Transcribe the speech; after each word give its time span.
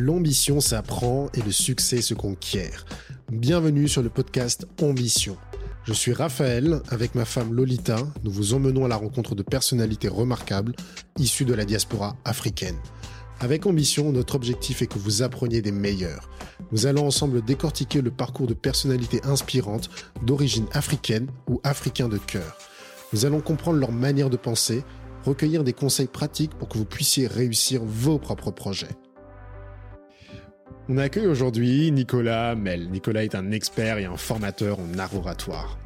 L'ambition 0.00 0.60
s'apprend 0.60 1.26
et 1.34 1.42
le 1.42 1.50
succès 1.50 2.02
se 2.02 2.14
conquiert. 2.14 2.86
Bienvenue 3.32 3.88
sur 3.88 4.00
le 4.00 4.08
podcast 4.08 4.64
Ambition. 4.80 5.36
Je 5.82 5.92
suis 5.92 6.12
Raphaël, 6.12 6.82
avec 6.90 7.16
ma 7.16 7.24
femme 7.24 7.52
Lolita, 7.52 7.96
nous 8.22 8.30
vous 8.30 8.54
emmenons 8.54 8.84
à 8.84 8.88
la 8.88 8.94
rencontre 8.94 9.34
de 9.34 9.42
personnalités 9.42 10.06
remarquables 10.06 10.76
issues 11.18 11.44
de 11.44 11.52
la 11.52 11.64
diaspora 11.64 12.14
africaine. 12.24 12.76
Avec 13.40 13.66
Ambition, 13.66 14.12
notre 14.12 14.36
objectif 14.36 14.82
est 14.82 14.86
que 14.86 15.00
vous 15.00 15.22
appreniez 15.22 15.62
des 15.62 15.72
meilleurs. 15.72 16.30
Nous 16.70 16.86
allons 16.86 17.04
ensemble 17.04 17.44
décortiquer 17.44 18.00
le 18.00 18.12
parcours 18.12 18.46
de 18.46 18.54
personnalités 18.54 19.20
inspirantes 19.24 19.90
d'origine 20.22 20.66
africaine 20.74 21.26
ou 21.48 21.60
africain 21.64 22.08
de 22.08 22.18
cœur. 22.18 22.56
Nous 23.12 23.26
allons 23.26 23.40
comprendre 23.40 23.80
leur 23.80 23.90
manière 23.90 24.30
de 24.30 24.36
penser, 24.36 24.84
recueillir 25.24 25.64
des 25.64 25.72
conseils 25.72 26.06
pratiques 26.06 26.54
pour 26.54 26.68
que 26.68 26.78
vous 26.78 26.84
puissiez 26.84 27.26
réussir 27.26 27.82
vos 27.84 28.20
propres 28.20 28.52
projets. 28.52 28.96
On 30.90 30.96
accueille 30.96 31.26
aujourd'hui 31.26 31.92
Nicolas 31.92 32.54
Mel. 32.54 32.88
Nicolas 32.88 33.22
est 33.22 33.34
un 33.34 33.50
expert 33.50 33.98
et 33.98 34.06
un 34.06 34.16
formateur 34.16 34.78
en 34.80 34.98
art 34.98 35.14
oratoire. 35.14 35.78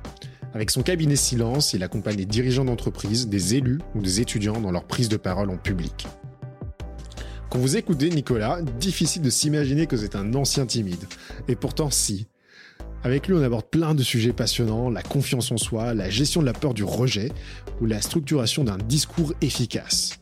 Avec 0.55 0.71
son 0.71 0.85
cabinet 0.85 1.17
Silence, 1.17 1.73
il 1.73 1.83
accompagne 1.83 2.15
des 2.15 2.25
dirigeants 2.25 2.65
d'entreprise, 2.65 3.27
des 3.27 3.57
élus 3.57 3.81
ou 3.97 4.01
des 4.01 4.21
étudiants 4.21 4.61
dans 4.61 4.71
leur 4.71 4.85
prise 4.85 5.09
de 5.09 5.17
parole 5.17 5.51
en 5.51 5.57
public. 5.57 6.07
Quand 7.51 7.59
vous 7.59 7.77
écoutez 7.77 8.11
Nicolas, 8.11 8.63
difficile 8.63 9.23
de 9.23 9.31
s'imaginer 9.31 9.89
que 9.89 9.97
c'est 9.97 10.15
un 10.15 10.35
ancien 10.35 10.67
timide. 10.67 11.05
Et 11.49 11.57
pourtant 11.57 11.91
si. 11.91 12.29
Avec 13.03 13.27
lui, 13.27 13.35
on 13.35 13.43
aborde 13.43 13.67
plein 13.67 13.97
de 13.97 14.05
sujets 14.05 14.33
passionnants, 14.33 14.89
la 14.89 15.03
confiance 15.03 15.51
en 15.51 15.57
soi, 15.57 15.95
la 15.95 16.11
gestion 16.11 16.43
de 16.43 16.47
la 16.47 16.53
peur 16.53 16.75
du 16.75 16.85
rejet 16.85 17.33
ou 17.81 17.87
la 17.87 18.01
structuration 18.01 18.63
d'un 18.63 18.79
discours 18.79 19.35
efficace. 19.41 20.22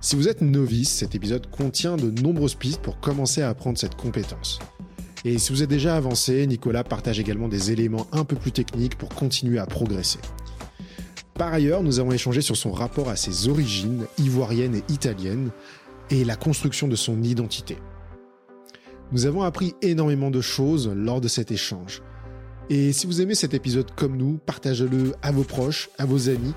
Si 0.00 0.14
vous 0.14 0.28
êtes 0.28 0.42
novice, 0.42 0.90
cet 0.90 1.16
épisode 1.16 1.50
contient 1.50 1.96
de 1.96 2.10
nombreuses 2.22 2.54
pistes 2.54 2.80
pour 2.80 3.00
commencer 3.00 3.42
à 3.42 3.48
apprendre 3.48 3.78
cette 3.78 3.96
compétence. 3.96 4.60
Et 5.24 5.38
si 5.38 5.52
vous 5.52 5.64
êtes 5.64 5.68
déjà 5.68 5.96
avancé, 5.96 6.46
Nicolas 6.46 6.84
partage 6.84 7.18
également 7.18 7.48
des 7.48 7.72
éléments 7.72 8.06
un 8.12 8.24
peu 8.24 8.36
plus 8.36 8.52
techniques 8.52 8.96
pour 8.96 9.08
continuer 9.08 9.58
à 9.58 9.66
progresser. 9.66 10.20
Par 11.34 11.52
ailleurs, 11.52 11.82
nous 11.82 11.98
avons 11.98 12.12
échangé 12.12 12.42
sur 12.42 12.56
son 12.56 12.70
rapport 12.70 13.08
à 13.08 13.16
ses 13.16 13.48
origines 13.48 14.06
ivoiriennes 14.18 14.76
et 14.76 14.84
italiennes 14.88 15.50
et 16.10 16.24
la 16.24 16.36
construction 16.36 16.86
de 16.86 16.96
son 16.96 17.20
identité. 17.24 17.76
Nous 19.10 19.26
avons 19.26 19.42
appris 19.42 19.74
énormément 19.82 20.30
de 20.30 20.40
choses 20.40 20.88
lors 20.94 21.20
de 21.20 21.28
cet 21.28 21.50
échange. 21.50 22.02
Et 22.70 22.92
si 22.92 23.08
vous 23.08 23.20
aimez 23.20 23.34
cet 23.34 23.52
épisode 23.52 23.90
comme 23.96 24.16
nous, 24.16 24.38
partagez-le 24.46 25.14
à 25.22 25.32
vos 25.32 25.44
proches, 25.44 25.90
à 25.98 26.04
vos 26.04 26.28
amis 26.28 26.54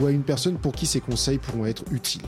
ou 0.00 0.06
à 0.06 0.12
une 0.12 0.22
personne 0.22 0.58
pour 0.58 0.72
qui 0.72 0.86
ces 0.86 1.00
conseils 1.00 1.38
pourront 1.38 1.66
être 1.66 1.82
utiles. 1.90 2.22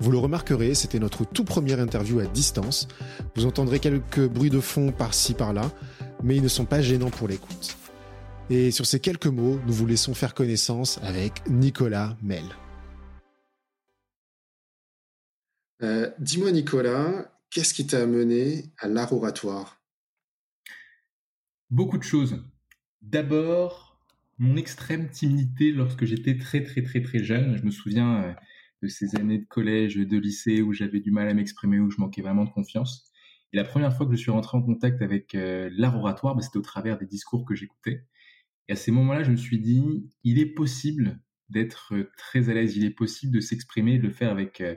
Vous 0.00 0.10
le 0.10 0.16
remarquerez, 0.16 0.74
c'était 0.74 0.98
notre 0.98 1.26
tout 1.26 1.44
première 1.44 1.78
interview 1.78 2.20
à 2.20 2.26
distance. 2.26 2.88
Vous 3.36 3.44
entendrez 3.44 3.80
quelques 3.80 4.26
bruits 4.26 4.48
de 4.48 4.60
fond 4.60 4.92
par-ci 4.92 5.34
par-là, 5.34 5.70
mais 6.22 6.36
ils 6.36 6.42
ne 6.42 6.48
sont 6.48 6.64
pas 6.64 6.80
gênants 6.80 7.10
pour 7.10 7.28
l'écoute. 7.28 7.76
Et 8.48 8.70
sur 8.70 8.86
ces 8.86 8.98
quelques 8.98 9.26
mots, 9.26 9.60
nous 9.66 9.72
vous 9.74 9.86
laissons 9.86 10.14
faire 10.14 10.32
connaissance 10.32 10.98
avec 11.02 11.46
Nicolas 11.48 12.16
Mel. 12.22 12.44
Euh, 15.82 16.10
dis-moi 16.18 16.50
Nicolas, 16.50 17.30
qu'est-ce 17.50 17.74
qui 17.74 17.86
t'a 17.86 18.02
amené 18.02 18.72
à 18.78 18.88
l'art 18.88 19.12
oratoire? 19.12 19.82
Beaucoup 21.68 21.98
de 21.98 22.02
choses. 22.02 22.42
D'abord, 23.02 24.00
mon 24.38 24.56
extrême 24.56 25.10
timidité 25.10 25.72
lorsque 25.72 26.06
j'étais 26.06 26.38
très 26.38 26.64
très 26.64 26.82
très 26.82 27.02
très 27.02 27.22
jeune. 27.22 27.58
Je 27.58 27.64
me 27.64 27.70
souviens 27.70 28.24
euh, 28.24 28.32
de 28.82 28.88
ces 28.88 29.16
années 29.16 29.38
de 29.38 29.46
collège, 29.46 29.96
de 29.96 30.18
lycée 30.18 30.62
où 30.62 30.72
j'avais 30.72 31.00
du 31.00 31.10
mal 31.10 31.28
à 31.28 31.34
m'exprimer, 31.34 31.78
où 31.78 31.90
je 31.90 31.98
manquais 31.98 32.22
vraiment 32.22 32.44
de 32.44 32.50
confiance. 32.50 33.10
Et 33.52 33.56
la 33.56 33.64
première 33.64 33.94
fois 33.96 34.06
que 34.06 34.12
je 34.12 34.18
suis 34.18 34.30
rentré 34.30 34.56
en 34.56 34.62
contact 34.62 35.02
avec 35.02 35.34
euh, 35.34 35.70
l'art 35.72 35.96
oratoire, 35.96 36.34
bah, 36.36 36.42
c'était 36.42 36.58
au 36.58 36.62
travers 36.62 36.98
des 36.98 37.06
discours 37.06 37.44
que 37.44 37.54
j'écoutais. 37.54 38.04
Et 38.68 38.72
à 38.72 38.76
ces 38.76 38.92
moments-là, 38.92 39.22
je 39.24 39.32
me 39.32 39.36
suis 39.36 39.58
dit, 39.58 40.08
il 40.22 40.38
est 40.38 40.46
possible 40.54 41.20
d'être 41.48 41.94
euh, 41.94 42.10
très 42.16 42.48
à 42.48 42.54
l'aise, 42.54 42.76
il 42.76 42.84
est 42.84 42.90
possible 42.90 43.32
de 43.34 43.40
s'exprimer, 43.40 43.98
de 43.98 44.06
le 44.06 44.12
faire 44.12 44.30
avec 44.30 44.60
euh, 44.60 44.76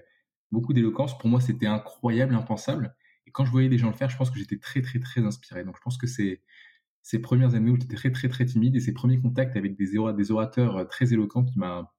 beaucoup 0.51 0.73
d'éloquence. 0.73 1.17
Pour 1.17 1.29
moi, 1.29 1.39
c'était 1.39 1.67
incroyable, 1.67 2.33
impensable. 2.33 2.95
Et 3.27 3.31
quand 3.31 3.45
je 3.45 3.51
voyais 3.51 3.69
des 3.69 3.77
gens 3.77 3.87
le 3.87 3.93
faire, 3.93 4.09
je 4.09 4.17
pense 4.17 4.31
que 4.31 4.39
j'étais 4.39 4.57
très, 4.57 4.81
très, 4.81 4.99
très 4.99 5.21
inspiré. 5.21 5.63
Donc, 5.63 5.77
je 5.77 5.81
pense 5.81 5.97
que 5.97 6.07
c'est 6.07 6.41
ces 7.03 7.21
premières 7.21 7.53
années 7.53 7.69
où 7.69 7.75
j'étais 7.79 7.95
très, 7.95 8.11
très, 8.11 8.29
très 8.29 8.45
timide 8.45 8.75
et 8.75 8.79
ces 8.79 8.93
premiers 8.93 9.19
contacts 9.19 9.55
avec 9.55 9.75
des, 9.75 9.91
des 10.17 10.31
orateurs 10.31 10.87
très 10.87 11.13
éloquents 11.13 11.43
qui 11.43 11.59
m'a, 11.59 11.93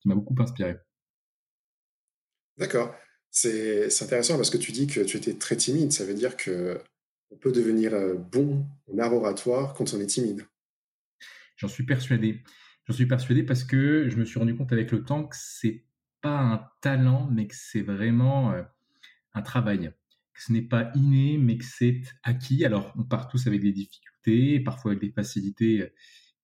qui 0.00 0.08
m'a 0.08 0.14
beaucoup 0.14 0.34
inspiré. 0.38 0.76
D'accord. 2.58 2.94
C'est 3.30 3.88
intéressant 4.02 4.36
parce 4.36 4.50
que 4.50 4.58
tu 4.58 4.70
dis 4.70 4.86
que 4.86 5.00
tu 5.00 5.16
étais 5.16 5.34
très 5.34 5.56
timide. 5.56 5.92
Ça 5.92 6.04
veut 6.04 6.14
dire 6.14 6.36
que 6.36 6.80
on 7.30 7.36
peut 7.36 7.50
devenir 7.50 7.92
euh, 7.94 8.14
bon 8.14 8.64
en 8.86 8.98
art 8.98 9.12
oratoire 9.12 9.74
quand 9.74 9.92
on 9.92 10.00
est 10.00 10.06
timide. 10.06 10.46
J'en 11.56 11.66
suis 11.66 11.84
persuadé. 11.84 12.42
J'en 12.86 12.94
suis 12.94 13.06
persuadé 13.06 13.42
parce 13.42 13.64
que 13.64 14.08
je 14.08 14.16
me 14.16 14.24
suis 14.24 14.38
rendu 14.38 14.54
compte 14.54 14.72
avec 14.72 14.92
le 14.92 15.04
temps 15.04 15.24
que 15.26 15.36
c'est 15.36 15.84
pas 16.20 16.38
un 16.38 16.68
talent, 16.80 17.28
mais 17.32 17.48
que 17.48 17.56
c'est 17.56 17.82
vraiment 17.82 18.52
euh, 18.52 18.62
un 19.32 19.42
travail. 19.42 19.92
Que 20.32 20.42
ce 20.42 20.52
n'est 20.52 20.62
pas 20.62 20.92
inné, 20.94 21.36
mais 21.38 21.58
que 21.58 21.64
c'est 21.64 22.02
acquis. 22.22 22.64
Alors, 22.64 22.92
on 22.96 23.02
part 23.02 23.28
tous 23.28 23.46
avec 23.48 23.62
des 23.62 23.72
difficultés, 23.72 24.60
parfois 24.60 24.92
avec 24.92 25.02
des 25.02 25.12
facilités 25.12 25.82
euh, 25.82 25.92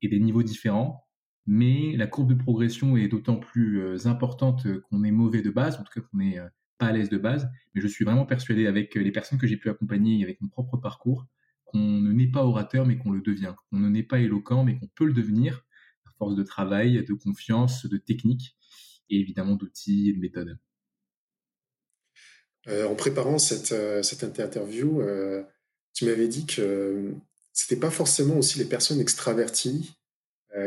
et 0.02 0.08
des 0.08 0.18
niveaux 0.18 0.42
différents 0.42 1.06
mais 1.46 1.96
la 1.96 2.06
courbe 2.06 2.28
de 2.28 2.40
progression 2.40 2.96
est 2.96 3.08
d'autant 3.08 3.36
plus 3.36 3.80
euh, 3.80 4.06
importante 4.06 4.66
qu'on 4.82 5.04
est 5.04 5.10
mauvais 5.10 5.42
de 5.42 5.50
base, 5.50 5.76
en 5.76 5.84
tout 5.84 5.92
cas 5.92 6.00
qu'on 6.00 6.18
n'est 6.18 6.38
euh, 6.38 6.48
pas 6.78 6.86
à 6.86 6.92
l'aise 6.92 7.08
de 7.08 7.18
base. 7.18 7.48
Mais 7.74 7.80
je 7.80 7.86
suis 7.86 8.04
vraiment 8.04 8.26
persuadé 8.26 8.66
avec 8.66 8.96
euh, 8.96 9.00
les 9.00 9.12
personnes 9.12 9.38
que 9.38 9.46
j'ai 9.46 9.56
pu 9.56 9.70
accompagner, 9.70 10.22
avec 10.22 10.40
mon 10.40 10.48
propre 10.48 10.76
parcours, 10.76 11.26
qu'on 11.64 11.78
ne 11.78 12.12
naît 12.12 12.30
pas 12.30 12.44
orateur, 12.44 12.86
mais 12.86 12.98
qu'on 12.98 13.10
le 13.10 13.20
devient. 13.20 13.54
Qu'on 13.70 13.78
ne 13.78 13.88
naît 13.88 14.02
pas 14.02 14.20
éloquent, 14.20 14.64
mais 14.64 14.78
qu'on 14.78 14.88
peut 14.94 15.06
le 15.06 15.12
devenir 15.12 15.64
à 16.06 16.10
force 16.18 16.36
de 16.36 16.42
travail, 16.42 17.04
de 17.04 17.14
confiance, 17.14 17.86
de 17.86 17.96
technique 17.96 18.56
et 19.08 19.18
évidemment 19.18 19.56
d'outils 19.56 20.10
et 20.10 20.12
de 20.12 20.20
méthodes. 20.20 20.58
en 22.68 22.94
préparant 22.94 23.38
cette, 23.38 23.74
cette 24.04 24.22
interview, 24.22 25.02
tu 25.94 26.04
m'avais 26.04 26.28
dit 26.28 26.46
que 26.46 27.12
c'était 27.52 27.80
pas 27.80 27.90
forcément 27.90 28.38
aussi 28.38 28.58
les 28.58 28.64
personnes 28.64 29.00
extraverties 29.00 29.90
euh, 29.90 29.99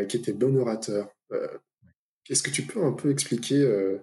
qui 0.07 0.17
était 0.17 0.33
bon 0.33 0.55
orateur. 0.57 1.09
Euh, 1.31 1.47
est-ce 2.29 2.43
que 2.43 2.51
tu 2.51 2.63
peux 2.63 2.83
un 2.83 2.93
peu 2.93 3.11
expliquer 3.11 3.61
euh, 3.61 3.97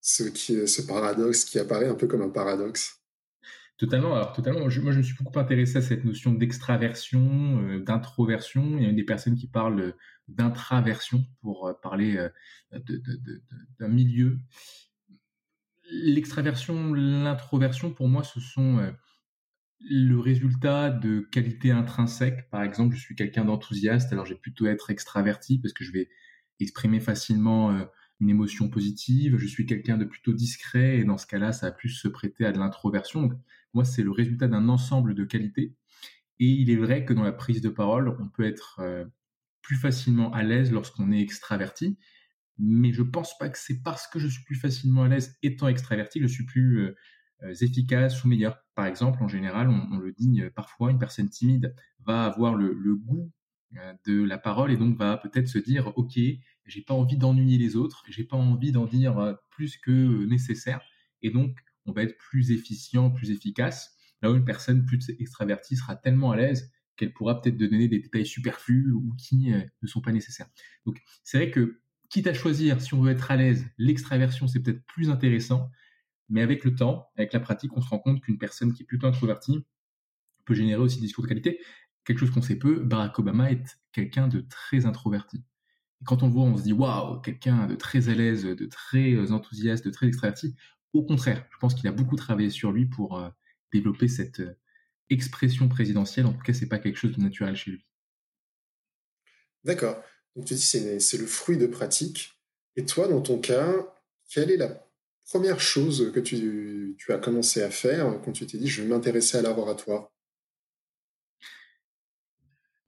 ce, 0.00 0.24
qui, 0.24 0.66
ce 0.68 0.82
paradoxe 0.82 1.44
qui 1.44 1.58
apparaît 1.58 1.88
un 1.88 1.94
peu 1.94 2.06
comme 2.06 2.22
un 2.22 2.28
paradoxe? 2.28 3.02
Totalement. 3.78 4.14
Alors 4.14 4.32
totalement. 4.32 4.60
moi, 4.60 4.70
je 4.70 4.80
me 4.80 5.02
suis 5.02 5.14
beaucoup 5.14 5.38
intéressé 5.38 5.78
à 5.78 5.82
cette 5.82 6.04
notion 6.04 6.32
d'extraversion, 6.32 7.78
d'introversion. 7.78 8.76
Il 8.78 8.84
y 8.84 8.88
a 8.88 8.92
des 8.92 9.04
personnes 9.04 9.36
qui 9.36 9.46
parlent 9.46 9.94
d'intraversion 10.26 11.24
pour 11.40 11.72
parler 11.80 12.18
d'un 12.72 13.88
milieu. 13.88 14.38
L'extraversion, 15.90 16.92
l'introversion, 16.92 17.92
pour 17.94 18.08
moi, 18.08 18.24
ce 18.24 18.40
sont 18.40 18.92
le 19.80 20.18
résultat 20.18 20.90
de 20.90 21.20
qualités 21.20 21.70
intrinsèques. 21.70 22.50
Par 22.50 22.62
exemple, 22.62 22.96
je 22.96 23.00
suis 23.00 23.14
quelqu'un 23.14 23.44
d'enthousiaste, 23.44 24.12
alors 24.12 24.26
j'ai 24.26 24.34
plutôt 24.34 24.66
être 24.66 24.90
extraverti 24.90 25.58
parce 25.58 25.72
que 25.72 25.84
je 25.84 25.92
vais 25.92 26.08
exprimer 26.60 27.00
facilement 27.00 27.72
euh, 27.72 27.84
une 28.20 28.30
émotion 28.30 28.68
positive. 28.68 29.36
Je 29.38 29.46
suis 29.46 29.66
quelqu'un 29.66 29.96
de 29.96 30.04
plutôt 30.04 30.32
discret 30.32 30.98
et 30.98 31.04
dans 31.04 31.18
ce 31.18 31.26
cas-là, 31.26 31.52
ça 31.52 31.68
a 31.68 31.70
plus 31.70 31.90
se 31.90 32.08
prêter 32.08 32.44
à 32.44 32.52
de 32.52 32.58
l'introversion. 32.58 33.28
Moi, 33.74 33.84
c'est 33.84 34.02
le 34.02 34.10
résultat 34.10 34.48
d'un 34.48 34.68
ensemble 34.68 35.14
de 35.14 35.24
qualités. 35.24 35.74
Et 36.40 36.46
il 36.46 36.70
est 36.70 36.76
vrai 36.76 37.04
que 37.04 37.12
dans 37.12 37.22
la 37.22 37.32
prise 37.32 37.60
de 37.60 37.68
parole, 37.68 38.16
on 38.20 38.28
peut 38.28 38.44
être 38.44 38.80
euh, 38.80 39.04
plus 39.62 39.76
facilement 39.76 40.32
à 40.32 40.42
l'aise 40.42 40.72
lorsqu'on 40.72 41.12
est 41.12 41.20
extraverti. 41.20 41.98
Mais 42.58 42.92
je 42.92 43.02
pense 43.02 43.38
pas 43.38 43.48
que 43.48 43.58
c'est 43.58 43.82
parce 43.82 44.08
que 44.08 44.18
je 44.18 44.26
suis 44.26 44.42
plus 44.42 44.56
facilement 44.56 45.04
à 45.04 45.08
l'aise 45.08 45.36
étant 45.44 45.68
extraverti 45.68 46.20
je 46.20 46.26
suis 46.26 46.44
plus 46.44 46.80
euh, 46.80 46.96
efficaces 47.60 48.24
ou 48.24 48.28
meilleures. 48.28 48.58
Par 48.74 48.86
exemple, 48.86 49.22
en 49.22 49.28
général, 49.28 49.68
on, 49.68 49.88
on, 49.92 49.98
le 49.98 50.12
dit 50.12 50.42
euh, 50.42 50.50
parfois, 50.50 50.90
une 50.90 50.98
personne 50.98 51.28
timide 51.28 51.74
va 52.04 52.24
avoir 52.24 52.54
le, 52.54 52.72
le 52.72 52.94
goût 52.94 53.30
euh, 53.76 53.92
de 54.06 54.22
la 54.24 54.38
parole 54.38 54.72
et 54.72 54.76
donc 54.76 54.96
va 54.96 55.18
peut-être 55.18 55.48
se 55.48 55.58
dire 55.58 55.92
ok 55.96 56.18
j'ai 56.64 56.80
pas 56.80 56.94
envie 56.94 57.18
d'ennuyer 57.18 57.58
les 57.58 57.76
autres 57.76 58.02
j'ai 58.08 58.24
pas 58.24 58.36
envie 58.38 58.72
d'en 58.72 58.86
dire 58.86 59.36
plus 59.50 59.76
que 59.76 60.24
nécessaire 60.24 60.80
et 61.20 61.28
donc 61.28 61.54
on 61.84 61.92
va 61.92 62.02
être 62.02 62.16
plus 62.16 62.50
efficient 62.50 63.10
plus 63.10 63.30
efficace 63.30 63.94
là 64.22 64.30
où 64.30 64.36
une 64.36 64.46
personne 64.46 64.86
plus 64.86 65.10
extravertie 65.18 65.76
sera 65.76 65.96
tellement 65.96 66.30
à 66.30 66.36
l'aise 66.36 66.72
qu'elle 66.96 67.12
pourra 67.12 67.42
peut-être 67.42 67.58
donner 67.58 67.88
des 67.88 67.98
détails 67.98 68.24
superflus 68.24 68.90
ou 68.90 69.14
qui 69.18 69.50
ne 69.50 69.86
sont 69.86 70.00
pas 70.00 70.12
nécessaires 70.12 70.48
donc 70.86 71.02
c'est 71.22 71.36
vrai 71.36 71.50
que 71.50 71.82
quitte 72.08 72.26
à 72.26 72.32
choisir 72.32 72.80
si 72.80 72.94
on 72.94 73.02
veut 73.02 73.12
être 73.12 73.30
à 73.30 73.36
l'aise 73.36 73.66
l'extraversion 73.76 74.48
c'est 74.48 74.60
peut-être 74.60 74.82
plus 74.86 75.10
intéressant 75.10 75.70
mais 76.28 76.42
avec 76.42 76.64
le 76.64 76.74
temps, 76.74 77.10
avec 77.16 77.32
la 77.32 77.40
pratique, 77.40 77.76
on 77.76 77.80
se 77.80 77.88
rend 77.88 77.98
compte 77.98 78.20
qu'une 78.20 78.38
personne 78.38 78.72
qui 78.72 78.82
est 78.82 78.86
plutôt 78.86 79.06
introvertie 79.06 79.64
peut 80.44 80.54
générer 80.54 80.80
aussi 80.80 80.96
des 80.96 81.06
discours 81.06 81.24
de 81.24 81.28
qualité. 81.28 81.60
Quelque 82.04 82.20
chose 82.20 82.30
qu'on 82.30 82.42
sait 82.42 82.56
peu, 82.56 82.80
Barack 82.80 83.18
Obama 83.18 83.50
est 83.50 83.78
quelqu'un 83.92 84.28
de 84.28 84.40
très 84.40 84.86
introverti. 84.86 85.44
Et 86.00 86.04
quand 86.04 86.22
on 86.22 86.26
le 86.26 86.32
voit, 86.32 86.44
on 86.44 86.56
se 86.56 86.62
dit 86.62 86.72
waouh, 86.72 87.20
quelqu'un 87.20 87.66
de 87.66 87.74
très 87.74 88.08
à 88.08 88.14
l'aise, 88.14 88.44
de 88.44 88.66
très 88.66 89.30
enthousiaste, 89.30 89.84
de 89.84 89.90
très 89.90 90.06
extraverti. 90.06 90.54
Au 90.92 91.04
contraire, 91.04 91.46
je 91.50 91.58
pense 91.58 91.74
qu'il 91.74 91.86
a 91.86 91.92
beaucoup 91.92 92.16
travaillé 92.16 92.50
sur 92.50 92.72
lui 92.72 92.86
pour 92.86 93.22
développer 93.72 94.08
cette 94.08 94.42
expression 95.10 95.68
présidentielle. 95.68 96.26
En 96.26 96.32
tout 96.32 96.42
cas, 96.42 96.54
c'est 96.54 96.68
pas 96.68 96.78
quelque 96.78 96.96
chose 96.96 97.16
de 97.16 97.20
naturel 97.20 97.56
chez 97.56 97.72
lui. 97.72 97.84
D'accord. 99.64 100.02
Donc 100.34 100.46
tu 100.46 100.54
dis 100.54 100.60
c'est 100.60 101.18
le 101.18 101.26
fruit 101.26 101.58
de 101.58 101.66
pratique. 101.66 102.40
Et 102.76 102.86
toi, 102.86 103.08
dans 103.08 103.20
ton 103.20 103.38
cas, 103.38 103.74
quelle 104.30 104.50
est 104.50 104.56
la 104.56 104.87
première 105.28 105.60
chose 105.60 106.10
que 106.12 106.20
tu, 106.20 106.96
as 107.08 107.18
commencé 107.18 107.62
à 107.62 107.70
faire 107.70 108.20
quand 108.24 108.32
tu 108.32 108.46
t'es 108.46 108.58
dit 108.58 108.66
je 108.66 108.82
vais 108.82 108.88
m'intéresser 108.88 109.38
à 109.38 109.42
laboratoire 109.42 110.10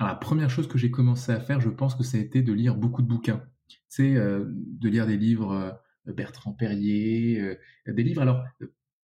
la 0.07 0.15
première 0.15 0.51
chose 0.51 0.67
que 0.67 0.79
j'ai 0.79 0.91
commencé 0.91 1.33
à 1.33 1.41
faire, 1.41 1.61
je 1.61 1.69
pense 1.69 1.95
que 1.95 2.03
ça 2.03 2.17
a 2.17 2.21
été 2.21 2.43
de 2.43 2.53
lire 2.53 2.75
beaucoup 2.75 3.03
de 3.03 3.07
bouquins. 3.07 3.45
C'est 3.89 4.17
euh, 4.17 4.45
de 4.49 4.89
lire 4.89 5.07
des 5.07 5.17
livres 5.17 5.53
euh, 5.53 6.13
Bertrand 6.13 6.53
Perrier, 6.53 7.41
euh, 7.41 7.57
des 7.87 8.03
livres. 8.03 8.23
Alors, 8.23 8.45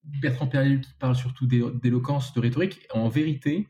Bertrand 0.04 0.46
Perrier 0.46 0.80
qui 0.80 0.94
parle 0.98 1.14
surtout 1.14 1.46
d'éloquence, 1.46 2.32
de 2.32 2.40
rhétorique. 2.40 2.86
En 2.92 3.08
vérité, 3.08 3.68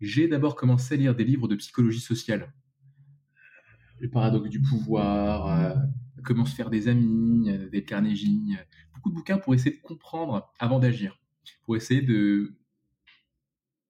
j'ai 0.00 0.28
d'abord 0.28 0.56
commencé 0.56 0.94
à 0.94 0.96
lire 0.96 1.14
des 1.14 1.24
livres 1.24 1.48
de 1.48 1.54
psychologie 1.54 2.00
sociale. 2.00 2.52
Le 4.00 4.10
paradoxe 4.10 4.50
du 4.50 4.60
pouvoir, 4.60 5.74
comment 6.22 6.44
se 6.44 6.54
faire 6.54 6.68
des 6.68 6.88
amis, 6.88 7.50
des 7.70 7.84
Carnegie, 7.84 8.56
beaucoup 8.96 9.10
de 9.10 9.14
bouquins 9.14 9.38
pour 9.38 9.54
essayer 9.54 9.76
de 9.76 9.82
comprendre 9.82 10.52
avant 10.58 10.80
d'agir, 10.80 11.20
pour 11.64 11.76
essayer 11.76 12.02
de 12.02 12.56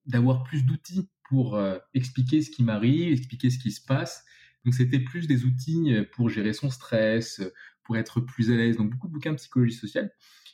d'avoir 0.06 0.44
plus 0.44 0.64
d'outils 0.64 1.08
pour 1.29 1.56
euh, 1.56 1.79
expliquer 1.94 2.41
ce 2.43 2.50
qui 2.50 2.62
m'arrive, 2.62 3.12
expliquer 3.12 3.50
ce 3.50 3.58
qui 3.58 3.73
se 3.73 3.85
passe. 3.85 4.25
Donc 4.64 4.75
c'était 4.75 5.00
plus 5.00 5.26
des 5.26 5.44
outils 5.44 5.94
euh, 5.94 6.05
pour 6.12 6.29
gérer 6.29 6.53
son 6.53 6.70
stress, 6.70 7.41
euh, 7.41 7.53
pour 7.82 7.97
être 7.97 8.20
plus 8.20 8.50
à 8.50 8.56
l'aise. 8.56 8.76
Donc 8.76 8.91
beaucoup 8.91 9.08
de 9.08 9.12
bouquins 9.12 9.32
de 9.32 9.37
psychologie 9.37 9.75
sociale. 9.75 10.12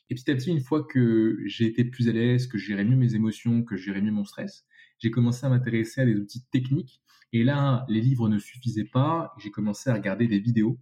Et 0.08 0.14
petit 0.14 0.30
à 0.30 0.34
petit, 0.34 0.50
une 0.50 0.60
fois 0.60 0.84
que 0.84 1.38
j'ai 1.46 1.66
été 1.66 1.84
plus 1.84 2.08
à 2.08 2.12
l'aise, 2.12 2.46
que 2.46 2.58
je 2.58 2.66
gérais 2.66 2.84
mieux 2.84 2.96
mes 2.96 3.14
émotions, 3.14 3.62
que 3.62 3.76
je 3.76 3.84
gérais 3.84 4.02
mieux 4.02 4.12
mon 4.12 4.24
stress, 4.24 4.66
j'ai 4.98 5.10
commencé 5.10 5.46
à 5.46 5.48
m'intéresser 5.48 6.00
à 6.00 6.06
des 6.06 6.16
outils 6.16 6.44
techniques. 6.50 7.02
Et 7.32 7.44
là, 7.44 7.86
les 7.88 8.00
livres 8.00 8.28
ne 8.28 8.38
suffisaient 8.38 8.84
pas. 8.84 9.34
J'ai 9.38 9.50
commencé 9.50 9.88
à 9.88 9.94
regarder 9.94 10.26
des 10.26 10.38
vidéos 10.38 10.78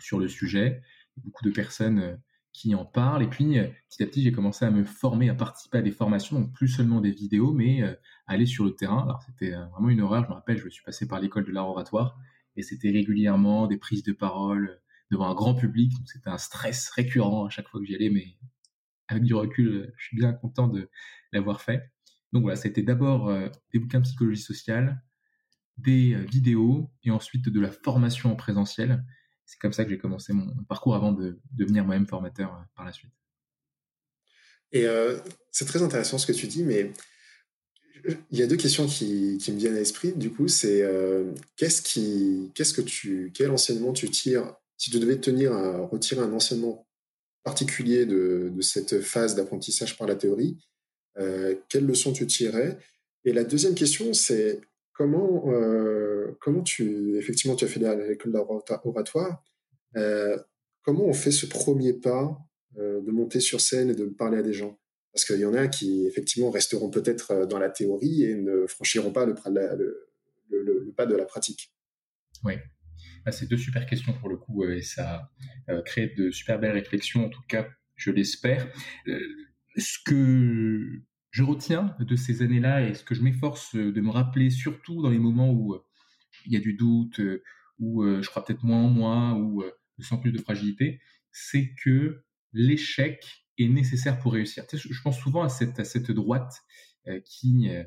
sur 0.00 0.18
le 0.18 0.28
sujet. 0.28 0.82
Beaucoup 1.18 1.44
de 1.44 1.50
personnes 1.50 2.18
qui 2.52 2.74
en 2.74 2.84
parlent. 2.84 3.22
Et 3.22 3.28
puis, 3.28 3.58
euh, 3.58 3.68
petit 3.88 4.02
à 4.02 4.06
petit, 4.06 4.22
j'ai 4.22 4.32
commencé 4.32 4.64
à 4.64 4.70
me 4.70 4.84
former, 4.84 5.28
à 5.28 5.34
participer 5.34 5.78
à 5.78 5.82
des 5.82 5.90
formations, 5.90 6.40
donc 6.40 6.52
plus 6.52 6.68
seulement 6.68 7.00
des 7.00 7.10
vidéos, 7.10 7.52
mais 7.52 7.82
euh, 7.82 7.94
aller 8.26 8.46
sur 8.46 8.64
le 8.64 8.74
terrain. 8.74 9.02
Alors, 9.02 9.22
c'était 9.22 9.54
euh, 9.54 9.64
vraiment 9.66 9.90
une 9.90 10.00
horreur. 10.00 10.24
Je 10.24 10.28
me 10.28 10.34
rappelle, 10.34 10.58
je 10.58 10.68
suis 10.68 10.82
passé 10.82 11.06
par 11.06 11.20
l'école 11.20 11.44
de 11.44 11.52
l'art 11.52 11.68
oratoire 11.68 12.18
et 12.56 12.62
c'était 12.62 12.90
régulièrement 12.90 13.66
des 13.66 13.76
prises 13.76 14.02
de 14.02 14.12
parole 14.12 14.80
devant 15.10 15.28
un 15.28 15.34
grand 15.34 15.54
public. 15.54 15.92
Donc, 15.92 16.08
c'était 16.08 16.30
un 16.30 16.38
stress 16.38 16.90
récurrent 16.90 17.46
à 17.46 17.50
chaque 17.50 17.68
fois 17.68 17.80
que 17.80 17.86
j'y 17.86 17.94
allais, 17.94 18.10
mais 18.10 18.36
avec 19.08 19.22
du 19.22 19.34
recul, 19.34 19.92
je 19.96 20.04
suis 20.06 20.16
bien 20.16 20.32
content 20.32 20.68
de 20.68 20.90
l'avoir 21.32 21.62
fait. 21.62 21.90
Donc 22.32 22.42
voilà, 22.42 22.56
c'était 22.56 22.82
d'abord 22.82 23.32
des 23.72 23.78
bouquins 23.78 24.00
de 24.00 24.04
psychologie 24.04 24.42
sociale, 24.42 25.02
des 25.78 26.14
vidéos 26.26 26.90
et 27.04 27.10
ensuite 27.10 27.48
de 27.48 27.58
la 27.58 27.70
formation 27.70 28.30
en 28.30 28.36
présentiel 28.36 29.02
c'est 29.48 29.58
comme 29.58 29.72
ça 29.72 29.82
que 29.84 29.90
j'ai 29.90 29.98
commencé 29.98 30.34
mon, 30.34 30.46
parcours 30.68 30.94
avant 30.94 31.10
de, 31.10 31.38
devenir 31.52 31.82
moi-même 31.84 32.06
formateur 32.06 32.52
euh, 32.52 32.64
par 32.76 32.84
la 32.84 32.92
suite. 32.92 33.10
Et 34.72 34.84
euh, 34.84 35.18
c'est 35.50 35.64
très 35.64 35.82
intéressant 35.82 36.18
ce 36.18 36.26
que 36.26 36.32
tu 36.32 36.46
dis, 36.46 36.62
mais 36.62 36.92
il 38.30 38.38
y 38.38 38.42
a 38.42 38.46
deux 38.46 38.58
questions 38.58 38.86
qui, 38.86 39.38
me 39.48 39.56
viennent 39.56 39.74
à 39.74 39.78
l'esprit. 39.78 40.12
Du 40.12 40.30
coup, 40.30 40.48
c'est 40.48 40.82
euh, 40.82 41.32
qu'est-ce 41.56 41.80
qui, 41.80 42.52
qu'est-ce 42.54 42.74
que 42.74 42.82
tu, 42.82 43.32
quel 43.34 43.50
enseignement 43.50 43.94
tu 43.94 44.10
tires 44.10 44.54
si 44.76 44.90
tu 44.90 44.98
devais 44.98 45.18
tenir 45.18 45.54
à 45.54 45.78
retirer 45.78 46.20
un 46.20 46.32
enseignement 46.34 46.86
particulier 47.42 48.04
de, 48.04 48.52
cette 48.60 49.00
phase 49.00 49.34
d'apprentissage 49.34 49.96
par 49.96 50.06
la 50.06 50.14
théorie, 50.14 50.58
quelles 51.68 51.86
leçons 51.86 52.12
tu 52.12 52.26
tirerais? 52.26 52.78
Et 53.24 53.32
la 53.32 53.42
deuxième 53.42 53.74
question, 53.74 54.12
c'est 54.12 54.60
comment 54.98 55.46
comment 56.40 56.62
tu, 56.62 57.16
effectivement, 57.16 57.56
tu 57.56 57.64
as 57.64 57.68
fait 57.68 57.80
l'école 57.80 58.32
d'oratoire. 58.32 59.42
Euh, 59.96 60.36
comment 60.82 61.04
on 61.04 61.12
fait 61.12 61.30
ce 61.30 61.46
premier 61.46 61.92
pas 61.92 62.38
euh, 62.76 63.00
de 63.00 63.10
monter 63.10 63.40
sur 63.40 63.60
scène 63.60 63.90
et 63.90 63.94
de 63.94 64.04
parler 64.06 64.38
à 64.38 64.42
des 64.42 64.52
gens? 64.52 64.78
Parce 65.12 65.24
qu'il 65.24 65.40
y 65.40 65.44
en 65.44 65.54
a 65.54 65.68
qui, 65.68 66.06
effectivement, 66.06 66.50
resteront 66.50 66.90
peut-être 66.90 67.30
euh, 67.32 67.46
dans 67.46 67.58
la 67.58 67.70
théorie 67.70 68.24
et 68.24 68.34
ne 68.34 68.66
franchiront 68.66 69.12
pas 69.12 69.26
le, 69.26 69.34
pas 70.96 71.06
de 71.06 71.16
la 71.16 71.24
pratique. 71.24 71.72
Oui. 72.44 72.54
Ah, 73.24 73.32
c'est 73.32 73.46
deux 73.46 73.56
super 73.56 73.86
questions 73.86 74.12
pour 74.14 74.28
le 74.28 74.36
coup 74.36 74.64
et 74.64 74.82
ça 74.82 75.30
crée 75.84 76.14
de 76.16 76.30
super 76.30 76.58
belles 76.58 76.72
réflexions, 76.72 77.26
en 77.26 77.28
tout 77.28 77.42
cas, 77.48 77.68
je 77.96 78.10
l'espère. 78.10 78.72
ce 79.76 79.98
que 80.04 81.02
je 81.38 81.44
retiens 81.44 81.94
de 82.00 82.16
ces 82.16 82.42
années-là 82.42 82.88
et 82.88 82.94
ce 82.94 83.04
que 83.04 83.14
je 83.14 83.22
m'efforce 83.22 83.76
de 83.76 84.00
me 84.00 84.10
rappeler, 84.10 84.50
surtout 84.50 85.02
dans 85.02 85.10
les 85.10 85.20
moments 85.20 85.52
où 85.52 85.76
il 86.46 86.52
y 86.52 86.56
a 86.56 86.60
du 86.60 86.74
doute, 86.74 87.20
euh, 87.20 87.44
euh, 87.80 88.20
je 88.20 88.28
crois 88.28 88.44
peut-être 88.44 88.64
moins 88.64 88.82
en 88.82 88.88
moi, 88.88 89.38
euh, 89.38 89.70
je 89.98 90.04
sens 90.04 90.20
plus 90.20 90.32
de 90.32 90.38
fragilité, 90.38 91.00
c'est 91.30 91.74
que 91.80 92.24
l'échec 92.52 93.24
est 93.56 93.68
nécessaire 93.68 94.18
pour 94.18 94.32
réussir. 94.32 94.64
je 94.72 95.00
pense 95.00 95.20
souvent 95.20 95.44
à 95.44 95.48
cette, 95.48 96.10
droite 96.10 96.60
qui 97.24 97.68
est 97.68 97.86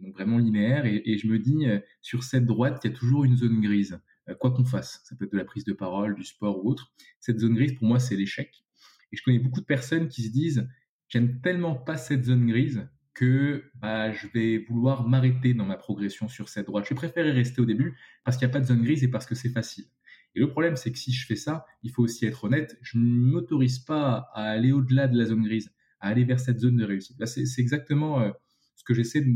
donc 0.00 0.14
vraiment 0.14 0.38
linéaire, 0.38 0.86
et, 0.86 1.18
je 1.18 1.26
me 1.26 1.38
dis, 1.38 1.66
sur 2.00 2.24
cette 2.24 2.46
droite, 2.46 2.80
il 2.82 2.90
y 2.90 2.94
a 2.94 2.96
toujours 2.96 3.26
une 3.26 3.36
zone 3.36 3.60
grise, 3.60 4.00
quoi 4.40 4.52
qu'on 4.52 4.64
fasse. 4.64 5.02
Ça 5.04 5.16
peut 5.16 5.26
être 5.26 5.32
de 5.32 5.36
la 5.36 5.44
prise 5.44 5.64
de 5.64 5.74
parole, 5.74 6.14
du 6.14 6.24
sport 6.24 6.64
ou 6.64 6.70
autre. 6.70 6.94
Cette 7.20 7.40
zone 7.40 7.54
grise, 7.54 7.74
pour 7.74 7.86
moi, 7.86 7.98
c'est 7.98 8.16
l'échec. 8.16 8.64
Et 9.12 9.16
je 9.18 9.22
connais 9.22 9.38
beaucoup 9.38 9.60
de 9.60 9.66
personnes 9.66 10.08
qui 10.08 10.22
se 10.22 10.30
disent, 10.30 10.66
j'aime 11.08 11.40
tellement 11.40 11.74
pas 11.74 11.96
cette 11.96 12.24
zone 12.24 12.46
grise 12.46 12.88
que 13.14 13.64
bah, 13.74 14.12
je 14.12 14.28
vais 14.28 14.58
vouloir 14.58 15.08
m'arrêter 15.08 15.52
dans 15.52 15.64
ma 15.64 15.76
progression 15.76 16.28
sur 16.28 16.48
cette 16.48 16.66
droite. 16.66 16.86
Je 16.88 16.94
préférerais 16.94 17.32
rester 17.32 17.60
au 17.60 17.64
début 17.64 17.98
parce 18.24 18.36
qu'il 18.36 18.46
n'y 18.46 18.52
a 18.52 18.52
pas 18.52 18.60
de 18.60 18.66
zone 18.66 18.82
grise 18.82 19.02
et 19.02 19.08
parce 19.08 19.26
que 19.26 19.34
c'est 19.34 19.48
facile. 19.48 19.86
Et 20.34 20.40
le 20.40 20.48
problème, 20.48 20.76
c'est 20.76 20.92
que 20.92 20.98
si 20.98 21.12
je 21.12 21.26
fais 21.26 21.34
ça, 21.34 21.66
il 21.82 21.90
faut 21.90 22.02
aussi 22.02 22.26
être 22.26 22.44
honnête, 22.44 22.78
je 22.82 22.98
ne 22.98 23.04
m'autorise 23.04 23.80
pas 23.80 24.28
à 24.34 24.44
aller 24.44 24.70
au-delà 24.70 25.08
de 25.08 25.18
la 25.18 25.24
zone 25.24 25.42
grise, 25.42 25.72
à 26.00 26.08
aller 26.08 26.24
vers 26.24 26.38
cette 26.38 26.60
zone 26.60 26.76
de 26.76 26.84
réussite. 26.84 27.24
c'est 27.26 27.60
exactement 27.60 28.20
euh, 28.20 28.30
ce 28.76 28.84
que 28.84 28.94
j'essaie 28.94 29.22
de 29.22 29.32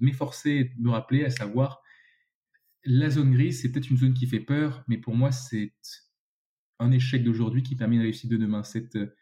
m'efforcer 0.00 0.72
de 0.76 0.82
me 0.82 0.90
rappeler, 0.90 1.24
à 1.24 1.30
savoir, 1.30 1.82
la 2.84 3.10
zone 3.10 3.32
grise, 3.32 3.62
c'est 3.62 3.70
peut-être 3.70 3.90
une 3.90 3.96
zone 3.96 4.14
qui 4.14 4.26
fait 4.26 4.40
peur, 4.40 4.84
mais 4.88 4.98
pour 4.98 5.14
moi, 5.14 5.30
c'est 5.30 5.72
un 6.78 6.90
échec 6.90 7.22
d'aujourd'hui 7.22 7.62
qui 7.62 7.76
permet 7.76 7.96
une 7.96 8.02
réussite 8.02 8.30
de 8.30 8.36
demain. 8.36 8.62
C'est 8.62 8.96
euh, 8.96 9.14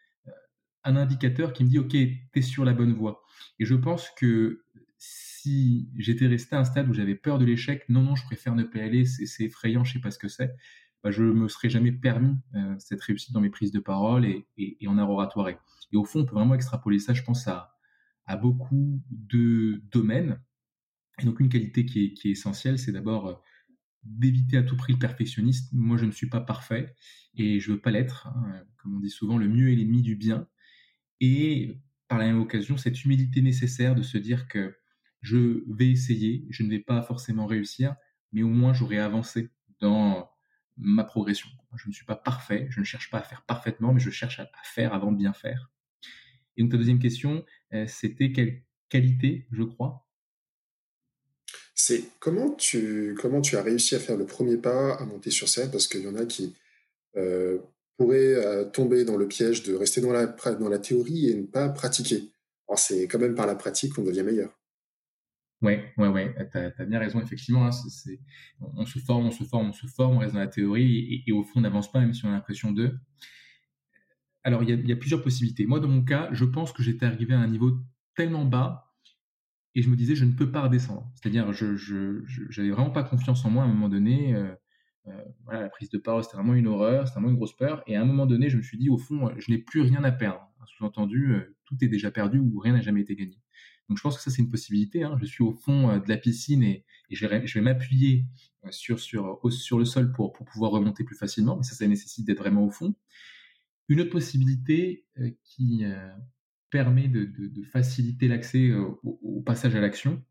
un 0.83 0.95
indicateur 0.95 1.53
qui 1.53 1.63
me 1.63 1.69
dit, 1.69 1.79
OK, 1.79 1.89
tu 1.89 2.29
es 2.33 2.41
sur 2.41 2.65
la 2.65 2.73
bonne 2.73 2.93
voie. 2.93 3.23
Et 3.59 3.65
je 3.65 3.75
pense 3.75 4.09
que 4.17 4.63
si 4.97 5.89
j'étais 5.97 6.27
resté 6.27 6.55
à 6.55 6.59
un 6.59 6.63
stade 6.63 6.89
où 6.89 6.93
j'avais 6.93 7.15
peur 7.15 7.37
de 7.37 7.45
l'échec, 7.45 7.83
non, 7.89 8.01
non, 8.01 8.15
je 8.15 8.23
préfère 8.23 8.55
ne 8.55 8.63
pas 8.63 8.79
aller, 8.79 9.05
c'est 9.05 9.43
effrayant, 9.43 9.83
je 9.83 9.93
sais 9.93 9.99
pas 9.99 10.11
ce 10.11 10.19
que 10.19 10.29
c'est, 10.29 10.55
bah, 11.03 11.11
je 11.11 11.23
me 11.23 11.49
serais 11.49 11.69
jamais 11.69 11.91
permis 11.91 12.37
euh, 12.55 12.75
cette 12.79 13.01
réussite 13.01 13.33
dans 13.33 13.41
mes 13.41 13.49
prises 13.49 13.73
de 13.73 13.79
parole 13.79 14.25
et, 14.25 14.47
en 14.87 14.97
art 14.97 15.09
oratoire. 15.09 15.49
Et 15.49 15.57
au 15.97 16.05
fond, 16.05 16.21
on 16.21 16.25
peut 16.25 16.35
vraiment 16.35 16.55
extrapoler 16.55 16.99
ça, 16.99 17.13
je 17.13 17.23
pense, 17.23 17.47
à, 17.47 17.69
beaucoup 18.41 19.03
de 19.09 19.81
domaines. 19.91 20.41
Et 21.19 21.25
donc, 21.25 21.41
une 21.41 21.49
qualité 21.49 21.85
qui 21.85 22.15
est, 22.23 22.25
essentielle, 22.25 22.79
c'est 22.79 22.93
d'abord 22.93 23.27
euh, 23.27 23.33
d'éviter 24.03 24.57
à 24.57 24.63
tout 24.63 24.77
prix 24.77 24.93
le 24.93 24.99
perfectionnisme. 24.99 25.67
Moi, 25.73 25.97
je 25.97 26.05
ne 26.05 26.11
suis 26.11 26.29
pas 26.29 26.39
parfait 26.39 26.95
et 27.35 27.59
je 27.59 27.73
veux 27.73 27.81
pas 27.81 27.91
l'être. 27.91 28.27
Hein. 28.27 28.63
Comme 28.77 28.95
on 28.95 28.99
dit 28.99 29.09
souvent, 29.09 29.37
le 29.37 29.49
mieux 29.49 29.71
est 29.71 29.75
l'ennemi 29.75 30.01
du 30.01 30.15
bien. 30.15 30.47
Et 31.25 31.77
par 32.09 32.19
la 32.19 32.25
même 32.25 32.41
occasion, 32.41 32.75
cette 32.75 33.05
humilité 33.05 33.41
nécessaire 33.41 33.95
de 33.95 34.03
se 34.03 34.17
dire 34.17 34.49
que 34.49 34.75
je 35.21 35.63
vais 35.73 35.89
essayer, 35.89 36.45
je 36.49 36.63
ne 36.63 36.69
vais 36.69 36.81
pas 36.81 37.01
forcément 37.01 37.45
réussir, 37.45 37.95
mais 38.33 38.43
au 38.43 38.49
moins 38.49 38.73
j'aurai 38.73 38.99
avancé 38.99 39.49
dans 39.79 40.29
ma 40.75 41.05
progression. 41.05 41.47
Je 41.77 41.87
ne 41.87 41.93
suis 41.93 42.03
pas 42.03 42.17
parfait, 42.17 42.67
je 42.71 42.81
ne 42.81 42.83
cherche 42.83 43.09
pas 43.09 43.19
à 43.19 43.23
faire 43.23 43.43
parfaitement, 43.43 43.93
mais 43.93 44.01
je 44.01 44.09
cherche 44.09 44.41
à, 44.41 44.49
faire 44.65 44.93
avant 44.93 45.13
de 45.13 45.17
bien 45.17 45.31
faire. 45.31 45.71
Et 46.57 46.61
donc 46.61 46.71
ta 46.71 46.77
deuxième 46.77 46.99
question, 46.99 47.45
euh, 47.73 47.87
c'était 47.87 48.33
quelle 48.33 48.61
qualité, 48.89 49.47
je 49.53 49.63
crois? 49.63 50.05
C'est 51.73 52.03
comment 52.19 52.51
tu, 52.51 53.15
comment 53.17 53.39
tu 53.39 53.55
as 53.55 53.63
réussi 53.63 53.95
à 53.95 53.99
faire 53.99 54.17
le 54.17 54.25
premier 54.25 54.57
pas 54.57 54.95
à 54.95 55.05
monter 55.05 55.31
sur 55.31 55.47
scène, 55.47 55.71
parce 55.71 55.87
qu'il 55.87 56.01
y 56.01 56.07
en 56.07 56.17
a 56.17 56.25
qui 56.25 56.53
euh, 57.15 57.59
pourrait 58.03 58.35
euh, 58.35 58.65
tomber 58.65 59.05
dans 59.05 59.17
le 59.17 59.27
piège 59.27 59.63
de 59.63 59.73
rester 59.75 60.01
dans 60.01 60.11
la, 60.11 60.79
théorie 60.79 61.29
et 61.29 61.35
ne 61.35 61.45
pas 61.45 61.69
pratiquer. 61.69 62.31
Alors 62.67 62.79
c'est 62.79 63.07
quand 63.07 63.19
même 63.19 63.35
par 63.35 63.47
la 63.47 63.55
pratique 63.55 63.93
qu'on 63.93 64.03
devient 64.03 64.23
meilleur. 64.23 64.59
Ouais, 65.61 65.93
ouais, 65.97 66.09
ouais, 66.09 66.35
tu 66.51 66.57
as, 66.57 66.85
bien 66.85 66.99
raison, 66.99 67.21
effectivement. 67.21 67.65
Hein, 67.65 67.69
on, 68.75 68.85
se 68.85 68.99
forme, 68.99 69.27
on 69.27 69.31
se 69.31 69.45
forme, 69.45 69.69
on 69.69 69.73
se 69.73 69.87
forme, 69.87 70.17
on 70.17 70.19
reste 70.19 70.33
dans 70.33 70.41
la 70.41 70.47
théorie 70.47 71.23
et, 71.25 71.31
au 71.31 71.43
fond, 71.43 71.59
on 71.59 71.61
n'avance 71.61 71.89
pas, 71.89 72.01
même 72.01 72.13
si 72.13 72.25
on 72.25 72.29
a 72.29 72.33
l'impression 72.33 72.71
de. 72.71 72.93
Alors, 74.43 74.61
il 74.61 74.89
y, 74.89 74.91
a, 74.91 74.95
plusieurs 74.97 75.21
possibilités. 75.21 75.65
Moi, 75.65 75.79
dans 75.79 75.87
mon 75.87 76.03
cas, 76.03 76.27
je 76.33 76.43
pense 76.43 76.73
que 76.73 76.83
j'étais 76.83 77.05
arrivé 77.05 77.33
à 77.33 77.39
un 77.39 77.47
niveau 77.47 77.71
tellement 78.17 78.43
bas 78.43 78.93
et 79.73 79.81
je 79.81 79.89
me 79.89 79.95
disais, 79.95 80.15
je 80.15 80.25
ne 80.25 80.33
peux 80.33 80.51
pas 80.51 80.63
redescendre. 80.63 81.09
C'est-à-dire, 81.15 81.53
je 81.53 82.23
n'avais 82.57 82.71
vraiment 82.71 82.91
pas 82.91 83.03
confiance 83.03 83.45
en 83.45 83.49
moi 83.49 83.63
à 83.63 83.65
un 83.65 83.69
moment 83.69 83.87
donné. 83.87 84.35
Euh, 84.35 84.53
voilà, 85.43 85.61
la 85.61 85.69
prise 85.69 85.89
de 85.89 85.97
parole, 85.97 86.23
c'était 86.23 86.37
vraiment 86.37 86.53
une 86.53 86.67
horreur, 86.67 87.07
c'était 87.07 87.19
vraiment 87.19 87.31
une 87.31 87.37
grosse 87.37 87.55
peur. 87.55 87.83
Et 87.87 87.95
à 87.95 88.01
un 88.01 88.05
moment 88.05 88.25
donné, 88.25 88.49
je 88.49 88.57
me 88.57 88.61
suis 88.61 88.77
dit, 88.77 88.89
au 88.89 88.97
fond, 88.97 89.31
je 89.37 89.51
n'ai 89.51 89.57
plus 89.57 89.81
rien 89.81 90.03
à 90.03 90.11
perdre. 90.11 90.49
Sous-entendu, 90.65 91.35
tout 91.65 91.75
est 91.81 91.87
déjà 91.87 92.09
perdu 92.09 92.39
ou 92.39 92.57
rien 92.59 92.73
n'a 92.73 92.81
jamais 92.81 93.01
été 93.01 93.15
gagné. 93.15 93.37
Donc 93.89 93.97
je 93.97 94.03
pense 94.03 94.15
que 94.15 94.23
ça, 94.23 94.31
c'est 94.31 94.41
une 94.41 94.49
possibilité. 94.49 95.03
Hein. 95.03 95.17
Je 95.19 95.25
suis 95.25 95.43
au 95.43 95.51
fond 95.51 95.97
de 95.97 96.07
la 96.07 96.17
piscine 96.17 96.63
et, 96.63 96.85
je 97.11 97.27
vais, 97.27 97.61
m'appuyer 97.61 98.25
sur, 98.71 98.99
sur, 98.99 99.39
sur 99.51 99.77
le 99.77 99.85
sol 99.85 100.11
pour, 100.13 100.31
pour 100.31 100.45
pouvoir 100.45 100.71
remonter 100.71 101.03
plus 101.03 101.17
facilement. 101.17 101.57
Mais 101.57 101.63
ça, 101.63 101.75
ça 101.75 101.85
nécessite 101.85 102.25
d'être 102.25 102.39
vraiment 102.39 102.65
au 102.65 102.69
fond. 102.69 102.95
Une 103.89 103.99
autre 103.99 104.11
possibilité 104.11 105.05
qui 105.43 105.83
permet 106.73 107.07
de, 107.07 107.29
faciliter 107.71 108.27
l'accès 108.27 108.71
au, 108.73 109.41
passage 109.45 109.75
à 109.75 109.79
l'action, 109.79 110.23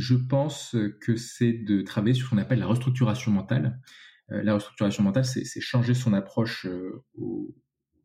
je 0.00 0.14
pense 0.14 0.74
que 1.00 1.16
c'est 1.16 1.52
de 1.52 1.82
travailler 1.82 2.14
sur 2.14 2.26
ce 2.26 2.30
qu'on 2.30 2.38
appelle 2.38 2.58
la 2.58 2.66
restructuration 2.66 3.30
mentale. 3.30 3.80
la 4.28 4.54
restructuration 4.54 5.02
mentale, 5.02 5.24
c'est 5.24 5.60
changer 5.60 5.94
son 5.94 6.12
approche 6.12 6.66
aux 7.14 7.54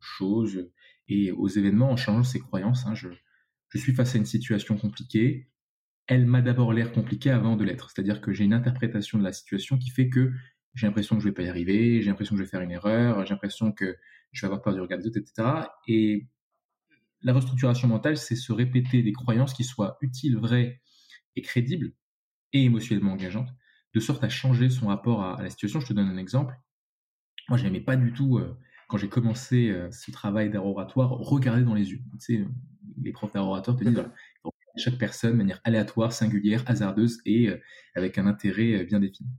choses 0.00 0.70
et 1.08 1.32
aux 1.32 1.48
événements 1.48 1.90
en 1.90 1.96
changeant 1.96 2.24
ses 2.24 2.40
croyances. 2.40 2.86
Hein. 2.86 2.94
Je, 2.94 3.08
suis 3.76 3.94
face 3.94 4.14
à 4.14 4.18
une 4.18 4.24
situation 4.24 4.78
compliquée. 4.78 5.50
Elle 6.06 6.24
m'a 6.24 6.40
d'abord 6.40 6.72
l'air 6.72 6.92
compliquée 6.92 7.30
avant 7.30 7.56
de 7.56 7.64
l'être. 7.64 7.90
C'est-à-dire 7.90 8.22
que 8.22 8.32
j'ai 8.32 8.44
une 8.44 8.54
interprétation 8.54 9.18
de 9.18 9.24
la 9.24 9.32
situation 9.32 9.76
qui 9.76 9.90
fait 9.90 10.08
que 10.08 10.32
j'ai 10.74 10.86
l'impression 10.86 11.16
que 11.16 11.22
je 11.22 11.28
vais 11.28 11.34
pas 11.34 11.42
y 11.42 11.48
arriver, 11.48 12.00
j'ai 12.00 12.08
l'impression 12.08 12.34
que 12.34 12.38
je 12.38 12.44
vais 12.44 12.50
faire 12.50 12.60
une 12.60 12.70
erreur, 12.70 13.24
j'ai 13.26 13.34
l'impression 13.34 13.72
que 13.72 13.96
je 14.32 14.40
vais 14.40 14.46
avoir 14.46 14.62
peur 14.62 14.74
du 14.74 14.80
regard 14.80 14.98
des 14.98 15.06
autres, 15.06 15.18
etc. 15.18 15.66
Et 15.88 16.26
la 17.22 17.32
restructuration 17.32 17.88
mentale, 17.88 18.16
c'est 18.16 18.36
se 18.36 18.52
répéter 18.52 19.02
des 19.02 19.12
croyances 19.12 19.52
qui 19.52 19.64
soient 19.64 19.98
utiles, 20.00 20.38
vraies 20.38 20.80
et 21.36 21.42
crédibles 21.42 21.92
et 22.52 22.64
émotionnellement 22.64 23.12
engageantes, 23.12 23.50
de 23.94 24.00
sorte 24.00 24.24
à 24.24 24.28
changer 24.28 24.70
son 24.70 24.88
rapport 24.88 25.22
à, 25.22 25.42
la 25.42 25.50
situation. 25.50 25.80
Je 25.80 25.86
te 25.86 25.92
donne 25.92 26.08
un 26.08 26.18
exemple. 26.18 26.54
Moi, 27.48 27.58
je 27.58 27.64
n'aimais 27.64 27.80
pas 27.80 27.96
du 27.96 28.12
tout, 28.12 28.38
euh, 28.38 28.58
quand 28.88 28.98
j'ai 28.98 29.08
commencé 29.08 29.70
euh, 29.70 29.90
ce 29.90 30.10
travail 30.10 30.50
d'art 30.50 30.66
oratoire, 30.66 31.10
regarder 31.10 31.64
dans 31.64 31.74
les 31.74 31.90
yeux. 31.90 32.00
Tu 32.20 32.38
sais, 32.38 32.44
les 33.02 33.12
profs 33.12 33.32
d'art 33.32 33.46
oratoire 33.46 33.76
te 33.76 33.84
disent, 33.84 33.94
voilà, 33.94 34.12
chaque 34.76 34.98
personne 34.98 35.32
de 35.32 35.36
manière 35.36 35.60
aléatoire, 35.64 36.12
singulière, 36.12 36.62
hasardeuse 36.66 37.20
et 37.24 37.48
euh, 37.48 37.58
avec 37.94 38.18
un 38.18 38.26
intérêt 38.26 38.84
bien 38.84 39.00
défini. 39.00 39.30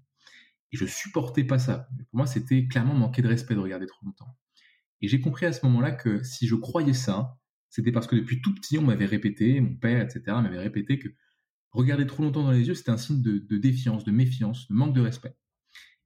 Et 0.71 0.77
je 0.77 0.85
supportais 0.85 1.43
pas 1.43 1.59
ça. 1.59 1.87
Pour 2.09 2.17
moi, 2.17 2.27
c'était 2.27 2.67
clairement 2.67 2.93
manquer 2.93 3.21
de 3.21 3.27
respect 3.27 3.55
de 3.55 3.59
regarder 3.59 3.85
trop 3.85 4.05
longtemps. 4.05 4.35
Et 5.01 5.07
j'ai 5.07 5.21
compris 5.21 5.45
à 5.45 5.53
ce 5.53 5.65
moment-là 5.65 5.91
que 5.91 6.23
si 6.23 6.47
je 6.47 6.55
croyais 6.55 6.93
ça, 6.93 7.37
c'était 7.69 7.91
parce 7.91 8.07
que 8.07 8.15
depuis 8.15 8.41
tout 8.41 8.53
petit, 8.55 8.77
on 8.77 8.81
m'avait 8.81 9.05
répété, 9.05 9.61
mon 9.61 9.75
père, 9.75 10.01
etc., 10.01 10.23
m'avait 10.27 10.57
répété 10.57 10.97
que 10.99 11.09
regarder 11.77 12.07
trop 12.07 12.23
longtemps 12.23 12.43
dans 12.43 12.51
les 12.51 12.67
yeux, 12.67 12.75
c'était 12.75 12.91
un 12.91 12.97
signe 12.97 13.21
de, 13.21 13.57
défiance, 13.57 14.03
de 14.03 14.11
méfiance, 14.11 14.67
de 14.67 14.73
manque 14.73 14.93
de 14.93 15.01
respect. 15.01 15.35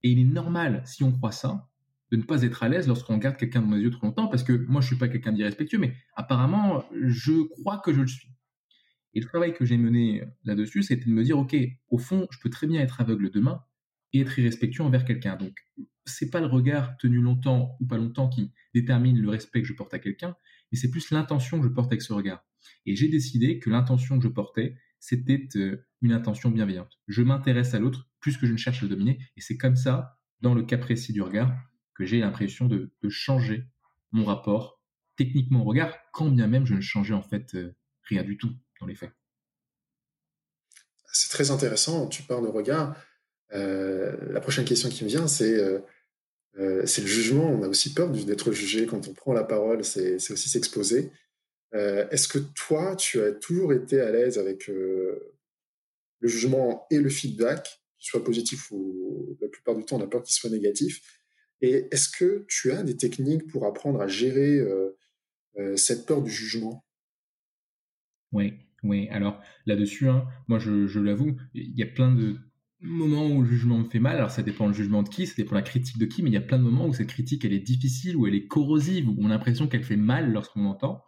Et 0.03 0.11
il 0.11 0.19
est 0.19 0.25
normal, 0.25 0.81
si 0.85 1.03
on 1.03 1.11
croit 1.11 1.31
ça, 1.31 1.69
de 2.11 2.17
ne 2.17 2.23
pas 2.23 2.43
être 2.43 2.63
à 2.63 2.69
l'aise 2.69 2.87
lorsqu'on 2.87 3.15
regarde 3.15 3.37
quelqu'un 3.37 3.61
dans 3.61 3.75
les 3.75 3.81
yeux 3.81 3.91
trop 3.91 4.07
longtemps, 4.07 4.27
parce 4.27 4.43
que 4.43 4.53
moi, 4.53 4.81
je 4.81 4.87
suis 4.87 4.97
pas 4.97 5.07
quelqu'un 5.07 5.31
d'irrespectueux, 5.31 5.77
mais 5.77 5.95
apparemment, 6.15 6.83
je 6.93 7.47
crois 7.47 7.79
que 7.79 7.93
je 7.93 8.01
le 8.01 8.07
suis. 8.07 8.29
Et 9.13 9.19
le 9.19 9.25
travail 9.25 9.53
que 9.53 9.65
j'ai 9.65 9.77
mené 9.77 10.23
là-dessus, 10.43 10.83
c'était 10.83 11.05
de 11.05 11.11
me 11.11 11.23
dire, 11.23 11.37
OK, 11.37 11.55
au 11.89 11.97
fond, 11.97 12.27
je 12.31 12.39
peux 12.39 12.49
très 12.49 12.67
bien 12.67 12.81
être 12.81 12.99
aveugle 12.99 13.29
demain 13.29 13.63
et 14.13 14.21
être 14.21 14.37
irrespectueux 14.39 14.83
envers 14.83 15.05
quelqu'un. 15.05 15.37
Donc, 15.37 15.55
c'est 16.05 16.29
pas 16.29 16.39
le 16.39 16.47
regard 16.47 16.97
tenu 16.97 17.21
longtemps 17.21 17.77
ou 17.79 17.85
pas 17.85 17.97
longtemps 17.97 18.29
qui 18.29 18.51
détermine 18.73 19.19
le 19.19 19.29
respect 19.29 19.61
que 19.61 19.67
je 19.67 19.73
porte 19.73 19.93
à 19.93 19.99
quelqu'un, 19.99 20.35
mais 20.71 20.77
c'est 20.77 20.89
plus 20.89 21.11
l'intention 21.11 21.59
que 21.59 21.67
je 21.67 21.71
porte 21.71 21.91
avec 21.91 22.01
ce 22.01 22.13
regard. 22.13 22.43
Et 22.85 22.95
j'ai 22.95 23.07
décidé 23.07 23.59
que 23.59 23.69
l'intention 23.69 24.17
que 24.17 24.23
je 24.23 24.29
portais, 24.29 24.75
c'était 25.01 25.49
euh, 25.57 25.83
une 26.01 26.13
intention 26.13 26.49
bienveillante. 26.49 26.99
Je 27.07 27.21
m'intéresse 27.23 27.73
à 27.73 27.79
l'autre 27.79 28.07
plus 28.21 28.37
que 28.37 28.45
je 28.45 28.53
ne 28.53 28.57
cherche 28.57 28.79
à 28.79 28.85
le 28.85 28.89
dominer, 28.89 29.19
et 29.35 29.41
c'est 29.41 29.57
comme 29.57 29.75
ça, 29.75 30.19
dans 30.39 30.53
le 30.53 30.63
cas 30.63 30.77
précis 30.77 31.11
du 31.11 31.21
regard, 31.21 31.51
que 31.95 32.05
j'ai 32.05 32.19
l'impression 32.19 32.67
de, 32.67 32.91
changer 33.09 33.65
mon 34.11 34.23
rapport 34.23 34.79
techniquement 35.17 35.61
au 35.61 35.65
regard, 35.65 35.93
quand 36.13 36.29
bien 36.29 36.47
même 36.47 36.65
je 36.65 36.75
ne 36.75 36.81
changeais 36.81 37.13
en 37.13 37.21
fait 37.21 37.55
euh, 37.55 37.75
rien 38.03 38.23
du 38.23 38.37
tout 38.37 38.51
dans 38.79 38.85
les 38.85 38.95
faits. 38.95 39.11
C'est 41.11 41.29
très 41.29 41.51
intéressant, 41.51 42.07
tu 42.07 42.23
parles 42.23 42.43
de 42.43 42.49
regard. 42.49 42.95
Euh, 43.53 44.15
la 44.31 44.39
prochaine 44.39 44.65
question 44.65 44.87
qui 44.87 45.03
me 45.03 45.09
vient, 45.09 45.27
c'est 45.27 45.59
c'est 46.85 47.01
le 47.01 47.07
jugement. 47.07 47.49
On 47.49 47.63
a 47.63 47.67
aussi 47.67 47.93
peur 47.93 48.09
d'être 48.09 48.51
jugé 48.51 48.85
quand 48.85 49.07
on 49.07 49.13
prend 49.13 49.33
la 49.33 49.43
parole. 49.43 49.83
C'est 49.83 50.15
aussi 50.15 50.49
s'exposer. 50.49 51.11
Euh, 51.73 52.07
est-ce 52.09 52.27
que 52.27 52.39
toi, 52.39 52.95
tu 52.95 53.21
as 53.21 53.31
toujours 53.31 53.73
été 53.73 53.99
à 53.99 54.11
l'aise 54.11 54.37
avec 54.37 54.69
euh, 54.69 55.33
le 56.19 56.27
jugement 56.27 56.85
et 56.91 56.99
le 56.99 57.09
feedback, 57.09 57.81
qu'il 57.97 58.09
soit 58.09 58.23
positif 58.23 58.71
ou 58.71 59.37
la 59.41 59.47
plupart 59.47 59.75
du 59.75 59.85
temps, 59.85 59.97
on 59.97 60.03
a 60.03 60.07
peur 60.07 60.23
qu'il 60.23 60.35
soit 60.35 60.49
négatif? 60.49 61.01
Et 61.61 61.87
est-ce 61.91 62.09
que 62.09 62.45
tu 62.47 62.71
as 62.71 62.83
des 62.83 62.97
techniques 62.97 63.47
pour 63.47 63.65
apprendre 63.65 64.01
à 64.01 64.07
gérer 64.07 64.59
cette 65.75 66.07
peur 66.07 66.23
du 66.23 66.31
jugement? 66.31 66.83
Oui, 68.31 68.53
oui. 68.83 69.07
Alors 69.09 69.39
là-dessus, 69.67 70.09
hein, 70.09 70.25
moi, 70.47 70.57
je, 70.57 70.87
je 70.87 70.99
l'avoue, 70.99 71.37
il 71.53 71.77
y 71.77 71.83
a 71.83 71.85
plein 71.87 72.11
de 72.13 72.37
moments 72.79 73.27
où 73.27 73.43
le 73.43 73.47
jugement 73.47 73.77
me 73.77 73.83
fait 73.83 73.99
mal, 73.99 74.17
alors 74.17 74.31
ça 74.31 74.41
dépend 74.41 74.67
le 74.67 74.73
jugement 74.73 75.03
de 75.03 75.09
qui, 75.09 75.27
ça 75.27 75.35
dépend 75.37 75.55
la 75.55 75.61
critique 75.61 75.99
de 75.99 76.05
qui, 76.05 76.23
mais 76.23 76.31
il 76.31 76.33
y 76.33 76.37
a 76.37 76.41
plein 76.41 76.57
de 76.57 76.63
moments 76.63 76.87
où 76.87 76.93
cette 76.93 77.09
critique 77.09 77.45
elle 77.45 77.53
est 77.53 77.59
difficile, 77.59 78.15
où 78.17 78.25
elle 78.25 78.33
est 78.35 78.47
corrosive, 78.47 79.07
où 79.07 79.15
on 79.19 79.25
a 79.27 79.29
l'impression 79.29 79.67
qu'elle 79.67 79.83
fait 79.83 79.97
mal 79.97 80.31
lorsqu'on 80.31 80.63
l'entend. 80.63 81.03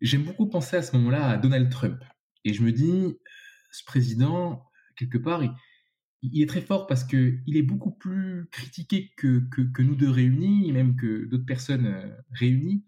J'aime 0.00 0.24
beaucoup 0.24 0.46
penser 0.46 0.76
à 0.76 0.82
ce 0.82 0.96
moment-là 0.96 1.28
à 1.28 1.36
Donald 1.36 1.70
Trump. 1.70 2.02
Et 2.44 2.52
je 2.52 2.62
me 2.62 2.72
dis, 2.72 3.16
ce 3.70 3.84
président, 3.84 4.64
quelque 4.96 5.18
part, 5.18 5.42
il, 6.22 6.42
est 6.42 6.46
très 6.46 6.60
fort 6.60 6.86
parce 6.86 7.04
que 7.04 7.38
il 7.46 7.56
est 7.56 7.62
beaucoup 7.62 7.92
plus 7.92 8.46
critiqué 8.50 9.12
que, 9.16 9.42
que, 9.50 9.82
nous 9.82 9.94
deux 9.94 10.10
réunis, 10.10 10.72
même 10.72 10.96
que 10.96 11.24
d'autres 11.26 11.46
personnes 11.46 11.86
euh, 11.86 12.10
réunies. 12.32 12.84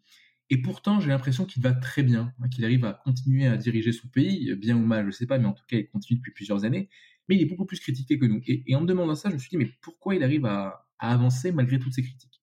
Et 0.50 0.62
pourtant, 0.62 1.00
j'ai 1.00 1.08
l'impression 1.08 1.44
qu'il 1.44 1.62
va 1.62 1.72
très 1.72 2.02
bien, 2.02 2.32
hein, 2.38 2.48
qu'il 2.48 2.64
arrive 2.64 2.84
à 2.84 3.00
continuer 3.04 3.46
à 3.46 3.56
diriger 3.56 3.92
son 3.92 4.08
pays, 4.08 4.54
bien 4.54 4.76
ou 4.76 4.84
mal, 4.86 5.02
je 5.02 5.06
ne 5.08 5.12
sais 5.12 5.26
pas, 5.26 5.38
mais 5.38 5.46
en 5.46 5.54
tout 5.54 5.64
cas, 5.66 5.78
il 5.78 5.88
continue 5.88 6.18
depuis 6.18 6.32
plusieurs 6.32 6.64
années 6.64 6.88
mais 7.28 7.36
il 7.36 7.42
est 7.42 7.46
beaucoup 7.46 7.66
plus 7.66 7.80
critiqué 7.80 8.18
que 8.18 8.26
nous. 8.26 8.40
Et, 8.46 8.74
en 8.74 8.80
me 8.80 8.86
demandant 8.86 9.14
ça, 9.14 9.28
je 9.28 9.34
me 9.34 9.38
suis 9.38 9.50
dit, 9.50 9.56
mais 9.56 9.70
pourquoi 9.80 10.14
il 10.14 10.22
arrive 10.22 10.46
à, 10.46 10.86
avancer 10.98 11.52
malgré 11.52 11.78
toutes 11.78 11.92
ces 11.92 12.02
critiques? 12.02 12.35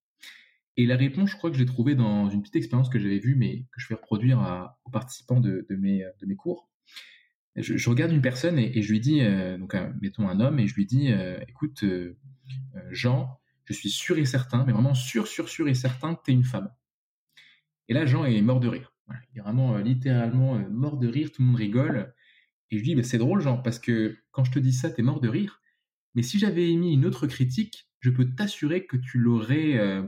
Et 0.76 0.86
la 0.86 0.96
réponse, 0.96 1.30
je 1.30 1.36
crois 1.36 1.50
que 1.50 1.56
je 1.56 1.62
l'ai 1.62 1.68
trouvée 1.68 1.94
dans 1.94 2.28
une 2.28 2.40
petite 2.42 2.56
expérience 2.56 2.88
que 2.88 2.98
j'avais 2.98 3.18
vue, 3.18 3.36
mais 3.36 3.66
que 3.72 3.80
je 3.80 3.88
vais 3.88 3.94
reproduire 3.94 4.74
aux 4.84 4.90
participants 4.90 5.40
de, 5.40 5.66
mes, 5.70 6.04
de 6.20 6.26
mes 6.26 6.34
cours. 6.34 6.68
Je, 7.56 7.88
regarde 7.88 8.10
une 8.10 8.20
personne 8.20 8.58
et, 8.58 8.82
je 8.82 8.90
lui 8.90 8.98
dis, 8.98 9.20
euh, 9.20 9.56
donc 9.56 9.76
euh, 9.76 9.88
mettons 10.00 10.28
un 10.28 10.40
homme, 10.40 10.58
et 10.58 10.66
je 10.66 10.74
lui 10.74 10.86
dis, 10.86 11.12
euh, 11.12 11.38
écoute, 11.48 11.84
Jean, 12.90 13.38
je 13.64 13.72
suis 13.72 13.90
sûr 13.90 14.18
et 14.18 14.24
certain, 14.24 14.64
mais 14.64 14.72
vraiment 14.72 14.94
sûr, 14.94 15.28
sûr, 15.28 15.48
sûr 15.48 15.68
et 15.68 15.74
certain 15.74 16.16
que 16.16 16.22
tu 16.24 16.32
es 16.32 16.34
une 16.34 16.44
femme. 16.44 16.70
Et 17.88 17.94
là, 17.94 18.06
Jean 18.06 18.24
est 18.24 18.42
mort 18.42 18.58
de 18.58 18.68
rire. 18.68 18.92
il 19.32 19.38
est 19.38 19.42
vraiment 19.42 19.78
littéralement 19.78 20.58
mort 20.70 20.96
de 20.96 21.06
rire, 21.06 21.30
tout 21.30 21.42
le 21.42 21.46
monde 21.46 21.56
rigole. 21.56 22.12
Et 22.70 22.78
je 22.78 22.82
lui 22.82 22.94
dis, 22.94 23.04
c'est 23.04 23.18
drôle, 23.18 23.40
genre, 23.40 23.62
parce 23.62 23.78
que 23.78 24.16
quand 24.32 24.42
je 24.42 24.50
te 24.50 24.58
dis 24.58 24.72
ça, 24.72 24.90
t'es 24.90 25.02
mort 25.02 25.20
de 25.20 25.28
rire. 25.28 25.60
Mais 26.14 26.22
si 26.22 26.38
j'avais 26.40 26.70
émis 26.70 26.94
une 26.94 27.06
autre 27.06 27.26
critique, 27.28 27.88
je 28.00 28.10
peux 28.10 28.34
t'assurer 28.34 28.86
que 28.86 28.96
tu 28.96 29.18
l'aurais 29.18 29.78
euh, 29.78 30.02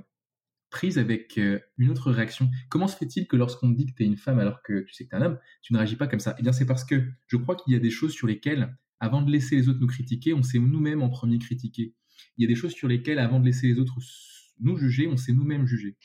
prise 0.70 0.98
avec 0.98 1.38
euh, 1.38 1.60
une 1.78 1.90
autre 1.90 2.10
réaction. 2.10 2.50
Comment 2.68 2.88
se 2.88 2.96
fait-il 2.96 3.26
que 3.26 3.36
lorsqu'on 3.36 3.70
dit 3.70 3.86
que 3.86 3.92
t'es 3.92 4.04
une 4.04 4.16
femme 4.16 4.38
alors 4.38 4.62
que 4.62 4.80
tu 4.80 4.94
sais 4.94 5.04
que 5.04 5.10
t'es 5.10 5.16
un 5.16 5.22
homme, 5.22 5.38
tu 5.62 5.72
ne 5.72 5.78
réagis 5.78 5.96
pas 5.96 6.06
comme 6.06 6.20
ça? 6.20 6.34
Eh 6.38 6.42
bien, 6.42 6.52
c'est 6.52 6.66
parce 6.66 6.84
que 6.84 7.08
je 7.26 7.36
crois 7.36 7.56
qu'il 7.56 7.72
y 7.72 7.76
a 7.76 7.80
des 7.80 7.90
choses 7.90 8.12
sur 8.12 8.26
lesquelles, 8.26 8.76
avant 9.00 9.22
de 9.22 9.30
laisser 9.30 9.56
les 9.56 9.68
autres 9.68 9.80
nous 9.80 9.86
critiquer, 9.86 10.34
on 10.34 10.42
s'est 10.42 10.58
nous-mêmes 10.58 11.02
en 11.02 11.08
premier 11.08 11.38
critiquer. 11.38 11.94
Il 12.36 12.42
y 12.42 12.44
a 12.44 12.48
des 12.48 12.54
choses 12.54 12.72
sur 12.72 12.88
lesquelles, 12.88 13.18
avant 13.18 13.40
de 13.40 13.46
laisser 13.46 13.66
les 13.66 13.78
autres 13.78 13.98
nous 14.60 14.76
juger, 14.76 15.06
on 15.06 15.16
s'est 15.16 15.32
nous-mêmes 15.32 15.66
juger. 15.66 15.96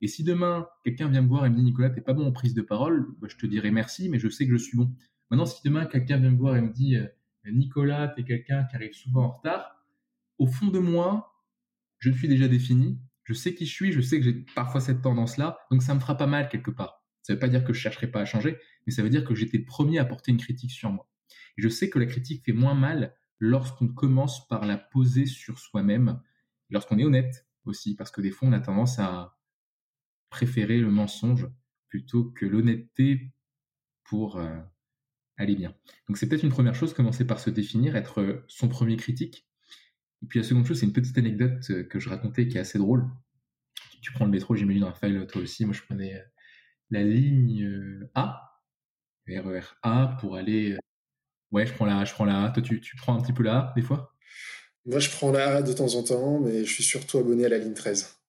Et 0.00 0.08
si 0.08 0.24
demain, 0.24 0.66
quelqu'un 0.84 1.08
vient 1.08 1.22
me 1.22 1.28
voir 1.28 1.46
et 1.46 1.50
me 1.50 1.56
dit 1.56 1.62
Nicolas, 1.62 1.90
t'es 1.90 2.00
pas 2.00 2.14
bon 2.14 2.26
en 2.26 2.32
prise 2.32 2.54
de 2.54 2.62
parole, 2.62 3.08
bah, 3.20 3.28
je 3.30 3.36
te 3.36 3.46
dirai 3.46 3.70
merci, 3.70 4.08
mais 4.08 4.18
je 4.18 4.28
sais 4.28 4.46
que 4.46 4.52
je 4.52 4.56
suis 4.56 4.76
bon. 4.76 4.94
Maintenant, 5.30 5.46
si 5.46 5.60
demain 5.64 5.86
quelqu'un 5.86 6.16
vient 6.18 6.30
me 6.30 6.38
voir 6.38 6.56
et 6.56 6.62
me 6.62 6.72
dit 6.72 6.96
euh, 6.96 7.06
Nicolas, 7.46 8.08
tu 8.08 8.22
es 8.22 8.24
quelqu'un 8.24 8.64
qui 8.64 8.76
arrive 8.76 8.94
souvent 8.94 9.24
en 9.24 9.30
retard, 9.30 9.84
au 10.38 10.46
fond 10.46 10.68
de 10.68 10.78
moi, 10.78 11.30
je 11.98 12.10
suis 12.10 12.28
déjà 12.28 12.48
défini, 12.48 12.98
je 13.30 13.34
sais 13.34 13.54
qui 13.54 13.64
je 13.64 13.72
suis, 13.72 13.92
je 13.92 14.00
sais 14.00 14.18
que 14.18 14.24
j'ai 14.24 14.44
parfois 14.56 14.80
cette 14.80 15.02
tendance-là, 15.02 15.56
donc 15.70 15.84
ça 15.84 15.94
me 15.94 16.00
fera 16.00 16.16
pas 16.16 16.26
mal 16.26 16.48
quelque 16.48 16.72
part. 16.72 17.04
Ça 17.22 17.32
veut 17.32 17.38
pas 17.38 17.46
dire 17.46 17.62
que 17.62 17.72
je 17.72 17.78
chercherai 17.78 18.10
pas 18.10 18.20
à 18.20 18.24
changer, 18.24 18.58
mais 18.86 18.92
ça 18.92 19.04
veut 19.04 19.08
dire 19.08 19.24
que 19.24 19.36
j'étais 19.36 19.58
le 19.58 19.64
premier 19.64 20.00
à 20.00 20.04
porter 20.04 20.32
une 20.32 20.38
critique 20.38 20.72
sur 20.72 20.90
moi. 20.90 21.08
Et 21.56 21.62
je 21.62 21.68
sais 21.68 21.88
que 21.88 22.00
la 22.00 22.06
critique 22.06 22.44
fait 22.44 22.52
moins 22.52 22.74
mal 22.74 23.14
lorsqu'on 23.38 23.86
commence 23.86 24.48
par 24.48 24.66
la 24.66 24.76
poser 24.76 25.26
sur 25.26 25.60
soi-même, 25.60 26.20
lorsqu'on 26.70 26.98
est 26.98 27.04
honnête 27.04 27.46
aussi, 27.66 27.94
parce 27.94 28.10
que 28.10 28.20
des 28.20 28.32
fois 28.32 28.48
on 28.48 28.52
a 28.52 28.58
tendance 28.58 28.98
à 28.98 29.38
préférer 30.28 30.80
le 30.80 30.90
mensonge 30.90 31.48
plutôt 31.86 32.24
que 32.24 32.46
l'honnêteté 32.46 33.32
pour 34.02 34.38
euh, 34.38 34.58
allez 35.36 35.54
bien. 35.54 35.72
Donc 36.08 36.16
c'est 36.16 36.28
peut-être 36.28 36.42
une 36.42 36.50
première 36.50 36.74
chose, 36.74 36.94
commencer 36.94 37.24
par 37.24 37.38
se 37.38 37.50
définir, 37.50 37.94
être 37.94 38.22
euh, 38.22 38.44
son 38.48 38.68
premier 38.68 38.96
critique. 38.96 39.46
Et 40.22 40.26
puis 40.26 40.38
la 40.38 40.44
seconde 40.44 40.66
chose, 40.66 40.80
c'est 40.80 40.86
une 40.86 40.92
petite 40.92 41.16
anecdote 41.18 41.70
euh, 41.70 41.84
que 41.84 41.98
je 41.98 42.08
racontais 42.08 42.48
qui 42.48 42.56
est 42.56 42.60
assez 42.60 42.78
drôle. 42.78 43.08
Tu 44.02 44.12
prends 44.12 44.24
le 44.24 44.30
métro, 44.30 44.54
j'imagine 44.54 44.84
Raphaël, 44.84 45.26
toi 45.26 45.42
aussi, 45.42 45.64
moi 45.64 45.74
je 45.74 45.82
prenais 45.82 46.14
euh, 46.14 46.24
la 46.90 47.02
ligne 47.02 48.08
A, 48.14 48.60
RER 49.28 49.60
A, 49.82 50.16
pour 50.20 50.36
aller... 50.36 50.76
Ouais, 51.50 51.66
je 51.66 51.72
prends 51.72 51.86
la 51.86 51.98
A, 51.98 52.04
je 52.04 52.12
prends 52.12 52.24
la 52.24 52.44
A. 52.44 52.50
Toi, 52.50 52.62
tu, 52.62 52.80
tu 52.80 52.96
prends 52.96 53.16
un 53.16 53.22
petit 53.22 53.32
peu 53.32 53.42
la 53.42 53.58
A, 53.58 53.72
des 53.74 53.82
fois? 53.82 54.14
Moi, 54.86 54.98
je 54.98 55.10
prends 55.10 55.30
la 55.30 55.56
A 55.56 55.62
de 55.62 55.72
temps 55.72 55.94
en 55.94 56.02
temps, 56.02 56.40
mais 56.40 56.64
je 56.64 56.72
suis 56.72 56.82
surtout 56.82 57.18
abonné 57.18 57.44
à 57.44 57.48
la 57.48 57.58
ligne 57.58 57.74
13. 57.74 58.20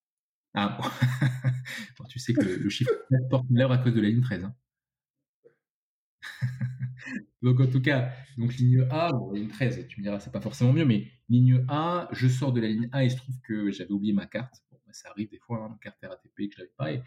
Ah, 0.53 0.77
bon. 1.99 2.05
tu 2.09 2.19
sais 2.19 2.33
que 2.33 2.41
le, 2.41 2.69
chiffre 2.69 2.91
porte 3.29 3.45
l'heure 3.49 3.71
à 3.71 3.77
cause 3.77 3.93
de 3.93 4.01
la 4.01 4.09
ligne 4.09 4.21
13. 4.21 4.43
Hein. 4.43 4.55
Donc 7.41 7.59
en 7.59 7.67
tout 7.67 7.81
cas, 7.81 8.11
donc 8.37 8.55
ligne 8.55 8.85
A, 8.89 9.11
ligne 9.33 9.47
13, 9.47 9.87
tu 9.87 9.99
me 9.99 10.03
diras, 10.03 10.19
c'est 10.19 10.31
pas 10.31 10.41
forcément 10.41 10.73
mieux, 10.73 10.85
mais 10.85 11.07
ligne 11.29 11.63
A, 11.67 12.07
je 12.11 12.27
sors 12.27 12.53
de 12.53 12.61
la 12.61 12.67
ligne 12.67 12.89
A 12.91 13.03
et 13.03 13.07
il 13.07 13.11
se 13.11 13.17
trouve 13.17 13.35
que 13.41 13.71
j'avais 13.71 13.91
oublié 13.91 14.13
ma 14.13 14.25
carte. 14.25 14.63
Bah, 14.71 14.77
ça 14.91 15.09
arrive 15.09 15.29
des 15.29 15.39
fois, 15.39 15.63
hein, 15.63 15.69
ma 15.69 15.77
carte 15.77 15.97
RATP 16.03 16.49
que 16.49 16.55
je 16.55 16.57
n'avais 16.59 16.73
pas. 16.77 16.91
Et 16.91 17.01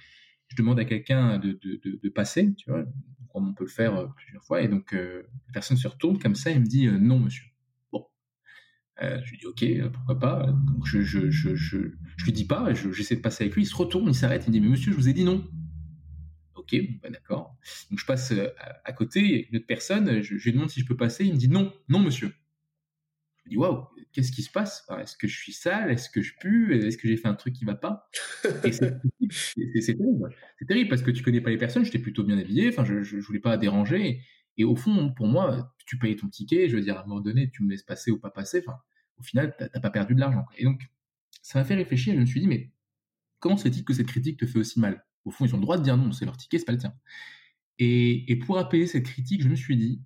je 0.49 0.57
demande 0.57 0.79
à 0.79 0.85
quelqu'un 0.85 1.39
de, 1.39 1.59
de, 1.63 2.01
de, 2.03 2.09
passer, 2.09 2.55
tu 2.55 2.71
vois, 2.71 2.85
on 3.35 3.53
peut 3.53 3.65
le 3.65 3.71
faire 3.71 3.95
euh, 3.97 4.07
plusieurs 4.17 4.45
fois. 4.45 4.63
Et 4.63 4.69
donc 4.69 4.95
euh, 4.95 5.25
la 5.49 5.53
personne 5.53 5.77
se 5.77 5.89
retourne 5.89 6.19
comme 6.19 6.35
ça 6.35 6.51
et 6.51 6.59
me 6.59 6.67
dit 6.67 6.87
euh, 6.87 6.99
non, 6.99 7.19
monsieur. 7.19 7.45
Bon, 7.93 8.07
je 9.01 9.31
lui 9.31 9.39
dis 9.39 9.47
ok, 9.47 9.91
pourquoi 9.93 10.19
pas. 10.19 10.55
Je, 10.85 11.01
je, 11.01 11.31
je, 11.31 11.55
je, 11.55 11.79
je 12.17 12.25
lui 12.25 12.33
dis 12.33 12.47
pas, 12.47 12.73
j'essaie 12.73 13.17
de 13.17 13.21
passer 13.21 13.45
avec 13.45 13.55
lui. 13.55 13.63
Il 13.63 13.67
se 13.67 13.77
retourne, 13.77 14.09
il 14.09 14.15
s'arrête, 14.15 14.45
il 14.47 14.51
me 14.51 14.53
dit 14.53 14.61
mais 14.61 14.69
monsieur, 14.69 14.93
je 14.93 14.97
vous 14.97 15.09
ai 15.09 15.13
dit 15.13 15.25
non. 15.25 15.45
Ok, 16.65 16.81
bah, 17.03 17.11
d'accord. 17.11 17.57
Donc 17.91 17.99
je 17.99 18.07
passe 18.07 18.33
euh, 18.33 18.49
à, 18.85 18.93
côté, 18.93 19.49
une 19.51 19.57
autre 19.57 19.67
personne, 19.67 20.23
je, 20.23 20.35
lui 20.35 20.53
demande 20.53 20.71
si 20.71 20.81
je 20.81 20.87
peux 20.87 20.97
passer, 20.97 21.27
il 21.27 21.35
me 21.35 21.39
dit 21.39 21.49
non, 21.49 21.73
non 21.89 21.99
monsieur. 21.99 22.33
Je 23.37 23.45
me 23.45 23.51
dis 23.51 23.57
waouh, 23.59 23.87
qu'est-ce 24.13 24.33
qui 24.33 24.43
se 24.43 24.51
passe? 24.51 24.87
Est-ce 24.99 25.17
que 25.17 25.29
je 25.29 25.37
suis 25.37 25.53
sale? 25.53 25.91
Est-ce 25.91 26.09
que 26.09 26.23
je 26.23 26.33
pue? 26.41 26.75
Est-ce 26.75 26.97
que 26.97 27.07
j'ai 27.07 27.19
fait 27.19 27.29
un 27.29 27.35
truc 27.35 27.55
qui 27.55 27.67
va 27.67 27.75
pas? 27.75 28.09
Et 28.65 28.73
c'est 28.73 28.99
terrible. 29.99 30.35
C'est 30.59 30.67
terrible 30.67 30.89
parce 30.89 31.03
que 31.03 31.11
tu 31.11 31.23
connais 31.23 31.43
pas 31.43 31.51
les 31.51 31.59
personnes. 31.59 31.85
J'étais 31.85 31.99
plutôt 31.99 32.25
bien 32.25 32.39
habillé. 32.39 32.69
Enfin, 32.69 32.85
je, 32.85 33.03
je, 33.03 33.19
voulais 33.19 33.41
pas 33.41 33.59
déranger. 33.59 34.23
Et 34.57 34.65
au 34.65 34.77
fond, 34.77 35.13
pour 35.13 35.27
moi, 35.27 35.75
tu 35.85 35.99
payes 35.99 36.17
ton 36.17 36.29
ticket. 36.29 36.71
Je 36.71 36.77
veux 36.77 36.83
dire, 36.83 36.97
à 36.97 37.03
un 37.03 37.07
moment 37.07 37.21
donné, 37.21 37.51
tu 37.51 37.63
me 37.63 37.71
laisses 37.71 37.83
passer 37.83 38.11
ou 38.11 38.19
pas 38.19 38.31
passer. 38.31 38.63
Enfin, 38.67 38.79
au 39.19 39.23
final, 39.23 39.55
t'as 39.59 39.81
pas 39.81 39.91
perdu 39.91 40.15
de 40.15 40.21
l'argent. 40.21 40.47
Et 40.57 40.65
donc, 40.65 40.81
ça 41.43 41.59
m'a 41.59 41.65
fait 41.65 41.75
réfléchir. 41.75 42.15
Je 42.15 42.21
me 42.21 42.27
suis 42.27 42.41
dit, 42.41 42.47
mais 42.47 42.71
comment 43.39 43.59
se 43.59 43.65
fait-il 43.65 43.85
que 43.85 43.93
cette 43.93 44.07
critique 44.07 44.39
te 44.39 44.47
fait 44.47 44.59
aussi 44.59 44.81
mal? 44.81 45.05
Au 45.25 45.31
fond, 45.31 45.45
ils 45.45 45.55
ont 45.55 45.59
le 45.59 45.63
droit 45.63 45.79
de 45.79 45.83
dire 45.83 45.97
non, 45.97 46.13
c'est 46.13 46.25
leur 46.25 46.37
ticket, 46.37 46.59
c'est 46.59 46.65
pas 46.65 46.73
le 46.73 46.79
tien. 46.79 46.95
Et, 47.79 48.39
pour 48.47 48.59
appeler 48.59 48.87
cette 48.87 49.05
critique, 49.05 49.43
je 49.43 49.49
me 49.49 49.57
suis 49.57 49.77
dit 49.77 50.03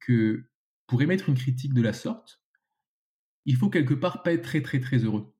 que 0.00 0.44
pour 0.86 1.02
émettre 1.02 1.28
une 1.28 1.34
critique 1.34 1.74
de 1.74 1.82
la 1.82 1.92
sorte, 1.92 2.40
il 3.44 3.56
faut 3.56 3.70
quelque 3.70 3.94
part 3.94 4.22
pas 4.22 4.32
être 4.32 4.42
très 4.42 4.62
très 4.62 4.80
très 4.80 4.98
heureux. 4.98 5.34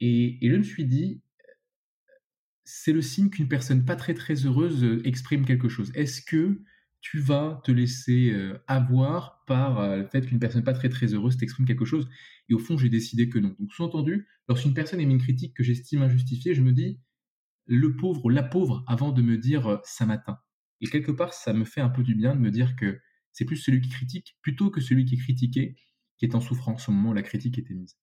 Et, 0.00 0.38
je 0.42 0.56
me 0.56 0.62
suis 0.62 0.84
dit, 0.84 1.22
c'est 2.64 2.92
le 2.92 3.02
signe 3.02 3.30
qu'une 3.30 3.48
personne 3.48 3.84
pas 3.84 3.96
très 3.96 4.14
très 4.14 4.34
heureuse 4.46 4.84
euh, 4.84 5.06
exprime 5.06 5.44
quelque 5.44 5.68
chose. 5.68 5.90
Est-ce 5.94 6.22
que 6.22 6.62
tu 7.00 7.18
vas 7.18 7.60
te 7.64 7.72
laisser 7.72 8.30
euh, 8.30 8.56
avoir 8.68 9.44
par 9.46 9.80
euh, 9.80 9.96
le 9.98 10.06
fait 10.06 10.24
qu'une 10.24 10.38
personne 10.38 10.62
pas 10.62 10.72
très 10.72 10.88
très 10.88 11.12
heureuse 11.14 11.36
t'exprime 11.36 11.66
quelque 11.66 11.84
chose? 11.84 12.08
Et 12.48 12.54
au 12.54 12.58
fond, 12.58 12.78
j'ai 12.78 12.88
décidé 12.88 13.28
que 13.28 13.38
non. 13.38 13.56
Donc, 13.58 13.72
sous-entendu, 13.72 14.28
lorsqu'une 14.48 14.74
personne 14.74 15.00
émet 15.00 15.14
une 15.14 15.20
critique 15.20 15.54
que 15.54 15.64
j'estime 15.64 16.02
injustifiée, 16.02 16.54
je 16.54 16.62
me 16.62 16.72
dis, 16.72 17.00
le 17.66 17.96
pauvre 17.96 18.24
ou 18.24 18.28
la 18.28 18.42
pauvre 18.42 18.84
avant 18.86 19.12
de 19.12 19.22
me 19.22 19.38
dire 19.38 19.66
euh, 19.66 19.78
ça 19.84 20.06
m'atteint. 20.06 20.38
Et 20.80 20.88
quelque 20.88 21.12
part, 21.12 21.32
ça 21.32 21.52
me 21.52 21.64
fait 21.64 21.80
un 21.80 21.88
peu 21.88 22.02
du 22.02 22.14
bien 22.14 22.34
de 22.34 22.40
me 22.40 22.50
dire 22.50 22.74
que 22.76 23.00
c'est 23.32 23.44
plus 23.44 23.56
celui 23.56 23.80
qui 23.80 23.88
critique 23.88 24.36
plutôt 24.42 24.70
que 24.70 24.80
celui 24.80 25.04
qui 25.04 25.14
est 25.14 25.18
critiqué 25.18 25.76
qui 26.18 26.26
est 26.26 26.34
en 26.36 26.40
souffrance 26.40 26.88
au 26.88 26.92
moment 26.92 27.10
où 27.10 27.14
la 27.14 27.22
critique 27.22 27.58
est 27.58 27.68
émise. 27.70 27.96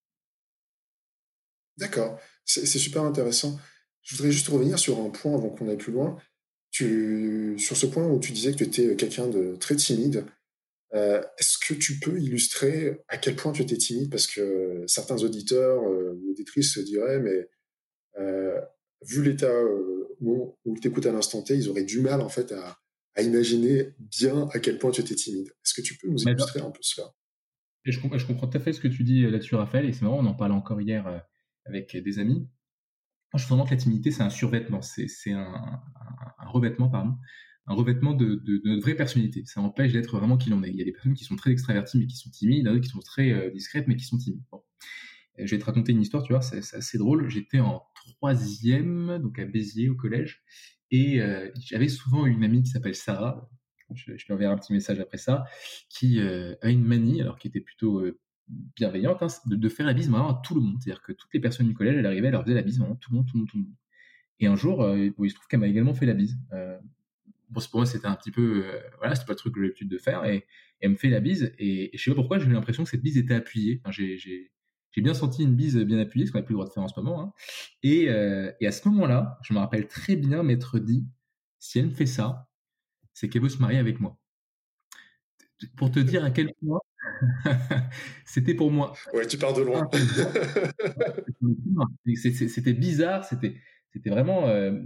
D'accord, 1.78 2.20
c'est 2.44 2.66
super 2.66 3.02
intéressant. 3.04 3.58
Je 4.02 4.14
voudrais 4.14 4.30
juste 4.30 4.48
revenir 4.48 4.78
sur 4.78 4.98
un 5.00 5.08
point 5.08 5.34
avant 5.34 5.48
qu'on 5.48 5.68
aille 5.68 5.78
plus 5.78 5.92
loin. 5.92 6.18
Sur 6.72 7.76
ce 7.76 7.86
point 7.86 8.06
où 8.06 8.20
tu 8.20 8.32
disais 8.32 8.52
que 8.52 8.58
tu 8.58 8.64
étais 8.64 8.96
quelqu'un 8.96 9.28
de 9.28 9.56
très 9.56 9.76
timide, 9.76 10.26
euh, 10.92 11.22
est-ce 11.38 11.56
que 11.58 11.72
tu 11.72 11.98
peux 11.98 12.20
illustrer 12.20 13.00
à 13.08 13.16
quel 13.16 13.36
point 13.36 13.52
tu 13.52 13.62
étais 13.62 13.76
timide? 13.76 14.10
Parce 14.10 14.26
que 14.26 14.84
certains 14.86 15.16
auditeurs 15.22 15.82
euh, 15.82 16.20
ou 16.20 16.32
auditrices 16.32 16.74
se 16.74 16.80
diraient, 16.80 17.20
mais 17.20 17.48
vu 19.02 19.22
l'état 19.22 19.46
euh, 19.46 20.16
où, 20.20 20.56
où 20.64 20.78
tu 20.78 20.88
écoutes 20.88 21.06
à 21.06 21.12
l'instant 21.12 21.42
T, 21.42 21.56
ils 21.56 21.68
auraient 21.68 21.84
du 21.84 22.00
mal 22.00 22.20
en 22.20 22.28
fait 22.28 22.52
à, 22.52 22.78
imaginer 23.20 23.92
bien 23.98 24.48
à 24.54 24.60
quel 24.60 24.78
point 24.78 24.90
tu 24.92 25.02
étais 25.02 25.14
timide. 25.14 25.48
Est-ce 25.48 25.74
que 25.74 25.82
tu 25.82 25.98
peux 25.98 26.08
nous 26.08 26.22
illustrer 26.22 26.60
un 26.60 26.70
peu 26.70 26.80
cela? 26.80 27.12
Je, 27.84 28.00
comprends, 28.00 28.16
je 28.16 28.26
comprends 28.26 28.46
tout 28.46 28.56
à 28.56 28.60
fait 28.60 28.72
ce 28.72 28.80
que 28.80 28.88
tu 28.88 29.04
dis 29.04 29.24
euh, 29.24 29.30
là-dessus, 29.30 29.56
Raphaël, 29.56 29.84
et 29.84 29.92
c'est 29.92 30.02
marrant, 30.02 30.24
on 30.24 30.26
en 30.26 30.34
parlait 30.34 30.54
encore 30.54 30.80
hier 30.80 31.06
euh, 31.06 31.18
avec 31.66 31.94
des 31.94 32.18
amis. 32.18 32.48
je 33.36 33.46
pense 33.46 33.68
que 33.68 33.74
la 33.74 33.76
timidité, 33.76 34.10
c'est 34.10 34.22
un 34.22 34.30
survêtement, 34.30 34.80
c'est 34.80 35.32
un, 35.32 35.82
revêtement, 36.46 36.88
pardon, 36.88 37.14
un 37.66 37.74
revêtement 37.74 38.14
de, 38.14 38.42
notre 38.64 38.82
vraie 38.82 38.94
personnalité. 38.94 39.42
Ça 39.44 39.60
empêche 39.60 39.92
d'être 39.92 40.16
vraiment 40.16 40.38
qui 40.38 40.48
l'on 40.48 40.62
est. 40.62 40.70
Il 40.70 40.76
y 40.76 40.82
a 40.82 40.84
des 40.84 40.92
personnes 40.92 41.14
qui 41.14 41.24
sont 41.24 41.36
très 41.36 41.50
extraverties 41.50 41.98
mais 41.98 42.06
qui 42.06 42.16
sont 42.16 42.30
timides, 42.30 42.64
d'autres 42.64 42.80
qui 42.80 42.88
sont 42.88 43.00
très 43.00 43.50
discrètes 43.50 43.86
mais 43.86 43.96
qui 43.96 44.04
sont 44.04 44.16
timides. 44.16 44.40
Je 45.38 45.54
vais 45.54 45.58
te 45.58 45.64
raconter 45.64 45.92
une 45.92 46.02
histoire, 46.02 46.22
tu 46.22 46.32
vois, 46.32 46.42
c'est 46.42 46.58
assez 46.76 46.98
drôle. 46.98 47.28
J'étais 47.28 47.60
en 47.60 47.82
troisième, 47.94 49.18
donc 49.22 49.38
à 49.38 49.44
Béziers 49.44 49.88
au 49.88 49.94
collège, 49.94 50.42
et 50.90 51.20
euh, 51.20 51.50
j'avais 51.58 51.88
souvent 51.88 52.26
une 52.26 52.44
amie 52.44 52.62
qui 52.62 52.70
s'appelle 52.70 52.94
Sarah. 52.94 53.48
Je, 53.94 54.12
lui 54.12 54.32
enverrai 54.32 54.52
un 54.52 54.56
petit 54.56 54.72
message 54.72 55.00
après 55.00 55.18
ça, 55.18 55.44
qui 55.88 56.20
euh, 56.20 56.54
a 56.62 56.70
une 56.70 56.84
manie, 56.84 57.20
alors 57.20 57.38
qui 57.38 57.48
était 57.48 57.60
plutôt 57.60 57.98
euh, 57.98 58.18
bienveillante, 58.48 59.22
hein, 59.22 59.28
de, 59.46 59.68
faire 59.68 59.86
la 59.86 59.94
bise 59.94 60.08
vraiment 60.08 60.38
à 60.38 60.42
tout 60.44 60.54
le 60.54 60.60
monde. 60.60 60.76
C'est-à-dire 60.80 61.02
que 61.02 61.12
toutes 61.12 61.32
les 61.34 61.40
personnes 61.40 61.66
du 61.66 61.74
collège, 61.74 61.96
elle 61.96 62.06
arrivait, 62.06 62.28
elle 62.28 62.32
leur 62.32 62.44
faisait 62.44 62.54
la 62.54 62.62
bise 62.62 62.78
vraiment 62.78 62.96
tout 62.96 63.10
le 63.10 63.16
monde, 63.16 63.26
tout 63.26 63.36
le 63.36 63.40
monde, 63.40 63.48
tout 63.48 63.56
le 63.56 63.62
monde. 63.64 63.74
Et 64.38 64.46
un 64.46 64.56
jour, 64.56 64.88
il 64.96 65.30
se 65.30 65.34
trouve 65.34 65.48
qu'elle 65.48 65.60
m'a 65.60 65.66
également 65.66 65.92
fait 65.92 66.06
la 66.06 66.14
bise. 66.14 66.38
bon, 67.50 67.60
pour 67.70 67.80
moi, 67.80 67.86
c'était 67.86 68.06
un 68.06 68.14
petit 68.14 68.30
peu, 68.30 68.64
voilà, 68.98 69.14
c'était 69.14 69.26
pas 69.26 69.32
le 69.32 69.38
truc 69.38 69.54
que 69.54 69.60
j'ai 69.60 69.66
l'habitude 69.66 69.88
de 69.88 69.98
faire, 69.98 70.24
et, 70.24 70.46
elle 70.82 70.92
me 70.92 70.96
fait 70.96 71.10
la 71.10 71.20
bise, 71.20 71.52
et, 71.58 71.90
je 71.92 72.02
sais 72.02 72.10
pas 72.10 72.14
pourquoi, 72.14 72.38
j'ai 72.38 72.46
eu 72.46 72.52
l'impression 72.52 72.84
que 72.84 72.90
cette 72.90 73.02
bise 73.02 73.18
était 73.18 73.34
appuyée. 73.34 73.82
J'ai 73.90 74.50
j'ai 74.92 75.02
bien 75.02 75.14
senti 75.14 75.42
une 75.42 75.54
bise 75.54 75.76
bien 75.76 75.98
appuyée, 75.98 76.26
ce 76.26 76.32
qu'on 76.32 76.38
n'a 76.38 76.44
plus 76.44 76.52
le 76.52 76.56
droit 76.56 76.66
de 76.66 76.72
faire 76.72 76.82
en 76.82 76.88
ce 76.88 76.98
moment. 76.98 77.22
Hein. 77.22 77.32
Et, 77.82 78.08
euh, 78.08 78.52
et, 78.60 78.66
à 78.66 78.72
ce 78.72 78.88
moment-là, 78.88 79.38
je 79.42 79.54
me 79.54 79.58
rappelle 79.58 79.86
très 79.86 80.16
bien 80.16 80.42
m'être 80.42 80.78
dit, 80.78 81.06
si 81.58 81.78
elle 81.78 81.86
me 81.86 81.94
fait 81.94 82.06
ça, 82.06 82.48
c'est 83.12 83.28
qu'elle 83.28 83.42
veut 83.42 83.48
se 83.48 83.58
marier 83.58 83.78
avec 83.78 84.00
moi. 84.00 84.18
Pour 85.76 85.90
te 85.90 86.00
dire 86.00 86.24
à 86.24 86.30
quel 86.30 86.52
point 86.54 86.80
c'était 88.24 88.54
pour 88.54 88.70
moi. 88.70 88.94
Ouais, 89.12 89.26
tu 89.26 89.36
pars 89.36 89.52
de 89.52 89.62
loin. 89.62 89.88
c'était 92.14 92.72
bizarre, 92.72 93.24
c'était 93.24 93.56
c'était 93.92 94.10
vraiment 94.10 94.46
euh, 94.48 94.80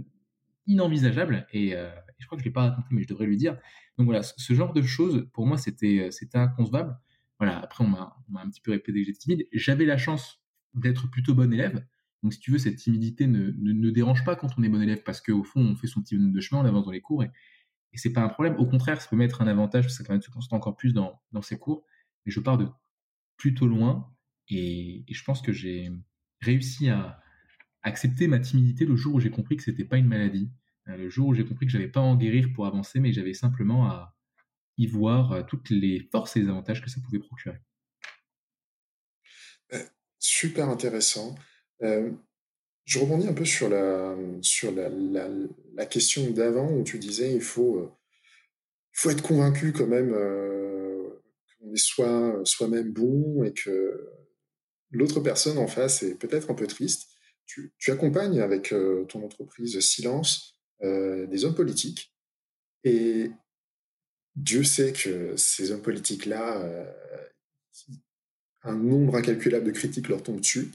inenvisageable. 0.67 1.47
Et, 1.53 1.75
euh, 1.75 1.89
je 2.17 2.25
crois 2.25 2.37
que 2.37 2.43
je 2.43 2.49
l'ai 2.49 2.53
pas 2.53 2.69
raconté, 2.69 2.87
mais 2.91 3.03
je 3.03 3.07
devrais 3.07 3.25
lui 3.25 3.37
dire. 3.37 3.57
Donc 3.97 4.05
voilà, 4.05 4.21
ce 4.23 4.53
genre 4.53 4.73
de 4.73 4.81
choses, 4.81 5.27
pour 5.33 5.45
moi, 5.45 5.57
c'était 5.57 6.09
c'était 6.11 6.37
inconcevable 6.37 6.97
voilà, 7.39 7.59
après, 7.59 7.83
on 7.83 7.87
m'a 7.87 8.15
un 8.35 8.49
petit 8.49 8.61
peu 8.61 8.71
répété 8.71 8.99
que 9.01 9.05
j'étais 9.07 9.19
timide. 9.19 9.47
J'avais 9.51 9.85
la 9.85 9.97
chance 9.97 10.41
d'être 10.73 11.09
plutôt 11.09 11.33
bon 11.33 11.51
élève. 11.53 11.85
Donc, 12.23 12.33
si 12.33 12.39
tu 12.39 12.51
veux, 12.51 12.57
cette 12.57 12.77
timidité 12.77 13.27
ne, 13.27 13.51
ne, 13.51 13.89
dérange 13.91 14.23
pas 14.23 14.35
quand 14.35 14.49
on 14.57 14.63
est 14.63 14.69
bon 14.69 14.81
élève 14.81 15.03
parce 15.03 15.21
qu'au 15.21 15.43
fond, 15.43 15.61
on 15.61 15.75
fait 15.75 15.87
son 15.87 16.01
petit 16.01 16.17
de 16.17 16.41
chemin, 16.41 16.61
on 16.61 16.65
avance 16.65 16.85
dans 16.85 16.91
les 16.91 17.01
cours 17.01 17.23
et, 17.23 17.31
et 17.93 17.97
c'est 17.97 18.13
pas 18.13 18.21
un 18.21 18.29
problème. 18.29 18.55
Au 18.57 18.65
contraire, 18.65 19.01
ça 19.01 19.09
peut 19.09 19.15
mettre 19.15 19.41
un 19.41 19.47
avantage 19.47 19.85
parce 19.85 19.93
que 19.93 20.03
ça 20.03 20.07
permet 20.07 20.19
de 20.19 20.23
se 20.23 20.31
concentrer 20.31 20.55
encore 20.55 20.75
plus 20.75 20.93
dans, 20.93 21.21
dans 21.31 21.41
ses 21.41 21.57
cours. 21.57 21.85
Mais 22.25 22.31
je 22.31 22.39
pars 22.39 22.57
de 22.57 22.67
plutôt 23.37 23.67
loin 23.67 24.11
et, 24.49 25.05
je 25.09 25.23
pense 25.23 25.41
que 25.41 25.51
j'ai 25.51 25.91
réussi 26.41 26.89
à 26.89 27.21
accepter 27.83 28.27
ma 28.27 28.39
timidité 28.39 28.85
le 28.85 28.95
jour 28.95 29.15
où 29.15 29.19
j'ai 29.19 29.29
compris 29.29 29.57
que 29.57 29.63
c'était 29.63 29.85
pas 29.85 29.97
une 29.97 30.07
maladie. 30.07 30.51
Euh, 30.87 30.97
le 30.97 31.09
jour 31.09 31.27
où 31.27 31.33
j'ai 31.33 31.45
compris 31.45 31.65
que 31.65 31.71
j'avais 31.71 31.87
pas 31.87 31.99
à 31.99 32.03
en 32.03 32.15
guérir 32.15 32.51
pour 32.53 32.65
avancer, 32.65 32.99
mais 32.99 33.13
j'avais 33.13 33.33
simplement 33.33 33.89
à, 33.89 34.15
y 34.77 34.87
voir 34.87 35.31
euh, 35.31 35.43
toutes 35.43 35.69
les 35.69 36.07
forces 36.11 36.35
et 36.35 36.41
les 36.41 36.49
avantages 36.49 36.81
que 36.81 36.89
ça 36.89 36.99
pouvait 37.01 37.19
procurer. 37.19 37.57
Euh, 39.73 39.83
super 40.19 40.69
intéressant. 40.69 41.35
Euh, 41.81 42.11
je 42.85 42.99
rebondis 42.99 43.27
un 43.27 43.33
peu 43.33 43.45
sur 43.45 43.69
la, 43.69 44.15
sur 44.41 44.71
la, 44.71 44.89
la, 44.89 45.85
question 45.87 46.29
d'avant 46.29 46.71
où 46.71 46.83
tu 46.83 46.99
disais 46.99 47.33
il 47.33 47.41
faut, 47.41 47.91
il 48.93 48.99
faut 48.99 49.09
être 49.09 49.23
convaincu 49.23 49.73
quand 49.73 49.87
même 49.87 50.11
qu'on 50.11 51.73
est 51.73 51.77
soi, 51.77 52.41
soi-même 52.43 52.93
bon 52.93 53.43
et 53.43 53.53
que 53.53 54.07
l'autre 54.91 55.19
personne 55.19 55.57
en 55.57 55.65
face 55.65 56.03
est 56.03 56.13
peut-être 56.13 56.51
un 56.51 56.53
peu 56.53 56.67
triste. 56.67 57.07
Tu, 57.47 57.73
tu 57.79 57.91
accompagnes 57.91 58.39
avec 58.39 58.71
ton 59.09 59.23
entreprise 59.23 59.79
Silence 59.79 60.61
des 60.83 61.43
hommes 61.43 61.55
politiques 61.55 62.15
et 62.83 63.31
Dieu 64.35 64.63
sait 64.63 64.91
que 64.91 65.35
ces 65.37 65.71
hommes 65.71 65.81
politiques-là, 65.81 66.61
euh, 66.61 66.91
un 68.63 68.75
nombre 68.75 69.15
incalculable 69.15 69.65
de 69.65 69.71
critiques 69.71 70.09
leur 70.09 70.23
tombe 70.23 70.41
dessus. 70.41 70.71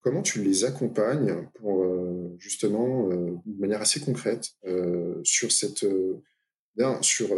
Comment 0.00 0.22
tu 0.22 0.42
les 0.42 0.64
accompagnes 0.64 1.48
pour 1.54 1.84
euh, 1.84 2.34
justement, 2.38 3.10
euh, 3.10 3.36
de 3.44 3.60
manière 3.60 3.80
assez 3.80 4.00
concrète, 4.00 4.52
sur 5.22 5.52
cette 5.52 5.86
sur, 7.02 7.28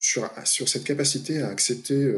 sur, 0.00 0.30
sur 0.44 0.68
cette 0.68 0.84
capacité 0.84 1.40
à 1.40 1.48
accepter 1.48 2.12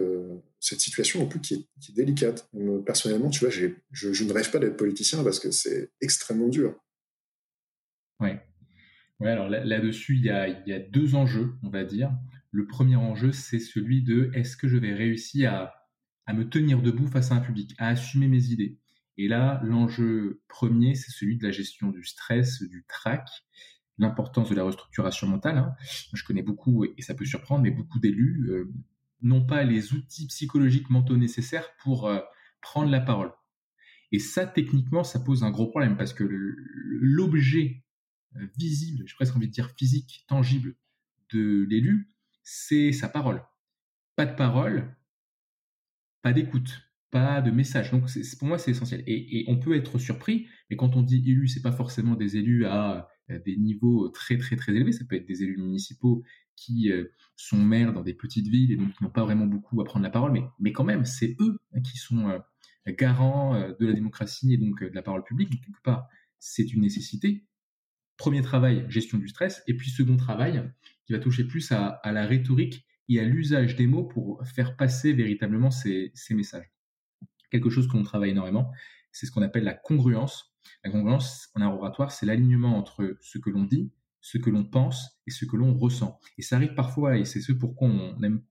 cette 0.58 0.80
situation 0.80 1.22
en 1.22 1.26
plus 1.26 1.40
qui 1.40 1.54
est, 1.54 1.94
délicate. 1.94 2.48
personnellement, 2.86 3.30
tu 3.30 3.40
vois, 3.40 3.50
je, 3.50 3.68
je, 3.92 4.24
ne 4.24 4.32
rêve 4.32 4.50
pas 4.50 4.58
d'être 4.58 4.76
politicien 4.76 5.22
parce 5.22 5.38
que 5.38 5.50
c'est 5.50 5.90
extrêmement 6.00 6.48
dur. 6.48 6.74
Ouais. 8.20 8.40
Ouais, 9.20 9.30
alors 9.30 9.48
là-dessus, 9.50 10.16
il 10.16 10.24
y 10.24 10.30
a 10.30 10.78
deux 10.78 11.14
enjeux, 11.14 11.52
on 11.62 11.68
va 11.68 11.84
dire. 11.84 12.10
Le 12.56 12.66
premier 12.66 12.96
enjeu, 12.96 13.32
c'est 13.32 13.58
celui 13.58 14.02
de 14.02 14.30
est-ce 14.32 14.56
que 14.56 14.66
je 14.66 14.78
vais 14.78 14.94
réussir 14.94 15.52
à, 16.26 16.32
me 16.32 16.48
tenir 16.48 16.80
debout 16.80 17.06
face 17.06 17.30
à 17.30 17.34
un 17.34 17.40
public, 17.40 17.74
à 17.76 17.88
assumer 17.88 18.28
mes 18.28 18.46
idées? 18.46 18.80
Et 19.18 19.28
là, 19.28 19.60
l'enjeu 19.62 20.40
premier, 20.48 20.94
c'est 20.94 21.10
celui 21.10 21.36
de 21.36 21.44
la 21.44 21.50
gestion 21.50 21.90
du 21.90 22.02
stress, 22.02 22.62
du 22.62 22.86
trac, 22.88 23.28
l'importance 23.98 24.48
de 24.48 24.54
la 24.54 24.64
restructuration 24.64 25.26
mentale. 25.26 25.58
Hein. 25.58 25.74
Je 26.14 26.24
connais 26.24 26.42
beaucoup, 26.42 26.86
et 26.86 27.02
ça 27.02 27.12
peut 27.14 27.26
surprendre, 27.26 27.62
mais 27.62 27.70
beaucoup 27.70 27.98
d'élus 27.98 28.48
euh, 28.48 28.72
n'ont 29.20 29.44
pas 29.44 29.62
les 29.62 29.92
outils 29.92 30.26
psychologiques 30.28 30.88
mentaux 30.88 31.18
nécessaires 31.18 31.68
pour 31.82 32.08
euh, 32.08 32.20
prendre 32.62 32.90
la 32.90 33.00
parole. 33.00 33.32
Et 34.12 34.18
ça, 34.18 34.46
techniquement, 34.46 35.04
ça 35.04 35.20
pose 35.20 35.44
un 35.44 35.50
gros 35.50 35.66
problème 35.66 35.98
parce 35.98 36.14
que 36.14 36.24
l'objet 36.24 37.84
euh, 38.36 38.46
visible, 38.56 39.04
j'ai 39.06 39.14
presque 39.14 39.36
envie 39.36 39.48
de 39.48 39.52
dire 39.52 39.74
physique, 39.76 40.24
tangible 40.26 40.74
de 41.34 41.66
l'élu, 41.68 42.15
c'est 42.48 42.92
sa 42.92 43.08
parole. 43.08 43.42
Pas 44.14 44.24
de 44.24 44.36
parole, 44.36 44.96
pas 46.22 46.32
d'écoute 46.32 46.86
pas 47.10 47.40
de 47.40 47.50
message. 47.50 47.90
Donc 47.90 48.04
pour 48.38 48.48
moi 48.48 48.58
c'est 48.58 48.72
essentiel. 48.72 49.02
Et, 49.06 49.44
on 49.48 49.56
peut 49.56 49.74
être 49.76 49.98
surpris, 49.98 50.48
mais 50.68 50.76
quand 50.76 50.96
on 50.96 51.02
dit 51.02 51.22
élus, 51.26 51.48
c'est 51.48 51.62
pas 51.62 51.72
forcément 51.72 52.14
des 52.14 52.36
élus 52.36 52.66
à, 52.66 53.08
des 53.28 53.56
niveaux 53.56 54.08
très 54.08 54.36
très 54.38 54.56
très 54.56 54.72
élevés. 54.74 54.92
Ça 54.92 55.04
peut 55.04 55.16
être 55.16 55.26
des 55.26 55.42
élus 55.42 55.56
municipaux 55.56 56.22
qui 56.56 56.90
euh, 56.90 57.04
sont 57.36 57.58
maires 57.58 57.92
dans 57.92 58.02
des 58.02 58.14
petites 58.14 58.48
villes 58.48 58.72
et 58.72 58.76
donc 58.76 58.92
qui 58.92 59.04
n'ont 59.04 59.10
pas 59.10 59.24
vraiment 59.24 59.46
beaucoup 59.46 59.80
à 59.80 59.84
prendre 59.84 60.02
la 60.04 60.10
parole, 60.10 60.32
mais, 60.32 60.42
mais 60.58 60.72
quand 60.72 60.84
même 60.84 61.04
c'est 61.04 61.36
eux 61.40 61.58
qui 61.84 61.98
sont 61.98 62.28
euh, 62.28 62.38
garants 62.88 63.54
euh, 63.54 63.72
de 63.78 63.86
la 63.86 63.92
démocratie 63.92 64.54
et 64.54 64.56
donc 64.56 64.82
de 64.82 64.94
la 64.94 65.02
parole 65.02 65.22
publique. 65.22 65.50
quelque 65.50 65.82
part, 65.82 66.08
c'est 66.38 66.72
une 66.72 66.82
nécessité. 66.82 67.44
Premier 68.16 68.40
travail, 68.40 68.86
gestion 68.88 69.18
du 69.18 69.28
stress, 69.28 69.62
et 69.66 69.76
puis 69.76 69.90
second 69.90 70.16
travail, 70.16 70.62
qui 71.06 71.12
va 71.12 71.18
toucher 71.18 71.44
plus 71.44 71.72
à, 71.72 72.00
la 72.04 72.26
rhétorique 72.26 72.86
et 73.08 73.20
à 73.20 73.24
l'usage 73.24 73.76
des 73.76 73.86
mots 73.86 74.04
pour 74.04 74.42
faire 74.46 74.76
passer 74.76 75.12
véritablement 75.12 75.70
ces 75.70 76.12
messages 76.30 76.70
quelque 77.50 77.70
chose 77.70 77.86
qu'on 77.88 78.02
travaille 78.02 78.30
énormément, 78.30 78.70
c'est 79.12 79.26
ce 79.26 79.30
qu'on 79.30 79.42
appelle 79.42 79.64
la 79.64 79.74
congruence. 79.74 80.54
La 80.84 80.90
congruence 80.90 81.50
en 81.54 81.62
un 81.62 81.68
oratoire, 81.68 82.12
c'est 82.12 82.26
l'alignement 82.26 82.76
entre 82.76 83.16
ce 83.20 83.38
que 83.38 83.50
l'on 83.50 83.64
dit, 83.64 83.92
ce 84.20 84.38
que 84.38 84.50
l'on 84.50 84.64
pense 84.64 85.20
et 85.26 85.30
ce 85.30 85.44
que 85.44 85.56
l'on 85.56 85.74
ressent. 85.74 86.18
Et 86.38 86.42
ça 86.42 86.56
arrive 86.56 86.74
parfois, 86.74 87.16
et 87.16 87.24
c'est 87.24 87.40
ce 87.40 87.52
pourquoi 87.52 87.88
on 87.88 88.18
n'aime 88.18 88.42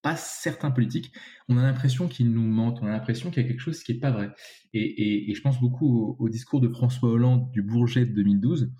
pas 0.00 0.14
certains 0.14 0.70
politiques, 0.70 1.12
on 1.48 1.58
a 1.58 1.62
l'impression 1.62 2.06
qu'ils 2.06 2.30
nous 2.30 2.46
mentent, 2.46 2.78
on 2.82 2.86
a 2.86 2.90
l'impression 2.90 3.30
qu'il 3.30 3.42
y 3.42 3.44
a 3.44 3.48
quelque 3.48 3.60
chose 3.60 3.82
qui 3.82 3.92
n'est 3.92 3.98
pas 3.98 4.12
vrai. 4.12 4.30
Et, 4.72 5.34
je 5.34 5.40
pense 5.42 5.60
beaucoup 5.60 6.16
au, 6.20 6.28
discours 6.28 6.60
de 6.60 6.68
François 6.68 7.10
Hollande 7.10 7.50
du 7.50 7.62
Bourget 7.62 8.06
de 8.06 8.12
2012. 8.12 8.72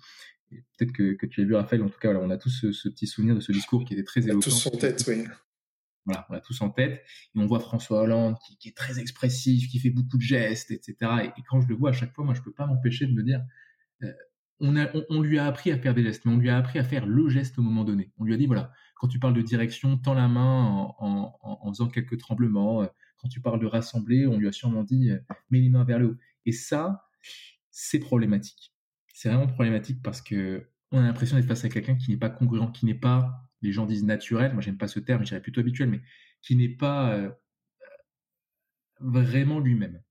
Peut-être 0.49 0.91
que, 0.91 1.25
tu 1.25 1.41
as 1.41 1.45
vu, 1.45 1.55
Raphaël, 1.55 1.83
en 1.83 1.89
tout 1.89 1.99
cas, 1.99 2.13
on 2.13 2.29
a 2.29 2.37
tous 2.37 2.71
ce, 2.71 2.89
petit 2.89 3.07
souvenir 3.07 3.35
de 3.35 3.39
ce 3.39 3.51
discours 3.51 3.85
qui 3.85 3.93
était 3.93 4.03
très 4.03 4.21
éloquent. 4.21 4.41
Tous 4.41 4.67
en 4.67 4.71
tête, 4.71 5.03
oui. 5.07 5.25
Voilà, 6.05 6.25
on 6.29 6.33
a 6.33 6.39
tous 6.39 6.59
en 6.61 6.69
tête. 6.69 7.03
Et 7.35 7.39
on 7.39 7.45
voit 7.45 7.59
François 7.59 8.01
Hollande 8.01 8.35
qui, 8.59 8.69
est 8.69 8.75
très 8.75 8.99
expressif, 8.99 9.69
qui 9.69 9.79
fait 9.79 9.89
beaucoup 9.91 10.17
de 10.17 10.23
gestes, 10.23 10.71
etc. 10.71 10.95
Et, 11.37 11.41
quand 11.47 11.61
je 11.61 11.67
le 11.67 11.75
vois 11.75 11.89
à 11.89 11.93
chaque 11.93 12.13
fois, 12.13 12.25
moi, 12.25 12.33
je 12.33 12.41
peux 12.41 12.51
pas 12.51 12.65
m'empêcher 12.65 13.05
de 13.05 13.13
me 13.13 13.23
dire, 13.23 13.43
euh, 14.03 14.11
on, 14.59 14.75
a, 14.75 14.87
on, 15.09 15.21
lui 15.21 15.37
a 15.37 15.45
appris 15.45 15.71
à 15.71 15.77
faire 15.77 15.93
des 15.93 16.03
gestes, 16.03 16.25
mais 16.25 16.33
on 16.33 16.37
lui 16.37 16.49
a 16.49 16.57
appris 16.57 16.79
à 16.79 16.83
faire 16.83 17.05
le 17.05 17.29
geste 17.29 17.59
au 17.59 17.61
moment 17.61 17.83
donné. 17.83 18.11
On 18.17 18.23
lui 18.23 18.33
a 18.33 18.37
dit, 18.37 18.47
voilà, 18.47 18.71
quand 18.95 19.07
tu 19.07 19.19
parles 19.19 19.33
de 19.33 19.41
direction, 19.41 19.97
tends 19.97 20.13
la 20.13 20.27
main 20.27 20.93
en, 20.97 21.71
faisant 21.71 21.87
quelques 21.87 22.17
tremblements. 22.17 22.87
Quand 23.17 23.27
tu 23.27 23.41
parles 23.41 23.59
de 23.59 23.67
rassembler, 23.67 24.25
on 24.25 24.37
lui 24.37 24.47
a 24.47 24.51
sûrement 24.51 24.83
dit, 24.83 25.11
euh, 25.11 25.19
mets 25.49 25.59
les 25.59 25.69
mains 25.69 25.83
vers 25.83 25.99
le 25.99 26.07
haut. 26.07 26.17
Et 26.45 26.51
ça, 26.51 27.07
c'est 27.69 27.99
problématique. 27.99 28.73
C'est 29.19 29.27
vraiment 29.27 29.47
problématique 29.47 30.01
parce 30.01 30.21
que 30.21 30.69
on 30.91 30.99
a 30.99 31.01
l'impression 31.01 31.35
d'être 31.35 31.45
face 31.45 31.65
à 31.65 31.69
quelqu'un 31.69 31.95
qui 31.95 32.09
n'est 32.09 32.15
pas 32.15 32.29
congruent, 32.29 32.71
qui 32.71 32.85
n'est 32.85 32.93
pas 32.93 33.49
les 33.61 33.73
gens 33.73 33.85
disent 33.85 34.05
naturel, 34.05 34.53
moi 34.53 34.61
j'aime 34.61 34.77
pas 34.77 34.87
ce 34.87 35.01
terme, 35.01 35.23
je 35.23 35.27
dirais 35.27 35.41
plutôt 35.41 35.59
habituel, 35.59 35.89
mais 35.89 35.99
qui 36.41 36.55
n'est 36.55 36.69
pas 36.69 37.13
euh, 37.13 37.29
vraiment 39.01 39.59
lui-même, 39.59 40.01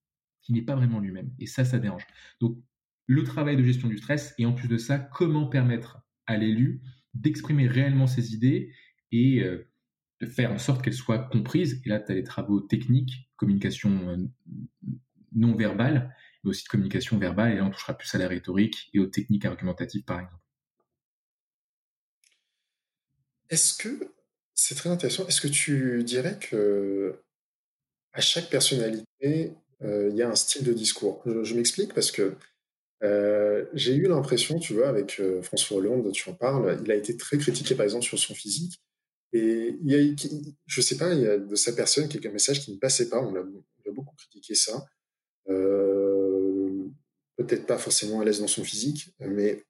qui 0.43 0.53
n'est 0.53 0.61
pas 0.61 0.77
vraiment 0.77 1.01
lui-même. 1.01 1.33
Et 1.39 1.47
ça, 1.47 1.65
ça 1.65 1.79
dérange. 1.79 2.07
Donc, 2.43 2.63
le 3.07 3.25
travail 3.25 3.57
de 3.57 3.63
gestion 3.63 3.89
du 3.89 3.97
stress, 3.97 4.35
et 4.37 4.45
en 4.45 4.53
plus 4.53 4.69
de 4.69 4.77
ça, 4.77 4.99
comment 4.99 5.47
permettre 5.47 6.03
à 6.27 6.37
l'élu 6.37 6.83
d'exprimer 7.15 7.67
réellement 7.67 8.09
ses 8.09 8.35
idées 8.35 8.75
et 9.11 9.43
euh, 9.43 9.71
de 10.21 10.27
faire 10.27 10.53
en 10.53 10.59
sorte 10.59 10.83
qu'elles 10.83 10.93
soient 10.93 11.31
comprises. 11.31 11.81
Et 11.87 11.89
là, 11.89 11.99
tu 11.99 12.13
as 12.13 12.15
les 12.15 12.25
travaux 12.25 12.61
techniques, 12.61 13.31
communication 13.37 14.11
euh, 14.11 14.19
non 15.33 15.57
verbale, 15.57 16.15
mais 16.45 16.51
aussi 16.51 16.65
de 16.65 16.69
communication 16.69 17.19
verbale, 17.19 17.53
et 17.53 17.57
là, 17.57 17.65
on 17.65 17.71
touchera 17.71 17.97
plus 17.97 18.15
à 18.15 18.19
la 18.19 18.29
rhétorique 18.29 18.91
et 18.95 18.99
aux 18.99 19.07
techniques 19.07 19.45
argumentatives, 19.45 20.05
par 20.05 20.21
exemple. 20.21 20.43
Est-ce 23.51 23.75
que 23.75 24.13
c'est 24.59 24.75
très 24.75 24.91
intéressant. 24.91 25.27
Est-ce 25.29 25.41
que 25.41 25.49
tu 25.49 26.03
dirais 26.03 26.39
que 26.39 27.21
à 28.13 28.21
chaque 28.21 28.51
personnalité, 28.51 29.55
euh, 29.83 30.09
il 30.11 30.17
y 30.17 30.23
a 30.23 30.29
un 30.29 30.35
style 30.35 30.65
de 30.65 30.73
discours? 30.73 31.23
Je, 31.25 31.55
m'explique 31.55 31.95
parce 31.95 32.11
que 32.11 32.35
euh, 33.05 33.65
j'ai 33.75 33.95
eu 33.95 34.09
l'impression, 34.09 34.59
tu 34.59 34.75
vois, 34.75 34.89
avec 34.89 35.21
euh, 35.21 35.43
François 35.43 35.79
Hollande, 35.79 36.11
tu 36.13 36.29
en 36.29 36.35
parles, 36.35 36.81
il 36.85 36.91
a 36.91 36.97
été 36.97 37.17
très 37.17 37.39
critiqué 37.39 37.77
par 37.77 37.85
exemple 37.85 38.05
sur 38.05 38.19
son 38.19 38.35
physique. 38.35 38.81
Et 39.33 39.77
il 39.81 39.93
y 39.93 40.17
je 40.67 40.81
sais 40.81 40.97
pas, 40.97 41.15
il 41.15 41.21
y 41.21 41.27
a 41.27 41.39
de 41.39 41.55
sa 41.55 41.73
personne 41.73 42.09
quelques 42.09 42.27
messages 42.27 42.61
qui 42.61 42.73
ne 42.73 42.79
passaient 42.79 43.09
pas. 43.09 43.21
On 43.21 43.37
a, 43.37 43.41
on 43.41 43.91
a 43.91 43.93
beaucoup 43.93 44.17
critiqué 44.17 44.57
ça. 44.57 44.85
Peut-être 47.39 47.67
pas 47.67 47.79
forcément 47.79 48.21
à 48.21 48.25
l'aise 48.25 48.41
dans 48.41 48.49
son 48.49 48.65
physique, 48.65 49.15
mais 49.21 49.65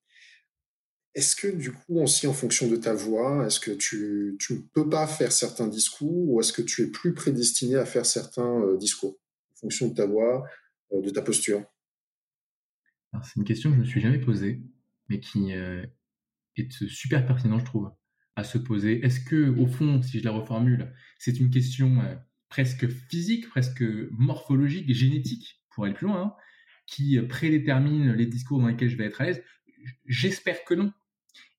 est-ce 1.15 1.35
que 1.35 1.49
du 1.49 1.73
coup, 1.73 2.01
aussi 2.01 2.27
en 2.27 2.33
fonction 2.33 2.69
de 2.69 2.77
ta 2.77 2.95
voix, 2.95 3.47
est-ce 3.47 3.61
que 3.61 3.73
tu 3.73 4.39
ne 4.51 4.57
peux 4.73 4.89
pas 4.89 5.07
faire 5.07 5.33
certains 5.33 5.67
discours 5.67 6.31
ou 6.31 6.41
est-ce 6.41 6.53
que 6.53 6.63
tu 6.63 6.83
es 6.83 6.87
plus 6.87 7.13
prédestiné 7.13 7.77
à 7.77 7.85
faire 7.85 8.07
certains 8.07 8.61
euh, 8.61 8.77
discours 8.77 9.19
en 9.53 9.57
fonction 9.57 9.89
de 9.89 9.95
ta 9.95 10.07
voix, 10.07 10.47
euh, 10.93 11.03
de 11.03 11.11
ta 11.11 11.23
posture? 11.23 11.65
C'est 13.23 13.37
une 13.37 13.45
question 13.45 13.71
que 13.71 13.77
je 13.77 13.81
ne 13.81 13.85
me 13.85 13.91
suis 13.91 14.01
jamais 14.01 14.21
posée, 14.21 14.63
mais 15.09 15.19
qui 15.19 15.55
euh, 15.55 15.85
est 16.57 16.71
super 16.89 17.27
pertinent, 17.27 17.59
je 17.59 17.65
trouve, 17.65 17.91
à 18.37 18.45
se 18.45 18.59
poser. 18.59 19.05
Est-ce 19.05 19.21
que, 19.21 19.49
au 19.59 19.67
fond, 19.67 20.01
si 20.03 20.21
je 20.21 20.25
la 20.25 20.31
reformule, 20.31 20.95
c'est 21.19 21.41
une 21.41 21.51
question 21.51 22.01
presque 22.49 22.87
physique, 22.89 23.49
presque 23.49 23.83
morphologique, 24.11 24.93
génétique, 24.95 25.65
pour 25.71 25.85
aller 25.85 25.95
plus 25.95 26.07
loin, 26.07 26.23
hein, 26.23 26.37
qui 26.89 27.21
prédétermine 27.29 28.13
les 28.13 28.27
discours 28.27 28.61
dans 28.61 28.67
lesquels 28.67 28.89
je 28.89 28.97
vais 28.97 29.05
être 29.05 29.21
à 29.21 29.27
l'aise 29.27 29.43
J'espère 30.07 30.65
que 30.65 30.75
non. 30.75 30.93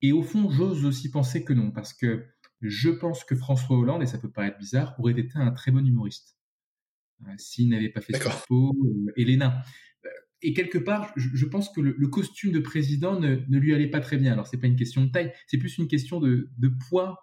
Et 0.01 0.11
au 0.11 0.23
fond, 0.23 0.49
j'ose 0.49 0.85
aussi 0.85 1.11
penser 1.11 1.43
que 1.43 1.53
non, 1.53 1.71
parce 1.71 1.93
que 1.93 2.25
je 2.61 2.89
pense 2.89 3.23
que 3.23 3.35
François 3.35 3.77
Hollande, 3.77 4.03
et 4.03 4.05
ça 4.05 4.17
peut 4.17 4.31
paraître 4.31 4.57
bizarre, 4.57 4.95
aurait 4.99 5.13
été 5.13 5.31
un 5.35 5.51
très 5.51 5.71
bon 5.71 5.85
humoriste. 5.85 6.35
Euh, 7.27 7.31
s'il 7.37 7.69
n'avait 7.69 7.89
pas 7.89 8.01
fait 8.01 8.15
Sciences 8.15 8.45
Po, 8.47 8.73
euh, 8.73 9.11
Elena. 9.17 9.63
Euh, 10.05 10.09
et 10.41 10.53
quelque 10.53 10.77
part, 10.77 11.11
je, 11.17 11.45
pense 11.45 11.69
que 11.69 11.81
le, 11.81 12.07
costume 12.07 12.51
de 12.51 12.59
président 12.59 13.19
ne, 13.19 13.35
lui 13.47 13.73
allait 13.73 13.89
pas 13.89 13.99
très 13.99 14.17
bien. 14.17 14.33
Alors, 14.33 14.47
c'est 14.47 14.57
pas 14.57 14.67
une 14.67 14.77
question 14.77 15.03
de 15.05 15.11
taille, 15.11 15.33
c'est 15.47 15.57
plus 15.57 15.77
une 15.77 15.87
question 15.87 16.19
de, 16.19 16.49
poids 16.89 17.19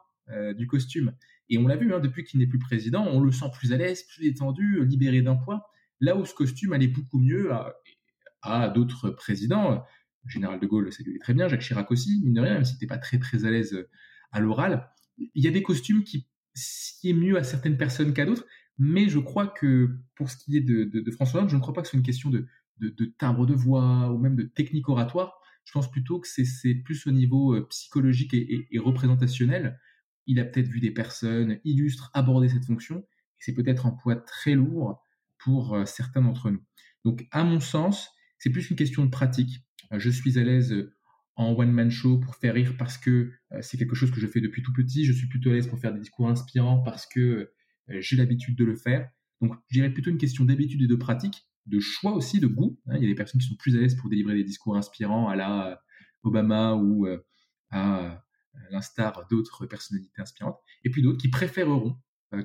du 0.57 0.67
costume. 0.67 1.15
Et 1.49 1.57
on 1.57 1.69
l'a 1.69 1.77
vu, 1.77 1.95
hein, 1.95 2.01
depuis 2.01 2.25
qu'il 2.25 2.41
n'est 2.41 2.49
plus 2.49 2.59
président, 2.59 3.07
on 3.07 3.21
le 3.21 3.31
sent 3.31 3.47
plus 3.55 3.73
à 3.73 3.77
l'aise, 3.77 4.03
plus 4.03 4.23
détendu, 4.23 4.85
libéré 4.85 5.23
d'un 5.23 5.37
poids. 5.37 5.71
Là 6.01 6.17
où 6.17 6.27
ce 6.27 6.35
costume 6.35 6.73
allait 6.73 6.89
beaucoup 6.89 7.21
mieux 7.21 7.53
à 8.51 8.69
d'autres 8.69 9.11
présidents 9.11 9.85
général 10.29 10.61
de 10.61 10.67
Gaulle, 10.67 10.93
ça 10.93 11.03
lui 11.03 11.19
très 11.19 11.35
bien, 11.35 11.49
Jacques 11.49 11.63
Chirac 11.63 11.91
aussi, 11.91 12.21
mine 12.23 12.35
de 12.35 12.41
rien, 12.41 12.55
même 12.55 12.65
si 12.65 12.79
t'es 12.79 12.87
pas 12.87 12.99
très 12.99 13.19
très 13.19 13.45
à 13.45 13.51
l'aise 13.51 13.75
euh, 13.75 13.89
à 14.33 14.41
l'oral. 14.41 14.91
Il 15.19 15.45
y 15.45 15.49
a 15.49 15.51
des 15.51 15.63
costumes 15.63 16.05
qui 16.05 16.27
est 17.05 17.13
mieux 17.13 17.37
à 17.37 17.45
certaines 17.45 17.77
personnes 17.77 18.13
qu'à 18.13 18.27
d'autres, 18.27 18.47
mais 18.79 19.09
je 19.09 19.19
crois 19.19 19.47
que 19.47 19.97
pour 20.15 20.31
ce 20.31 20.37
qui 20.37 20.57
est 20.57 20.61
de, 20.61 21.11
François 21.11 21.39
Hollande, 21.39 21.51
je 21.51 21.57
ne 21.57 21.61
crois 21.61 21.73
pas 21.73 21.83
que 21.83 21.89
c'est 21.89 21.97
une 21.97 22.03
question 22.03 22.29
de, 22.29 22.47
de, 22.79 23.05
timbre 23.19 23.47
de 23.47 23.55
voix 23.55 24.13
ou 24.13 24.19
même 24.19 24.37
de 24.37 24.43
technique 24.43 24.89
oratoire. 24.89 25.41
Je 25.65 25.73
pense 25.73 25.91
plutôt 25.91 26.21
que 26.21 26.29
c'est 26.29 26.75
plus 26.75 27.07
au 27.07 27.13
niveau 27.13 27.55
euh, 27.55 27.67
psychologique 27.69 28.35
et, 28.35 28.69
et 28.71 28.79
représentationnel. 28.79 29.81
Il 30.27 30.39
a 30.39 30.45
peut-être 30.45 30.69
vu 30.69 30.81
des 30.81 30.91
personnes 30.91 31.59
illustres 31.65 32.11
aborder 32.13 32.49
cette 32.49 32.65
fonction, 32.65 32.99
et 32.99 33.41
c'est 33.41 33.55
peut-être 33.55 33.87
un 33.87 33.93
poids 33.93 34.17
très 34.17 34.55
lourd 34.55 35.03
pour 35.39 35.75
euh, 35.75 35.85
certains 35.87 36.21
d'entre 36.21 36.51
nous. 36.51 36.63
Donc, 37.05 37.27
à 37.31 37.43
mon 37.45 37.61
sens, 37.61 38.11
c'est 38.39 38.51
plus 38.51 38.71
une 38.71 38.77
question 38.77 39.05
de 39.05 39.11
pratique. 39.11 39.63
Euh, 39.93 39.99
je 39.99 40.11
suis 40.11 40.39
à 40.39 40.45
l'aise 40.45 40.73
euh, 40.73 40.93
en 41.37 41.53
one-man 41.53 41.91
show 41.91 42.19
pour 42.19 42.37
faire 42.37 42.55
rire 42.55 42.75
parce 42.79 42.99
que 42.99 43.33
euh, 43.53 43.59
c'est 43.63 43.77
quelque 43.77 43.95
chose 43.95 44.11
que 44.11 44.21
je 44.21 44.27
fais 44.27 44.41
depuis 44.41 44.63
tout 44.63 44.73
petit. 44.73 45.05
Je 45.05 45.13
suis 45.13 45.29
plutôt 45.29 45.51
à 45.51 45.55
l'aise 45.55 45.67
pour 45.67 45.79
faire 45.79 45.93
des 45.93 46.01
discours 46.01 46.29
inspirants 46.29 46.83
parce 46.83 47.07
que 47.07 47.53
j'ai 47.89 48.17
l'habitude 48.17 48.59
de 48.59 48.65
le 48.65 48.75
faire. 48.75 49.09
Donc, 49.41 49.55
je 49.69 49.75
dirais 49.75 49.91
plutôt 49.91 50.11
une 50.11 50.19
question 50.19 50.45
d'habitude 50.45 50.83
et 50.83 50.89
de 50.89 50.97
pratique, 50.97 51.47
de 51.67 51.79
choix 51.79 52.15
aussi, 52.15 52.41
de 52.41 52.49
goût. 52.49 52.81
Hein. 52.87 52.97
Il 52.97 53.03
y 53.03 53.05
a 53.05 53.09
des 53.09 53.15
personnes 53.15 53.41
qui 53.41 53.47
sont 53.47 53.55
plus 53.55 53.77
à 53.77 53.81
l'aise 53.81 53.95
pour 53.95 54.11
délivrer 54.11 54.35
des 54.35 54.43
discours 54.43 54.77
inspirants 54.77 55.29
à 55.29 55.37
la 55.37 55.81
Obama 56.25 56.75
ou 56.75 57.07
à 57.71 58.25
l'instar 58.73 59.29
d'autres 59.31 59.67
personnalités 59.67 60.21
inspirantes. 60.21 60.59
Et 60.83 60.91
puis 60.91 61.01
d'autres 61.01 61.19
qui 61.19 61.29
préféreront 61.29 61.97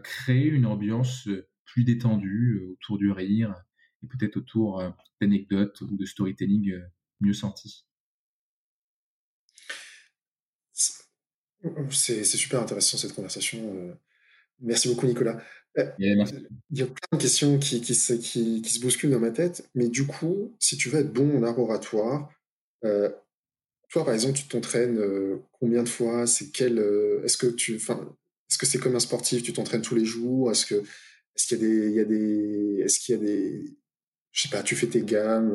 créer 0.04 0.47
une 0.47 0.67
ambiance 0.67 1.27
plus 1.65 1.86
détendue 1.86 2.62
autour 2.69 2.99
du 2.99 3.10
rire 3.10 3.56
et 4.04 4.08
peut-être 4.08 4.38
autour 4.38 4.84
d'anecdotes 5.20 5.82
ou 5.82 5.98
de 5.98 6.06
storytelling 6.06 6.82
mieux 7.20 7.34
senti. 7.34 7.86
C'est 11.92 12.24
super 12.24 12.62
intéressant 12.62 12.98
cette 12.98 13.14
conversation. 13.14 13.60
Euh. 13.76 13.94
Merci 14.60 14.90
beaucoup 14.90 15.06
Nicolas. 15.06 15.42
il 16.00 16.38
y 16.72 16.82
a 16.82 16.86
plein 16.86 17.18
de 17.18 17.22
questions 17.22 17.60
qui, 17.60 17.82
qui, 17.82 17.96
se, 17.96 18.14
qui, 18.14 18.62
qui, 18.62 18.70
se 18.70 18.80
bousculent 18.80 19.12
dans 19.12 19.20
ma 19.20 19.32
tête, 19.32 19.70
mais 19.74 19.88
du 19.88 20.06
coup, 20.06 20.56
si 20.60 20.78
tu 20.78 20.90
veux 20.90 21.00
être 21.00 21.14
bon 21.14 21.38
en 21.38 21.44
art 21.44 21.58
oratoire, 21.58 22.32
euh, 22.84 23.10
toi, 23.90 24.06
par 24.06 24.14
exemple, 24.14 24.38
tu 24.38 24.48
t'entraînes 24.48 25.00
euh, 25.00 25.38
combien 25.54 25.84
de 25.84 25.90
fois? 25.90 26.28
C'est 26.28 26.52
quel 26.52 26.80
euh, 26.80 27.24
Est-ce 27.24 27.38
que 27.38 27.48
tu, 27.48 27.76
enfin, 27.76 28.16
est-ce 28.50 28.58
que 28.58 28.66
c'est 28.66 28.80
comme 28.80 28.96
un 28.96 29.00
sportif 29.00 29.44
Tu 29.44 29.54
t'entraînes 29.54 29.82
tous 29.82 29.96
les 29.96 30.06
jours? 30.06 30.52
Est-ce 30.52 30.66
que, 30.66 30.76
est-ce 31.36 31.48
qu'il 31.48 31.58
y 31.58 31.66
a 31.66 31.68
des, 31.68 31.88
il 31.90 31.96
y 31.96 32.00
a 32.00 32.06
des, 32.06 32.82
est-ce 32.86 33.00
qu'il 33.00 33.16
y 33.16 33.18
a 33.18 33.22
des, 33.22 33.66
je 34.32 34.44
sais 34.44 34.50
pas, 34.50 34.63
tu 34.63 34.76
fais 34.76 34.88
tes 34.88 35.04
gammes 35.04 35.52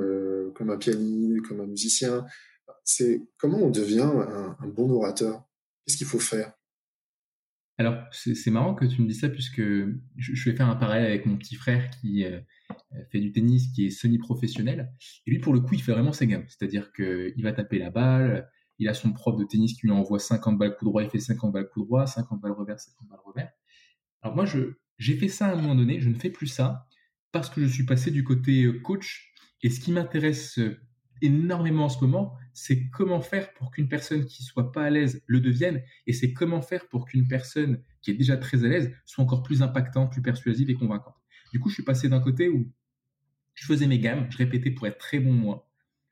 comme 0.55 0.71
un 0.71 0.77
pianiste, 0.77 1.47
comme 1.47 1.61
un 1.61 1.67
musicien 1.67 2.27
C'est 2.85 3.23
comment 3.39 3.59
on 3.59 3.71
devient 3.71 4.01
un, 4.01 4.57
un 4.59 4.69
bon 4.69 4.91
orateur? 4.91 5.45
Qu'est-ce 5.85 5.97
qu'il 5.97 6.07
faut 6.07 6.19
faire? 6.19 6.53
Alors, 7.79 8.07
c'est 8.11 8.51
marrant 8.51 8.75
que 8.75 8.87
tu 8.87 9.03
me 9.03 9.07
dises 9.07 9.21
ça 9.21 9.29
puisque 9.29 9.61
je, 9.61 10.51
vais 10.51 10.57
faire 10.57 10.69
un 10.69 10.77
parallèle 10.77 11.07
avec 11.07 11.27
mon 11.27 11.37
petit 11.37 11.57
frère 11.57 11.91
qui 11.91 12.25
euh, 12.25 12.41
fait 13.12 13.21
du 13.21 13.33
tennis, 13.33 13.69
qui 13.75 13.87
est 13.87 13.91
semi-professionnel. 13.91 14.91
Et 15.27 15.31
lui, 15.31 15.41
pour 15.41 15.53
le 15.53 15.61
coup, 15.61 15.75
il 15.75 15.83
fait 15.83 15.93
vraiment 15.93 16.12
ses 16.12 16.27
gammes. 16.27 16.47
C'est-à-dire 16.49 16.91
qu'il 16.93 17.43
va 17.43 17.53
taper 17.53 17.79
la 17.79 17.91
balle, 17.91 18.51
il 18.79 18.89
a 18.89 18.95
son 18.95 19.12
prof 19.12 19.37
de 19.37 19.45
tennis 19.45 19.75
qui 19.75 19.87
lui 19.87 19.93
envoie 19.93 20.19
50 20.19 20.59
balles 20.59 20.75
coup 20.77 20.87
droit, 20.87 21.03
il 21.03 21.11
fait 21.11 21.19
50 21.19 21.53
balles 21.53 21.69
coup 21.69 21.85
droit, 21.85 22.07
50 22.07 22.41
balles 22.41 22.53
revers, 22.53 22.81
50 22.81 23.09
balles 23.09 23.21
revers. 23.27 23.51
Alors 24.23 24.35
moi, 24.35 24.47
j'ai 24.97 25.17
fait 25.19 25.29
ça 25.29 25.49
à 25.49 25.53
un 25.53 25.57
moment 25.57 25.75
donné, 25.75 26.01
je 26.01 26.09
ne 26.09 26.15
fais 26.15 26.31
plus 26.31 26.47
ça 26.47 26.86
parce 27.40 27.51
que 27.51 27.66
je 27.66 27.72
suis 27.72 27.85
passé 27.85 28.11
du 28.11 28.25
côté 28.25 28.64
euh, 28.64 28.81
coach. 28.81 29.33
Et 29.62 29.70
ce 29.70 29.81
qui 29.81 29.92
m'intéresse 29.92 30.59
euh, 30.59 30.81
énormément 31.22 31.85
en 31.85 31.88
ce 31.88 32.03
moment, 32.05 32.35
c'est 32.53 32.88
comment 32.88 33.20
faire 33.20 33.53
pour 33.55 33.70
qu'une 33.70 33.88
personne 33.88 34.25
qui 34.25 34.42
soit 34.42 34.72
pas 34.72 34.85
à 34.85 34.90
l'aise 34.90 35.22
le 35.27 35.40
devienne, 35.40 35.83
et 36.07 36.12
c'est 36.12 36.33
comment 36.33 36.62
faire 36.62 36.88
pour 36.88 37.07
qu'une 37.07 37.27
personne 37.29 37.83
qui 38.03 38.11
est 38.11 38.14
déjà 38.14 38.37
très 38.37 38.64
à 38.64 38.68
l'aise 38.68 38.94
soit 39.05 39.25
encore 39.25 39.42
plus 39.42 39.62
impactante, 39.62 40.12
plus 40.12 40.22
persuasive 40.22 40.70
et 40.70 40.75
convaincante. 40.75 41.16
Du 41.53 41.61
coup, 41.61 41.68
je 41.68 41.75
suis 41.75 41.83
passé 41.83 42.09
d'un 42.09 42.20
côté 42.20 42.49
où 42.49 42.70
je 43.55 43.64
faisais 43.64 43.87
mes 43.87 43.99
gammes, 43.99 44.27
je 44.31 44.37
répétais 44.37 44.70
pour 44.70 44.87
être 44.87 44.99
très 44.99 45.18
bon 45.18 45.33
moi, 45.33 45.68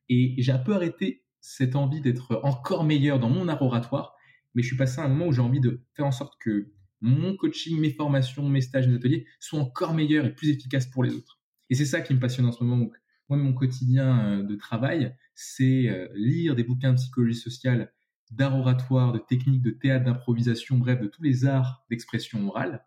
et 0.08 0.34
j'ai 0.38 0.52
un 0.52 0.58
peu 0.58 0.74
arrêté 0.74 1.24
cette 1.40 1.76
envie 1.76 2.00
d'être 2.00 2.40
encore 2.42 2.84
meilleur 2.84 3.18
dans 3.18 3.30
mon 3.30 3.48
art 3.48 3.62
oratoire, 3.62 4.14
mais 4.54 4.62
je 4.62 4.68
suis 4.68 4.76
passé 4.76 5.00
à 5.00 5.04
un 5.04 5.08
moment 5.08 5.26
où 5.26 5.32
j'ai 5.32 5.42
envie 5.42 5.60
de 5.60 5.82
faire 5.94 6.06
en 6.06 6.12
sorte 6.12 6.34
que 6.40 6.72
mon 7.00 7.36
coaching, 7.36 7.78
mes 7.78 7.90
formations, 7.90 8.48
mes 8.48 8.60
stages, 8.60 8.88
mes 8.88 8.94
ateliers 8.94 9.26
soient 9.40 9.60
encore 9.60 9.94
meilleurs 9.94 10.24
et 10.26 10.34
plus 10.34 10.50
efficaces 10.50 10.86
pour 10.86 11.04
les 11.04 11.14
autres. 11.14 11.40
Et 11.70 11.74
c'est 11.74 11.84
ça 11.84 12.00
qui 12.00 12.14
me 12.14 12.20
passionne 12.20 12.46
en 12.46 12.52
ce 12.52 12.62
moment. 12.62 12.90
Moi, 13.28 13.38
mon 13.38 13.52
quotidien 13.52 14.26
euh, 14.26 14.42
de 14.42 14.54
travail, 14.54 15.14
c'est 15.34 15.88
euh, 15.88 16.08
lire 16.14 16.54
des 16.54 16.64
bouquins 16.64 16.92
de 16.92 16.96
psychologie 16.96 17.38
sociale, 17.38 17.92
d'art 18.30 18.58
oratoire, 18.58 19.12
de 19.12 19.18
techniques 19.18 19.62
de 19.62 19.70
théâtre, 19.70 20.04
d'improvisation, 20.04 20.76
bref, 20.78 21.00
de 21.00 21.06
tous 21.06 21.22
les 21.22 21.46
arts 21.46 21.84
d'expression 21.90 22.46
orale, 22.48 22.84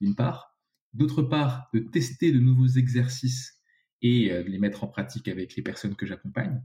d'une 0.00 0.14
part. 0.14 0.56
D'autre 0.94 1.22
part, 1.22 1.68
de 1.74 1.80
tester 1.80 2.32
de 2.32 2.38
nouveaux 2.38 2.66
exercices 2.66 3.60
et 4.02 4.32
euh, 4.32 4.42
de 4.42 4.48
les 4.48 4.58
mettre 4.58 4.84
en 4.84 4.88
pratique 4.88 5.28
avec 5.28 5.56
les 5.56 5.62
personnes 5.62 5.94
que 5.94 6.06
j'accompagne. 6.06 6.62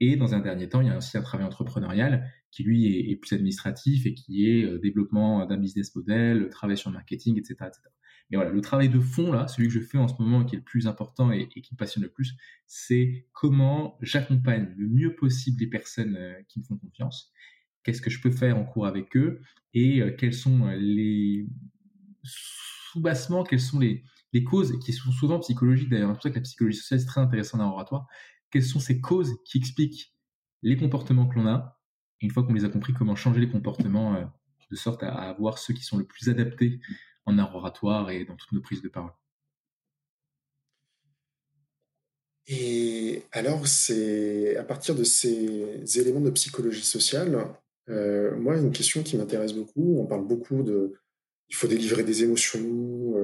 Et 0.00 0.16
dans 0.16 0.34
un 0.34 0.40
dernier 0.40 0.68
temps, 0.68 0.80
il 0.80 0.88
y 0.88 0.90
a 0.90 0.96
aussi 0.96 1.18
un 1.18 1.22
travail 1.22 1.46
entrepreneurial 1.46 2.30
qui, 2.50 2.64
lui, 2.64 3.10
est, 3.10 3.16
plus 3.16 3.34
administratif 3.34 4.06
et 4.06 4.14
qui 4.14 4.48
est 4.48 4.78
développement 4.78 5.44
d'un 5.46 5.58
business 5.58 5.94
model, 5.94 6.48
travail 6.50 6.76
sur 6.76 6.90
le 6.90 6.94
marketing, 6.94 7.38
etc.. 7.38 7.70
Mais 8.30 8.36
voilà, 8.36 8.52
le 8.52 8.60
travail 8.60 8.88
de 8.88 9.00
fond, 9.00 9.32
là, 9.32 9.48
celui 9.48 9.68
que 9.68 9.74
je 9.74 9.80
fais 9.80 9.98
en 9.98 10.06
ce 10.06 10.14
moment, 10.20 10.44
qui 10.44 10.54
est 10.54 10.58
le 10.58 10.64
plus 10.64 10.86
important 10.86 11.32
et, 11.32 11.48
qui 11.48 11.68
me 11.72 11.76
passionne 11.76 12.04
le 12.04 12.10
plus, 12.10 12.36
c'est 12.66 13.26
comment 13.32 13.98
j'accompagne 14.00 14.72
le 14.76 14.88
mieux 14.88 15.16
possible 15.16 15.60
les 15.60 15.66
personnes 15.66 16.16
euh, 16.16 16.40
qui 16.48 16.60
me 16.60 16.64
font 16.64 16.76
confiance. 16.76 17.32
Qu'est-ce 17.82 18.00
que 18.00 18.10
je 18.10 18.20
peux 18.20 18.30
faire 18.30 18.56
en 18.56 18.64
cours 18.64 18.86
avec 18.86 19.16
eux 19.16 19.40
et 19.74 20.00
euh, 20.00 20.14
quels 20.16 20.34
sont 20.34 20.68
euh, 20.68 20.76
les 20.76 21.48
sous-bassements, 22.22 23.42
quelles 23.42 23.60
sont 23.60 23.80
les, 23.80 24.04
les 24.32 24.44
causes 24.44 24.78
qui 24.78 24.92
sont 24.92 25.10
souvent 25.10 25.40
psychologiques 25.40 25.88
d'ailleurs. 25.88 26.10
C'est 26.10 26.14
pour 26.14 26.22
ça 26.22 26.30
que 26.30 26.34
la 26.36 26.42
psychologie 26.42 26.78
sociale, 26.78 27.00
c'est 27.00 27.06
très 27.06 27.20
intéressant 27.20 27.58
dans 27.58 27.68
l'oratoire. 27.68 28.06
Quelles 28.50 28.64
sont 28.64 28.80
ces 28.80 29.00
causes 29.00 29.36
qui 29.44 29.58
expliquent 29.58 30.14
les 30.62 30.76
comportements 30.76 31.26
que 31.26 31.36
l'on 31.36 31.46
a 31.46 31.80
une 32.20 32.30
fois 32.30 32.42
qu'on 32.42 32.52
les 32.52 32.64
a 32.64 32.68
compris, 32.68 32.92
comment 32.92 33.16
changer 33.16 33.40
les 33.40 33.48
comportements 33.48 34.30
de 34.70 34.76
sorte 34.76 35.02
à 35.02 35.12
avoir 35.12 35.58
ceux 35.58 35.74
qui 35.74 35.82
sont 35.82 35.98
le 35.98 36.04
plus 36.04 36.28
adaptés 36.28 36.80
en 37.26 37.38
art 37.38 37.54
oratoire 37.54 38.10
et 38.10 38.24
dans 38.24 38.36
toutes 38.36 38.52
nos 38.52 38.60
prises 38.60 38.82
de 38.82 38.88
parole. 38.88 39.12
Et 42.46 43.22
alors, 43.32 43.66
c'est 43.66 44.56
à 44.56 44.64
partir 44.64 44.94
de 44.94 45.04
ces 45.04 45.98
éléments 45.98 46.20
de 46.20 46.30
psychologie 46.30 46.82
sociale, 46.82 47.46
euh, 47.88 48.36
moi, 48.36 48.56
une 48.56 48.72
question 48.72 49.02
qui 49.02 49.16
m'intéresse 49.16 49.52
beaucoup, 49.52 49.98
on 49.98 50.06
parle 50.06 50.26
beaucoup 50.26 50.62
de 50.62 50.94
il 51.48 51.56
faut 51.56 51.66
délivrer 51.66 52.04
des 52.04 52.22
émotions. 52.22 53.16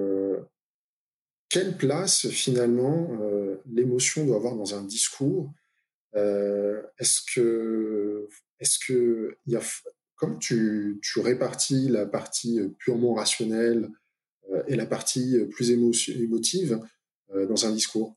Euh, 1.56 1.62
quelle 1.62 1.76
place 1.76 2.28
finalement 2.28 3.18
euh, 3.20 3.56
l'émotion 3.66 4.26
doit 4.26 4.36
avoir 4.36 4.56
dans 4.56 4.74
un 4.74 4.84
discours 4.84 5.52
Est-ce 6.14 7.20
que, 7.34 8.28
est-ce 8.60 8.78
que 8.78 9.36
y 9.46 9.56
a, 9.56 9.60
Comment 10.16 10.38
tu, 10.38 10.98
répartis 11.16 11.88
la 11.88 12.06
partie 12.06 12.58
euh, 12.58 12.68
purement 12.78 13.12
rationnelle 13.14 13.90
euh, 14.50 14.62
et 14.66 14.74
la 14.74 14.86
partie 14.86 15.36
euh, 15.36 15.46
plus 15.46 15.70
émotive 15.70 16.80
dans 17.48 17.66
un 17.66 17.72
discours? 17.72 18.16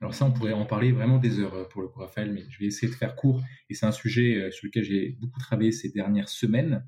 Alors 0.00 0.12
ça, 0.12 0.26
on 0.26 0.32
pourrait 0.32 0.52
en 0.52 0.66
parler 0.66 0.92
vraiment 0.92 1.18
des 1.18 1.38
heures 1.38 1.68
pour 1.68 1.80
le 1.80 1.88
coup, 1.88 2.00
Raphaël, 2.00 2.32
mais 2.32 2.44
je 2.50 2.58
vais 2.58 2.66
essayer 2.66 2.88
de 2.88 2.96
faire 2.96 3.14
court. 3.14 3.42
Et 3.70 3.74
c'est 3.74 3.86
un 3.86 3.92
sujet 3.92 4.50
sur 4.50 4.66
lequel 4.66 4.82
j'ai 4.82 5.16
beaucoup 5.20 5.38
travaillé 5.38 5.70
ces 5.70 5.88
dernières 5.88 6.28
semaines. 6.28 6.84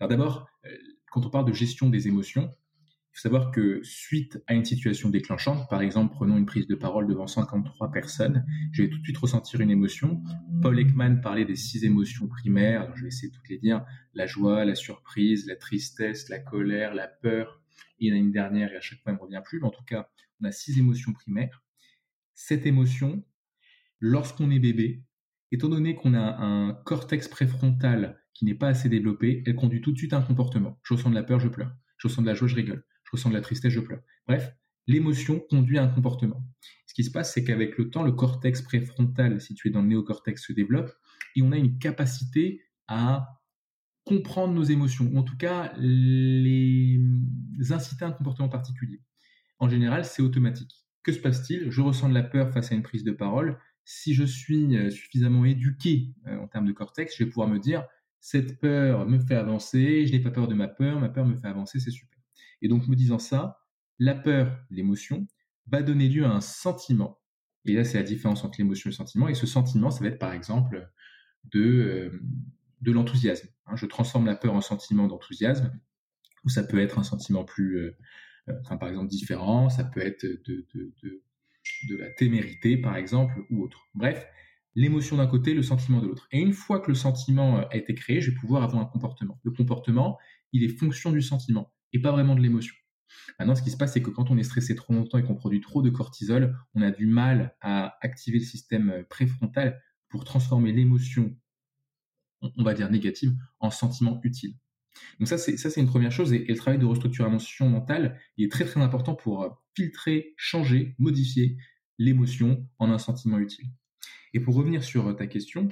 Alors 0.00 0.08
d'abord, 0.08 0.48
quand 1.12 1.24
on 1.26 1.30
parle 1.30 1.44
de 1.44 1.52
gestion 1.52 1.90
des 1.90 2.08
émotions, 2.08 2.50
il 3.12 3.18
faut 3.18 3.22
savoir 3.24 3.50
que 3.50 3.82
suite 3.82 4.42
à 4.46 4.54
une 4.54 4.64
situation 4.64 5.10
déclenchante, 5.10 5.68
par 5.68 5.82
exemple, 5.82 6.14
prenons 6.14 6.38
une 6.38 6.46
prise 6.46 6.66
de 6.66 6.74
parole 6.74 7.06
devant 7.06 7.26
53 7.26 7.90
personnes, 7.90 8.46
je 8.72 8.82
vais 8.82 8.88
tout 8.88 8.98
de 8.98 9.04
suite 9.04 9.18
ressentir 9.18 9.60
une 9.60 9.70
émotion. 9.70 10.22
Paul 10.62 10.78
Ekman 10.78 11.20
parlait 11.20 11.44
des 11.44 11.56
six 11.56 11.84
émotions 11.84 12.26
primaires, 12.26 12.90
je 12.96 13.02
vais 13.02 13.08
essayer 13.08 13.28
de 13.28 13.34
toutes 13.34 13.50
les 13.50 13.58
dire, 13.58 13.84
la 14.14 14.26
joie, 14.26 14.64
la 14.64 14.74
surprise, 14.74 15.46
la 15.46 15.56
tristesse, 15.56 16.30
la 16.30 16.38
colère, 16.38 16.94
la 16.94 17.06
peur. 17.06 17.60
il 17.98 18.08
y 18.08 18.12
en 18.12 18.16
a 18.16 18.18
une 18.18 18.32
dernière 18.32 18.72
et 18.72 18.76
à 18.76 18.80
chaque 18.80 19.00
fois 19.00 19.12
elle 19.12 19.18
me 19.18 19.22
revient 19.22 19.42
plus, 19.44 19.60
mais 19.60 19.66
en 19.66 19.72
tout 19.72 19.84
cas, 19.84 20.08
on 20.40 20.46
a 20.46 20.50
six 20.50 20.78
émotions 20.78 21.12
primaires. 21.12 21.62
Cette 22.34 22.64
émotion, 22.64 23.22
lorsqu'on 24.00 24.50
est 24.50 24.58
bébé, 24.58 25.04
étant 25.50 25.68
donné 25.68 25.96
qu'on 25.96 26.14
a 26.14 26.42
un 26.42 26.72
cortex 26.72 27.28
préfrontal 27.28 28.22
qui 28.32 28.46
n'est 28.46 28.54
pas 28.54 28.68
assez 28.68 28.88
développé, 28.88 29.42
elle 29.44 29.54
conduit 29.54 29.82
tout 29.82 29.92
de 29.92 29.98
suite 29.98 30.14
à 30.14 30.16
un 30.16 30.22
comportement. 30.22 30.80
Je 30.82 30.94
ressens 30.94 31.10
de 31.10 31.14
la 31.14 31.22
peur, 31.22 31.40
je 31.40 31.48
pleure. 31.48 31.76
Je 31.98 32.08
ressens 32.08 32.22
de 32.22 32.26
la 32.26 32.34
joie, 32.34 32.48
je 32.48 32.56
rigole 32.56 32.86
ressens 33.12 33.30
de 33.30 33.34
la 33.34 33.40
tristesse, 33.40 33.72
je 33.72 33.80
pleure. 33.80 34.00
Bref, 34.26 34.52
l'émotion 34.86 35.40
conduit 35.40 35.78
à 35.78 35.84
un 35.84 35.88
comportement. 35.88 36.44
Ce 36.86 36.94
qui 36.94 37.04
se 37.04 37.10
passe, 37.10 37.32
c'est 37.32 37.44
qu'avec 37.44 37.78
le 37.78 37.90
temps, 37.90 38.02
le 38.02 38.12
cortex 38.12 38.62
préfrontal 38.62 39.40
situé 39.40 39.70
dans 39.70 39.82
le 39.82 39.88
néocortex 39.88 40.44
se 40.44 40.52
développe 40.52 40.92
et 41.36 41.42
on 41.42 41.52
a 41.52 41.56
une 41.56 41.78
capacité 41.78 42.62
à 42.88 43.40
comprendre 44.04 44.52
nos 44.52 44.64
émotions, 44.64 45.08
ou 45.12 45.18
en 45.18 45.22
tout 45.22 45.36
cas 45.36 45.72
les 45.78 47.00
inciter 47.70 48.04
à 48.04 48.08
un 48.08 48.12
comportement 48.12 48.48
particulier. 48.48 49.00
En 49.58 49.68
général, 49.68 50.04
c'est 50.04 50.22
automatique. 50.22 50.84
Que 51.04 51.12
se 51.12 51.20
passe-t-il? 51.20 51.70
Je 51.70 51.80
ressens 51.80 52.08
de 52.08 52.14
la 52.14 52.22
peur 52.22 52.52
face 52.52 52.72
à 52.72 52.74
une 52.74 52.82
prise 52.82 53.04
de 53.04 53.12
parole. 53.12 53.58
Si 53.84 54.14
je 54.14 54.24
suis 54.24 54.76
euh, 54.76 54.90
suffisamment 54.90 55.44
éduqué 55.44 56.14
euh, 56.26 56.38
en 56.38 56.48
termes 56.48 56.66
de 56.66 56.72
cortex, 56.72 57.16
je 57.16 57.24
vais 57.24 57.30
pouvoir 57.30 57.48
me 57.48 57.58
dire 57.58 57.84
cette 58.20 58.60
peur 58.60 59.08
me 59.08 59.18
fait 59.18 59.34
avancer, 59.34 60.06
je 60.06 60.12
n'ai 60.12 60.20
pas 60.20 60.30
peur 60.30 60.46
de 60.46 60.54
ma 60.54 60.68
peur, 60.68 61.00
ma 61.00 61.08
peur 61.08 61.26
me 61.26 61.36
fait 61.36 61.48
avancer, 61.48 61.80
c'est 61.80 61.90
super. 61.90 62.11
Et 62.62 62.68
donc, 62.68 62.88
me 62.88 62.96
disant 62.96 63.18
ça, 63.18 63.58
la 63.98 64.14
peur, 64.14 64.58
l'émotion, 64.70 65.26
va 65.66 65.82
donner 65.82 66.08
lieu 66.08 66.24
à 66.24 66.30
un 66.30 66.40
sentiment. 66.40 67.20
Et 67.64 67.74
là, 67.74 67.84
c'est 67.84 67.98
la 67.98 68.04
différence 68.04 68.44
entre 68.44 68.58
l'émotion 68.58 68.88
et 68.88 68.92
le 68.92 68.96
sentiment. 68.96 69.28
Et 69.28 69.34
ce 69.34 69.46
sentiment, 69.46 69.90
ça 69.90 70.00
va 70.00 70.08
être 70.08 70.18
par 70.18 70.32
exemple 70.32 70.90
de, 71.52 71.60
euh, 71.60 72.20
de 72.80 72.92
l'enthousiasme. 72.92 73.48
Hein. 73.66 73.76
je 73.76 73.86
transforme 73.86 74.26
la 74.26 74.34
peur 74.34 74.54
en 74.54 74.60
sentiment 74.60 75.06
d'enthousiasme, 75.06 75.72
ou 76.44 76.48
ça 76.48 76.64
peut 76.64 76.80
être 76.80 76.98
un 76.98 77.04
sentiment 77.04 77.44
plus, 77.44 77.78
euh, 77.78 77.96
euh, 78.48 78.76
par 78.76 78.88
exemple, 78.88 79.08
différent. 79.08 79.68
Ça 79.68 79.84
peut 79.84 80.00
être 80.00 80.26
de, 80.26 80.66
de, 80.74 81.22
de 81.88 81.96
la 81.96 82.10
témérité, 82.10 82.76
par 82.76 82.96
exemple, 82.96 83.34
ou 83.50 83.62
autre. 83.62 83.88
Bref, 83.94 84.26
l'émotion 84.74 85.16
d'un 85.16 85.26
côté, 85.26 85.54
le 85.54 85.62
sentiment 85.62 86.00
de 86.00 86.08
l'autre. 86.08 86.26
Et 86.32 86.40
une 86.40 86.52
fois 86.52 86.80
que 86.80 86.88
le 86.88 86.96
sentiment 86.96 87.58
a 87.68 87.76
été 87.76 87.94
créé, 87.94 88.20
je 88.20 88.30
vais 88.30 88.36
pouvoir 88.36 88.64
avoir 88.64 88.82
un 88.82 88.86
comportement. 88.86 89.40
Le 89.44 89.52
comportement, 89.52 90.18
il 90.52 90.64
est 90.64 90.76
fonction 90.76 91.12
du 91.12 91.22
sentiment 91.22 91.72
et 91.92 92.00
pas 92.00 92.12
vraiment 92.12 92.34
de 92.34 92.40
l'émotion. 92.40 92.74
Maintenant, 93.38 93.54
ce 93.54 93.62
qui 93.62 93.70
se 93.70 93.76
passe, 93.76 93.92
c'est 93.92 94.02
que 94.02 94.10
quand 94.10 94.30
on 94.30 94.38
est 94.38 94.42
stressé 94.42 94.74
trop 94.74 94.92
longtemps 94.92 95.18
et 95.18 95.22
qu'on 95.24 95.34
produit 95.34 95.60
trop 95.60 95.82
de 95.82 95.90
cortisol, 95.90 96.56
on 96.74 96.82
a 96.82 96.90
du 96.90 97.06
mal 97.06 97.54
à 97.60 97.98
activer 98.00 98.38
le 98.38 98.44
système 98.44 98.90
euh, 98.90 99.02
préfrontal 99.04 99.80
pour 100.08 100.24
transformer 100.24 100.72
l'émotion, 100.72 101.36
on 102.40 102.62
va 102.62 102.74
dire 102.74 102.90
négative, 102.90 103.32
en 103.60 103.70
sentiment 103.70 104.20
utile. 104.24 104.54
Donc 105.18 105.28
ça, 105.28 105.38
c'est 105.38 105.56
ça, 105.56 105.70
c'est 105.70 105.80
une 105.80 105.86
première 105.86 106.12
chose. 106.12 106.32
Et, 106.32 106.44
le 106.44 106.56
travail 106.56 106.78
de 106.78 106.84
restructuration 106.84 107.68
mentale, 107.68 108.20
il 108.36 108.44
est 108.44 108.52
très 108.52 108.64
très 108.64 108.80
important 108.80 109.14
pour 109.14 109.42
euh, 109.42 109.48
filtrer, 109.74 110.34
changer, 110.36 110.94
modifier 110.98 111.56
l'émotion 111.98 112.68
en 112.78 112.90
un 112.90 112.98
sentiment 112.98 113.38
utile. 113.38 113.66
Et 114.34 114.40
pour 114.40 114.54
revenir 114.54 114.84
sur 114.84 115.08
euh, 115.08 115.12
ta 115.14 115.26
question, 115.26 115.68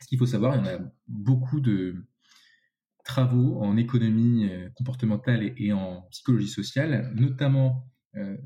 ce 0.00 0.06
qu'il 0.08 0.18
faut 0.18 0.26
savoir, 0.26 0.56
il 0.56 0.58
y 0.58 0.68
en 0.68 0.74
a 0.74 0.78
beaucoup 1.06 1.60
de 1.60 2.04
travaux 3.06 3.62
en 3.62 3.76
économie 3.76 4.50
comportementale 4.74 5.54
et, 5.56 5.72
en 5.72 6.02
psychologie 6.10 6.48
sociale, 6.48 7.12
notamment 7.14 7.88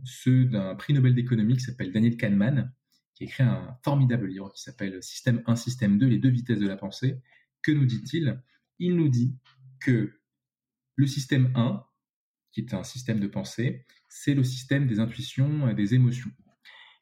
ceux 0.05 0.45
d'un 0.45 0.75
prix 0.75 0.93
Nobel 0.93 1.15
d'économie 1.15 1.57
qui 1.57 1.65
s'appelle 1.65 1.93
Daniel 1.93 2.17
Kahneman, 2.17 2.73
qui 3.15 3.25
a 3.25 3.27
écrit 3.27 3.43
un 3.43 3.77
formidable 3.83 4.27
livre 4.27 4.53
qui 4.53 4.63
s'appelle 4.63 5.03
Système 5.03 5.43
1, 5.47 5.57
Système 5.57 5.99
2, 5.99 6.07
les 6.07 6.19
deux 6.19 6.29
vitesses 6.29 6.61
de 6.61 6.69
la 6.69 6.77
pensée. 6.77 7.21
Que 7.63 7.73
nous 7.73 7.87
dit-il? 7.87 8.41
Il 8.79 8.97
nous 8.97 9.09
dit 9.09 9.37
que 9.81 10.13
le 10.97 11.07
système 11.07 11.53
1, 11.55 11.85
qui 12.53 12.61
est 12.61 12.75
un 12.75 12.83
système 12.85 13.21
de 13.21 13.27
pensée, 13.27 13.87
c'est 14.09 14.35
le 14.35 14.45
système 14.45 14.87
des 14.87 15.01
intuitions 15.01 15.69
et 15.69 15.75
des 15.75 15.95
émotions. 15.95 16.31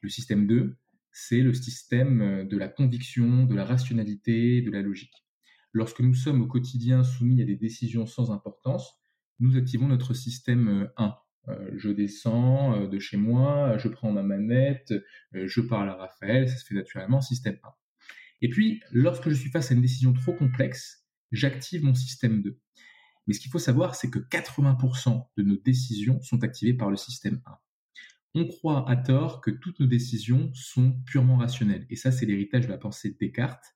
Le 0.01 0.09
système 0.09 0.47
2, 0.47 0.77
c'est 1.11 1.41
le 1.41 1.53
système 1.53 2.47
de 2.47 2.57
la 2.57 2.67
conviction, 2.67 3.45
de 3.45 3.55
la 3.55 3.65
rationalité, 3.65 4.61
de 4.61 4.71
la 4.71 4.81
logique. 4.81 5.25
Lorsque 5.73 6.01
nous 6.01 6.13
sommes 6.13 6.41
au 6.41 6.47
quotidien 6.47 7.03
soumis 7.03 7.41
à 7.41 7.45
des 7.45 7.55
décisions 7.55 8.05
sans 8.05 8.31
importance, 8.31 8.93
nous 9.39 9.55
activons 9.55 9.87
notre 9.87 10.13
système 10.13 10.89
1, 10.97 11.15
euh, 11.49 11.71
je 11.77 11.89
descends 11.89 12.75
euh, 12.75 12.87
de 12.87 12.99
chez 12.99 13.17
moi, 13.17 13.77
je 13.77 13.87
prends 13.87 14.11
ma 14.11 14.23
manette, 14.23 14.93
euh, 15.35 15.47
je 15.47 15.61
parle 15.61 15.89
à 15.89 15.95
Raphaël, 15.95 16.49
ça 16.49 16.57
se 16.57 16.65
fait 16.65 16.75
naturellement, 16.75 17.21
système 17.21 17.57
1. 17.63 17.69
Et 18.41 18.49
puis, 18.49 18.81
lorsque 18.91 19.29
je 19.29 19.35
suis 19.35 19.49
face 19.49 19.71
à 19.71 19.73
une 19.73 19.81
décision 19.81 20.13
trop 20.13 20.33
complexe, 20.33 21.05
j'active 21.31 21.83
mon 21.83 21.93
système 21.93 22.41
2. 22.41 22.59
Mais 23.27 23.33
ce 23.33 23.39
qu'il 23.39 23.51
faut 23.51 23.59
savoir, 23.59 23.95
c'est 23.95 24.09
que 24.09 24.19
80% 24.19 25.27
de 25.37 25.43
nos 25.43 25.57
décisions 25.57 26.21
sont 26.21 26.43
activées 26.43 26.73
par 26.73 26.89
le 26.89 26.97
système 26.97 27.41
1. 27.45 27.57
On 28.35 28.47
croit 28.47 28.89
à 28.89 28.95
tort 28.95 29.41
que 29.41 29.51
toutes 29.51 29.79
nos 29.79 29.87
décisions 29.87 30.51
sont 30.53 30.93
purement 31.05 31.37
rationnelles. 31.37 31.85
Et 31.89 31.95
ça, 31.95 32.11
c'est 32.11 32.25
l'héritage 32.25 32.65
de 32.65 32.71
la 32.71 32.77
pensée 32.77 33.09
de 33.09 33.17
Descartes. 33.19 33.75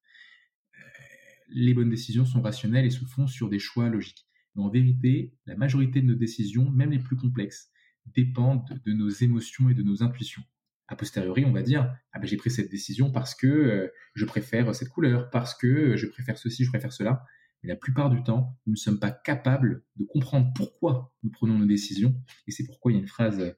Les 1.53 1.73
bonnes 1.73 1.89
décisions 1.89 2.25
sont 2.25 2.41
rationnelles 2.41 2.85
et 2.85 2.89
se 2.89 3.05
font 3.05 3.27
sur 3.27 3.49
des 3.49 3.59
choix 3.59 3.89
logiques. 3.89 4.27
Mais 4.55 4.63
en 4.63 4.69
vérité, 4.69 5.33
la 5.45 5.55
majorité 5.55 6.01
de 6.01 6.07
nos 6.07 6.15
décisions, 6.15 6.69
même 6.69 6.91
les 6.91 6.99
plus 6.99 7.15
complexes, 7.15 7.71
dépendent 8.07 8.65
de, 8.85 8.93
nos 8.93 9.09
émotions 9.09 9.69
et 9.69 9.73
de 9.73 9.83
nos 9.83 10.03
intuitions. 10.03 10.43
A 10.87 10.95
posteriori, 10.95 11.45
on 11.45 11.53
va 11.53 11.61
dire 11.61 11.95
ah 12.11 12.19
ben 12.19 12.27
j'ai 12.27 12.35
pris 12.35 12.51
cette 12.51 12.69
décision 12.69 13.11
parce 13.11 13.33
que 13.35 13.47
euh, 13.47 13.87
je 14.15 14.25
préfère 14.25 14.75
cette 14.75 14.89
couleur, 14.89 15.29
parce 15.29 15.55
que 15.55 15.95
je 15.95 16.07
préfère 16.07 16.37
ceci, 16.37 16.65
je 16.65 16.69
préfère 16.69 16.91
cela. 16.91 17.23
Mais 17.61 17.69
la 17.69 17.77
plupart 17.77 18.09
du 18.09 18.21
temps, 18.23 18.59
nous 18.65 18.73
ne 18.73 18.77
sommes 18.77 18.99
pas 18.99 19.11
capables 19.11 19.83
de 19.95 20.03
comprendre 20.03 20.51
pourquoi 20.53 21.13
nous 21.23 21.31
prenons 21.31 21.57
nos 21.57 21.65
décisions. 21.65 22.13
Et 22.47 22.51
c'est 22.51 22.65
pourquoi 22.65 22.91
il 22.91 22.95
y 22.95 22.97
a 22.97 23.01
une 23.01 23.07
phrase 23.07 23.55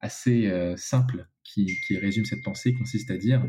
assez 0.00 0.48
euh, 0.48 0.76
simple 0.76 1.26
qui, 1.42 1.66
qui 1.86 1.96
résume 1.96 2.26
cette 2.26 2.42
pensée, 2.44 2.74
consiste 2.74 3.10
à 3.10 3.16
dire 3.16 3.42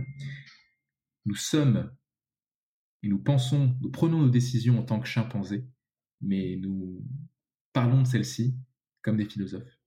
nous 1.27 1.35
sommes 1.35 1.91
et 3.07 3.09
nous 3.09 3.19
pensons, 3.19 3.73
nous 3.79 3.89
prenons 3.89 4.19
nos 4.19 4.29
décisions 4.29 4.77
en 4.79 4.83
tant 4.83 4.99
que 4.99 5.07
chimpanzés, 5.07 5.65
mais 6.19 6.57
nous 6.57 7.01
parlons 7.71 8.01
de 8.01 8.07
celle-ci 8.07 8.57
comme 9.01 9.15
des 9.15 9.23
philosophes. 9.23 9.79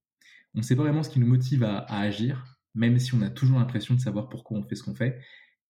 On 0.55 0.57
ne 0.57 0.63
sait 0.63 0.75
pas 0.75 0.81
vraiment 0.81 1.03
ce 1.03 1.11
qui 1.11 1.19
nous 1.19 1.27
motive 1.27 1.63
à, 1.63 1.85
agir, 1.85 2.57
même 2.73 2.97
si 2.97 3.13
on 3.13 3.21
a 3.21 3.29
toujours 3.29 3.59
l'impression 3.59 3.93
de 3.93 3.99
savoir 3.99 4.27
pourquoi 4.27 4.57
on 4.57 4.63
fait 4.63 4.73
ce 4.73 4.81
qu'on 4.81 4.95
fait. 4.95 5.21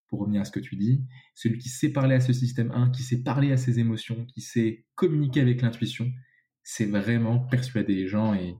Pour 0.07 0.21
revenir 0.21 0.39
à 0.39 0.45
ce 0.45 0.51
que 0.51 0.61
tu 0.61 0.77
dis, 0.77 1.03
celui 1.35 1.57
qui 1.57 1.67
sait 1.67 1.89
parler 1.89 2.15
à 2.15 2.21
ce 2.21 2.31
système 2.31 2.71
1, 2.71 2.91
qui 2.91 3.03
sait 3.03 3.21
parler 3.21 3.51
à 3.51 3.57
ses 3.57 3.79
émotions, 3.79 4.25
qui 4.27 4.39
sait 4.39 4.85
communiquer 4.95 5.41
avec 5.41 5.61
l'intuition, 5.61 6.09
c'est 6.63 6.85
vraiment 6.85 7.39
persuader 7.47 7.95
les 7.95 8.07
gens 8.07 8.33
et 8.33 8.55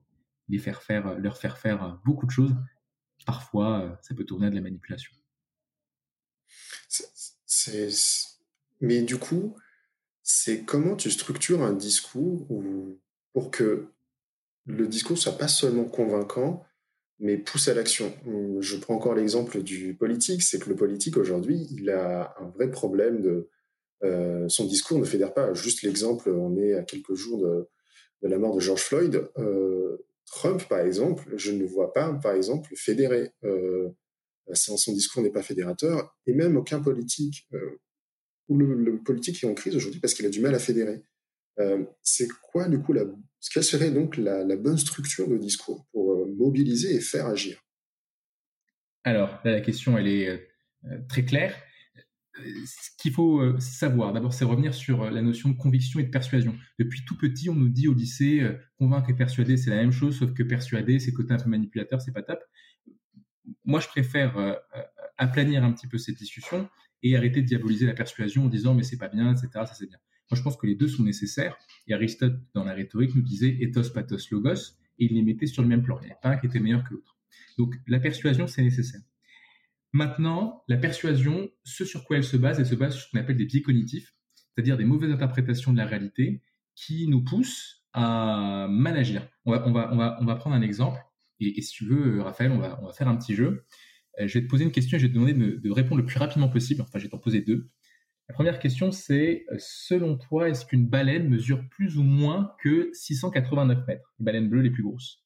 les 0.50 0.60
faire 0.60 0.82
faire, 0.82 1.18
leur 1.18 1.38
faire 1.38 1.58
faire 1.58 1.98
beaucoup 2.04 2.26
de 2.26 2.32
choses. 2.32 2.56
Parfois, 3.26 3.98
ça 4.02 4.14
peut 4.16 4.26
tourner 4.26 4.48
à 4.48 4.50
de 4.50 4.56
la 4.56 4.62
manipulation. 4.62 5.14
Mais 8.82 9.02
du 9.02 9.18
coup, 9.18 9.56
c'est 10.24 10.64
comment 10.64 10.96
tu 10.96 11.10
structures 11.10 11.62
un 11.62 11.74
discours 11.74 12.48
pour 13.34 13.52
que 13.52 13.88
le 14.66 14.88
discours 14.88 15.18
soit 15.18 15.38
pas 15.38 15.48
seulement 15.48 15.86
convaincant, 15.86 16.64
mais 17.20 17.38
pousse 17.38 17.68
à 17.68 17.74
l'action. 17.74 18.14
Je 18.60 18.78
prends 18.78 18.96
encore 18.96 19.16
l'exemple 19.16 19.62
du 19.62 19.94
politique, 19.94 20.44
c'est 20.44 20.60
que 20.60 20.70
le 20.70 20.76
politique 20.76 21.18
aujourd'hui, 21.18 21.68
il 21.72 21.90
a 21.90 22.36
un 22.40 22.50
vrai 22.50 22.70
problème 22.70 23.22
de 23.22 23.50
euh, 24.04 24.50
son 24.50 24.66
discours 24.66 24.98
ne 24.98 25.06
fédère 25.06 25.34
pas. 25.34 25.54
Juste 25.54 25.84
l'exemple, 25.84 26.30
on 26.30 26.58
est 26.58 26.74
à 26.74 26.84
quelques 26.84 27.14
jours 27.14 27.40
de, 27.40 27.68
la 28.24 28.38
mort 28.38 28.56
de 28.56 28.60
George 28.60 28.82
Floyd. 28.82 29.30
Euh, 29.38 29.98
Trump, 30.26 30.68
par 30.68 30.80
exemple, 30.80 31.26
je 31.36 31.52
ne 31.52 31.66
vois 31.66 31.94
pas, 31.94 32.12
par 32.14 32.34
exemple, 32.34 32.72
fédérer. 32.76 33.32
Euh, 33.44 33.90
son 34.54 34.92
discours 34.92 35.22
n'est 35.22 35.32
pas 35.32 35.44
fédérateur, 35.44 36.16
et 36.26 36.34
même 36.34 36.58
aucun 36.58 36.82
politique 36.82 37.48
le, 38.58 39.02
politique 39.04 39.44
est 39.44 39.48
en 39.48 39.54
crise 39.54 39.76
aujourd'hui 39.76 40.00
parce 40.00 40.14
qu'il 40.14 40.26
a 40.26 40.30
du 40.30 40.42
mal 40.42 40.56
à 40.56 40.60
fédérer. 40.60 41.04
Euh, 41.60 41.84
c'est 42.02 42.28
quoi, 42.42 42.68
du 42.68 42.80
coup, 42.80 42.94
la, 42.94 43.04
quelle 43.54 43.64
serait 43.64 43.92
donc 43.92 44.18
la, 44.18 44.56
bonne 44.56 44.78
structure 44.78 45.28
de 45.28 45.38
discours 45.38 45.86
pour 45.92 46.14
euh, 46.14 46.34
mobiliser 46.38 46.96
et 46.96 47.00
faire 47.00 47.28
agir? 47.28 47.62
Alors, 49.04 49.40
la 49.44 49.62
question, 49.62 49.98
elle 49.98 50.08
est 50.08 50.30
euh, 50.30 50.98
très 51.10 51.26
claire. 51.26 51.56
Ce 52.36 52.90
qu'il 52.98 53.12
faut 53.12 53.60
savoir, 53.60 54.14
d'abord, 54.14 54.34
c'est 54.34 54.46
revenir 54.46 54.74
sur 54.74 55.12
la 55.12 55.22
notion 55.22 55.50
de 55.50 55.58
conviction 55.58 56.00
et 56.00 56.04
de 56.04 56.10
persuasion. 56.10 56.56
Depuis 56.80 57.04
tout 57.06 57.18
petit, 57.18 57.50
on 57.50 57.56
nous 57.56 57.68
dit 57.68 57.90
au 57.90 57.94
lycée, 57.94 58.42
convaincre 58.80 59.10
et 59.10 59.14
persuader, 59.14 59.58
c'est 59.58 59.70
la 59.70 59.76
même 59.76 59.92
chose, 59.92 60.18
sauf 60.18 60.34
que 60.34 60.42
persuader, 60.42 61.00
c'est 61.00 61.12
côté 61.12 61.34
un 61.34 61.38
peu 61.38 61.50
manipulateur, 61.50 62.02
c'est 62.02 62.14
pas 62.14 62.24
top. 62.24 62.40
Moi, 63.66 63.82
je 63.82 63.88
préfère 63.90 64.58
aplanir 65.18 65.66
un 65.66 65.74
petit 65.74 65.88
peu 65.88 65.98
cette 65.98 66.16
discussion 66.16 66.70
et 67.04 67.16
arrêter 67.16 67.42
de 67.42 67.48
diaboliser 67.48 67.86
la 67.86 67.94
persuasion 67.94 68.46
en 68.46 68.50
disant 68.50 68.74
mais 68.74 68.84
c'est 68.84 68.98
pas 68.98 69.10
bien, 69.10 69.32
etc. 69.32 69.50
Ça 69.54 69.74
c'est 69.74 69.88
bien. 69.88 69.98
Moi 70.30 70.38
je 70.38 70.44
pense 70.44 70.58
que 70.58 70.68
les 70.68 70.76
deux 70.76 70.88
sont 70.88 71.04
nécessaires. 71.04 71.58
Et 71.88 71.94
Aristote 71.94 72.40
dans 72.54 72.64
la 72.64 72.74
rhétorique 72.74 73.16
nous 73.16 73.22
disait 73.22 73.58
ethos, 73.62 73.92
pathos, 73.94 74.30
logos, 74.32 74.78
et 75.00 75.06
il 75.06 75.16
les 75.16 75.24
mettait 75.24 75.48
sur 75.48 75.62
le 75.62 75.68
même 75.68 75.84
plan. 75.84 75.98
Il 76.02 76.06
n'y 76.06 76.12
avait 76.12 76.20
pas 76.22 76.30
un 76.30 76.38
qui 76.38 76.48
était 76.48 76.60
meilleur 76.60 76.84
que 76.84 76.94
l'autre. 76.94 77.18
Donc 77.58 77.76
la 77.88 78.00
persuasion 78.00 78.48
c'est 78.48 78.62
nécessaire. 78.62 79.02
Maintenant, 79.94 80.64
la 80.70 80.78
persuasion, 80.78 81.50
ce 81.64 81.84
sur 81.84 82.06
quoi 82.06 82.18
elle 82.18 82.24
se 82.24 82.38
base, 82.38 82.60
elle 82.60 82.66
se 82.66 82.76
base 82.76 82.96
sur 82.96 83.04
ce 83.04 83.12
qu'on 83.12 83.20
appelle 83.20 83.36
des 83.36 83.46
biais 83.46 83.62
cognitifs, 83.62 84.16
c'est-à-dire 84.36 84.78
des 84.78 84.86
mauvaises 84.86 85.12
interprétations 85.12 85.74
de 85.74 85.78
la 85.78 85.86
réalité 85.86 86.42
qui 86.76 87.08
nous 87.08 87.24
poussent 87.24 87.84
à 87.94 88.68
manager. 88.70 89.28
On 89.46 89.52
va, 89.52 89.68
on 89.68 89.74
va, 89.74 89.92
on 89.92 89.98
va, 89.98 90.18
on 90.22 90.26
va 90.26 90.36
prendre 90.36 90.56
un 90.56 90.62
exemple. 90.62 91.00
Et, 91.42 91.58
et, 91.58 91.62
si 91.62 91.74
tu 91.74 91.86
veux, 91.86 92.22
Raphaël, 92.22 92.52
on 92.52 92.60
va, 92.60 92.80
on 92.82 92.86
va 92.86 92.94
faire 92.94 93.10
un 93.10 93.18
petit 93.18 93.36
jeu. 93.36 93.66
Euh, 94.22 94.28
je 94.28 94.38
vais 94.38 94.46
te 94.46 94.50
poser 94.50 94.64
une 94.64 94.72
question 94.72 94.98
et 94.98 95.00
je 95.00 95.08
vais 95.08 95.12
te 95.12 95.16
demander 95.16 95.34
de, 95.34 95.72
répondre 95.72 96.02
le 96.02 96.06
plus 96.06 96.20
rapidement 96.20 96.50
possible. 96.50 96.82
Enfin, 96.82 97.00
je 97.00 97.04
vais 97.04 97.10
t'en 97.10 97.18
poser 97.18 97.42
deux. 97.42 97.70
La 98.30 98.34
première 98.34 98.60
question, 98.60 98.92
c'est 98.92 99.46
euh, 99.52 99.58
selon 99.60 100.18
toi, 100.18 100.50
est-ce 100.50 100.66
qu'une 100.66 100.88
baleine 100.88 101.28
mesure 101.28 101.68
plus 101.70 101.98
ou 101.98 102.04
moins 102.04 102.56
que 102.60 102.90
689 102.94 103.88
mètres? 103.88 104.14
Les 104.20 104.26
baleines 104.26 104.50
bleues 104.50 104.62
les 104.62 104.70
plus 104.70 104.84
grosses 104.84 105.24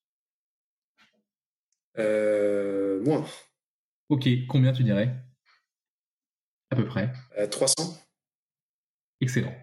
euh, 1.98 3.04
Moins. 3.04 3.26
Ok, 4.10 4.28
combien 4.48 4.72
tu 4.72 4.84
dirais? 4.84 5.16
À 6.72 6.76
peu 6.76 6.86
près 6.86 7.12
300. 7.52 7.74
Excellent. 9.22 9.54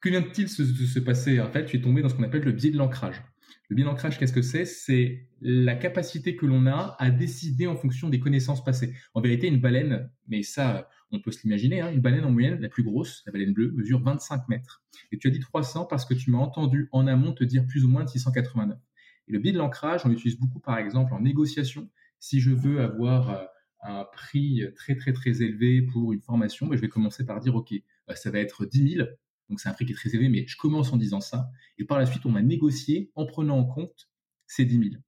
Que 0.00 0.08
vient-il 0.08 0.48
se, 0.48 0.64
se 0.64 0.98
passer? 0.98 1.40
En 1.40 1.50
fait, 1.50 1.66
tu 1.66 1.76
es 1.76 1.80
tombé 1.80 2.02
dans 2.02 2.08
ce 2.08 2.14
qu'on 2.14 2.22
appelle 2.22 2.42
le 2.42 2.52
biais 2.52 2.70
de 2.70 2.76
l'ancrage. 2.76 3.22
Le 3.68 3.76
biais 3.76 3.84
d'ancrage, 3.84 4.18
qu'est-ce 4.18 4.32
que 4.32 4.42
c'est? 4.42 4.64
C'est 4.64 5.26
la 5.40 5.74
capacité 5.74 6.36
que 6.36 6.46
l'on 6.46 6.66
a 6.66 6.96
à 6.98 7.10
décider 7.10 7.66
en 7.66 7.76
fonction 7.76 8.08
des 8.08 8.20
connaissances 8.20 8.64
passées. 8.64 8.94
En 9.14 9.20
vérité, 9.20 9.46
une 9.46 9.60
baleine, 9.60 10.10
mais 10.26 10.42
ça, 10.42 10.88
on 11.10 11.20
peut 11.20 11.30
se 11.30 11.42
l'imaginer, 11.42 11.80
hein, 11.80 11.90
une 11.92 12.00
baleine 12.00 12.24
en 12.24 12.30
moyenne, 12.30 12.60
la 12.60 12.68
plus 12.68 12.82
grosse, 12.82 13.22
la 13.26 13.32
baleine 13.32 13.52
bleue, 13.52 13.72
mesure 13.72 14.02
25 14.02 14.48
mètres. 14.48 14.82
Et 15.12 15.18
tu 15.18 15.28
as 15.28 15.30
dit 15.30 15.40
300 15.40 15.86
parce 15.86 16.04
que 16.04 16.14
tu 16.14 16.30
m'as 16.30 16.38
entendu 16.38 16.88
en 16.92 17.06
amont 17.06 17.32
te 17.32 17.44
dire 17.44 17.66
plus 17.66 17.84
ou 17.84 17.88
moins 17.88 18.04
de 18.04 18.08
689. 18.08 18.78
Et 19.28 19.32
le 19.32 19.38
biais 19.38 19.52
de 19.52 19.58
l'ancrage, 19.58 20.02
on 20.04 20.08
l'utilise 20.08 20.38
beaucoup, 20.38 20.60
par 20.60 20.78
exemple, 20.78 21.12
en 21.12 21.20
négociation. 21.20 21.90
Si 22.18 22.40
je 22.40 22.50
veux 22.50 22.80
avoir 22.80 23.30
euh, 23.30 23.44
un 23.82 24.04
prix 24.04 24.62
très, 24.74 24.96
très, 24.96 25.12
très 25.12 25.42
élevé 25.42 25.82
pour 25.82 26.12
une 26.12 26.20
formation, 26.20 26.66
ben, 26.66 26.76
je 26.76 26.80
vais 26.80 26.88
commencer 26.88 27.24
par 27.24 27.40
dire, 27.40 27.54
OK, 27.54 27.74
bah, 28.06 28.16
ça 28.16 28.30
va 28.30 28.38
être 28.38 28.66
10 28.66 28.94
000 28.96 29.08
donc 29.48 29.60
c'est 29.60 29.68
un 29.68 29.72
prix 29.72 29.86
qui 29.86 29.92
est 29.92 29.96
très 29.96 30.10
élevé, 30.10 30.28
mais 30.28 30.46
je 30.46 30.56
commence 30.56 30.92
en 30.92 30.96
disant 30.96 31.20
ça. 31.20 31.50
Et 31.78 31.84
par 31.84 31.98
la 31.98 32.06
suite, 32.06 32.26
on 32.26 32.32
va 32.32 32.42
négocier 32.42 33.10
en 33.14 33.26
prenant 33.26 33.58
en 33.58 33.64
compte 33.64 34.08
ces 34.46 34.64
10 34.64 34.90
000. 34.90 35.02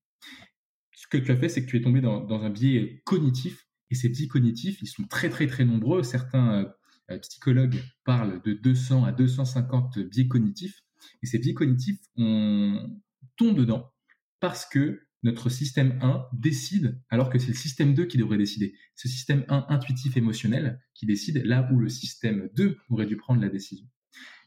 Ce 0.95 1.07
que 1.07 1.19
tu 1.19 1.31
as 1.31 1.37
fait, 1.37 1.49
c'est 1.49 1.65
que 1.65 1.71
tu 1.71 1.77
es 1.77 1.81
tombé 1.81 2.01
dans, 2.01 2.29
un 2.31 2.51
biais 2.51 3.03
cognitif. 3.05 3.67
Et 3.91 3.95
ces 3.95 4.09
biais 4.09 4.29
cognitifs, 4.29 4.81
ils 4.83 4.87
sont 4.87 5.05
très 5.05 5.29
très 5.31 5.47
très 5.47 5.65
nombreux. 5.65 6.03
Certains 6.03 6.75
euh, 7.11 7.19
psychologues 7.19 7.83
parlent 8.05 8.41
de 8.43 8.53
200 8.53 9.05
à 9.05 9.13
250 9.13 9.99
biais 9.99 10.29
cognitifs. 10.29 10.83
Et 11.23 11.27
ces 11.27 11.39
biais 11.39 11.55
cognitifs, 11.55 11.99
on 12.17 13.01
tombe 13.37 13.57
dedans 13.57 13.91
parce 14.39 14.67
que 14.67 15.01
notre 15.23 15.51
système 15.51 15.99
1 16.01 16.29
décide 16.33 16.99
alors 17.11 17.29
que 17.29 17.39
c'est 17.39 17.49
le 17.49 17.55
système 17.55 17.95
2 17.95 18.07
qui 18.07 18.17
devrait 18.17 18.39
décider. 18.39 18.75
Ce 18.95 19.09
système 19.09 19.45
1 19.49 19.67
intuitif 19.69 20.17
émotionnel 20.17 20.81
qui 20.95 21.05
décide 21.05 21.45
là 21.45 21.69
où 21.73 21.79
le 21.79 21.89
système 21.89 22.49
2 22.55 22.79
aurait 22.89 23.07
dû 23.07 23.17
prendre 23.17 23.41
la 23.41 23.49
décision. 23.49 23.87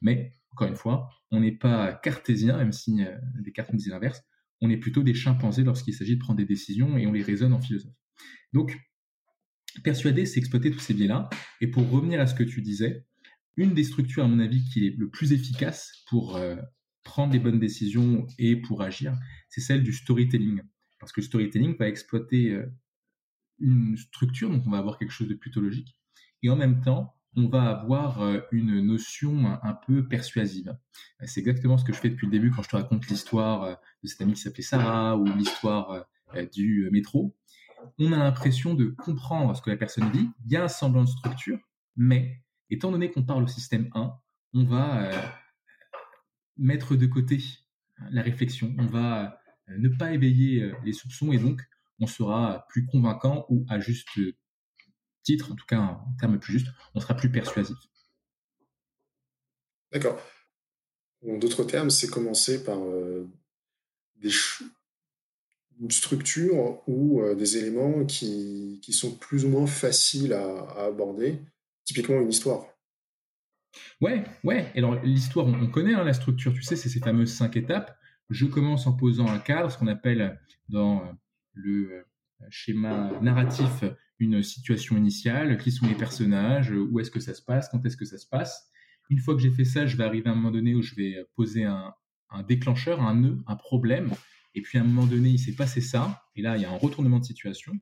Mais, 0.03 0.33
encore 0.51 0.67
une 0.67 0.75
fois, 0.75 1.09
on 1.31 1.39
n'est 1.39 1.57
pas 1.57 1.93
cartésien, 1.93 2.57
même 2.57 2.71
si 2.71 2.95
des 2.95 3.03
euh, 3.03 3.63
nous 3.71 3.77
disent 3.77 3.89
l'inverse, 3.89 4.21
on 4.61 4.69
est 4.69 4.77
plutôt 4.77 5.01
des 5.01 5.15
chimpanzés 5.15 5.63
lorsqu'il 5.63 5.93
s'agit 5.93 6.15
de 6.15 6.19
prendre 6.19 6.37
des 6.37 6.45
décisions 6.45 6.97
et 6.97 7.07
on 7.07 7.11
les 7.11 7.23
raisonne 7.23 7.53
en 7.53 7.59
philosophe. 7.59 7.95
Donc, 8.53 8.77
persuader, 9.83 10.25
c'est 10.25 10.39
exploiter 10.39 10.69
tous 10.69 10.79
ces 10.79 10.93
biais-là. 10.93 11.29
Et 11.59 11.67
pour 11.67 11.89
revenir 11.89 12.21
à 12.21 12.27
ce 12.27 12.35
que 12.35 12.43
tu 12.43 12.61
disais, 12.61 13.05
une 13.57 13.73
des 13.73 13.83
structures, 13.83 14.23
à 14.23 14.27
mon 14.27 14.39
avis, 14.39 14.63
qui 14.63 14.85
est 14.85 14.95
le 14.97 15.09
plus 15.09 15.33
efficace 15.33 16.03
pour 16.07 16.35
euh, 16.35 16.55
prendre 17.03 17.33
les 17.33 17.39
bonnes 17.39 17.59
décisions 17.59 18.27
et 18.37 18.55
pour 18.55 18.81
agir, 18.81 19.17
c'est 19.49 19.61
celle 19.61 19.83
du 19.83 19.93
storytelling. 19.93 20.61
Parce 20.99 21.11
que 21.11 21.21
le 21.21 21.25
storytelling 21.25 21.75
va 21.77 21.87
exploiter 21.87 22.51
euh, 22.51 22.65
une 23.59 23.97
structure, 23.97 24.49
donc 24.49 24.63
on 24.65 24.71
va 24.71 24.77
avoir 24.77 24.97
quelque 24.97 25.11
chose 25.11 25.27
de 25.27 25.35
plutôt 25.35 25.61
logique, 25.61 25.97
et 26.41 26.49
en 26.49 26.55
même 26.55 26.81
temps, 26.81 27.15
on 27.35 27.47
va 27.47 27.63
avoir 27.63 28.21
euh, 28.21 28.41
une 28.51 28.81
notion 28.81 29.59
un 29.61 29.73
peu 29.73 30.07
persuasive. 30.07 30.77
C'est 31.25 31.39
exactement 31.39 31.77
ce 31.77 31.85
que 31.85 31.93
je 31.93 31.99
fais 31.99 32.09
depuis 32.09 32.27
le 32.27 32.31
début 32.31 32.51
quand 32.51 32.61
je 32.61 32.69
te 32.69 32.75
raconte 32.75 33.07
l'histoire 33.07 33.63
euh, 33.63 33.75
de 34.03 34.07
cette 34.07 34.21
amie 34.21 34.33
qui 34.33 34.41
s'appelait 34.41 34.63
Sarah 34.63 35.17
ou 35.17 35.25
l'histoire 35.25 36.05
du 36.51 36.89
métro. 36.91 37.35
On 37.99 38.11
a 38.11 38.17
l'impression 38.17 38.73
de 38.73 38.85
comprendre 38.85 39.55
ce 39.55 39.61
que 39.61 39.69
la 39.69 39.77
personne 39.77 40.09
dit, 40.11 40.29
il 40.45 40.51
y 40.51 40.55
a 40.55 40.63
un 40.63 40.67
semblant 40.67 41.03
de 41.03 41.09
structure, 41.09 41.59
mais 41.95 42.41
étant 42.69 42.91
donné 42.91 43.11
qu'on 43.11 43.23
parle 43.23 43.43
au 43.43 43.47
système 43.47 43.89
1, 43.93 44.13
on 44.53 44.63
va 44.63 45.11
mettre 46.57 46.95
de 46.95 47.05
côté 47.05 47.39
la 48.11 48.21
réflexion, 48.21 48.73
on 48.77 48.85
va 48.85 49.39
euh, 49.69 49.77
ne 49.77 49.89
pas 49.89 50.13
éveiller 50.13 50.63
euh, 50.63 50.73
les 50.83 50.93
soupçons 50.93 51.31
et 51.31 51.37
donc 51.37 51.61
on 51.99 52.07
sera 52.07 52.65
plus 52.69 52.85
convaincant 52.85 53.45
ou 53.49 53.65
à 53.69 53.79
juste 53.79 54.19
titre, 55.23 55.51
en 55.51 55.55
tout 55.55 55.65
cas 55.65 55.79
en 55.79 56.15
termes 56.19 56.39
plus 56.39 56.53
justes, 56.53 56.67
on 56.93 56.99
sera 56.99 57.15
plus 57.15 57.31
persuasif. 57.31 57.77
D'accord. 59.91 60.19
En 61.27 61.37
d'autres 61.37 61.63
termes, 61.63 61.89
c'est 61.89 62.09
commencer 62.09 62.63
par 62.63 62.79
euh, 62.79 63.27
des 64.15 64.31
une 65.79 65.91
structure 65.91 66.87
ou 66.87 67.21
des 67.35 67.57
éléments 67.57 68.05
qui, 68.05 68.79
qui, 68.81 68.93
sont 68.93 69.15
plus 69.15 69.45
ou 69.45 69.49
moins 69.49 69.67
faciles 69.67 70.33
à, 70.33 70.85
aborder, 70.85 71.39
typiquement 71.83 72.21
une 72.21 72.29
histoire. 72.29 72.67
Ouais, 74.01 74.23
ouais. 74.43 74.71
alors 74.75 75.01
l'histoire, 75.03 75.47
on, 75.47 75.67
connaît 75.67 75.95
hein, 75.95 76.03
la 76.03 76.13
structure, 76.13 76.53
tu 76.53 76.61
sais, 76.61 76.75
c'est 76.75 76.89
ces 76.89 76.99
fameuses 76.99 77.33
cinq 77.33 77.55
étapes. 77.57 77.97
Je 78.29 78.45
commence 78.45 78.87
en 78.87 78.93
posant 78.93 79.27
un 79.27 79.39
cadre, 79.39 79.71
ce 79.71 79.77
qu'on 79.77 79.87
appelle 79.87 80.39
dans 80.69 81.03
le 81.53 82.05
schéma 82.49 83.19
narratif 83.21 83.83
une 84.19 84.43
situation 84.43 84.97
initiale, 84.97 85.57
qui 85.57 85.71
sont 85.71 85.87
les 85.87 85.95
personnages, 85.95 86.71
où 86.71 86.99
est-ce 86.99 87.11
que 87.11 87.19
ça 87.19 87.33
se 87.33 87.41
passe, 87.41 87.69
quand 87.69 87.85
est-ce 87.85 87.97
que 87.97 88.05
ça 88.05 88.17
se 88.17 88.27
passe. 88.27 88.69
Une 89.09 89.19
fois 89.19 89.35
que 89.35 89.41
j'ai 89.41 89.51
fait 89.51 89.65
ça, 89.65 89.85
je 89.85 89.97
vais 89.97 90.03
arriver 90.03 90.29
à 90.29 90.31
un 90.31 90.35
moment 90.35 90.51
donné 90.51 90.75
où 90.75 90.81
je 90.81 90.95
vais 90.95 91.25
poser 91.35 91.65
un, 91.65 91.93
déclencheur, 92.47 93.01
un 93.01 93.15
nœud, 93.15 93.37
un 93.45 93.55
problème, 93.55 94.11
et 94.55 94.61
puis 94.61 94.79
à 94.79 94.81
un 94.81 94.85
moment 94.85 95.05
donné, 95.05 95.29
il 95.29 95.39
s'est 95.39 95.53
passé 95.53 95.81
ça, 95.81 96.23
et 96.35 96.41
là, 96.41 96.57
il 96.57 96.61
y 96.61 96.65
a 96.65 96.71
un 96.71 96.77
retournement 96.77 97.19
de 97.19 97.25
situation. 97.25 97.73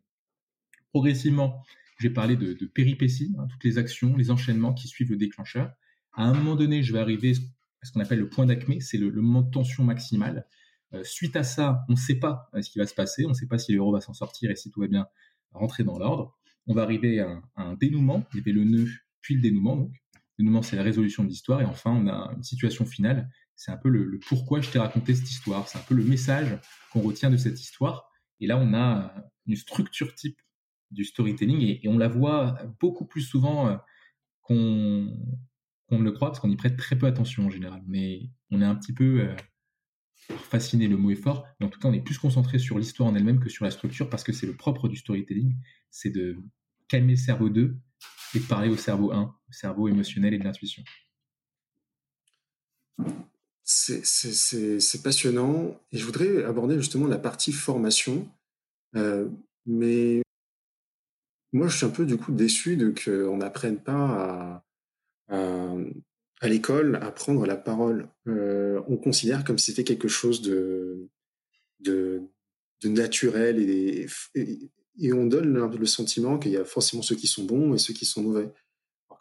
Progressivement, 0.89 1.63
j'ai 1.99 2.09
parlé 2.09 2.35
de, 2.35 2.53
péripéties, 2.65 3.33
hein, 3.37 3.47
toutes 3.49 3.63
les 3.63 3.77
actions, 3.77 4.15
les 4.17 4.31
enchaînements 4.31 4.73
qui 4.73 4.87
suivent 4.87 5.11
le 5.11 5.17
déclencheur. 5.17 5.71
À 6.13 6.25
un 6.25 6.33
moment 6.33 6.55
donné, 6.55 6.83
je 6.83 6.91
vais 6.91 6.99
arriver 6.99 7.33
à 7.81 7.85
ce 7.85 7.91
qu'on 7.91 8.01
appelle 8.01 8.19
le 8.19 8.29
point 8.29 8.45
d'acmé, 8.45 8.81
c'est 8.81 8.97
le, 8.97 9.11
moment 9.11 9.41
de 9.41 9.51
tension 9.51 9.83
maximale. 9.83 10.45
Euh, 10.93 11.03
suite 11.05 11.37
à 11.37 11.43
ça, 11.43 11.85
on 11.87 11.93
ne 11.93 11.97
sait 11.97 12.19
pas 12.19 12.49
euh, 12.53 12.61
ce 12.61 12.69
qui 12.69 12.79
va 12.79 12.85
se 12.85 12.93
passer, 12.93 13.25
on 13.25 13.29
ne 13.29 13.33
sait 13.33 13.47
pas 13.47 13.57
si 13.57 13.71
l'euro 13.71 13.93
va 13.93 14.01
s'en 14.01 14.13
sortir 14.13 14.51
et 14.51 14.57
si 14.57 14.69
tout 14.69 14.81
va 14.81 14.87
bien 14.87 15.07
rentrer 15.51 15.83
dans 15.83 15.97
l'ordre. 15.97 16.37
On 16.67 16.73
va 16.73 16.83
arriver 16.83 17.19
à 17.19 17.41
un, 17.55 17.73
dénouement, 17.75 18.25
il 18.33 18.37
y 18.37 18.39
avait 18.41 18.51
le 18.51 18.63
nœud 18.63 18.89
puis 19.21 19.35
le 19.35 19.41
dénouement. 19.41 19.77
Donc, 19.77 19.91
le 20.13 20.43
dénouement, 20.43 20.61
c'est 20.61 20.75
la 20.75 20.83
résolution 20.83 21.23
de 21.23 21.29
l'histoire 21.29 21.61
et 21.61 21.65
enfin, 21.65 21.91
on 21.91 22.07
a 22.07 22.33
une 22.35 22.43
situation 22.43 22.85
finale. 22.85 23.29
C'est 23.55 23.71
un 23.71 23.77
peu 23.77 23.89
le, 23.89 24.19
pourquoi 24.27 24.61
je 24.61 24.69
t'ai 24.69 24.79
raconté 24.79 25.13
cette 25.13 25.29
histoire, 25.29 25.67
c'est 25.67 25.77
un 25.77 25.83
peu 25.83 25.95
le 25.95 26.03
message 26.03 26.57
qu'on 26.91 27.01
retient 27.01 27.29
de 27.29 27.37
cette 27.37 27.59
histoire. 27.59 28.09
Et 28.39 28.47
là, 28.47 28.57
on 28.57 28.73
a 28.73 29.13
une 29.45 29.55
structure 29.55 30.15
type 30.15 30.39
du 30.89 31.05
storytelling 31.05 31.61
et, 31.61 31.87
on 31.87 31.97
la 31.97 32.07
voit 32.07 32.57
beaucoup 32.79 33.05
plus 33.05 33.21
souvent 33.21 33.67
euh, 33.67 33.77
qu'on 34.41 35.15
on 35.89 35.99
ne 35.99 36.03
le 36.03 36.11
croit 36.11 36.29
parce 36.29 36.39
qu'on 36.39 36.49
y 36.49 36.55
prête 36.55 36.77
très 36.77 36.97
peu 36.97 37.05
attention 37.05 37.45
en 37.45 37.49
général. 37.49 37.83
Mais 37.87 38.29
on 38.49 38.61
est 38.61 38.65
un 38.65 38.75
petit 38.75 38.93
peu 38.93 39.21
euh, 39.21 39.35
fasciné, 40.29 40.87
le 40.87 40.97
mot 40.97 41.11
est 41.11 41.15
fort, 41.15 41.45
mais 41.59 41.65
en 41.65 41.69
tout 41.69 41.79
cas, 41.79 41.87
on 41.87 41.93
est 41.93 42.01
plus 42.01 42.17
concentré 42.17 42.59
sur 42.59 42.77
l'histoire 42.77 43.09
en 43.09 43.15
elle-même 43.15 43.39
que 43.39 43.49
sur 43.49 43.65
la 43.65 43.71
structure 43.71 44.09
parce 44.09 44.23
que 44.23 44.33
c'est 44.33 44.45
le 44.45 44.55
propre 44.55 44.87
du 44.87 44.95
storytelling, 44.95 45.55
c'est 45.89 46.09
de 46.09 46.37
calmer 46.87 47.13
le 47.13 47.17
cerveau 47.17 47.49
2 47.49 47.75
et 48.35 48.39
de 48.39 48.45
parler 48.45 48.69
au 48.69 48.77
cerveau 48.77 49.11
1, 49.11 49.35
le 49.47 49.53
cerveau 49.53 49.87
émotionnel 49.87 50.33
et 50.33 50.37
de 50.37 50.43
l'intuition. 50.43 50.83
C'est 53.63 55.03
passionnant. 55.03 55.79
Et 55.91 55.97
je 55.97 56.05
voudrais 56.05 56.43
aborder 56.43 56.77
justement 56.77 57.07
la 57.07 57.17
partie 57.17 57.53
formation, 57.53 58.29
euh, 58.95 59.29
mais 59.65 60.21
moi 61.53 61.67
je 61.67 61.77
suis 61.77 61.85
un 61.85 61.89
peu 61.89 62.05
du 62.05 62.17
coup 62.17 62.31
déçu 62.31 62.75
de 62.75 62.93
qu'on 62.93 63.37
n'apprenne 63.37 63.77
pas 63.77 64.63
à, 65.29 65.35
à, 65.35 65.75
l'école 66.47 66.97
à 67.01 67.11
prendre 67.11 67.45
la 67.45 67.55
parole. 67.55 68.09
Euh, 68.27 68.81
on 68.87 68.97
considère 68.97 69.43
comme 69.43 69.59
c'était 69.59 69.83
quelque 69.83 70.07
chose 70.07 70.41
de, 70.41 71.07
de, 71.79 72.27
naturel 72.83 73.59
et, 73.59 74.07
on 75.13 75.25
donne 75.25 75.53
le, 75.53 75.85
sentiment 75.85 76.39
qu'il 76.39 76.51
y 76.51 76.57
a 76.57 76.65
forcément 76.65 77.03
ceux 77.03 77.15
qui 77.15 77.27
sont 77.27 77.43
bons 77.43 77.73
et 77.73 77.77
ceux 77.77 77.93
qui 77.93 78.05
sont 78.05 78.23
mauvais. 78.23 78.51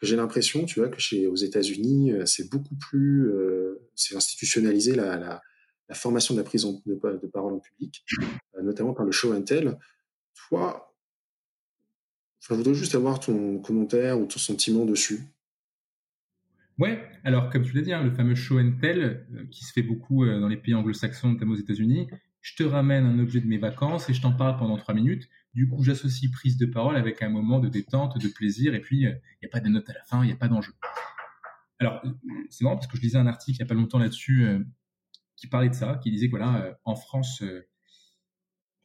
J'ai 0.02 0.16
l'impression, 0.16 0.64
tu 0.64 0.80
vois, 0.80 0.88
que 0.88 0.98
chez 0.98 1.26
aux 1.26 1.36
États-Unis, 1.36 2.12
euh, 2.12 2.24
c'est 2.24 2.48
beaucoup 2.48 2.74
plus, 2.74 3.28
euh, 3.28 3.86
c'est 3.94 4.16
institutionnalisé 4.16 4.94
la, 4.94 5.18
la, 5.18 5.94
formation 5.94 6.34
de 6.34 6.40
la 6.40 6.44
prise 6.44 6.64
de, 6.64 7.26
parole 7.26 7.52
en 7.52 7.58
public, 7.58 8.02
notamment 8.62 8.94
par 8.94 9.04
le 9.04 9.12
show 9.12 9.34
and 9.34 9.42
tell. 9.42 9.76
Toi, 10.48 10.94
je 12.40 12.54
voudrais 12.54 12.72
juste 12.72 12.94
avoir 12.94 13.20
ton 13.20 13.58
commentaire 13.58 14.18
ou 14.18 14.24
ton 14.24 14.38
sentiment 14.38 14.86
dessus. 14.86 15.20
Ouais, 16.80 17.06
alors 17.24 17.50
comme 17.50 17.62
tu 17.62 17.74
l'as 17.74 17.82
dit, 17.82 17.92
hein, 17.92 18.02
le 18.02 18.10
fameux 18.10 18.34
show 18.34 18.58
and 18.58 18.78
tell 18.80 19.02
euh, 19.02 19.44
qui 19.50 19.66
se 19.66 19.72
fait 19.74 19.82
beaucoup 19.82 20.24
euh, 20.24 20.40
dans 20.40 20.48
les 20.48 20.56
pays 20.56 20.74
anglo-saxons, 20.74 21.32
notamment 21.32 21.52
aux 21.52 21.58
États-Unis. 21.58 22.08
Je 22.40 22.56
te 22.56 22.62
ramène 22.62 23.04
un 23.04 23.18
objet 23.18 23.42
de 23.42 23.46
mes 23.46 23.58
vacances 23.58 24.08
et 24.08 24.14
je 24.14 24.22
t'en 24.22 24.32
parle 24.32 24.56
pendant 24.56 24.78
trois 24.78 24.94
minutes. 24.94 25.28
Du 25.52 25.68
coup, 25.68 25.84
j'associe 25.84 26.32
prise 26.32 26.56
de 26.56 26.64
parole 26.64 26.96
avec 26.96 27.20
un 27.20 27.28
moment 27.28 27.60
de 27.60 27.68
détente, 27.68 28.16
de 28.16 28.28
plaisir, 28.28 28.74
et 28.74 28.80
puis 28.80 29.00
il 29.00 29.06
euh, 29.08 29.14
n'y 29.42 29.46
a 29.46 29.50
pas 29.50 29.60
de 29.60 29.68
notes 29.68 29.90
à 29.90 29.92
la 29.92 30.02
fin, 30.04 30.24
il 30.24 30.28
n'y 30.28 30.32
a 30.32 30.36
pas 30.36 30.48
d'enjeu. 30.48 30.72
Alors, 31.80 32.02
c'est 32.48 32.64
marrant 32.64 32.76
parce 32.76 32.86
que 32.86 32.96
je 32.96 33.02
lisais 33.02 33.18
un 33.18 33.26
article 33.26 33.58
il 33.58 33.62
n'y 33.62 33.66
a 33.66 33.68
pas 33.68 33.74
longtemps 33.74 33.98
là-dessus 33.98 34.46
qui 35.36 35.46
parlait 35.48 35.70
de 35.70 35.74
ça, 35.74 35.98
qui 36.02 36.10
disait 36.10 36.26
que 36.26 36.32
voilà, 36.32 36.78
en 36.84 36.94
France, 36.94 37.42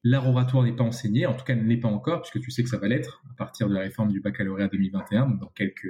l'art 0.04 0.28
oratoire 0.28 0.64
n'est 0.64 0.76
pas 0.76 0.86
enseigné, 0.86 1.26
en 1.26 1.34
tout 1.34 1.44
cas 1.44 1.56
ne 1.56 1.64
l'est 1.64 1.76
pas 1.78 1.90
encore, 1.90 2.22
puisque 2.22 2.40
tu 2.40 2.52
sais 2.52 2.64
que 2.64 2.70
ça 2.70 2.78
va 2.78 2.88
l'être 2.88 3.22
à 3.32 3.34
partir 3.34 3.68
de 3.68 3.74
la 3.74 3.82
réforme 3.82 4.14
du 4.14 4.22
baccalauréat 4.22 4.70
2021, 4.70 5.28
donc 5.28 5.40
dans 5.42 5.50
quelques 5.50 5.90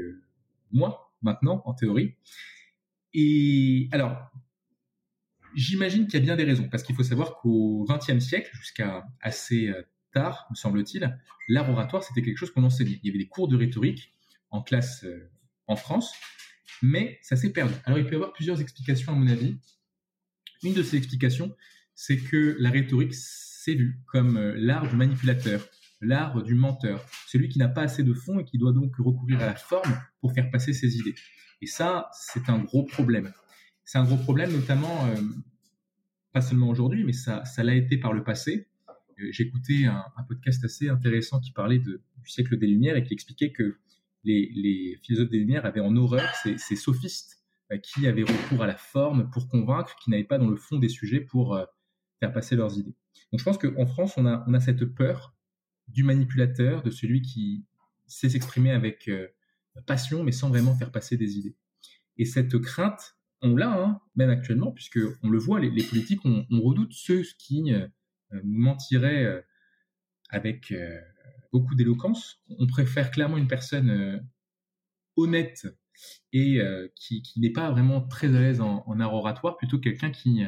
mois 0.72 1.05
maintenant, 1.26 1.62
en 1.66 1.74
théorie. 1.74 2.16
Et 3.14 3.90
alors, 3.92 4.32
j'imagine 5.56 6.06
qu'il 6.06 6.20
y 6.20 6.24
a 6.24 6.26
bien 6.26 6.36
des 6.36 6.44
raisons, 6.44 6.70
parce 6.70 6.84
qu'il 6.84 6.96
faut 6.96 7.04
savoir 7.04 7.38
qu'au 7.38 7.86
XXe 7.90 8.20
siècle, 8.20 8.52
jusqu'à 8.54 9.06
assez 9.22 9.68
euh, 9.68 9.82
tard, 10.14 10.48
me 10.50 10.56
semble-t-il, 10.56 11.18
l'art 11.50 11.70
oratoire, 11.70 12.04
c'était 12.04 12.22
quelque 12.22 12.38
chose 12.38 12.52
qu'on 12.52 12.64
enseignait. 12.64 13.00
Il 13.04 13.08
y 13.08 13.10
avait 13.10 13.20
des 13.20 13.28
cours 13.28 13.48
de 13.48 13.58
rhétorique 13.58 14.14
en 14.52 14.62
classe 14.62 15.04
euh, 15.04 15.30
en 15.68 15.76
France, 15.76 16.14
mais 16.82 17.20
ça 17.22 17.36
s'est 17.36 17.52
perdu. 17.52 17.74
Alors, 17.86 18.00
il 18.00 18.06
peut 18.06 18.14
y 18.14 18.16
avoir 18.16 18.34
plusieurs 18.34 18.62
explications, 18.62 19.12
à 19.12 19.16
mon 19.16 19.28
avis. 19.28 19.58
Une 20.64 20.74
de 20.74 20.84
ces 20.84 20.98
explications, 20.98 21.56
c'est 21.96 22.18
que 22.18 22.56
la 22.60 22.70
rhétorique 22.70 23.14
s'est 23.14 23.76
vue 23.76 24.00
comme 24.08 24.38
euh, 24.38 24.54
l'art 24.58 24.88
du 24.88 24.96
manipulateur, 24.96 25.66
l'art 26.06 26.44
du 26.44 26.56
menteur, 26.56 27.06
celui 27.28 27.50
qui 27.50 27.60
n'a 27.60 27.68
pas 27.68 27.82
assez 27.82 28.04
de 28.04 28.14
fond 28.14 28.40
et 28.40 28.46
qui 28.46 28.58
doit 28.58 28.74
donc 28.74 28.96
recourir 28.98 29.42
à 29.42 29.46
la 29.46 29.56
forme 29.56 30.00
pour 30.22 30.34
faire 30.34 30.50
passer 30.52 30.74
ses 30.74 30.98
idées. 30.98 31.16
Et 31.62 31.68
ça, 31.68 32.10
c'est 32.14 32.50
un 32.50 32.60
gros 32.60 32.84
problème. 32.84 33.32
C'est 33.84 33.98
un 33.98 34.04
gros 34.04 34.18
problème 34.18 34.52
notamment, 34.52 35.06
euh, 35.08 35.22
pas 36.34 36.42
seulement 36.42 36.70
aujourd'hui, 36.70 37.04
mais 37.04 37.14
ça, 37.14 37.44
l'a 37.58 37.76
été 37.76 37.98
par 37.98 38.14
le 38.14 38.24
passé. 38.24 38.68
Euh, 38.90 39.28
J'écoutais 39.32 39.86
un, 39.86 40.04
podcast 40.28 40.64
assez 40.64 40.90
intéressant 40.90 41.40
qui 41.40 41.52
parlait 41.52 41.80
de, 41.80 42.02
du 42.18 42.30
siècle 42.30 42.58
des 42.58 42.68
Lumières 42.68 42.98
et 42.98 43.04
qui 43.04 43.14
expliquait 43.14 43.52
que 43.52 43.78
les, 44.24 45.00
philosophes 45.04 45.30
des 45.30 45.40
Lumières 45.40 45.66
avaient 45.66 45.82
en 45.82 45.96
horreur 45.96 46.28
ces, 46.36 46.58
sophistes 46.76 47.44
euh, 47.72 47.78
qui 47.78 48.08
avaient 48.08 48.24
recours 48.24 48.64
à 48.64 48.68
la 48.68 48.76
forme 48.76 49.30
pour 49.30 49.48
convaincre, 49.48 49.96
qui 50.04 50.10
n'avaient 50.10 50.24
pas 50.24 50.40
dans 50.40 50.50
le 50.50 50.58
fond 50.58 50.78
des 50.78 50.90
sujets 50.90 51.22
pour 51.22 51.60
faire 52.20 52.34
passer 52.34 52.56
leurs 52.56 52.78
idées. 52.78 52.96
Donc 53.32 53.40
je 53.40 53.44
pense 53.44 53.58
qu'en 53.58 53.86
France, 53.86 54.16
on 54.18 54.26
a 54.26 54.60
cette 54.60 54.86
peur 54.86 55.35
du 55.88 56.04
manipulateur, 56.04 56.84
de 56.84 56.92
celui 56.92 57.22
qui 57.22 57.66
sait 58.08 58.30
s'exprimer 58.30 58.72
avec 58.72 59.08
euh, 59.08 59.28
passion, 59.86 60.24
mais 60.24 60.32
sans 60.32 60.50
vraiment 60.50 60.76
faire 60.76 60.92
passer 60.92 61.18
des 61.18 61.38
idées. 61.38 61.56
Et 62.18 62.26
cette 62.26 62.58
crainte, 62.60 63.18
on 63.42 63.56
l'a, 63.56 63.72
hein, 63.72 64.02
même 64.16 64.30
actuellement, 64.30 64.72
puisque 64.72 65.00
on 65.22 65.30
le 65.30 65.38
voit, 65.38 65.60
les, 65.60 65.84
politiques, 65.84 66.22
on, 66.26 66.46
redoute 66.62 66.94
ceux 66.94 67.24
qui 67.38 67.74
euh, 67.74 67.88
nous 68.44 68.60
mentiraient 68.60 69.26
euh, 69.26 69.42
avec 70.30 70.74
beaucoup 71.54 71.76
d'éloquence. 71.76 72.42
On 72.50 72.68
préfère 72.68 73.12
clairement 73.12 73.38
une 73.38 73.48
personne 73.48 74.28
honnête 75.16 75.68
et 76.34 76.60
qui, 76.96 77.22
n'est 77.38 77.52
pas 77.52 77.70
vraiment 77.70 78.02
très 78.02 78.36
à 78.36 78.40
l'aise 78.42 78.60
en, 78.60 79.00
art 79.00 79.14
oratoire, 79.14 79.56
plutôt 79.56 79.80
quelqu'un 79.80 80.10
qui 80.10 80.44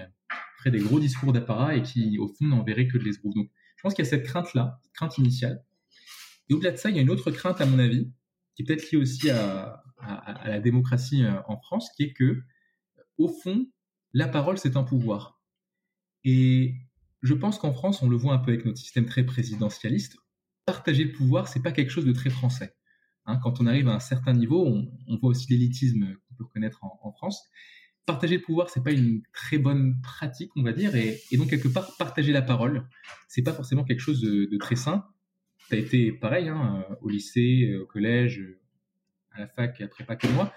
ferait 0.57 0.71
des 0.71 0.79
gros 0.79 0.99
discours 0.99 1.31
d'apparat 1.31 1.75
et 1.75 1.83
qui, 1.83 2.17
au 2.17 2.27
fond, 2.27 2.45
n'enverrait 2.45 2.88
que 2.88 2.97
de 2.97 3.03
l'esbrouf. 3.03 3.35
Donc, 3.35 3.49
je 3.78 3.82
pense 3.84 3.93
qu'il 3.93 4.03
y 4.03 4.07
a 4.07 4.09
cette 4.09 4.25
crainte-là, 4.25 4.82
crainte 4.93 5.17
initiale. 5.17 5.63
Et 6.49 6.53
au-delà 6.53 6.71
de 6.71 6.78
ça, 6.78 6.89
il 6.89 6.95
y 6.95 6.99
a 6.99 7.01
une 7.01 7.09
autre 7.09 7.32
crainte, 7.32 7.61
à 7.61 7.65
mon 7.65 7.80
avis, 7.80 8.11
qui 8.55 8.63
est 8.63 8.65
peut-être 8.65 8.91
liée 8.91 8.97
aussi 8.97 9.30
à, 9.30 9.84
la 10.45 10.59
démocratie 10.59 11.23
euh, 11.23 11.39
en 11.47 11.57
France, 11.57 11.89
qui 11.95 12.03
est 12.03 12.13
que, 12.13 12.41
au 13.17 13.28
fond, 13.28 13.67
la 14.13 14.28
parole, 14.28 14.57
c'est 14.57 14.78
un 14.78 14.84
pouvoir. 14.84 15.41
Et 16.23 16.75
je 17.21 17.34
pense 17.34 17.57
qu'en 17.59 17.73
France, 17.73 18.01
on 18.01 18.09
le 18.09 18.17
voit 18.17 18.34
un 18.34 18.39
peu 18.39 18.51
avec 18.51 18.65
notre 18.65 18.78
système 18.78 19.05
très 19.05 19.25
présidentialiste, 19.25 20.17
partager 20.65 21.03
le 21.03 21.11
pouvoir, 21.11 21.47
c'est 21.47 21.61
pas 21.61 21.71
quelque 21.71 21.89
chose 21.89 22.05
de 22.05 22.11
très 22.11 22.30
français. 22.30 22.75
Hein, 23.25 23.39
quand 23.43 23.59
on 23.59 23.67
arrive 23.67 23.89
à 23.89 23.93
un 23.93 23.99
certain 23.99 24.34
niveau, 24.34 24.65
on, 24.65 25.17
voit 25.17 25.32
aussi 25.32 25.51
l'élitisme 25.51 26.15
qu'on 26.15 26.36
peut 26.36 26.43
reconnaître 26.45 26.84
en, 26.84 27.11
France. 27.11 27.43
Partager 28.07 28.37
le 28.37 28.41
pouvoir, 28.41 28.69
c'est 28.71 28.83
pas 28.83 28.91
une 28.91 29.21
très 29.33 29.59
bonne 29.59 30.01
pratique, 30.01 30.49
on 30.55 30.63
va 30.63 30.71
dire, 30.71 30.95
et, 30.95 31.21
donc 31.33 31.49
quelque 31.49 31.67
part 31.67 31.95
partager 31.97 32.31
la 32.31 32.41
parole, 32.41 32.87
c'est 33.27 33.43
pas 33.43 33.53
forcément 33.53 33.83
quelque 33.83 33.99
chose 33.99 34.21
de, 34.21 34.57
très 34.57 34.75
sain. 34.75 35.05
A 35.69 35.75
été 35.75 36.11
pareil 36.11 36.47
hein, 36.47 36.85
au 37.01 37.09
lycée, 37.09 37.77
au 37.79 37.85
collège, 37.85 38.41
à 39.33 39.41
la 39.41 39.47
fac, 39.47 39.79
après 39.81 40.03
pas 40.03 40.15
que 40.15 40.27
moi. 40.27 40.51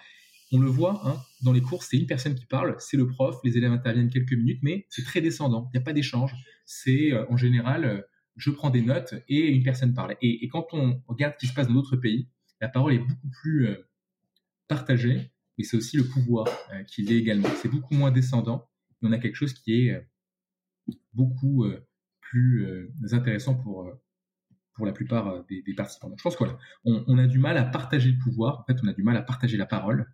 On 0.53 0.59
le 0.59 0.69
voit 0.69 1.01
hein, 1.07 1.17
dans 1.43 1.53
les 1.53 1.61
cours, 1.61 1.85
c'est 1.85 1.97
une 1.97 2.07
personne 2.07 2.35
qui 2.35 2.47
parle, 2.47 2.75
c'est 2.79 2.97
le 2.97 3.07
prof, 3.07 3.37
les 3.45 3.57
élèves 3.57 3.71
interviennent 3.71 4.11
quelques 4.11 4.33
minutes, 4.33 4.61
mais 4.63 4.87
c'est 4.89 5.05
très 5.05 5.21
descendant. 5.21 5.69
Il 5.73 5.77
n'y 5.79 5.83
a 5.83 5.85
pas 5.85 5.93
d'échange. 5.93 6.35
C'est 6.67 7.13
euh, 7.13 7.25
en 7.29 7.37
général, 7.37 7.85
euh, 7.85 8.01
je 8.37 8.51
prends 8.51 8.71
des 8.71 8.83
notes 8.83 9.15
et 9.29 9.49
une 9.49 9.63
personne 9.63 9.95
parle. 9.95 10.17
Et, 10.23 10.49
quand 10.49 10.67
on 10.73 11.03
regarde 11.07 11.35
ce 11.35 11.39
qui 11.39 11.47
se 11.47 11.55
passe 11.55 11.69
dans 11.69 11.75
d'autres 11.75 11.97
pays, 11.97 12.29
la 12.61 12.69
parole 12.69 12.95
est 12.95 12.99
beaucoup 12.99 13.29
plus 13.41 13.67
euh, 13.67 13.89
partagée, 14.67 15.31
mais 15.61 15.65
c'est 15.65 15.77
aussi 15.77 15.97
le 15.97 16.05
pouvoir 16.05 16.47
qui 16.87 17.03
l'est 17.03 17.19
également. 17.19 17.49
C'est 17.63 17.69
beaucoup 17.69 17.95
moins 17.95 18.11
descendant. 18.11 18.69
Et 19.03 19.07
on 19.07 19.13
a 19.13 19.19
quelque 19.19 19.35
chose 19.35 19.53
qui 19.53 19.87
est 19.87 20.09
beaucoup 21.13 21.65
plus 22.21 22.91
intéressant 23.13 23.55
pour 23.55 23.93
pour 24.75 24.87
la 24.87 24.93
plupart 24.93 25.45
des, 25.45 25.75
participants. 25.75 26.11
je 26.17 26.23
pense 26.23 26.37
qu'on 26.37 26.57
on, 26.85 27.19
a 27.19 27.27
du 27.27 27.39
mal 27.39 27.59
à 27.59 27.65
partager 27.65 28.11
le 28.11 28.19
pouvoir. 28.19 28.61
En 28.61 28.65
fait, 28.65 28.79
on 28.83 28.89
a 28.89 28.95
du 28.95 29.03
mal 29.03 29.17
à 29.17 29.23
partager 29.23 29.59
la 29.59 29.67
parole 29.67 30.07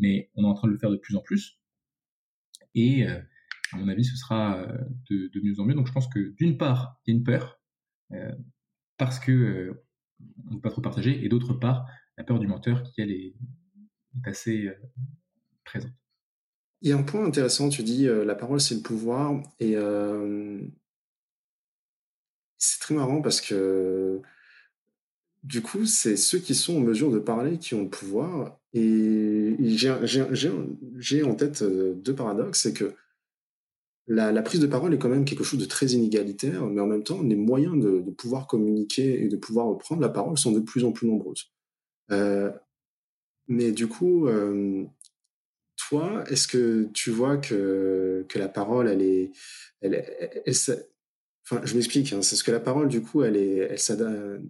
mais 0.00 0.30
on 0.34 0.42
est 0.42 0.46
en 0.46 0.54
train 0.54 0.66
de 0.66 0.72
le 0.72 0.78
faire 0.78 0.90
de 0.90 0.96
plus 0.96 1.14
en 1.14 1.20
plus. 1.20 1.60
Et 2.74 3.06
euh, 3.06 3.20
à 3.72 3.76
mon 3.76 3.88
avis, 3.88 4.04
ce 4.04 4.16
sera 4.16 4.58
euh, 4.58 4.78
de, 5.10 5.40
mieux 5.42 5.60
en 5.60 5.64
mieux. 5.64 5.74
Donc 5.74 5.86
je 5.86 5.92
pense 5.92 6.08
que 6.08 6.34
d'une 6.36 6.56
part, 6.56 6.98
il 7.06 7.12
y 7.12 7.14
a 7.14 7.18
une 7.18 7.24
peur, 7.24 7.60
euh, 8.12 8.32
parce 8.96 9.20
que 9.20 9.84
on 10.46 10.50
ne 10.50 10.54
peut 10.56 10.62
pas 10.62 10.70
trop 10.70 10.82
partager, 10.82 11.24
et 11.24 11.28
d'autre 11.28 11.54
part, 11.54 11.86
la 12.18 12.24
peur 12.24 12.38
du 12.38 12.46
menteur 12.46 12.82
qui, 12.82 13.00
elle, 13.00 13.10
est, 13.10 13.34
assez 14.24 14.68
présente. 15.64 15.92
Il 16.82 16.88
y 16.88 16.92
a 16.92 16.96
un 16.96 17.02
point 17.02 17.24
intéressant, 17.24 17.68
tu 17.68 17.82
dis 17.82 18.06
la 18.06 18.34
parole 18.34 18.60
c'est 18.60 18.74
le 18.74 18.80
pouvoir, 18.80 19.42
et 19.58 19.76
c'est 22.58 22.80
très 22.80 22.94
marrant 22.94 23.20
parce 23.22 23.40
que 23.40 24.22
du 25.42 25.62
coup, 25.62 25.86
c'est 25.86 26.16
ceux 26.16 26.38
qui 26.38 26.54
sont 26.54 26.76
en 26.76 26.80
mesure 26.80 27.10
de 27.10 27.18
parler 27.18 27.58
qui 27.58 27.74
ont 27.74 27.82
le 27.82 27.88
pouvoir. 27.88 28.58
Et 28.74 29.56
j'ai 29.58 31.22
en 31.22 31.34
tête 31.34 31.62
euh, 31.62 31.94
deux 31.94 32.14
paradoxes. 32.14 32.62
C'est 32.62 32.74
que 32.74 32.94
la, 34.06 34.42
prise 34.42 34.60
de 34.60 34.66
parole 34.66 34.92
est 34.92 34.98
quand 34.98 35.08
même 35.08 35.24
quelque 35.24 35.44
chose 35.44 35.60
de 35.60 35.64
très 35.64 35.86
inégalitaire, 35.86 36.66
mais 36.66 36.80
en 36.80 36.86
même 36.86 37.04
temps, 37.04 37.22
les 37.22 37.36
moyens 37.36 37.78
de, 37.78 38.00
pouvoir 38.10 38.46
communiquer 38.46 39.22
et 39.22 39.28
de 39.28 39.36
pouvoir 39.36 39.78
prendre 39.78 40.02
la 40.02 40.08
parole 40.08 40.36
sont 40.36 40.52
de 40.52 40.60
plus 40.60 40.84
en 40.84 40.92
plus 40.92 41.06
nombreuses. 41.06 41.50
Euh, 42.10 42.50
mais 43.48 43.72
du 43.72 43.88
coup, 43.88 44.26
euh, 44.28 44.84
toi, 45.76 46.24
est-ce 46.28 46.46
que 46.46 46.88
tu 46.92 47.10
vois 47.10 47.36
que, 47.36 48.24
que 48.28 48.38
la 48.38 48.48
parole, 48.48 48.88
elle 48.88 49.02
est... 49.02 49.32
Elle, 49.80 50.04
enfin, 51.44 51.64
je 51.64 51.74
m'explique, 51.74 52.12
hein, 52.12 52.22
c'est 52.22 52.36
ce 52.36 52.44
que 52.44 52.50
la 52.50 52.60
parole, 52.60 52.88
du 52.88 53.02
coup, 53.02 53.22
elle, 53.22 53.36
est, 53.36 53.56
elle, 53.56 54.42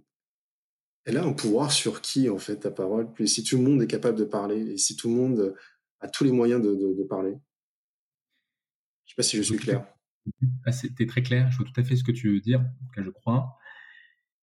elle 1.05 1.17
a 1.17 1.23
un 1.23 1.33
pouvoir 1.33 1.71
sur 1.71 2.01
qui, 2.01 2.29
en 2.29 2.37
fait, 2.37 2.57
ta 2.57 2.71
parole? 2.71 3.11
Puis 3.13 3.27
si 3.27 3.43
tout 3.43 3.57
le 3.57 3.63
monde 3.63 3.81
est 3.81 3.87
capable 3.87 4.17
de 4.17 4.25
parler, 4.25 4.73
et 4.73 4.77
si 4.77 4.95
tout 4.95 5.09
le 5.09 5.15
monde 5.15 5.55
a 5.99 6.07
tous 6.07 6.23
les 6.23 6.31
moyens 6.31 6.61
de, 6.61 7.03
parler? 7.03 7.35
Je 9.05 9.11
sais 9.11 9.15
pas 9.15 9.23
si 9.23 9.37
je 9.37 9.43
suis 9.43 9.57
clair. 9.57 9.85
Ah, 10.65 10.71
C'était 10.71 11.07
très 11.07 11.23
clair, 11.23 11.49
je 11.51 11.57
vois 11.57 11.65
tout 11.65 11.79
à 11.79 11.83
fait 11.83 11.95
ce 11.95 12.03
que 12.03 12.11
tu 12.11 12.31
veux 12.33 12.39
dire, 12.39 12.59
en 12.59 12.85
tout 12.85 12.91
cas 12.95 13.03
je 13.03 13.09
crois. 13.09 13.57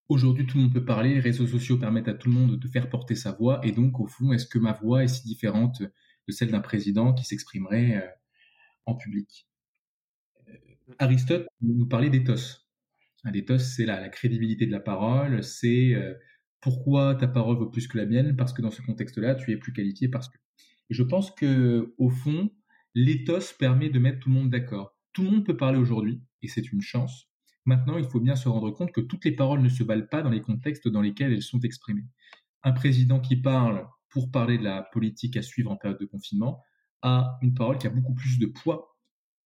Aujourd'hui, 0.08 0.46
tout 0.46 0.56
le 0.56 0.64
monde 0.64 0.72
peut 0.72 0.84
parler, 0.84 1.14
les 1.14 1.20
réseaux 1.20 1.46
sociaux 1.46 1.78
permettent 1.78 2.08
à 2.08 2.14
tout 2.14 2.28
le 2.28 2.34
monde 2.34 2.58
de 2.58 2.68
faire 2.68 2.88
porter 2.88 3.14
sa 3.14 3.32
voix, 3.32 3.60
et 3.62 3.72
donc, 3.72 4.00
au 4.00 4.06
fond, 4.06 4.32
est-ce 4.32 4.46
que 4.46 4.58
ma 4.58 4.72
voix 4.72 5.04
est 5.04 5.08
si 5.08 5.26
différente 5.26 5.82
de 5.82 6.32
celle 6.32 6.50
d'un 6.50 6.60
président 6.60 7.12
qui 7.12 7.26
s'exprimerait 7.26 7.96
euh, 7.96 8.08
en 8.86 8.94
public? 8.94 9.46
Euh, 10.48 10.52
Aristote 10.98 11.46
nous 11.60 11.86
parlait 11.86 12.08
d'éthos. 12.08 12.66
L'éthos, 13.24 13.58
c'est 13.58 13.84
la, 13.84 14.08
crédibilité 14.08 14.64
de 14.64 14.72
la 14.72 14.80
parole, 14.80 15.42
c'est 15.44 15.94
euh, 15.94 16.14
pourquoi 16.62 17.14
ta 17.14 17.28
parole 17.28 17.58
vaut 17.58 17.68
plus 17.68 17.86
que 17.86 17.98
la 17.98 18.06
mienne? 18.06 18.34
Parce 18.34 18.54
que 18.54 18.62
dans 18.62 18.70
ce 18.70 18.80
contexte-là, 18.80 19.34
tu 19.34 19.52
es 19.52 19.58
plus 19.58 19.74
qualifié 19.74 20.08
parce 20.08 20.30
que. 20.30 20.38
Et 20.88 20.94
je 20.94 21.02
pense 21.02 21.30
que 21.32 21.94
au 21.98 22.08
fond, 22.08 22.50
l'éthos 22.94 23.52
permet 23.58 23.90
de 23.90 23.98
mettre 23.98 24.20
tout 24.20 24.30
le 24.30 24.36
monde 24.36 24.50
d'accord. 24.50 24.96
Tout 25.12 25.22
le 25.22 25.30
monde 25.30 25.44
peut 25.44 25.56
parler 25.56 25.78
aujourd'hui, 25.78 26.22
et 26.40 26.48
c'est 26.48 26.72
une 26.72 26.80
chance. 26.80 27.27
Maintenant, 27.68 27.98
il 27.98 28.06
faut 28.06 28.18
bien 28.18 28.34
se 28.34 28.48
rendre 28.48 28.70
compte 28.70 28.92
que 28.92 29.02
toutes 29.02 29.26
les 29.26 29.32
paroles 29.32 29.60
ne 29.60 29.68
se 29.68 29.82
valent 29.82 30.06
pas 30.10 30.22
dans 30.22 30.30
les 30.30 30.40
contextes 30.40 30.88
dans 30.88 31.02
lesquels 31.02 31.34
elles 31.34 31.42
sont 31.42 31.60
exprimées. 31.60 32.06
Un 32.62 32.72
président 32.72 33.20
qui 33.20 33.36
parle 33.36 33.86
pour 34.08 34.30
parler 34.30 34.56
de 34.56 34.64
la 34.64 34.84
politique 34.90 35.36
à 35.36 35.42
suivre 35.42 35.70
en 35.70 35.76
période 35.76 36.00
de 36.00 36.06
confinement 36.06 36.62
a 37.02 37.38
une 37.42 37.52
parole 37.52 37.76
qui 37.76 37.86
a 37.86 37.90
beaucoup 37.90 38.14
plus 38.14 38.38
de 38.38 38.46
poids 38.46 38.96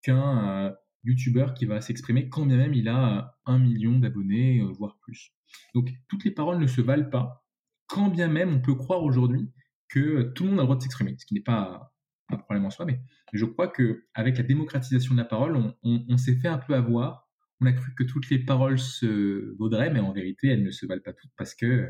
qu'un 0.02 0.66
euh, 0.66 0.72
youtubeur 1.02 1.52
qui 1.52 1.66
va 1.66 1.80
s'exprimer 1.80 2.28
quand 2.28 2.46
bien 2.46 2.58
même 2.58 2.74
il 2.74 2.88
a 2.88 3.36
un 3.44 3.58
million 3.58 3.98
d'abonnés, 3.98 4.60
euh, 4.60 4.70
voire 4.70 4.98
plus. 5.00 5.34
Donc 5.74 5.92
toutes 6.06 6.22
les 6.22 6.30
paroles 6.30 6.60
ne 6.60 6.68
se 6.68 6.80
valent 6.80 7.10
pas, 7.10 7.44
quand 7.88 8.06
bien 8.06 8.28
même 8.28 8.54
on 8.54 8.60
peut 8.60 8.76
croire 8.76 9.02
aujourd'hui 9.02 9.50
que 9.88 10.30
tout 10.36 10.44
le 10.44 10.50
monde 10.50 10.60
a 10.60 10.62
le 10.62 10.66
droit 10.66 10.76
de 10.76 10.82
s'exprimer, 10.82 11.16
ce 11.18 11.26
qui 11.26 11.34
n'est 11.34 11.40
pas 11.40 11.92
un 12.28 12.36
problème 12.36 12.66
en 12.66 12.70
soi, 12.70 12.86
mais 12.86 13.00
je 13.32 13.44
crois 13.46 13.66
que 13.66 14.06
avec 14.14 14.38
la 14.38 14.44
démocratisation 14.44 15.14
de 15.14 15.18
la 15.18 15.24
parole, 15.24 15.74
on, 15.82 16.16
s'est 16.18 16.36
fait 16.36 16.46
un 16.46 16.58
peu 16.58 16.74
avoir. 16.74 17.31
On 17.62 17.66
a 17.66 17.72
cru 17.72 17.94
que 17.94 18.02
toutes 18.02 18.28
les 18.28 18.40
paroles 18.40 18.78
se 18.78 19.56
vaudraient, 19.56 19.90
mais 19.90 20.00
en 20.00 20.12
vérité, 20.12 20.48
elles 20.48 20.64
ne 20.64 20.72
se 20.72 20.84
valent 20.84 21.02
pas 21.02 21.12
toutes 21.12 21.30
parce 21.36 21.54
que 21.54 21.88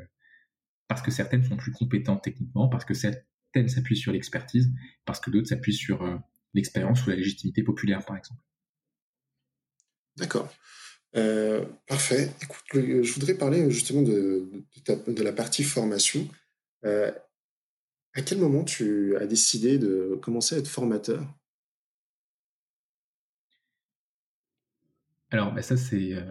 parce 0.87 1.01
que 1.01 1.11
certaines 1.11 1.43
sont 1.43 1.57
plus 1.57 1.73
compétentes 1.73 2.23
techniquement, 2.23 2.69
parce 2.69 2.85
que 2.85 2.93
certaines 2.93 3.69
s'appuient 3.69 3.97
sur 3.97 4.13
l'expertise, 4.13 4.71
parce 5.07 5.19
que 5.19 5.31
d'autres 5.31 5.49
s'appuient 5.49 5.73
sur 5.73 6.03
euh, 6.03 6.17
l'expérience 6.53 7.07
ou 7.07 7.11
la 7.11 7.17
légitimité 7.17 7.63
populaire, 7.63 8.05
par 8.05 8.19
exemple. 8.19 8.43
D'accord. 10.19 10.53
Euh, 11.17 11.65
parfait. 11.87 12.31
Écoute, 12.43 12.65
je 12.75 13.13
voudrais 13.15 13.35
parler 13.35 13.71
justement 13.71 14.03
de, 14.03 14.51
de, 14.87 15.23
la 15.23 15.33
partie 15.33 15.65
formation. 15.65 16.29
Euh, 16.85 17.11
à 18.13 18.21
quel 18.21 18.37
moment 18.37 18.63
tu 18.63 19.17
as 19.17 19.27
décidé 19.27 19.79
de 19.79 20.19
commencer 20.21 20.57
à 20.57 20.59
être 20.59 20.69
formateur? 20.69 21.27
Alors, 25.33 25.53
bah, 25.55 25.63
ça 25.63 25.77
c'est 25.79 26.13
euh, 26.13 26.23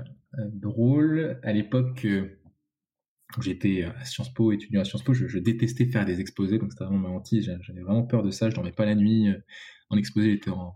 drôle. 0.54 1.40
À 1.42 1.52
l'époque, 1.52 2.08
j'étais 3.42 3.84
à 3.84 4.06
Sciences 4.06 4.32
Po, 4.34 4.52
étudiant 4.52 4.82
à 4.82 4.86
Sciences 4.86 5.04
Po, 5.04 5.14
je, 5.14 5.40
détestais 5.40 5.88
faire 5.88 6.06
des 6.06 6.22
exposés, 6.22 6.60
donc 6.60 6.72
c'était 6.72 6.86
vraiment 6.86 7.10
ma 7.10 7.10
hantise. 7.10 7.52
J'avais 7.62 7.82
vraiment 7.82 8.04
peur 8.04 8.22
de 8.22 8.30
ça. 8.30 8.50
Je 8.50 8.56
dormais 8.56 8.72
pas 8.72 8.86
la 8.86 8.94
nuit. 8.94 9.28
En 9.90 9.98
exposé, 9.98 10.32
j'étais 10.32 10.52
en, 10.52 10.76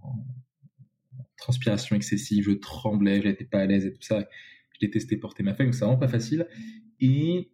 transpiration 1.38 1.96
excessive, 1.96 2.46
je 2.46 2.52
tremblais, 2.52 3.22
j'étais 3.22 3.46
pas 3.46 3.60
à 3.60 3.66
l'aise 3.68 3.86
et 3.86 3.94
tout 3.94 4.02
ça. 4.02 4.28
Je 4.74 4.80
détestais 4.80 5.18
porter 5.18 5.44
ma 5.44 5.54
feuille, 5.54 5.68
donc 5.68 5.76
c'est 5.76 5.86
vraiment 5.86 6.00
pas 6.00 6.08
facile. 6.08 6.48
Et 7.00 7.52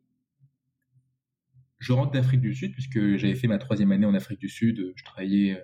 je 1.80 1.92
rentre 1.92 2.12
d'Afrique 2.12 2.42
du 2.42 2.54
Sud, 2.54 2.72
puisque 2.72 3.18
j'avais 3.18 3.36
fait 3.36 3.48
ma 3.48 3.58
troisième 3.58 3.92
année 3.92 4.06
en 4.06 4.14
Afrique 4.14 4.40
du 4.40 4.48
Sud. 4.48 4.94
Je 4.96 5.04
travaillais 5.04 5.62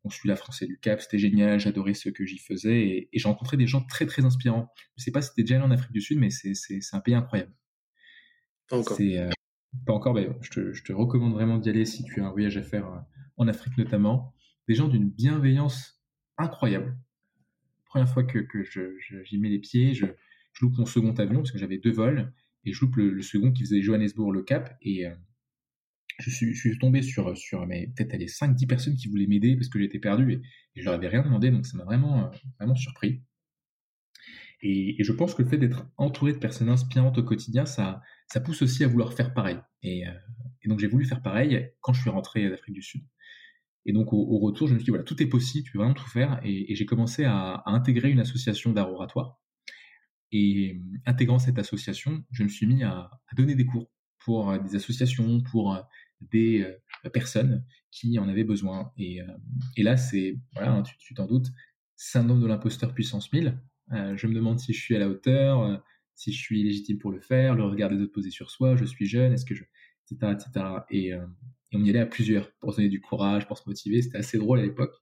euh, 0.00 0.08
consulat 0.08 0.36
français 0.36 0.66
du 0.66 0.78
Cap, 0.78 1.00
c'était 1.00 1.18
génial, 1.18 1.60
j'adorais 1.60 1.94
ce 1.94 2.08
que 2.08 2.24
j'y 2.24 2.38
faisais, 2.38 2.80
et, 2.80 3.08
j'ai 3.12 3.28
rencontré 3.28 3.56
des 3.56 3.66
gens 3.66 3.82
très 3.82 4.06
très 4.06 4.24
inspirants. 4.24 4.68
Je 4.96 5.04
sais 5.04 5.12
pas 5.12 5.22
si 5.22 5.30
c'était 5.30 5.42
déjà 5.42 5.56
allé 5.56 5.64
en 5.64 5.70
Afrique 5.70 5.92
du 5.92 6.00
Sud, 6.00 6.18
mais 6.18 6.30
c'est 6.30 6.80
un 6.92 7.00
pays 7.00 7.14
incroyable. 7.14 7.52
Pas 8.68 8.78
encore. 8.78 8.98
Euh, 9.00 9.30
pas 9.86 9.92
encore, 9.92 10.14
mais 10.14 10.28
je 10.42 10.50
te, 10.50 10.72
je 10.72 10.82
te 10.82 10.92
recommande 10.92 11.32
vraiment 11.32 11.58
d'y 11.58 11.68
aller 11.68 11.84
si 11.84 12.04
tu 12.04 12.20
as 12.20 12.26
un 12.26 12.30
voyage 12.30 12.56
à 12.56 12.62
faire 12.62 12.86
euh, 12.86 12.98
en 13.36 13.48
Afrique 13.48 13.76
notamment. 13.78 14.34
Des 14.68 14.74
gens 14.74 14.88
d'une 14.88 15.08
bienveillance 15.08 16.00
incroyable 16.38 16.96
première 17.90 18.08
fois 18.08 18.22
que, 18.22 18.38
que 18.38 18.62
j'y 19.24 19.38
mets 19.38 19.48
les 19.48 19.58
pieds, 19.58 19.94
je, 19.94 20.06
je, 20.52 20.64
loupe 20.64 20.78
mon 20.78 20.86
second 20.86 21.12
avion 21.14 21.40
parce 21.40 21.50
que 21.50 21.58
j'avais 21.58 21.78
deux 21.78 21.90
vols 21.90 22.32
et 22.64 22.72
je 22.72 22.80
loupe 22.80 22.96
le, 22.96 23.20
second 23.20 23.52
qui 23.52 23.64
faisait 23.64 23.82
Johannesburg-le 23.82 24.42
Cap 24.42 24.76
et 24.80 25.06
euh, 25.06 25.14
je, 26.20 26.30
suis, 26.30 26.54
je 26.54 26.78
tombé 26.78 27.02
sur, 27.02 27.36
sur 27.36 27.66
peut-être 27.66 28.16
les 28.16 28.26
5-10 28.26 28.66
personnes 28.66 28.96
qui 28.96 29.08
voulaient 29.08 29.26
m'aider 29.26 29.56
parce 29.56 29.68
que 29.68 29.78
j'étais 29.78 29.98
perdu 29.98 30.32
et, 30.32 30.40
je 30.76 30.84
leur 30.84 30.94
avais 30.94 31.08
rien 31.08 31.22
demandé 31.22 31.50
donc 31.50 31.66
ça 31.66 31.76
m'a 31.76 31.84
vraiment, 31.84 32.24
euh, 32.24 32.28
vraiment 32.58 32.76
surpris. 32.76 33.22
Et, 34.62 35.00
et, 35.00 35.04
je 35.04 35.12
pense 35.12 35.34
que 35.34 35.42
le 35.42 35.48
fait 35.48 35.58
d'être 35.58 35.86
entouré 35.96 36.32
de 36.32 36.38
personnes 36.38 36.68
inspirantes 36.68 37.18
au 37.18 37.22
quotidien, 37.22 37.66
ça, 37.66 38.02
ça 38.26 38.40
pousse 38.40 38.62
aussi 38.62 38.84
à 38.84 38.88
vouloir 38.88 39.14
faire 39.14 39.34
pareil. 39.34 39.58
Et, 39.82 40.06
euh, 40.06 40.12
et 40.62 40.68
donc 40.68 40.78
j'ai 40.78 40.86
voulu 40.86 41.04
faire 41.04 41.22
pareil 41.22 41.70
quand 41.80 41.92
je 41.92 42.00
suis 42.00 42.10
rentré 42.10 42.48
d'Afrique 42.48 42.74
du 42.74 42.82
Sud. 42.82 43.02
Et 43.86 43.92
donc 43.92 44.12
au, 44.12 44.38
retour, 44.38 44.68
je 44.68 44.74
me 44.74 44.78
suis 44.78 44.84
dit, 44.84 44.90
voilà, 44.90 45.04
tout 45.04 45.20
est 45.22 45.26
possible, 45.26 45.64
tu 45.64 45.72
peux 45.72 45.78
vraiment 45.78 45.94
tout 45.94 46.08
faire. 46.08 46.40
Et, 46.44 46.74
j'ai 46.74 46.86
commencé 46.86 47.24
à, 47.24 47.62
intégrer 47.66 48.10
une 48.10 48.20
association 48.20 48.72
d'art 48.72 48.92
oratoire. 48.92 49.40
Et 50.32 50.74
euh, 50.74 51.00
intégrant 51.06 51.38
cette 51.38 51.58
association, 51.58 52.22
je 52.30 52.44
me 52.44 52.48
suis 52.48 52.66
mis 52.66 52.82
à, 52.82 53.10
donner 53.36 53.54
des 53.54 53.64
cours 53.64 53.90
pour 54.18 54.56
des 54.58 54.76
associations, 54.76 55.40
pour 55.40 55.82
des 56.20 56.66
personnes 57.12 57.64
qui 57.90 58.18
en 58.18 58.28
avaient 58.28 58.44
besoin. 58.44 58.92
Et, 58.96 59.20
là, 59.78 59.96
c'est, 59.96 60.38
voilà, 60.54 60.72
hein, 60.72 60.82
tu 60.98 61.14
t'en 61.14 61.26
doutes, 61.26 61.48
syndrome 61.96 62.40
de 62.40 62.46
l'imposteur 62.46 62.94
puissance 62.94 63.32
1000. 63.32 63.58
je 63.90 64.26
me 64.26 64.34
demande 64.34 64.58
si 64.58 64.72
je 64.72 64.80
suis 64.80 64.96
à 64.96 64.98
la 64.98 65.08
hauteur, 65.08 65.82
si 66.14 66.32
je 66.32 66.38
suis 66.38 66.62
légitime 66.62 66.98
pour 66.98 67.10
le 67.10 67.20
faire, 67.20 67.54
le 67.54 67.64
regard 67.64 67.90
des 67.90 67.96
autres 67.96 68.12
posé 68.12 68.30
sur 68.30 68.50
soi, 68.50 68.76
je 68.76 68.84
suis 68.84 69.06
jeune, 69.06 69.32
est-ce 69.32 69.44
que 69.44 69.54
je, 69.54 69.64
etc., 70.10 70.32
etc. 70.32 70.66
Et, 70.90 71.14
et 71.72 71.76
on 71.76 71.84
y 71.84 71.90
allait 71.90 72.00
à 72.00 72.06
plusieurs 72.06 72.52
pour 72.60 72.72
se 72.72 72.78
donner 72.78 72.88
du 72.88 73.00
courage, 73.00 73.46
pour 73.46 73.58
se 73.58 73.68
motiver. 73.68 74.02
C'était 74.02 74.18
assez 74.18 74.38
drôle 74.38 74.58
à 74.58 74.62
l'époque. 74.62 74.94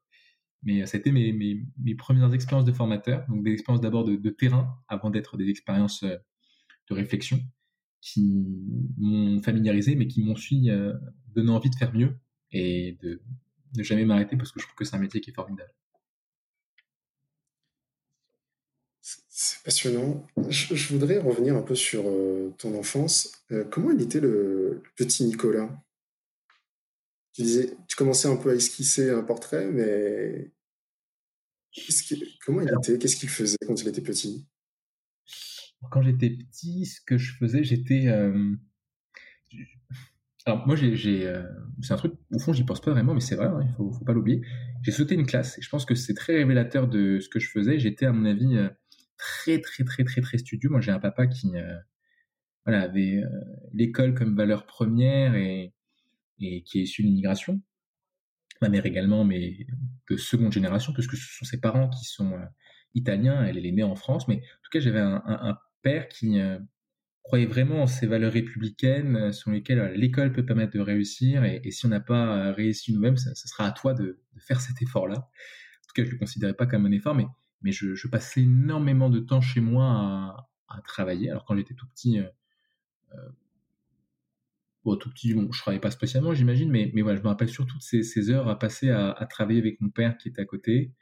Mais 0.62 0.80
été 0.80 1.12
mes, 1.12 1.32
mes, 1.32 1.62
mes, 1.78 1.94
premières 1.94 2.34
expériences 2.34 2.64
de 2.64 2.72
formateur, 2.72 3.24
donc 3.28 3.44
des 3.44 3.52
expériences 3.52 3.80
d'abord 3.80 4.04
de, 4.04 4.30
terrain 4.30 4.76
avant 4.88 5.08
d'être 5.08 5.36
des 5.36 5.48
expériences 5.48 6.02
de 6.02 6.94
réflexion 6.94 7.40
qui 8.00 8.46
m'ont 8.96 9.42
familiarisé, 9.42 9.96
mais 9.96 10.06
qui 10.06 10.22
m'ont 10.22 10.32
aussi 10.32 10.70
euh, 10.70 10.94
donné 11.34 11.50
envie 11.50 11.70
de 11.70 11.74
faire 11.74 11.92
mieux 11.92 12.16
et 12.52 12.96
de 13.02 13.20
ne 13.76 13.82
jamais 13.82 14.04
m'arrêter 14.04 14.36
parce 14.36 14.52
que 14.52 14.60
je 14.60 14.66
trouve 14.66 14.76
que 14.76 14.84
c'est 14.84 14.96
un 14.96 15.00
métier 15.00 15.20
qui 15.20 15.30
est 15.30 15.34
formidable. 15.34 15.72
C'est 19.00 19.62
passionnant. 19.62 20.26
Je, 20.48 20.92
voudrais 20.92 21.18
revenir 21.18 21.56
un 21.56 21.62
peu 21.62 21.74
sur 21.74 22.02
euh, 22.06 22.52
ton 22.58 22.76
enfance. 22.78 23.32
Euh, 23.52 23.64
comment 23.64 23.90
il 23.92 24.02
était 24.02 24.20
le, 24.20 24.82
petit 24.96 25.24
Nicolas? 25.24 25.70
Tu, 27.32 27.42
disais, 27.42 27.76
tu 27.86 27.96
commençais 27.96 28.28
un 28.28 28.36
peu 28.36 28.50
à 28.50 28.54
esquisser 28.54 29.10
un 29.10 29.22
portrait, 29.22 29.66
mais 29.70 30.50
comment 32.44 32.62
il 32.62 32.68
était? 32.68 32.98
Qu'est-ce 32.98 33.16
qu'il 33.16 33.28
faisait 33.28 33.56
quand 33.66 33.80
il 33.80 33.88
était 33.88 34.00
petit? 34.00 34.44
Quand 35.90 36.02
j'étais 36.02 36.30
petit, 36.30 36.86
ce 36.86 37.00
que 37.00 37.18
je 37.18 37.34
faisais, 37.34 37.64
j'étais. 37.64 38.08
Euh, 38.08 38.54
alors 40.44 40.66
moi, 40.66 40.76
j'ai, 40.76 41.26
euh, 41.26 41.42
c'est 41.82 41.92
un 41.92 41.96
truc 41.96 42.14
au 42.32 42.38
fond, 42.38 42.52
j'y 42.52 42.64
pense 42.64 42.80
pas 42.80 42.90
vraiment, 42.90 43.14
mais 43.14 43.20
c'est 43.20 43.36
vrai, 43.36 43.46
hein, 43.46 43.60
il 43.62 43.74
faut, 43.74 43.90
faut 43.92 44.04
pas 44.04 44.12
l'oublier. 44.12 44.42
J'ai 44.82 44.92
sauté 44.92 45.14
une 45.14 45.26
classe 45.26 45.58
et 45.58 45.62
je 45.62 45.68
pense 45.68 45.84
que 45.84 45.94
c'est 45.94 46.14
très 46.14 46.34
révélateur 46.36 46.88
de 46.88 47.20
ce 47.20 47.28
que 47.28 47.38
je 47.38 47.50
faisais. 47.50 47.78
J'étais 47.78 48.06
à 48.06 48.12
mon 48.12 48.24
avis 48.24 48.56
euh, 48.56 48.68
très 49.16 49.60
très 49.60 49.84
très 49.84 50.04
très 50.04 50.20
très 50.20 50.38
studieux. 50.38 50.70
Moi, 50.70 50.80
j'ai 50.80 50.90
un 50.90 51.00
papa 51.00 51.26
qui 51.26 51.52
voilà 52.64 52.82
avait 52.82 53.22
l'école 53.72 54.14
comme 54.14 54.36
valeur 54.36 54.66
première 54.66 55.34
et 55.34 55.74
et 56.40 56.62
qui 56.62 56.80
est 56.80 56.82
issu 56.82 57.02
de 57.02 57.08
l'immigration. 57.08 57.60
Ma 58.62 58.68
mère 58.68 58.86
également, 58.86 59.24
mais 59.24 59.66
de 60.10 60.16
seconde 60.16 60.52
génération, 60.52 60.92
puisque 60.92 61.16
ce 61.16 61.38
sont 61.38 61.44
ses 61.44 61.60
parents 61.60 61.88
qui 61.88 62.04
sont 62.04 62.32
italiens. 62.94 63.44
Elle, 63.44 63.64
est 63.64 63.72
née 63.72 63.82
en 63.82 63.96
France, 63.96 64.28
mais 64.28 64.36
en 64.36 64.62
tout 64.62 64.70
cas, 64.72 64.80
j'avais 64.80 65.00
un, 65.00 65.58
père 65.82 66.08
qui 66.08 66.40
euh, 66.40 66.58
croyait 67.22 67.46
vraiment 67.46 67.82
en 67.82 67.86
ces 67.86 68.06
valeurs 68.06 68.32
républicaines 68.32 69.16
euh, 69.16 69.32
sur 69.32 69.50
lesquelles 69.50 69.78
euh, 69.78 69.92
l'école 69.94 70.32
peut 70.32 70.44
permettre 70.44 70.72
de 70.72 70.80
réussir. 70.80 71.44
Et, 71.44 71.70
si 71.70 71.86
on 71.86 71.88
n'a 71.88 72.00
pas 72.00 72.52
réussi 72.52 72.92
nous-mêmes, 72.92 73.16
ce 73.16 73.34
sera 73.34 73.66
à 73.66 73.72
toi 73.72 73.94
de, 73.94 74.20
faire 74.38 74.60
cet 74.60 74.80
effort-là. 74.82 75.16
En 75.16 75.86
tout 75.88 75.94
cas, 75.94 76.02
je 76.04 76.08
ne 76.08 76.12
le 76.12 76.18
considérais 76.18 76.54
pas 76.54 76.66
comme 76.66 76.86
un 76.86 76.92
effort, 76.92 77.14
mais, 77.14 77.26
mais 77.62 77.72
je, 77.72 78.08
passais 78.08 78.42
énormément 78.42 79.10
de 79.10 79.20
temps 79.20 79.40
chez 79.40 79.60
moi 79.60 80.46
à, 80.68 80.82
travailler. 80.82 81.30
Alors 81.30 81.44
quand 81.44 81.56
j'étais 81.56 81.74
tout 81.74 81.86
petit, 81.88 82.20
bon, 84.84 84.96
tout 84.96 85.10
petit, 85.10 85.34
bon, 85.34 85.50
je 85.50 85.60
travaillais 85.60 85.80
pas 85.80 85.90
spécialement, 85.90 86.34
j'imagine, 86.34 86.70
mais, 86.70 86.92
mais 86.94 87.02
je 87.02 87.22
me 87.22 87.28
rappelle 87.28 87.48
surtout 87.48 87.76
de 87.76 87.82
ces, 87.82 88.02
ces 88.02 88.30
heures 88.30 88.48
à 88.48 88.58
passer 88.58 88.90
à, 88.90 89.10
à, 89.10 89.26
travailler 89.26 89.60
avec 89.60 89.80
mon 89.80 89.90
père 89.90 90.16
qui 90.18 90.28
était 90.28 90.40
à 90.40 90.44
côté, 90.44 90.92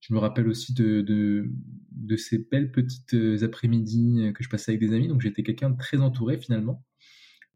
je 0.00 0.14
me 0.14 0.18
rappelle 0.18 0.48
aussi 0.48 0.74
de, 0.74 1.00
de, 1.00 2.16
ces 2.16 2.38
belles 2.38 2.70
petites 2.70 3.14
euh, 3.14 3.44
après-midi 3.44 4.20
euh, 4.20 4.32
que 4.32 4.42
je 4.42 4.48
passais 4.48 4.72
avec 4.72 4.80
des 4.80 4.94
amis. 4.94 5.08
Donc 5.08 5.20
j'étais 5.20 5.42
quelqu'un 5.42 5.70
de 5.70 5.76
très 5.76 5.98
entouré 5.98 6.38
finalement, 6.38 6.84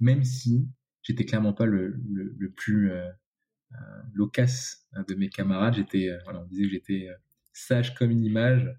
même 0.00 0.24
si 0.24 0.68
j'étais 1.02 1.24
clairement 1.24 1.52
pas 1.52 1.66
le, 1.66 2.00
le, 2.10 2.50
plus 2.50 2.90
euh, 2.90 3.08
euh 3.72 4.02
loquace 4.12 4.86
hein, 4.92 5.04
de 5.08 5.14
mes 5.14 5.28
camarades. 5.28 5.74
J'étais, 5.74 6.10
voilà, 6.24 6.40
on 6.40 6.46
disait 6.46 6.64
que 6.64 6.70
j'étais 6.70 7.08
sage 7.52 7.94
comme 7.94 8.10
une 8.10 8.24
image. 8.24 8.70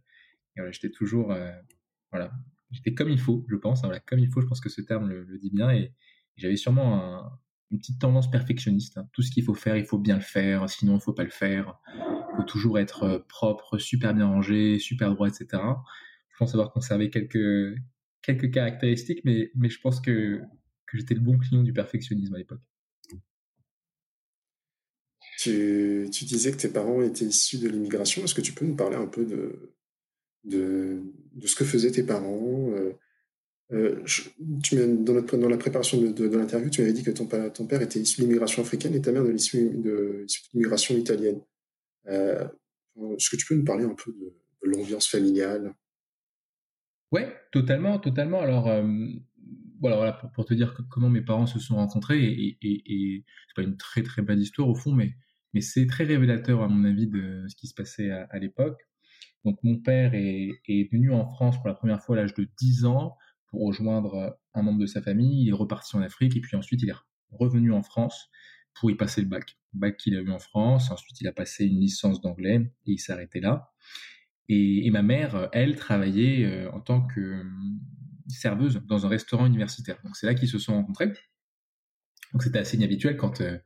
Et 0.55 0.61
j'étais 0.71 0.91
toujours, 0.91 1.35
voilà, 2.11 2.31
j'étais 2.69 2.93
comme 2.93 3.09
il 3.09 3.19
faut, 3.19 3.43
je 3.49 3.55
pense. 3.55 3.83
Hein, 3.83 3.91
comme 4.05 4.19
il 4.19 4.29
faut, 4.29 4.41
je 4.41 4.45
pense 4.45 4.61
que 4.61 4.69
ce 4.69 4.81
terme 4.81 5.09
le, 5.09 5.37
dit 5.39 5.51
bien. 5.51 5.71
Et, 5.71 5.93
j'avais 6.35 6.55
sûrement 6.55 6.95
un, 6.99 7.39
une 7.71 7.77
petite 7.77 7.99
tendance 7.99 8.29
perfectionniste. 8.29 8.97
Hein. 8.97 9.07
Tout 9.13 9.21
ce 9.21 9.31
qu'il 9.31 9.43
faut 9.43 9.53
faire, 9.53 9.77
il 9.77 9.85
faut 9.85 9.99
bien 9.99 10.15
le 10.15 10.21
faire, 10.21 10.67
sinon 10.67 10.95
il 10.95 11.01
faut 11.01 11.13
pas 11.13 11.23
le 11.23 11.29
faire 11.29 11.79
faut 12.35 12.43
toujours 12.43 12.79
être 12.79 13.03
euh, 13.03 13.19
propre, 13.27 13.77
super 13.77 14.13
bien 14.13 14.27
rangé, 14.27 14.79
super 14.79 15.13
droit, 15.13 15.27
etc. 15.27 15.61
Je 16.29 16.37
pense 16.37 16.53
avoir 16.53 16.71
conservé 16.71 17.09
quelques, 17.09 17.77
quelques 18.21 18.51
caractéristiques, 18.51 19.21
mais, 19.23 19.51
mais 19.55 19.69
je 19.69 19.79
pense 19.79 19.99
que, 19.99 20.41
que 20.87 20.97
j'étais 20.97 21.13
le 21.13 21.21
bon 21.21 21.37
client 21.37 21.63
du 21.63 21.73
perfectionnisme 21.73 22.33
à 22.35 22.37
l'époque. 22.37 22.61
Tu, 25.39 26.07
tu, 26.11 26.25
disais 26.25 26.51
que 26.51 26.57
tes 26.57 26.69
parents 26.69 27.01
étaient 27.01 27.25
issus 27.25 27.57
de 27.57 27.67
l'immigration. 27.67 28.23
Est-ce 28.23 28.35
que 28.35 28.41
tu 28.41 28.53
peux 28.53 28.65
nous 28.65 28.75
parler 28.75 28.95
un 28.95 29.07
peu 29.07 29.25
de, 29.25 29.73
de, 30.45 31.01
de 31.33 31.47
ce 31.47 31.55
que 31.55 31.65
faisaient 31.65 31.91
tes 31.91 32.03
parents 32.03 32.71
euh, 32.71 32.93
euh 33.71 34.03
tu, 34.63 34.75
dans, 34.75 35.21
dans 35.21 35.49
la 35.49 35.57
préparation 35.57 35.99
de, 35.99 36.37
l'interview, 36.37 36.69
tu 36.69 36.81
m'avais 36.81 36.93
dit 36.93 37.03
que 37.03 37.11
ton 37.11 37.25
père 37.65 37.81
était 37.81 37.99
issu 37.99 38.21
de 38.21 38.25
l'immigration 38.25 38.61
africaine 38.61 38.93
et 38.95 39.01
ta 39.01 39.11
mère 39.11 39.23
de 39.23 39.35
l'immigration 40.53 40.95
italienne. 40.95 41.41
Euh, 42.07 42.47
est-ce 43.17 43.29
que 43.29 43.35
tu 43.35 43.45
peux 43.45 43.55
nous 43.55 43.63
parler 43.63 43.85
un 43.85 43.95
peu 43.95 44.13
de, 44.13 44.33
l'ambiance 44.63 45.07
familiale? 45.07 45.73
Ouais, 47.11 47.35
totalement, 47.51 47.99
totalement. 47.99 48.41
Alors, 48.41 48.67
euh, 48.67 48.83
voilà, 49.79 50.13
pour, 50.33 50.45
te 50.45 50.53
dire 50.53 50.75
comment 50.89 51.09
mes 51.09 51.21
parents 51.21 51.45
se 51.45 51.59
sont 51.59 51.75
rencontrés, 51.75 52.23
et, 52.23 52.57
et, 52.61 53.25
c'est 53.47 53.55
pas 53.55 53.67
une 53.67 53.77
très 53.77 54.01
très 54.01 54.21
belle 54.21 54.39
histoire 54.39 54.69
au 54.69 54.75
fond, 54.75 54.93
mais, 54.93 55.15
mais 55.53 55.61
c'est 55.61 55.85
très 55.85 56.05
révélateur 56.05 56.61
à 56.61 56.67
mon 56.67 56.85
avis 56.85 57.07
de 57.07 57.45
ce 57.47 57.55
qui 57.55 57.67
se 57.67 57.73
passait 57.73 58.09
à, 58.09 58.39
l'époque. 58.39 58.79
Donc 59.43 59.59
mon 59.61 59.77
père 59.77 60.13
est, 60.13 60.49
est, 60.67 60.91
venu 60.91 61.11
en 61.11 61.27
France 61.27 61.57
pour 61.57 61.67
la 61.67 61.73
première 61.73 62.01
fois 62.01 62.15
à 62.15 62.21
l'âge 62.21 62.33
de 62.33 62.47
10 62.59 62.85
ans 62.85 63.17
pour 63.47 63.67
rejoindre 63.67 64.39
un 64.53 64.61
membre 64.61 64.79
de 64.79 64.85
sa 64.85 65.01
famille. 65.01 65.43
Il 65.43 65.49
est 65.49 65.53
reparti 65.53 65.97
en 65.97 66.01
Afrique 66.01 66.37
et 66.37 66.39
puis 66.39 66.55
ensuite 66.55 66.81
il 66.81 66.89
est 66.89 66.95
revenu 67.31 67.73
en 67.73 67.83
France 67.83 68.29
pour 68.75 68.91
y 68.91 68.95
passer 68.95 69.21
le 69.21 69.27
bac. 69.27 69.57
Bac 69.73 69.97
qu'il 69.97 70.15
a 70.15 70.21
eu 70.21 70.29
en 70.29 70.39
France, 70.39 70.91
ensuite 70.91 71.19
il 71.21 71.27
a 71.27 71.31
passé 71.31 71.65
une 71.65 71.79
licence 71.79 72.21
d'anglais 72.21 72.71
et 72.85 72.91
il 72.91 73.11
arrêté 73.11 73.39
là. 73.39 73.73
Et, 74.49 74.89
ma 74.91 75.01
mère, 75.01 75.49
elle, 75.53 75.75
travaillait 75.75 76.45
euh, 76.45 76.71
en 76.71 76.81
tant 76.81 77.01
que 77.01 77.19
euh, 77.19 77.43
serveuse 78.27 78.81
dans 78.85 79.05
un 79.05 79.09
restaurant 79.09 79.45
universitaire. 79.45 79.97
Donc 80.03 80.15
c'est 80.15 80.25
là 80.25 80.35
qu'ils 80.35 80.49
se 80.49 80.59
sont 80.59 80.73
rencontrés. 80.73 81.13
Donc 82.33 82.43
c'était 82.43 82.59
assez 82.59 82.77
inhabituel 82.77 83.15
quand, 83.15 83.41
euh, 83.41 83.57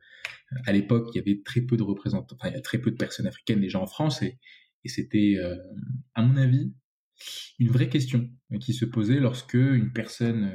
à 0.66 0.72
l'époque, 0.72 1.08
il 1.12 1.18
y 1.18 1.20
avait 1.20 1.42
très 1.44 1.62
peu 1.62 1.76
de 1.76 1.82
représentants, 1.82 2.36
enfin 2.38 2.48
il 2.50 2.54
y 2.54 2.58
a 2.58 2.60
très 2.60 2.78
peu 2.78 2.90
de 2.90 2.96
personnes 2.96 3.26
africaines 3.26 3.60
déjà 3.60 3.80
en 3.80 3.86
France 3.86 4.22
et, 4.22 4.38
et 4.84 4.88
c'était, 4.88 5.36
à 6.14 6.22
mon 6.22 6.36
avis, 6.36 6.72
une 7.58 7.68
vraie 7.68 7.88
question 7.88 8.30
qui 8.60 8.72
se 8.72 8.84
posait 8.84 9.18
lorsque 9.18 9.54
une 9.54 9.92
personne 9.92 10.52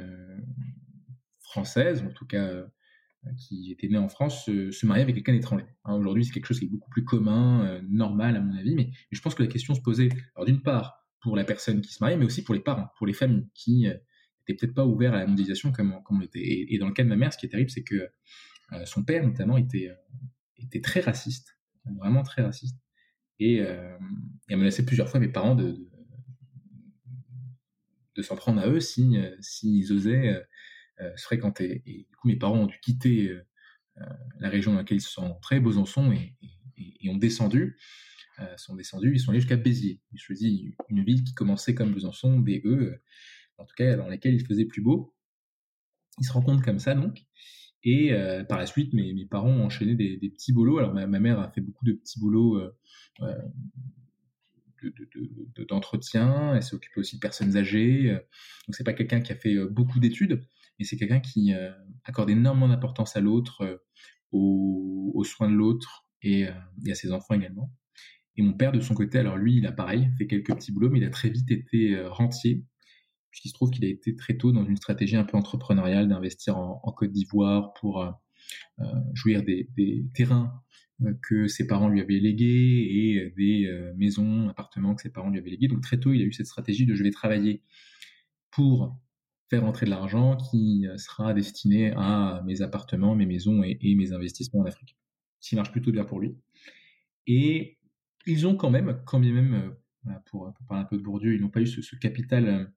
française, 1.40 2.02
en 2.02 2.10
tout 2.10 2.26
cas 2.26 2.64
qui 3.36 3.72
était 3.72 3.88
né 3.88 3.98
en 3.98 4.08
France 4.08 4.44
se, 4.44 4.86
marier 4.86 5.02
avec 5.02 5.14
quelqu'un 5.14 5.32
d'étranger. 5.32 5.66
Hein, 5.84 5.94
aujourd'hui, 5.94 6.24
c'est 6.24 6.32
quelque 6.32 6.46
chose 6.46 6.58
qui 6.58 6.66
est 6.66 6.68
beaucoup 6.68 6.90
plus 6.90 7.04
commun, 7.04 7.66
euh, 7.66 7.80
normal 7.88 8.36
à 8.36 8.40
mon 8.40 8.54
avis, 8.56 8.74
mais, 8.74 8.90
je 9.10 9.20
pense 9.20 9.34
que 9.34 9.42
la 9.42 9.48
question 9.48 9.74
se 9.74 9.80
posait, 9.80 10.08
alors 10.34 10.46
d'une 10.46 10.62
part, 10.62 11.06
pour 11.20 11.36
la 11.36 11.44
personne 11.44 11.80
qui 11.80 11.92
se 11.92 12.02
mariait, 12.02 12.16
mais 12.16 12.26
aussi 12.26 12.42
pour 12.42 12.54
les 12.54 12.60
parents, 12.60 12.88
pour 12.98 13.06
les 13.06 13.12
familles, 13.12 13.48
qui 13.54 13.82
n'étaient 13.82 13.94
euh, 13.96 14.56
peut-être 14.56 14.74
pas 14.74 14.84
ouverts 14.84 15.14
à 15.14 15.20
la 15.20 15.26
mondialisation 15.26 15.72
comme, 15.72 15.94
on 16.10 16.20
était. 16.20 16.66
Et, 16.68 16.78
dans 16.78 16.86
le 16.86 16.92
cas 16.92 17.02
de 17.02 17.08
ma 17.08 17.16
mère, 17.16 17.32
ce 17.32 17.38
qui 17.38 17.46
est 17.46 17.50
terrible, 17.50 17.70
c'est 17.70 17.84
que 17.84 18.08
euh, 18.72 18.84
son 18.84 19.04
père, 19.04 19.24
notamment, 19.24 19.56
était, 19.56 19.90
très 20.82 21.00
raciste, 21.00 21.58
vraiment 21.98 22.22
très 22.22 22.42
raciste, 22.42 22.78
et, 23.38 23.62
a 23.62 23.98
menacé 24.56 24.84
plusieurs 24.84 25.08
fois 25.08 25.20
mes 25.20 25.28
parents 25.28 25.54
de, 25.54 25.76
s'en 28.22 28.36
prendre 28.36 28.60
à 28.60 28.68
eux 28.68 28.80
s'ils 28.80 29.36
si, 29.40 29.86
osaient 29.90 30.28
euh, 30.28 30.40
se 30.98 31.24
fréquentaient. 31.24 31.82
Et 31.86 32.06
du 32.08 32.16
coup, 32.16 32.28
mes 32.28 32.36
parents 32.36 32.58
ont 32.58 32.66
dû 32.66 32.78
quitter 32.80 33.28
euh, 33.28 33.46
euh, 33.98 34.04
la 34.40 34.48
région 34.48 34.72
dans 34.72 34.78
laquelle 34.78 34.98
ils 34.98 35.00
sont 35.00 35.22
rencontrés, 35.22 35.60
Besançon, 35.60 36.12
et, 36.12 36.34
ont 37.08 37.16
descendu. 37.16 37.76
sont 38.56 38.74
descendus, 38.74 39.12
ils 39.14 39.20
sont 39.20 39.30
allés 39.30 39.40
jusqu'à 39.40 39.56
Béziers. 39.56 40.00
Ils 40.12 40.18
choisi 40.18 40.74
une 40.88 41.04
ville 41.04 41.22
qui 41.22 41.34
commençait 41.34 41.74
comme 41.74 41.92
Besançon, 41.92 42.38
BE, 42.38 42.98
en 43.58 43.64
tout 43.64 43.74
cas 43.76 43.96
dans 43.96 44.08
laquelle 44.08 44.34
il 44.34 44.44
faisait 44.44 44.64
plus 44.64 44.80
beau. 44.80 45.14
Ils 46.18 46.24
se 46.24 46.32
rencontrent 46.32 46.64
comme 46.64 46.78
ça 46.78 46.94
donc. 46.94 47.26
Et 47.82 48.12
par 48.48 48.58
la 48.58 48.64
suite, 48.64 48.94
mes, 48.94 49.26
parents 49.26 49.50
ont 49.50 49.66
enchaîné 49.66 49.94
des, 49.94 50.30
petits 50.30 50.54
boulots. 50.54 50.78
Alors 50.78 50.94
ma, 50.94 51.06
mère 51.06 51.38
a 51.38 51.50
fait 51.50 51.60
beaucoup 51.60 51.84
de 51.84 51.92
petits 51.92 52.18
boulots 52.18 52.58
euh, 52.58 52.72
d'entretien. 55.68 56.26
De, 56.26 56.50
de, 56.52 56.56
Elle 56.56 56.62
s'est 56.62 56.74
occupée 56.74 57.00
aussi 57.00 57.16
de 57.16 57.20
personnes 57.20 57.58
âgées. 57.58 58.10
Donc 58.66 58.74
c'est 58.74 58.84
pas 58.84 58.94
quelqu'un 58.94 59.20
qui 59.20 59.32
a 59.32 59.36
fait 59.36 59.56
beaucoup 59.66 60.00
d'études, 60.00 60.42
et 60.78 60.84
c'est 60.84 60.96
quelqu'un 60.96 61.20
qui 61.20 61.54
euh, 61.54 61.70
accorde 62.04 62.30
énormément 62.30 62.68
d'importance 62.68 63.16
à 63.16 63.20
l'autre, 63.20 63.62
euh, 63.62 63.76
aux, 64.32 65.22
soins 65.24 65.48
de 65.48 65.54
l'autre 65.54 66.06
et, 66.22 66.48
euh, 66.48 66.52
et, 66.86 66.92
à 66.92 66.94
ses 66.94 67.12
enfants 67.12 67.34
également. 67.34 67.72
Et 68.36 68.42
mon 68.42 68.52
père, 68.52 68.72
de 68.72 68.80
son 68.80 68.94
côté, 68.94 69.18
alors 69.18 69.36
lui, 69.36 69.56
il 69.56 69.66
a 69.66 69.72
pareil, 69.72 70.10
fait 70.18 70.26
quelques 70.26 70.54
petits 70.54 70.72
boulots, 70.72 70.90
mais 70.90 70.98
il 70.98 71.04
a 71.04 71.10
très 71.10 71.30
vite 71.30 71.50
été 71.52 71.96
rentier, 72.06 72.64
puisqu'il 73.30 73.50
se 73.50 73.54
trouve 73.54 73.70
qu'il 73.70 73.84
a 73.84 73.88
été 73.88 74.16
très 74.16 74.36
tôt 74.36 74.50
dans 74.50 74.64
une 74.64 74.76
stratégie 74.76 75.16
un 75.16 75.22
peu 75.22 75.36
entrepreneuriale 75.36 76.08
d'investir 76.08 76.56
en, 76.58 76.92
Côte 76.96 77.12
d'Ivoire 77.12 77.72
pour 77.74 78.04
jouir 79.14 79.44
des 79.44 80.04
terrains 80.14 80.52
que 81.22 81.46
ses 81.46 81.68
parents 81.68 81.88
lui 81.88 82.00
avaient 82.00 82.18
légués 82.18 82.88
et 82.90 83.32
des 83.36 83.92
maisons, 83.96 84.48
appartements 84.48 84.96
que 84.96 85.02
ses 85.02 85.12
parents 85.12 85.30
lui 85.30 85.38
avaient 85.38 85.50
légués. 85.50 85.68
Donc 85.68 85.82
très 85.82 86.00
tôt, 86.00 86.12
il 86.12 86.20
a 86.20 86.24
eu 86.24 86.32
cette 86.32 86.46
stratégie 86.46 86.86
de 86.86 86.96
je 86.96 87.04
vais 87.04 87.12
travailler 87.12 87.62
pour 88.50 88.98
faire 89.50 89.64
entrer 89.64 89.86
de 89.86 89.90
l'argent 89.90 90.36
qui 90.36 90.86
sera 90.96 91.34
destiné 91.34 91.92
à 91.96 92.42
mes 92.44 92.62
appartements, 92.62 93.14
mes 93.14 93.26
maisons 93.26 93.62
et, 93.62 93.94
mes 93.94 94.12
investissements 94.12 94.60
en 94.60 94.66
Afrique. 94.66 94.96
Ce 95.40 95.50
qui 95.50 95.56
marche 95.56 95.72
plutôt 95.72 95.92
bien 95.92 96.04
pour 96.04 96.20
lui. 96.20 96.36
Et 97.26 97.78
ils 98.26 98.46
ont 98.46 98.56
quand 98.56 98.70
même, 98.70 99.02
quand 99.04 99.20
bien 99.20 99.32
même, 99.32 99.74
pour, 100.26 100.52
parler 100.68 100.82
un 100.82 100.86
peu 100.86 100.96
de 100.96 101.02
Bourdieu, 101.02 101.34
ils 101.34 101.40
n'ont 101.40 101.50
pas 101.50 101.60
eu 101.60 101.66
ce, 101.66 101.96
capital 101.96 102.72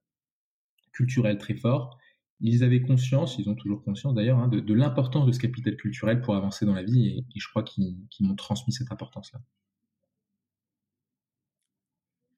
culturel 0.92 1.38
très 1.38 1.56
fort. 1.56 1.98
Ils 2.40 2.64
avaient 2.64 2.82
conscience, 2.82 3.38
ils 3.40 3.50
ont 3.50 3.56
toujours 3.56 3.84
conscience 3.84 4.14
d'ailleurs, 4.14 4.40
hein, 4.40 4.48
de, 4.48 4.74
l'importance 4.74 5.26
de 5.26 5.32
ce 5.32 5.40
capital 5.40 5.76
culturel 5.76 6.22
pour 6.22 6.36
avancer 6.36 6.66
dans 6.66 6.74
la 6.74 6.84
vie, 6.84 7.26
et, 7.34 7.40
je 7.40 7.48
crois 7.50 7.64
qu'ils 7.64 7.98
m'ont 8.22 8.36
transmis 8.36 8.74
cette 8.74 8.92
importance-là. 8.92 9.40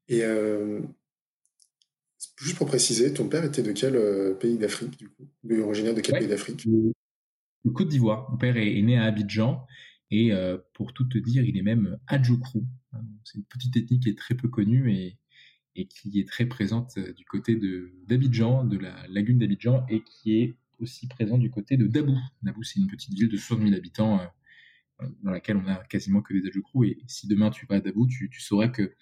Et 0.07 0.23
euh, 0.23 0.81
juste 2.37 2.57
pour 2.57 2.67
préciser, 2.67 3.13
ton 3.13 3.27
père 3.27 3.43
était 3.43 3.63
de 3.63 3.71
quel 3.71 3.95
euh, 3.95 4.33
pays 4.33 4.57
d'Afrique, 4.57 4.97
du 4.97 5.09
coup? 5.09 5.29
Originaire 5.61 5.93
de 5.93 6.01
quel 6.01 6.19
pays 6.19 6.27
d'Afrique? 6.27 6.65
Le 6.65 7.71
Côte 7.71 7.89
d'Ivoire. 7.89 8.29
Mon 8.31 8.37
père 8.37 8.57
est, 8.57 8.81
né 8.81 8.97
à 8.97 9.03
Abidjan, 9.03 9.65
et 10.11 10.33
euh, 10.33 10.57
pour 10.73 10.93
tout 10.93 11.05
te 11.05 11.17
dire, 11.17 11.43
il 11.43 11.57
est 11.57 11.61
même 11.61 11.97
Adjoukrou. 12.07 12.65
C'est 13.23 13.37
une 13.37 13.45
petite 13.45 13.75
ethnie 13.77 13.99
qui 13.99 14.09
est 14.09 14.17
très 14.17 14.35
peu 14.35 14.47
connue 14.47 14.93
et, 14.93 15.17
et 15.75 15.87
qui 15.87 16.19
est 16.19 16.27
très 16.27 16.45
présente 16.45 16.97
euh, 16.97 17.13
du 17.13 17.25
côté 17.25 17.55
de 17.55 17.93
d'Abidjan, 18.07 18.65
de 18.65 18.77
la 18.77 18.95
lagune 19.07 19.39
d'Abidjan, 19.39 19.85
et 19.89 20.03
qui 20.03 20.37
est 20.37 20.57
aussi 20.79 21.07
présente 21.07 21.41
du 21.41 21.51
côté 21.51 21.77
de 21.77 21.87
Dabou. 21.87 22.17
Dabou, 22.41 22.63
c'est 22.63 22.79
une 22.79 22.87
petite 22.87 23.13
ville 23.13 23.29
de 23.29 23.37
60 23.37 23.63
000 23.63 23.75
habitants 23.75 24.21
dans 25.23 25.31
laquelle 25.31 25.57
on 25.57 25.67
a 25.67 25.75
quasiment 25.85 26.21
que 26.21 26.33
des 26.33 26.47
Adjoukrou. 26.47 26.85
Et 26.85 26.97
si 27.07 27.27
demain 27.27 27.49
tu 27.49 27.65
vas 27.65 27.75
à 27.75 27.79
Dabou, 27.81 28.07
tu, 28.07 28.29
tu 28.29 28.41
sauras 28.41 28.69
que 28.69 28.93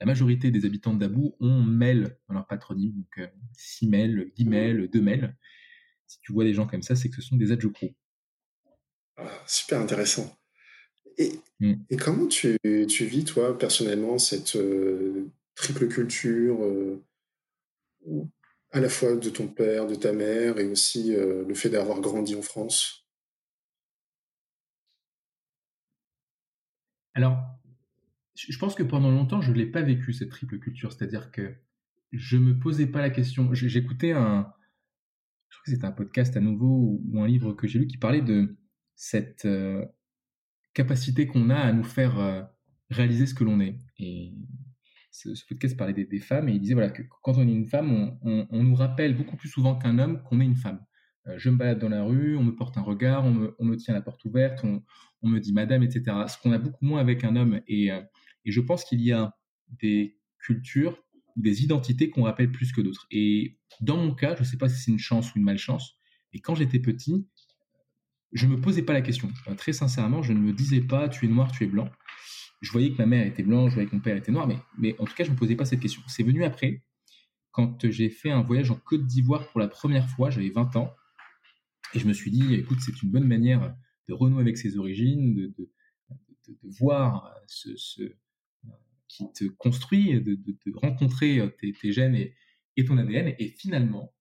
la 0.00 0.06
majorité 0.06 0.50
des 0.50 0.64
habitants 0.64 0.94
Dabou 0.94 1.36
ont 1.40 1.62
Mel 1.62 2.18
dans 2.28 2.34
leur 2.34 2.46
patronyme, 2.46 2.92
donc 2.92 3.18
euh, 3.18 3.26
6 3.56 3.88
Mel, 3.88 4.32
10 4.34 4.44
Mel, 4.46 4.88
2 4.88 5.00
Mel. 5.00 5.36
Si 6.06 6.18
tu 6.20 6.32
vois 6.32 6.44
des 6.44 6.54
gens 6.54 6.66
comme 6.66 6.82
ça, 6.82 6.96
c'est 6.96 7.10
que 7.10 7.16
ce 7.16 7.22
sont 7.22 7.36
des 7.36 7.52
Adjoukrou. 7.52 7.94
Ah, 9.16 9.42
super 9.46 9.80
intéressant. 9.80 10.34
Et, 11.18 11.38
mm. 11.60 11.74
et 11.90 11.96
comment 11.96 12.26
tu, 12.26 12.56
tu, 12.88 13.04
vis, 13.04 13.24
toi, 13.24 13.56
personnellement, 13.58 14.18
cette 14.18 14.56
euh, 14.56 15.30
triple 15.54 15.88
culture, 15.88 16.64
euh, 16.64 17.04
à 18.72 18.80
la 18.80 18.88
fois 18.88 19.14
de 19.14 19.28
ton 19.28 19.48
père, 19.48 19.86
de 19.86 19.94
ta 19.94 20.12
mère, 20.12 20.58
et 20.58 20.66
aussi 20.66 21.14
euh, 21.14 21.44
le 21.46 21.54
fait 21.54 21.68
d'avoir 21.68 22.00
grandi 22.00 22.34
en 22.34 22.42
France? 22.42 23.06
Alors, 27.14 27.38
je 28.48 28.58
pense 28.58 28.74
que 28.74 28.82
pendant 28.82 29.10
longtemps, 29.10 29.40
je 29.40 29.52
ne 29.52 29.56
l'ai 29.56 29.66
pas 29.66 29.82
vécu, 29.82 30.12
cette 30.12 30.30
triple 30.30 30.58
culture. 30.58 30.92
C'est-à-dire 30.92 31.30
que 31.30 31.54
je 32.12 32.36
me 32.36 32.58
posais 32.58 32.86
pas 32.86 33.00
la 33.00 33.10
question. 33.10 33.52
J'écoutais 33.52 34.12
un, 34.12 34.52
je 35.48 35.56
crois 35.56 35.64
que 35.64 35.70
c'était 35.70 35.84
un 35.84 35.92
podcast 35.92 36.36
à 36.36 36.40
nouveau 36.40 37.00
ou 37.04 37.22
un 37.22 37.26
livre 37.26 37.52
que 37.52 37.66
j'ai 37.66 37.78
lu 37.78 37.86
qui 37.86 37.98
parlait 37.98 38.22
de 38.22 38.56
cette 38.94 39.44
euh, 39.44 39.84
capacité 40.74 41.26
qu'on 41.26 41.50
a 41.50 41.56
à 41.56 41.72
nous 41.72 41.84
faire 41.84 42.18
euh, 42.18 42.42
réaliser 42.90 43.26
ce 43.26 43.34
que 43.34 43.44
l'on 43.44 43.60
est. 43.60 43.78
Et 43.98 44.34
ce, 45.10 45.30
podcast 45.48 45.76
parlait 45.76 45.92
des, 45.92 46.20
femmes 46.20 46.48
et 46.48 46.52
il 46.52 46.60
disait 46.60 46.74
voilà 46.74 46.90
que 46.90 47.02
quand 47.22 47.36
on 47.36 47.46
est 47.46 47.52
une 47.52 47.66
femme, 47.66 48.18
on, 48.22 48.62
nous 48.62 48.74
rappelle 48.74 49.16
beaucoup 49.16 49.36
plus 49.36 49.48
souvent 49.48 49.76
qu'un 49.76 49.98
homme 49.98 50.22
qu'on 50.22 50.40
est 50.40 50.44
une 50.44 50.56
femme. 50.56 50.84
Euh, 51.26 51.34
je 51.36 51.50
me 51.50 51.56
balade 51.56 51.78
dans 51.78 51.88
la 51.88 52.02
rue, 52.02 52.36
on 52.36 52.44
me 52.44 52.54
porte 52.54 52.78
un 52.78 52.82
regard, 52.82 53.24
on 53.24 53.32
me, 53.32 53.56
on 53.58 53.64
me 53.64 53.76
tient 53.76 53.92
la 53.92 54.02
porte 54.02 54.24
ouverte, 54.24 54.64
on, 54.64 54.82
me 55.28 55.38
dit 55.38 55.52
madame, 55.52 55.82
etc. 55.82 56.04
Ce 56.28 56.38
qu'on 56.38 56.52
a 56.52 56.58
beaucoup 56.58 56.84
moins 56.84 57.00
avec 57.00 57.24
un 57.24 57.36
homme 57.36 57.60
et 57.68 57.90
et 58.44 58.52
je 58.52 58.60
pense 58.60 58.84
qu'il 58.84 59.00
y 59.00 59.12
a 59.12 59.34
des 59.80 60.18
cultures, 60.38 61.02
des 61.36 61.62
identités 61.62 62.10
qu'on 62.10 62.24
rappelle 62.24 62.50
plus 62.50 62.72
que 62.72 62.80
d'autres. 62.80 63.06
Et 63.10 63.58
dans 63.80 63.96
mon 63.96 64.14
cas, 64.14 64.34
je 64.34 64.40
ne 64.40 64.46
sais 64.46 64.56
pas 64.56 64.68
si 64.68 64.80
c'est 64.80 64.90
une 64.90 64.98
chance 64.98 65.34
ou 65.34 65.38
une 65.38 65.44
malchance, 65.44 65.96
et 66.32 66.40
quand 66.40 66.54
j'étais 66.54 66.78
petit, 66.78 67.26
je 68.32 68.46
ne 68.46 68.52
me 68.52 68.60
posais 68.60 68.82
pas 68.82 68.92
la 68.92 69.02
question. 69.02 69.28
très 69.56 69.72
sincèrement, 69.72 70.22
je 70.22 70.32
ne 70.32 70.38
me 70.38 70.52
disais 70.52 70.80
pas 70.80 71.08
tu 71.08 71.26
es 71.26 71.28
noir, 71.28 71.50
tu 71.50 71.64
es 71.64 71.66
blanc. 71.66 71.90
Je 72.60 72.70
voyais 72.72 72.92
que 72.92 72.98
ma 72.98 73.06
mère 73.06 73.26
était 73.26 73.42
blanche, 73.42 73.70
je 73.70 73.74
voyais 73.74 73.88
que 73.88 73.94
mon 73.94 74.02
père 74.02 74.16
était 74.16 74.32
noir, 74.32 74.46
mais, 74.46 74.58
mais 74.78 74.94
en 74.98 75.04
tout 75.06 75.14
cas, 75.14 75.24
je 75.24 75.30
ne 75.30 75.34
me 75.34 75.38
posais 75.38 75.56
pas 75.56 75.64
cette 75.64 75.80
question. 75.80 76.02
C'est 76.06 76.22
venu 76.22 76.44
après, 76.44 76.84
quand 77.52 77.90
j'ai 77.90 78.10
fait 78.10 78.30
un 78.30 78.42
voyage 78.42 78.70
en 78.70 78.76
Côte 78.76 79.06
d'Ivoire 79.06 79.48
pour 79.48 79.60
la 79.60 79.68
première 79.68 80.08
fois, 80.08 80.30
j'avais 80.30 80.50
20 80.50 80.76
ans, 80.76 80.94
et 81.94 81.98
je 81.98 82.06
me 82.06 82.12
suis 82.12 82.30
dit, 82.30 82.54
écoute, 82.54 82.78
c'est 82.80 83.02
une 83.02 83.10
bonne 83.10 83.26
manière 83.26 83.74
de 84.08 84.14
renouer 84.14 84.42
avec 84.42 84.58
ses 84.58 84.76
origines, 84.76 85.34
de, 85.34 85.54
de, 85.56 85.70
voir 86.78 87.34
ce, 87.46 88.02
te 89.28 89.44
construit, 89.44 90.20
de, 90.20 90.38
rencontrer 90.74 91.40
euh, 91.40 91.48
tes, 91.48 91.92
gènes 91.92 92.14
et, 92.14 92.34
ton 92.86 92.98
ADN. 92.98 93.34
Et 93.38 93.48
finalement, 93.48 94.14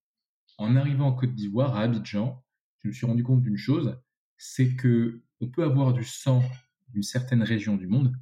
en 0.57 0.75
arrivant 0.75 1.07
en 1.07 1.13
Côte 1.13 1.33
d'Ivoire, 1.33 1.75
à 1.75 1.81
Abidjan, 1.81 2.43
je 2.83 2.89
me 2.89 2.93
suis 2.93 3.05
rendu 3.05 3.23
compte 3.23 3.41
d'une 3.41 3.57
chose, 3.57 4.01
c'est 4.37 4.75
que 4.75 5.23
on 5.41 5.49
peut 5.49 5.63
avoir 5.63 5.93
du 5.93 6.03
sang 6.03 6.43
d'une 6.89 7.03
certaine 7.03 7.43
région 7.43 7.77
du 7.77 7.87
monde, 7.87 8.13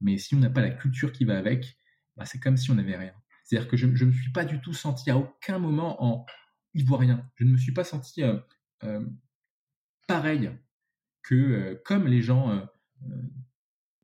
mais 0.00 0.18
si 0.18 0.34
on 0.34 0.38
n'a 0.38 0.50
pas 0.50 0.60
la 0.60 0.70
culture 0.70 1.12
qui 1.12 1.24
va 1.24 1.38
avec, 1.38 1.78
bah 2.16 2.26
c'est 2.26 2.38
comme 2.38 2.56
si 2.56 2.70
on 2.70 2.74
n'avait 2.74 2.96
rien. 2.96 3.14
C'est-à-dire 3.44 3.68
que 3.68 3.76
je 3.76 3.86
ne 3.86 3.92
me 3.92 4.12
suis 4.12 4.32
pas 4.32 4.44
du 4.44 4.60
tout 4.60 4.74
senti 4.74 5.10
à 5.10 5.16
aucun 5.16 5.58
moment 5.58 6.02
en 6.04 6.26
ivoirien. 6.74 7.30
Je 7.36 7.44
ne 7.44 7.52
me 7.52 7.56
suis 7.56 7.72
pas 7.72 7.84
senti 7.84 8.22
euh, 8.22 8.38
euh, 8.84 9.06
pareil 10.06 10.50
que 11.22 11.80
comme 11.84 12.06
les 12.06 12.22
gens 12.22 12.68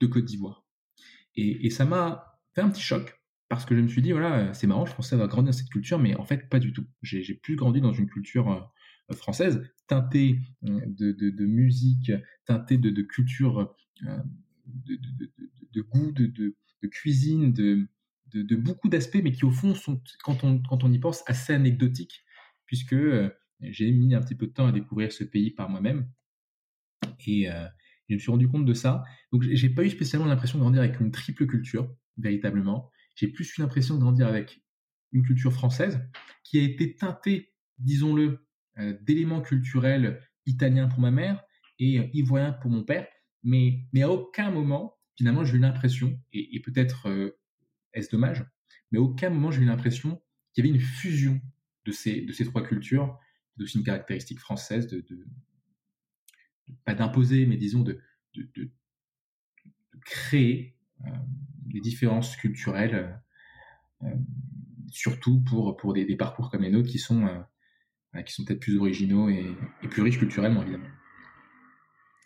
de 0.00 0.06
Côte 0.06 0.24
d'Ivoire. 0.24 0.61
Et, 1.34 1.70
ça 1.70 1.84
m'a 1.84 2.38
fait 2.54 2.60
un 2.60 2.70
petit 2.70 2.82
choc 2.82 3.18
parce 3.48 3.66
que 3.66 3.76
je 3.76 3.80
me 3.80 3.88
suis 3.88 4.02
dit, 4.02 4.12
voilà, 4.12 4.54
c'est 4.54 4.66
marrant, 4.66 4.86
je 4.86 4.94
pensais 4.94 5.14
avoir 5.14 5.28
grandi 5.28 5.46
dans 5.46 5.52
cette 5.52 5.68
culture, 5.68 5.98
mais 5.98 6.14
en 6.16 6.24
fait, 6.24 6.48
pas 6.48 6.58
du 6.58 6.72
tout. 6.72 6.86
J'ai 7.02 7.34
plus 7.34 7.54
grandi 7.56 7.80
dans 7.80 7.92
une 7.92 8.08
culture 8.08 8.50
euh, 9.10 9.14
française, 9.14 9.62
teintée 9.88 10.38
euh, 10.64 10.80
de, 10.86 11.44
musique, 11.44 12.12
teintée 12.46 12.78
de, 12.78 13.02
culture, 13.02 13.74
euh, 14.06 14.18
de, 14.66 15.82
goût, 15.82 16.12
de, 16.12 16.54
cuisine, 16.88 17.52
de, 17.52 18.56
beaucoup 18.56 18.88
d'aspects, 18.88 19.20
mais 19.22 19.32
qui 19.32 19.44
au 19.44 19.50
fond 19.50 19.74
sont, 19.74 20.00
quand 20.24 20.44
on, 20.44 20.62
quand 20.62 20.82
on 20.82 20.90
y 20.90 20.98
pense, 20.98 21.22
assez 21.26 21.52
anecdotiques, 21.52 22.24
puisque 22.64 22.96
j'ai 23.60 23.92
mis 23.92 24.14
un 24.14 24.22
petit 24.22 24.34
peu 24.34 24.46
de 24.46 24.52
temps 24.52 24.66
à 24.66 24.72
découvrir 24.72 25.12
ce 25.12 25.24
pays 25.24 25.50
par 25.50 25.68
moi-même. 25.68 26.08
Et, 27.26 27.48
je 28.12 28.16
me 28.16 28.20
suis 28.20 28.30
rendu 28.30 28.48
compte 28.48 28.64
de 28.64 28.74
ça. 28.74 29.04
Donc, 29.32 29.42
j'ai 29.42 29.68
pas 29.68 29.84
eu 29.84 29.90
spécialement 29.90 30.26
l'impression 30.26 30.58
de 30.58 30.62
grandir 30.62 30.82
avec 30.82 31.00
une 31.00 31.10
triple 31.10 31.46
culture, 31.46 31.94
véritablement. 32.18 32.90
J'ai 33.14 33.28
plus 33.28 33.56
eu 33.56 33.60
l'impression 33.60 33.94
de 33.94 34.00
grandir 34.00 34.26
avec 34.26 34.62
une 35.12 35.22
culture 35.22 35.52
française 35.52 36.00
qui 36.44 36.58
a 36.58 36.62
été 36.62 36.94
teintée, 36.94 37.52
disons-le, 37.78 38.46
euh, 38.78 38.96
d'éléments 39.02 39.42
culturels 39.42 40.20
italiens 40.46 40.88
pour 40.88 41.00
ma 41.00 41.10
mère 41.10 41.42
et 41.78 41.98
euh, 41.98 42.06
ivoiriens 42.14 42.52
pour 42.52 42.70
mon 42.70 42.84
père. 42.84 43.06
Mais, 43.42 43.86
mais 43.92 44.02
à 44.02 44.10
aucun 44.10 44.50
moment, 44.50 44.94
finalement, 45.16 45.44
j'ai 45.44 45.56
eu 45.56 45.60
l'impression, 45.60 46.18
et, 46.32 46.60
peut-être 46.60 47.08
euh, 47.08 47.38
est-ce 47.92 48.10
dommage, 48.10 48.44
mais 48.90 48.98
à 48.98 49.02
aucun 49.02 49.30
moment 49.30 49.50
j'ai 49.50 49.62
eu 49.62 49.66
l'impression 49.66 50.22
qu'il 50.52 50.64
y 50.64 50.68
avait 50.68 50.78
une 50.78 50.82
fusion 50.82 51.40
de 51.84 51.92
ces, 51.92 52.22
de 52.22 52.32
ces 52.32 52.44
trois 52.44 52.62
cultures. 52.62 53.18
C'est 53.56 53.62
aussi 53.64 53.78
une 53.78 53.84
caractéristique 53.84 54.38
française 54.38 54.88
pas 56.84 56.94
d'imposer, 56.94 57.46
mais 57.46 57.56
disons 57.56 57.82
de, 57.82 58.00
de, 58.34 58.70
créer 60.04 60.74
euh, 61.06 61.10
des 61.66 61.80
différences 61.80 62.36
culturelles, 62.36 63.16
euh, 64.02 64.06
euh, 64.06 64.14
surtout 64.90 65.40
pour, 65.40 65.76
pour 65.76 65.92
des, 65.92 66.16
parcours 66.16 66.50
comme 66.50 66.62
les 66.62 66.70
nôtres 66.70 66.90
qui 66.90 66.98
sont, 66.98 67.26
qui 68.26 68.32
sont 68.32 68.44
peut-être 68.44 68.60
plus 68.60 68.78
originaux 68.78 69.28
et, 69.28 69.46
plus 69.88 70.02
riches 70.02 70.18
culturellement, 70.18 70.62
évidemment. 70.62 70.88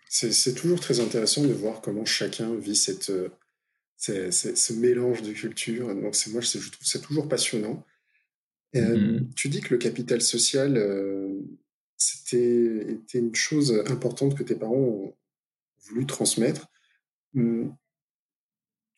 C'est 0.09 0.55
toujours 0.55 0.81
très 0.81 1.01
intéressant 1.01 1.43
de 1.43 1.53
voir 1.53 1.81
comment 1.81 2.05
chacun 2.05 2.55
vit 2.57 2.77
cette, 2.77 3.13
ce 3.97 4.73
mélange 4.73 5.23
de 5.23 5.33
cultures. 5.33 5.89
Donc 5.95 6.17
moi, 6.33 6.41
je 6.41 6.71
trouve 6.71 6.87
ça 6.87 6.99
toujours 6.99 7.29
passionnant. 7.29 7.85
Mm-hmm. 8.75 9.35
Tu 9.35 9.49
dis 9.49 9.61
que 9.61 9.75
le 9.75 9.79
capital 9.79 10.23
social, 10.23 10.77
c'était 11.97 12.93
était 12.93 13.19
une 13.19 13.35
chose 13.35 13.83
importante 13.87 14.37
que 14.37 14.43
tes 14.43 14.55
parents 14.55 14.75
ont 14.75 15.15
voulu 15.89 16.07
transmettre. 16.07 16.69
Hum, 17.35 17.75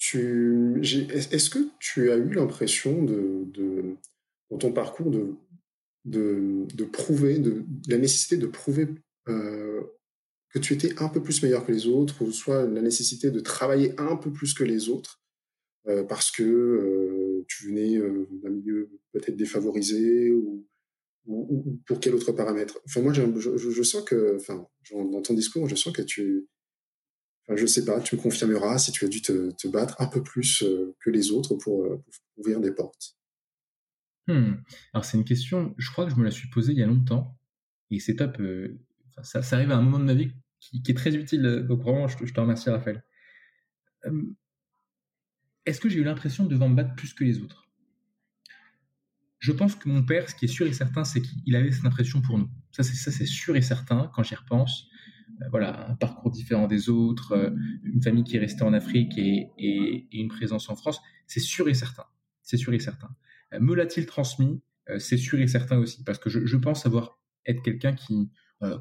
est-ce 0.00 1.50
que 1.50 1.58
tu 1.80 2.10
as 2.10 2.16
eu 2.16 2.30
l'impression 2.30 3.02
de, 3.02 3.96
dans 4.50 4.58
ton 4.58 4.72
parcours 4.72 5.10
de 6.04 6.84
prouver, 6.84 7.38
de, 7.38 7.64
la 7.88 7.98
nécessité 7.98 8.36
de 8.36 8.46
prouver 8.46 8.88
euh, 9.28 9.82
que 10.50 10.58
tu 10.58 10.72
étais 10.72 10.98
un 11.02 11.08
peu 11.08 11.22
plus 11.22 11.42
meilleur 11.42 11.66
que 11.66 11.72
les 11.72 11.86
autres, 11.86 12.22
ou 12.22 12.32
soit 12.32 12.66
la 12.66 12.80
nécessité 12.80 13.30
de 13.30 13.40
travailler 13.40 13.92
un 13.98 14.16
peu 14.16 14.32
plus 14.32 14.54
que 14.54 14.64
les 14.64 14.88
autres, 14.88 15.20
euh, 15.88 16.04
parce 16.04 16.30
que 16.30 16.42
euh, 16.42 17.44
tu 17.48 17.66
venais 17.66 17.98
d'un 18.42 18.50
milieu 18.50 18.90
peut-être 19.12 19.36
défavorisé, 19.36 20.30
ou 20.32 20.64
ou, 21.26 21.80
pour 21.86 22.00
quel 22.00 22.14
autre 22.14 22.32
paramètre 22.32 22.78
Enfin, 22.86 23.02
moi, 23.02 23.12
je, 23.12 23.82
sens 23.82 24.02
que, 24.04 24.36
enfin, 24.36 24.66
dans 24.90 25.22
ton 25.22 25.34
discours, 25.34 25.68
je 25.68 25.74
sens 25.74 25.92
que 25.92 26.02
tu, 26.02 26.48
enfin, 27.44 27.56
je 27.56 27.66
sais 27.66 27.84
pas, 27.84 28.00
tu 28.00 28.16
me 28.16 28.20
confirmeras 28.20 28.78
si 28.78 28.92
tu 28.92 29.04
as 29.04 29.08
dû 29.08 29.20
te, 29.22 29.68
battre 29.68 30.00
un 30.00 30.06
peu 30.06 30.22
plus 30.22 30.62
euh, 30.62 30.96
que 31.00 31.10
les 31.10 31.30
autres 31.30 31.54
pour, 31.56 31.84
euh, 31.84 32.02
ouvrir 32.36 32.60
des 32.60 32.72
portes. 32.72 33.16
Hmm. 34.26 34.54
Alors, 34.92 35.04
c'est 35.04 35.16
une 35.16 35.24
question, 35.24 35.74
je 35.78 35.90
crois 35.90 36.04
que 36.06 36.12
je 36.12 36.16
me 36.16 36.24
la 36.24 36.30
suis 36.30 36.48
posée 36.48 36.72
il 36.72 36.78
y 36.78 36.82
a 36.82 36.86
longtemps, 36.86 37.38
et 37.90 38.00
c'est 38.00 38.16
top. 38.16 38.38
Euh, 38.40 38.78
ça, 39.22 39.40
arrive 39.52 39.70
à 39.70 39.76
un 39.76 39.82
moment 39.82 39.98
de 39.98 40.04
ma 40.04 40.14
vie 40.14 40.32
qui, 40.60 40.82
est 40.86 40.94
très 40.96 41.14
utile, 41.14 41.66
donc 41.68 41.82
vraiment, 41.82 42.08
je, 42.08 42.16
te 42.16 42.40
remercie, 42.40 42.70
Raphaël. 42.70 43.02
Est-ce 45.66 45.80
que 45.80 45.88
j'ai 45.88 45.98
eu 45.98 46.04
l'impression 46.04 46.44
de 46.44 46.50
devoir 46.50 46.70
me 46.70 46.76
battre 46.76 46.94
plus 46.94 47.12
que 47.12 47.24
les 47.24 47.40
autres? 47.40 47.67
Je 49.38 49.52
pense 49.52 49.76
que 49.76 49.88
mon 49.88 50.02
père, 50.02 50.28
ce 50.28 50.34
qui 50.34 50.46
est 50.46 50.48
sûr 50.48 50.66
et 50.66 50.72
certain, 50.72 51.04
c'est 51.04 51.22
qu'il 51.22 51.54
avait 51.54 51.70
cette 51.70 51.86
impression 51.86 52.20
pour 52.20 52.38
nous. 52.38 52.50
Ça, 52.72 52.82
c'est 52.82 52.94
ça, 52.94 53.10
c'est 53.10 53.26
sûr 53.26 53.56
et 53.56 53.62
certain 53.62 54.10
quand 54.14 54.22
j'y 54.22 54.34
repense. 54.34 54.88
Euh, 55.42 55.48
voilà, 55.50 55.88
un 55.88 55.94
parcours 55.94 56.30
différent 56.30 56.66
des 56.66 56.88
autres, 56.88 57.32
euh, 57.32 57.50
une 57.84 58.02
famille 58.02 58.24
qui 58.24 58.36
est 58.36 58.40
restée 58.40 58.64
en 58.64 58.72
Afrique 58.72 59.16
et, 59.16 60.08
une 60.12 60.28
présence 60.28 60.68
en 60.68 60.76
France, 60.76 61.00
c'est 61.26 61.40
sûr 61.40 61.68
et 61.68 61.74
certain. 61.74 62.04
C'est 62.42 62.56
sûr 62.56 62.72
et 62.72 62.78
certain. 62.78 63.10
Euh, 63.54 63.60
me 63.60 63.74
l'a-t-il 63.74 64.06
transmis? 64.06 64.60
C'est 64.98 65.18
sûr 65.18 65.38
et 65.38 65.46
certain 65.46 65.76
aussi, 65.76 66.02
parce 66.02 66.18
que 66.18 66.30
je, 66.30 66.56
pense 66.56 66.86
avoir 66.86 67.20
être 67.44 67.62
quelqu'un 67.62 67.92
qui, 67.92 68.30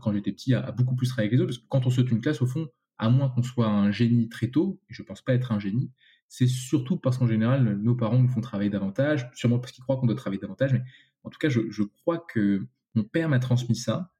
quand 0.01 0.13
j'étais 0.13 0.31
petit, 0.31 0.53
a, 0.53 0.71
beaucoup 0.71 0.95
plus 0.95 1.09
travaillé 1.09 1.27
avec 1.27 1.37
les 1.37 1.43
autres. 1.43 1.49
Parce 1.49 1.57
que 1.57 1.67
quand 1.67 1.85
on 1.85 1.89
saute 1.89 2.09
une 2.11 2.21
classe, 2.21 2.41
au 2.41 2.45
fond, 2.45 2.69
à 2.97 3.09
moins 3.09 3.27
qu'on 3.27 3.43
soit 3.43 3.67
un 3.67 3.91
génie 3.91 4.29
très 4.29 4.47
tôt, 4.47 4.81
et 4.89 4.93
je 4.93 5.03
pense 5.03 5.21
pas 5.21 5.33
être 5.33 5.51
un 5.51 5.59
génie, 5.59 5.91
c'est 6.29 6.47
surtout 6.47 6.97
parce 6.97 7.17
qu'en 7.17 7.27
général, 7.27 7.77
nos 7.77 7.95
parents 7.95 8.19
nous 8.19 8.27
font 8.27 8.41
travailler 8.41 8.69
davantage, 8.69 9.29
sûrement 9.33 9.59
parce 9.59 9.71
qu'ils 9.71 9.83
croient 9.83 9.97
qu'on 9.97 10.07
doit 10.07 10.15
travailler 10.15 10.41
davantage, 10.41 10.73
mais 10.73 10.83
en 11.23 11.29
tout 11.29 11.39
cas, 11.39 11.49
je, 11.49 11.83
crois 11.83 12.19
que 12.19 12.65
mon 12.95 13.03
père 13.03 13.29
m'a 13.29 13.39
transmis 13.39 13.75
ça. 13.75 14.13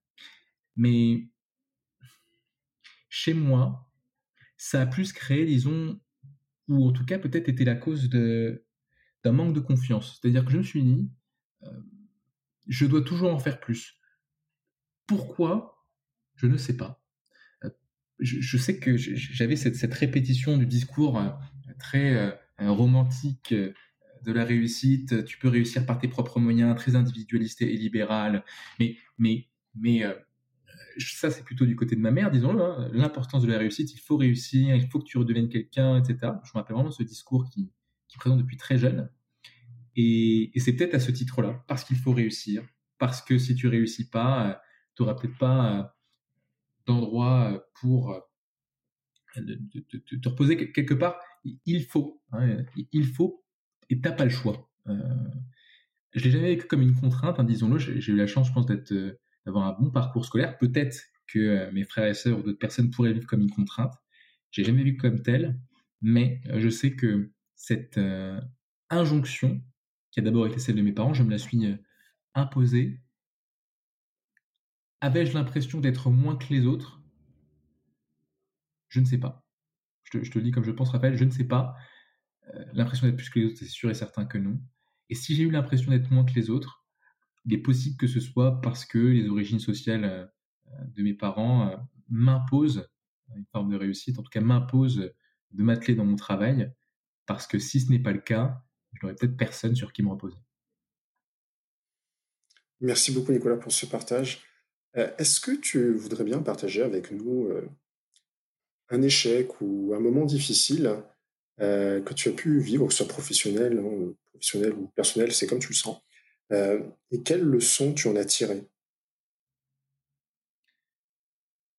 Mais 0.75 1.29
chez 3.09 3.33
moi, 3.33 3.89
ça 4.57 4.81
a 4.81 4.85
plus 4.85 5.13
créé, 5.13 5.45
disons, 5.45 5.99
ou 6.67 6.87
en 6.87 6.91
tout 6.91 7.05
cas 7.05 7.19
peut-être 7.19 7.49
été 7.49 7.65
la 7.65 7.75
cause 7.75 8.09
d'un 8.09 9.31
manque 9.31 9.53
de 9.53 9.59
confiance. 9.59 10.19
C'est-à-dire 10.19 10.45
que 10.45 10.51
je 10.51 10.57
me 10.57 10.63
suis 10.63 10.83
dit, 10.83 11.09
euh, 11.63 11.81
je 12.67 12.85
dois 12.85 13.01
toujours 13.01 13.33
en 13.33 13.39
faire 13.39 13.59
plus. 13.59 13.97
Pourquoi? 15.07 15.85
Je 16.35 16.47
ne 16.47 16.57
sais 16.57 16.75
pas. 16.75 17.01
Euh, 17.63 17.69
je, 18.19 18.57
sais 18.57 18.79
que 18.79 18.97
j'avais 18.97 19.55
cette, 19.55 19.93
répétition 19.93 20.57
du 20.57 20.65
discours 20.65 21.17
euh, 21.17 21.29
très 21.77 22.15
euh, 22.59 22.71
romantique 22.71 23.53
euh, 23.53 23.73
de 24.23 24.31
la 24.31 24.43
réussite. 24.43 25.25
Tu 25.25 25.37
peux 25.37 25.47
réussir 25.47 25.85
par 25.85 25.99
tes 25.99 26.07
propres 26.07 26.39
moyens, 26.39 26.75
très 26.75 26.95
individualiste 26.95 27.61
et 27.61 27.77
libéral. 27.77 28.43
Mais, 28.79 28.97
mais, 29.17 29.47
mais 29.75 30.03
euh, 30.03 30.13
ça, 30.97 31.29
c'est 31.29 31.43
plutôt 31.43 31.65
du 31.65 31.75
côté 31.75 31.95
de 31.95 32.01
ma 32.01 32.11
mère, 32.11 32.31
disons-le. 32.31 32.63
Hein. 32.63 32.89
L'importance 32.93 33.43
de 33.43 33.51
la 33.51 33.59
réussite, 33.59 33.93
il 33.93 33.99
faut 33.99 34.17
réussir, 34.17 34.75
il 34.75 34.87
faut 34.87 34.99
que 34.99 35.05
tu 35.05 35.17
redeviennes 35.17 35.49
quelqu'un, 35.49 35.97
etc. 35.97 36.17
Je 36.43 36.49
me 36.49 36.53
rappelle 36.55 36.75
vraiment 36.75 36.91
ce 36.91 37.03
discours 37.03 37.47
qui, 37.49 37.71
qui 38.07 38.17
présente 38.17 38.39
depuis 38.39 38.57
très 38.57 38.77
jeune. 38.77 39.09
Et, 39.95 40.51
et 40.55 40.59
c'est 40.59 40.73
peut-être 40.73 40.95
à 40.95 40.99
ce 40.99 41.11
titre-là, 41.11 41.63
parce 41.67 41.83
qu'il 41.83 41.97
faut 41.97 42.13
réussir, 42.13 42.63
parce 42.97 43.21
que 43.21 43.37
si 43.37 43.55
tu 43.55 43.67
réussis 43.67 44.09
pas, 44.09 44.61
tu 44.95 45.03
n'auras 45.03 45.15
peut-être 45.15 45.37
pas 45.37 45.95
d'endroit 46.85 47.67
pour 47.79 48.19
te, 49.33 49.97
te, 50.15 50.29
reposer 50.29 50.71
quelque 50.71 50.93
part 50.93 51.19
il 51.65 51.83
faut, 51.85 52.21
hein, 52.31 52.63
il 52.91 53.05
faut, 53.05 53.43
et 53.89 54.01
t'as 54.01 54.11
pas 54.11 54.25
le 54.25 54.29
choix. 54.29 54.69
Euh, 54.87 54.93
je 56.13 56.23
l'ai 56.23 56.31
jamais 56.31 56.47
vécu 56.47 56.67
comme 56.67 56.81
une 56.81 56.95
contrainte, 56.95 57.39
hein, 57.39 57.43
disons-le. 57.43 57.77
J'ai 57.77 58.11
eu 58.11 58.15
la 58.15 58.27
chance, 58.27 58.47
je 58.47 58.53
pense, 58.53 58.65
d'être, 58.65 58.91
euh, 58.91 59.19
d'avoir 59.45 59.67
un 59.67 59.73
bon 59.73 59.91
parcours 59.91 60.25
scolaire. 60.25 60.57
Peut-être 60.57 60.99
que 61.27 61.39
euh, 61.39 61.71
mes 61.71 61.83
frères 61.83 62.07
et 62.07 62.13
sœurs 62.13 62.39
ou 62.39 62.43
d'autres 62.43 62.59
personnes 62.59 62.89
pourraient 62.89 63.13
vivre 63.13 63.27
comme 63.27 63.41
une 63.41 63.51
contrainte. 63.51 63.93
J'ai 64.51 64.63
jamais 64.63 64.83
vu 64.83 64.97
comme 64.97 65.21
tel, 65.21 65.59
mais 66.01 66.41
euh, 66.47 66.59
je 66.59 66.69
sais 66.69 66.95
que 66.95 67.31
cette 67.55 67.99
injonction, 68.89 69.61
qui 70.11 70.19
a 70.19 70.23
d'abord 70.23 70.45
été 70.45 70.59
celle 70.59 70.75
de 70.75 70.81
mes 70.81 70.91
parents, 70.91 71.13
je 71.13 71.23
me 71.23 71.31
la 71.31 71.39
suis 71.39 71.59
imposée. 72.35 73.01
Avais-je 75.01 75.33
l'impression 75.33 75.79
d'être 75.79 76.11
moins 76.11 76.35
que 76.35 76.53
les 76.53 76.67
autres? 76.67 77.01
Je 78.89 78.99
ne 78.99 79.05
sais 79.05 79.17
pas. 79.17 79.45
Je 80.03 80.19
te, 80.19 80.37
le 80.37 80.43
dis 80.43 80.51
comme 80.51 80.63
je 80.63 80.71
pense, 80.71 80.91
Raphaël, 80.91 81.17
je 81.17 81.25
ne 81.25 81.31
sais 81.31 81.43
pas. 81.43 81.75
Euh, 82.53 82.63
l'impression 82.73 83.07
d'être 83.07 83.17
plus 83.17 83.29
que 83.29 83.39
les 83.39 83.45
autres, 83.45 83.57
c'est 83.59 83.65
sûr 83.65 83.89
et 83.89 83.93
certain 83.93 84.25
que 84.25 84.37
non. 84.37 84.59
Et 85.09 85.15
si 85.15 85.35
j'ai 85.35 85.43
eu 85.43 85.51
l'impression 85.51 85.91
d'être 85.91 86.11
moins 86.11 86.25
que 86.25 86.33
les 86.33 86.49
autres, 86.49 86.85
il 87.45 87.53
est 87.53 87.61
possible 87.61 87.97
que 87.97 88.07
ce 88.07 88.19
soit 88.19 88.61
parce 88.61 88.85
que 88.85 88.97
les 88.97 89.27
origines 89.27 89.59
sociales 89.59 90.05
euh, 90.05 90.85
de 90.95 91.03
mes 91.03 91.13
parents 91.13 91.69
euh, 91.69 91.77
m'imposent 92.09 92.89
une 93.35 93.45
forme 93.51 93.71
de 93.71 93.77
réussite, 93.77 94.17
en 94.19 94.23
tout 94.23 94.29
cas 94.29 94.41
m'imposent 94.41 95.11
de 95.51 95.63
m'atteler 95.63 95.95
dans 95.95 96.05
mon 96.05 96.15
travail, 96.15 96.71
parce 97.25 97.45
que 97.45 97.59
si 97.59 97.81
ce 97.81 97.91
n'est 97.91 97.99
pas 97.99 98.13
le 98.13 98.21
cas, 98.21 98.63
je 98.93 99.05
n'aurais 99.05 99.15
peut-être 99.15 99.35
personne 99.35 99.75
sur 99.75 99.91
qui 99.91 100.01
me 100.01 100.09
reposer. 100.09 100.37
Merci 102.79 103.11
beaucoup 103.11 103.33
Nicolas 103.33 103.57
pour 103.57 103.73
ce 103.73 103.85
partage. 103.85 104.43
Est-ce 104.93 105.41
que 105.41 105.51
tu 105.51 105.93
voudrais 105.93 106.23
bien 106.23 106.41
partager 106.41 106.81
avec 106.81 107.11
nous 107.11 107.51
un 108.89 109.01
échec 109.01 109.61
ou 109.61 109.93
un 109.95 109.99
moment 109.99 110.25
difficile 110.25 111.03
euh, 111.59 112.01
que 112.01 112.13
tu 112.13 112.29
as 112.29 112.33
pu 112.33 112.59
vivre, 112.59 112.85
que 112.85 112.93
ce 112.93 113.03
soit 113.03 113.07
professionnel, 113.07 113.79
hein, 113.79 114.13
professionnel 114.31 114.73
ou 114.73 114.87
personnel, 114.95 115.31
c'est 115.31 115.47
comme 115.47 115.59
tu 115.59 115.69
le 115.69 115.75
sens. 115.75 115.97
Euh, 116.51 116.81
et 117.11 117.23
quelles 117.23 117.41
leçons 117.41 117.93
tu 117.93 118.07
en 118.07 118.15
as 118.15 118.25
tirées? 118.25 118.67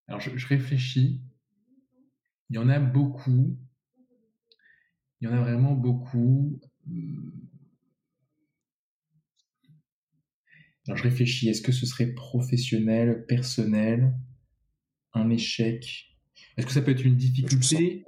Alors, 0.09 0.21
je, 0.21 0.47
réfléchis. 0.47 1.21
Il 2.51 2.57
y 2.57 2.59
en 2.59 2.69
a 2.69 2.79
beaucoup. 2.79 3.57
Il 5.21 5.29
y 5.29 5.31
en 5.31 5.35
a 5.35 5.41
vraiment 5.41 5.73
beaucoup. 5.73 6.59
Alors, 10.87 10.97
je 10.97 11.03
réfléchis. 11.03 11.49
Est-ce 11.49 11.63
que 11.63 11.73
ce 11.73 11.87
serait 11.87 12.15
professionnel, 12.15 13.27
personnel, 13.27 14.15
un 15.13 15.31
échec? 15.31 16.18
Est-ce 16.59 16.67
que 16.67 16.73
ça 16.73 16.83
peut 16.83 16.91
être 16.91 17.05
une 17.05 17.17
difficulté? 17.17 18.05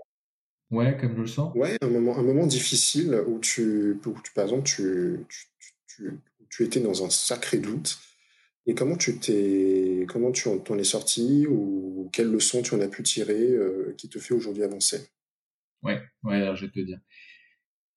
Ouais, 0.73 0.97
comme 0.97 1.15
je 1.15 1.21
le 1.21 1.27
sens. 1.29 1.55
Ouais, 1.55 1.77
un 1.81 1.89
moment, 1.89 2.19
un 2.19 2.23
moment 2.23 2.47
difficile 2.47 3.15
où 3.29 3.39
tu, 3.39 4.01
par 4.35 4.45
exemple, 4.45 4.65
tu, 4.65 5.25
tu, 6.49 6.65
étais 6.65 6.81
dans 6.81 7.05
un 7.05 7.11
sacré 7.11 7.59
doute. 7.59 7.99
Et 8.67 8.75
comment 8.75 8.97
tu 8.97 9.19
t'es, 9.19 10.05
comment 10.09 10.33
tu 10.33 10.49
en, 10.49 10.79
es 10.79 10.85
sorti 10.85 11.47
ou 11.49 12.11
quelles 12.13 12.31
leçons 12.31 12.63
tu 12.63 12.75
en 12.75 12.81
as 12.81 12.89
pu 12.89 13.03
tirer 13.05 13.51
euh, 13.53 13.95
qui 13.97 14.09
te 14.09 14.19
fait 14.19 14.35
aujourd'hui 14.35 14.65
avancer? 14.65 15.09
Ouais, 15.83 16.03
ouais, 16.25 16.37
alors 16.37 16.57
je 16.57 16.67
vais 16.67 16.73
te 16.73 16.81
dire. 16.81 17.01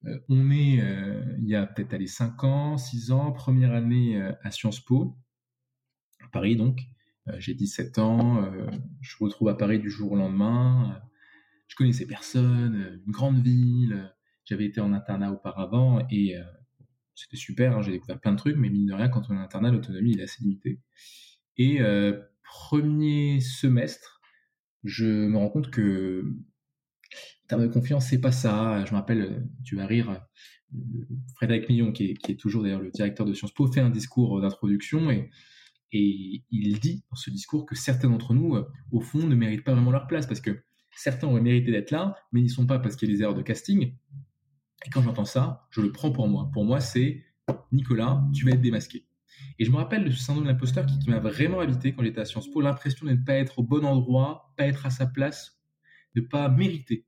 Euh, 0.05 0.19
on 0.29 0.51
est, 0.51 0.81
euh, 0.81 1.35
il 1.39 1.49
y 1.49 1.55
a 1.55 1.65
peut-être 1.65 1.93
allé 1.93 2.07
5 2.07 2.43
ans, 2.43 2.77
6 2.77 3.11
ans, 3.11 3.31
première 3.31 3.73
année 3.73 4.21
à 4.43 4.51
Sciences 4.51 4.79
Po, 4.79 5.15
à 6.23 6.27
Paris 6.27 6.55
donc. 6.55 6.79
Euh, 7.29 7.35
j'ai 7.39 7.53
17 7.53 7.99
ans, 7.99 8.43
euh, 8.43 8.67
je 9.01 9.15
me 9.19 9.25
retrouve 9.25 9.49
à 9.49 9.55
Paris 9.55 9.79
du 9.79 9.89
jour 9.89 10.11
au 10.11 10.15
lendemain. 10.15 10.91
Euh, 10.91 11.07
je 11.67 11.75
connaissais 11.75 12.05
personne, 12.05 13.01
une 13.05 13.11
grande 13.11 13.41
ville. 13.41 14.13
J'avais 14.45 14.65
été 14.65 14.81
en 14.81 14.93
internat 14.93 15.31
auparavant 15.31 16.05
et 16.11 16.35
c'était 17.15 17.37
super. 17.37 17.77
Hein, 17.77 17.81
j'ai 17.81 17.93
découvert 17.93 18.19
plein 18.19 18.33
de 18.33 18.37
trucs, 18.37 18.57
mais 18.57 18.69
mine 18.69 18.85
de 18.85 18.93
rien, 18.93 19.07
quand 19.07 19.23
on 19.29 19.33
est 19.33 19.37
en 19.37 19.41
internat, 19.41 19.71
l'autonomie 19.71 20.19
est 20.19 20.21
assez 20.21 20.43
limitée. 20.43 20.81
Et 21.57 21.79
premier 22.43 23.39
semestre, 23.39 24.21
je 24.83 25.05
me 25.05 25.37
rends 25.37 25.49
compte 25.49 25.71
que 25.71 26.25
en 26.25 27.47
termes 27.47 27.61
de 27.63 27.73
confiance, 27.73 28.07
c'est 28.07 28.21
pas 28.21 28.33
ça. 28.33 28.83
Je 28.85 28.91
me 28.91 28.97
rappelle, 28.97 29.47
tu 29.63 29.77
vas 29.77 29.87
rire, 29.87 30.21
Frédéric 31.35 31.69
Millon, 31.69 31.93
qui 31.93 32.11
est, 32.11 32.13
qui 32.15 32.33
est 32.33 32.39
toujours 32.39 32.63
d'ailleurs 32.63 32.81
le 32.81 32.91
directeur 32.91 33.25
de 33.25 33.33
Sciences 33.33 33.53
Po, 33.53 33.71
fait 33.71 33.79
un 33.79 33.89
discours 33.89 34.41
d'introduction 34.41 35.09
et 35.09 35.31
et 35.93 36.43
il 36.49 36.79
dit 36.79 37.03
dans 37.09 37.15
ce 37.15 37.29
discours 37.29 37.65
que 37.65 37.75
certains 37.75 38.09
d'entre 38.09 38.33
nous, 38.33 38.55
euh, 38.55 38.67
au 38.91 38.99
fond, 38.99 39.19
ne 39.19 39.35
méritent 39.35 39.63
pas 39.63 39.73
vraiment 39.73 39.91
leur 39.91 40.07
place 40.07 40.25
parce 40.25 40.41
que 40.41 40.63
certains 40.95 41.27
auraient 41.27 41.41
mérité 41.41 41.71
d'être 41.71 41.91
là, 41.91 42.15
mais 42.31 42.41
n'y 42.41 42.49
sont 42.49 42.65
pas 42.65 42.79
parce 42.79 42.95
qu'il 42.95 43.09
y 43.09 43.11
a 43.11 43.15
des 43.15 43.21
erreurs 43.21 43.35
de 43.35 43.43
casting. 43.43 43.93
Et 44.85 44.89
quand 44.89 45.03
j'entends 45.03 45.25
ça, 45.25 45.67
je 45.69 45.81
le 45.81 45.91
prends 45.91 46.11
pour 46.11 46.27
moi. 46.27 46.49
Pour 46.51 46.65
moi, 46.65 46.79
c'est 46.79 47.23
Nicolas, 47.71 48.23
tu 48.33 48.45
vas 48.45 48.51
être 48.51 48.61
démasqué. 48.61 49.05
Et 49.59 49.65
je 49.65 49.71
me 49.71 49.77
rappelle 49.77 50.03
de 50.03 50.11
ce 50.11 50.19
syndrome 50.19 50.47
de 50.47 50.99
qui, 50.99 51.09
m'a 51.09 51.19
vraiment 51.19 51.59
habité 51.59 51.93
quand 51.93 52.03
j'étais 52.03 52.21
à 52.21 52.25
Sciences 52.25 52.49
Po, 52.49 52.61
l'impression 52.61 53.05
de 53.05 53.11
ne 53.11 53.23
pas 53.23 53.35
être 53.35 53.59
au 53.59 53.63
bon 53.63 53.85
endroit, 53.85 54.51
pas 54.57 54.65
être 54.65 54.85
à 54.85 54.89
sa 54.89 55.05
place, 55.05 55.59
de 56.15 56.21
pas 56.21 56.49
mériter. 56.49 57.05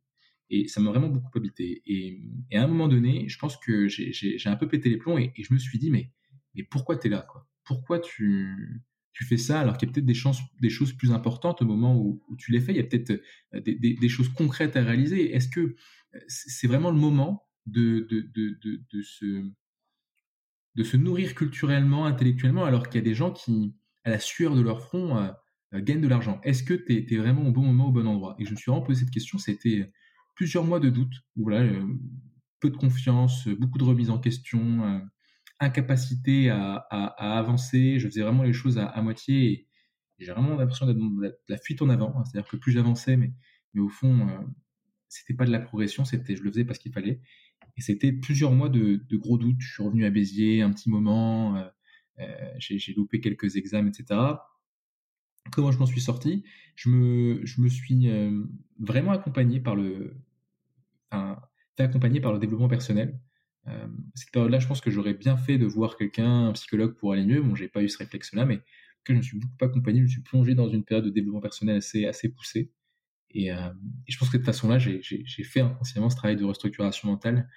Et 0.52 0.68
ça 0.68 0.80
m'a 0.80 0.92
vraiment 0.92 1.10
beaucoup 1.10 1.36
habité. 1.38 1.82
Et, 1.88 2.22
à 2.54 2.64
un 2.64 2.68
moment 2.68 2.88
donné, 2.88 3.28
je 3.30 3.40
pense 3.40 3.58
que 3.58 3.88
j'ai 3.88 4.40
un 4.46 4.56
peu 4.56 4.68
pété 4.68 4.90
les 4.90 4.98
plombs 4.98 5.18
et, 5.18 5.34
je 5.38 5.54
me 5.54 5.58
suis 5.58 5.80
dit, 5.80 5.90
mais, 5.90 6.12
mais 6.54 6.64
pourquoi 6.64 6.98
tu 6.98 7.08
es 7.08 7.10
là 7.10 7.26
quoi? 7.28 7.48
Pourquoi 7.66 8.00
tu, 8.00 8.82
fais 9.14 9.38
ça 9.38 9.60
alors 9.60 9.78
qu'il 9.78 9.88
y 9.88 9.92
a 9.92 9.94
peut-être 9.94 10.06
des, 10.06 10.70
choses 10.70 10.94
plus 10.94 11.12
importantes 11.12 11.62
au 11.62 11.66
moment 11.66 11.98
où, 11.98 12.22
tu 12.38 12.52
les 12.52 12.62
fais? 12.62 12.74
Il 12.74 12.78
y 12.78 12.80
a 12.80 12.84
peut-être 12.84 13.22
euh, 13.54 13.62
des, 13.62 14.10
choses 14.10 14.30
concrètes 14.30 14.76
à 14.78 14.84
réaliser. 14.84 15.34
Est-ce 15.34 15.50
que 15.50 15.60
euh, 15.60 16.20
c'est 16.28 16.68
vraiment 16.68 16.92
le 16.92 16.98
moment 16.98 17.48
de, 17.66 18.08
se, 19.04 20.98
nourrir 20.98 21.36
culturellement, 21.36 22.06
intellectuellement, 22.06 22.66
alors 22.66 22.88
qu'il 22.88 23.02
y 23.02 23.04
a 23.04 23.08
des 23.08 23.16
gens 23.16 23.32
qui, 23.32 23.76
à 24.04 24.12
la 24.12 24.20
sueur 24.20 24.56
de 24.56 24.62
leur 24.62 24.82
front, 24.82 25.18
euh, 25.18 25.32
gagnent 25.82 26.02
de 26.02 26.08
l'argent? 26.08 26.40
Est-ce 26.44 26.64
que 26.64 26.74
tu 26.74 27.14
es, 27.14 27.18
vraiment 27.18 27.48
au 27.48 27.52
bon 27.52 27.64
moment, 27.64 27.88
au 27.88 27.92
bon 27.92 28.08
endroit? 28.08 28.36
Et 28.40 28.46
je 28.46 28.52
me 28.52 28.56
suis 28.56 28.70
vraiment 28.70 28.86
posé 28.86 29.02
cette 29.02 29.14
question, 29.14 29.38
c'était 29.38 29.92
plusieurs 30.36 30.66
mois 30.66 30.80
de 30.80 30.90
doute, 30.90 31.14
voilà, 31.38 31.72
peu 32.60 32.70
de 32.70 32.78
confiance, 32.78 33.48
beaucoup 33.48 33.78
de 33.78 33.86
remise 33.86 34.10
en 34.10 34.20
question, 34.20 35.02
incapacité 35.60 36.50
à, 36.50 36.78
avancer, 37.38 38.00
je 38.00 38.08
faisais 38.08 38.22
vraiment 38.22 38.44
les 38.44 38.54
choses 38.54 38.78
à, 38.78 39.02
moitié, 39.02 39.52
et 39.52 39.68
j'ai 40.20 40.32
vraiment 40.32 40.56
l'impression 40.56 40.86
d'être 40.86 40.98
dans 40.98 41.12
la, 41.48 41.58
fuite 41.58 41.82
en 41.82 41.90
avant, 41.90 42.14
hein. 42.18 42.24
c'est-à-dire 42.26 42.50
que 42.50 42.58
plus 42.58 42.72
j'avançais, 42.72 43.18
mais, 43.18 43.34
au 43.78 43.90
fond, 43.90 44.28
c'était 45.10 45.34
pas 45.34 45.46
de 45.46 45.52
la 45.52 45.60
progression, 45.60 46.06
c'était 46.06 46.36
je 46.36 46.44
le 46.44 46.52
faisais 46.52 46.66
parce 46.66 46.80
qu'il 46.80 46.92
fallait. 46.92 47.22
Et 47.78 47.82
c'était 47.82 48.12
plusieurs 48.12 48.52
mois 48.52 48.70
de, 48.70 49.02
gros 49.14 49.38
doutes. 49.38 49.60
Je 49.60 49.74
suis 49.74 49.84
revenu 49.84 50.06
à 50.06 50.10
Béziers 50.10 50.62
un 50.62 50.72
petit 50.72 50.90
moment, 50.90 51.58
euh, 51.58 51.68
euh, 52.20 52.54
j'ai 52.58 52.94
loupé 52.94 53.20
quelques 53.20 53.58
examens, 53.58 53.90
etc. 53.90 54.20
Comment 55.52 55.72
je 55.72 55.78
m'en 55.78 55.86
suis 55.86 56.02
sorti? 56.02 56.44
Je 56.76 56.90
me, 56.90 57.70
suis 57.70 58.10
euh, 58.10 58.44
vraiment 58.80 59.12
accompagné 59.12 59.60
par 59.60 59.76
le, 59.76 60.16
accompagner 61.78 62.20
par 62.20 62.34
le 62.34 62.40
développement 62.40 62.70
personnel. 62.70 63.20
Cette 64.14 64.32
période-là, 64.32 64.60
je 64.60 64.68
pense 64.68 64.82
que 64.82 64.92
j'aurais 64.92 65.14
bien 65.14 65.38
fait 65.38 65.58
de 65.58 65.66
voir 65.66 65.98
quelqu'un, 65.98 66.48
un 66.48 66.52
psychologue, 66.54 66.96
pour 66.96 67.14
aller 67.14 67.26
mieux. 67.26 67.42
Bon, 67.42 67.56
j'ai 67.56 67.68
pas 67.68 67.82
eu 67.82 67.90
ce 67.90 67.98
réflexe-là, 67.98 68.46
mais 68.46 68.62
que 69.04 69.14
je 69.14 69.18
me 69.18 69.22
suis 69.22 69.38
beaucoup 69.38 69.66
accompagné. 69.66 70.00
Je 70.00 70.04
me 70.04 70.10
suis 70.10 70.22
plongé 70.22 70.56
dans 70.56 70.70
une 70.70 70.84
période 70.84 71.06
de 71.06 71.10
développement 71.10 71.42
personnel 71.42 71.78
assez, 71.78 72.06
assez 72.06 72.30
poussée. 72.30 72.72
Et, 73.32 73.52
euh, 73.52 73.70
je 74.08 74.18
pense 74.18 74.30
que 74.30 74.38
de 74.38 74.42
toute 74.42 74.46
façon-là, 74.46 74.80
j'ai 74.80 75.44
fait 75.44 75.62
inconsciemment 75.62 76.10
ce 76.10 76.16
travail 76.16 76.36
de 76.36 76.44
restructuration 76.44 77.10
mentale, 77.10 77.50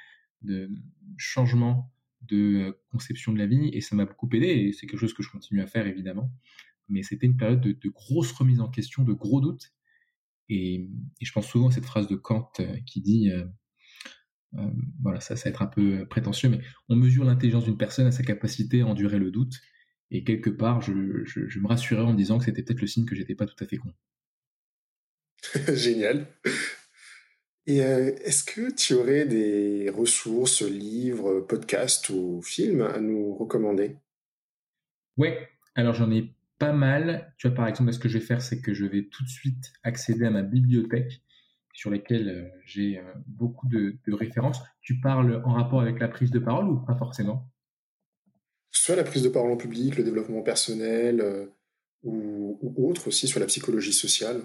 de 0.42 0.70
changement 1.16 1.92
de 2.22 2.36
euh, 2.36 2.72
conception 2.90 3.32
de 3.32 3.38
la 3.38 3.46
vie, 3.46 3.70
et 3.72 3.80
ça 3.80 3.94
m'a 3.94 4.04
beaucoup 4.04 4.28
aidé, 4.32 4.46
et 4.46 4.72
c'est 4.72 4.86
quelque 4.86 5.00
chose 5.00 5.14
que 5.14 5.22
je 5.22 5.30
continue 5.30 5.60
à 5.60 5.66
faire 5.66 5.86
évidemment. 5.86 6.30
Mais 6.88 7.02
c'était 7.02 7.26
une 7.26 7.36
période 7.36 7.60
de, 7.60 7.72
de 7.72 7.88
grosse 7.88 8.32
remise 8.32 8.60
en 8.60 8.68
question, 8.68 9.04
de 9.04 9.12
gros 9.12 9.40
doutes. 9.40 9.72
Et, 10.48 10.74
et, 11.20 11.24
je 11.24 11.32
pense 11.32 11.46
souvent 11.46 11.68
à 11.68 11.70
cette 11.70 11.84
phrase 11.84 12.08
de 12.08 12.16
Kant 12.16 12.50
euh, 12.60 12.76
qui 12.86 13.00
dit, 13.00 13.30
euh, 13.30 13.44
euh, 14.56 14.62
voilà, 15.02 15.20
ça, 15.20 15.36
ça 15.36 15.44
va 15.44 15.50
être 15.50 15.62
un 15.62 15.66
peu 15.66 16.06
prétentieux, 16.06 16.48
mais 16.48 16.60
on 16.88 16.96
mesure 16.96 17.24
l'intelligence 17.24 17.64
d'une 17.64 17.76
personne 17.76 18.06
à 18.06 18.12
sa 18.12 18.22
capacité 18.22 18.80
à 18.80 18.86
endurer 18.86 19.18
le 19.18 19.30
doute. 19.30 19.60
Et 20.10 20.24
quelque 20.24 20.50
part, 20.50 20.80
je, 20.80 21.24
je, 21.24 21.48
je 21.48 21.58
me 21.60 21.66
rassurais 21.68 22.02
en 22.02 22.12
me 22.12 22.16
disant 22.16 22.38
que 22.38 22.44
c'était 22.44 22.62
peut-être 22.62 22.80
le 22.80 22.86
signe 22.86 23.04
que 23.04 23.14
j'étais 23.14 23.34
pas 23.34 23.46
tout 23.46 23.62
à 23.62 23.66
fait 23.66 23.76
con. 23.76 23.92
Génial. 25.74 26.26
Et 27.66 27.82
euh, 27.82 28.14
est-ce 28.24 28.44
que 28.44 28.74
tu 28.74 28.94
aurais 28.94 29.26
des 29.26 29.90
ressources, 29.90 30.62
livres, 30.62 31.40
podcasts 31.40 32.08
ou 32.08 32.40
films 32.42 32.80
à 32.80 32.98
nous 32.98 33.34
recommander? 33.34 33.96
Oui, 35.18 35.28
alors 35.74 35.94
j'en 35.94 36.10
ai 36.10 36.32
pas 36.58 36.72
mal. 36.72 37.34
Tu 37.36 37.46
vois, 37.46 37.54
par 37.54 37.68
exemple, 37.68 37.92
ce 37.92 37.98
que 37.98 38.08
je 38.08 38.18
vais 38.18 38.24
faire, 38.24 38.40
c'est 38.40 38.60
que 38.62 38.72
je 38.72 38.86
vais 38.86 39.04
tout 39.04 39.22
de 39.22 39.28
suite 39.28 39.72
accéder 39.82 40.24
à 40.24 40.30
ma 40.30 40.42
bibliothèque 40.42 41.20
sur 41.78 41.90
laquelle 41.90 42.28
euh, 42.28 42.48
j'ai 42.64 42.98
euh, 42.98 43.02
beaucoup 43.26 43.68
de, 43.68 43.96
références. 44.08 44.60
Tu 44.80 45.00
parles 45.00 45.42
en 45.44 45.52
rapport 45.52 45.80
avec 45.80 46.00
la 46.00 46.08
prise 46.08 46.32
de 46.32 46.40
parole 46.40 46.68
ou 46.68 46.84
pas 46.84 46.96
forcément? 46.96 47.52
Soit 48.72 48.96
la 48.96 49.04
prise 49.04 49.22
de 49.22 49.28
parole 49.28 49.52
en 49.52 49.56
public, 49.56 49.96
le 49.96 50.02
développement 50.02 50.42
personnel 50.42 51.48
ou, 52.02 52.58
ou 52.60 52.90
autre 52.90 53.08
aussi, 53.08 53.28
sur 53.28 53.38
la 53.38 53.46
psychologie 53.46 53.92
sociale. 53.92 54.42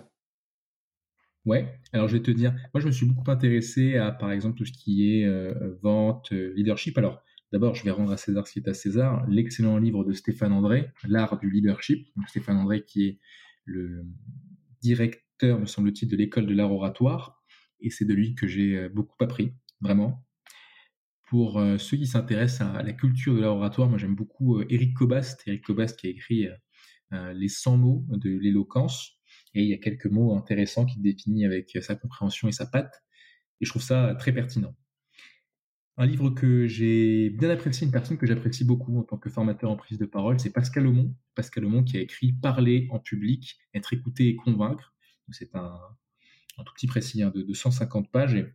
Ouais, 1.45 1.77
alors 1.91 2.07
je 2.07 2.17
vais 2.17 2.23
te 2.23 2.31
dire, 2.31 2.53
moi 2.73 2.79
je 2.79 2.86
me 2.86 2.91
suis 2.91 3.05
beaucoup 3.05 3.29
intéressé 3.29 3.97
à 3.97 4.11
par 4.11 4.31
exemple 4.31 4.57
tout 4.57 4.65
ce 4.65 4.71
qui 4.71 5.17
est 5.17 5.25
euh, 5.25 5.75
vente, 5.81 6.31
euh, 6.31 6.53
leadership. 6.55 6.97
Alors 6.97 7.21
d'abord, 7.51 7.75
je 7.75 7.84
vais 7.84 7.91
rendre 7.91 8.11
à 8.11 8.17
César 8.17 8.47
ce 8.47 8.53
qui 8.53 8.59
est 8.59 8.69
à 8.69 8.73
César, 8.73 9.25
l'excellent 9.27 9.77
livre 9.77 10.05
de 10.05 10.13
Stéphane 10.13 10.53
André, 10.53 10.91
L'art 11.03 11.38
du 11.39 11.49
leadership. 11.49 12.07
Donc, 12.15 12.29
Stéphane 12.29 12.57
André 12.57 12.86
qui 12.86 13.07
est 13.07 13.19
le 13.65 14.05
directeur, 14.81 15.22
me 15.41 15.65
semble-t-il, 15.65 16.09
de 16.09 16.15
l'école 16.15 16.45
de 16.45 16.53
l'art 16.53 16.71
oratoire, 16.71 17.43
et 17.79 17.89
c'est 17.89 18.05
de 18.05 18.13
lui 18.13 18.36
que 18.36 18.47
j'ai 18.47 18.77
euh, 18.77 18.89
beaucoup 18.89 19.21
appris, 19.23 19.53
vraiment. 19.81 20.25
Pour 21.29 21.59
ceux 21.79 21.97
qui 21.97 22.05
s'intéressent 22.05 22.75
à 22.75 22.84
la 22.84 22.93
culture 22.93 23.34
de 23.34 23.39
l'art 23.39 23.55
oratoire, 23.55 23.89
moi 23.89 23.97
j'aime 23.97 24.13
beaucoup 24.13 24.61
Eric 24.69 24.93
Cobast, 24.93 25.41
Eric 25.47 25.63
Cobast 25.63 25.99
qui 25.99 26.05
a 26.05 26.09
écrit 26.11 26.47
les 27.11 27.47
100 27.47 27.77
mots 27.77 28.05
de 28.09 28.29
l'éloquence 28.29 29.17
et 29.55 29.63
il 29.63 29.69
y 29.69 29.73
a 29.73 29.77
quelques 29.77 30.05
mots 30.05 30.36
intéressants 30.36 30.86
qu'il 30.86 31.01
définit 31.01 31.45
avec 31.45 31.75
sa 31.81 31.95
compréhension 31.95 32.47
et 32.47 32.51
sa 32.51 32.67
patte. 32.67 33.03
Et 33.61 33.65
je 33.65 33.71
trouve 33.71 33.81
ça 33.81 34.15
très 34.19 34.31
pertinent. 34.31 34.75
Un 35.95 36.07
livre 36.07 36.31
que 36.31 36.65
j'ai 36.67 37.29
bien 37.29 37.51
apprécié, 37.51 37.86
une 37.86 37.91
personne 37.91 38.17
que 38.17 38.25
j'apprécie 38.25 38.65
beaucoup 38.65 38.97
en 38.97 39.03
tant 39.03 39.17
que 39.17 39.29
formateur 39.29 39.69
en 39.69 39.75
prise 39.75 39.99
de 39.99 40.07
parole, 40.07 40.39
c'est 40.39 40.51
Pascal 40.51 40.88
Aumont. 40.88 41.15
Pascal 41.36 41.65
Aumont 41.65 41.84
qui 41.84 41.97
a 41.97 42.01
écrit 42.01 42.34
Parler 42.34 42.88
en 42.91 42.99
public, 42.99 43.59
être 43.75 43.93
écouté 43.93 44.27
et 44.27 44.36
convaincre. 44.36 44.93
C'est 45.32 45.55
un, 45.55 45.80
tout 46.57 46.74
petit 46.74 46.88
précis 46.88 47.24
hein, 47.24 47.32
de, 47.34 47.53
150 47.53 48.11
pages. 48.11 48.36
Et 48.36 48.53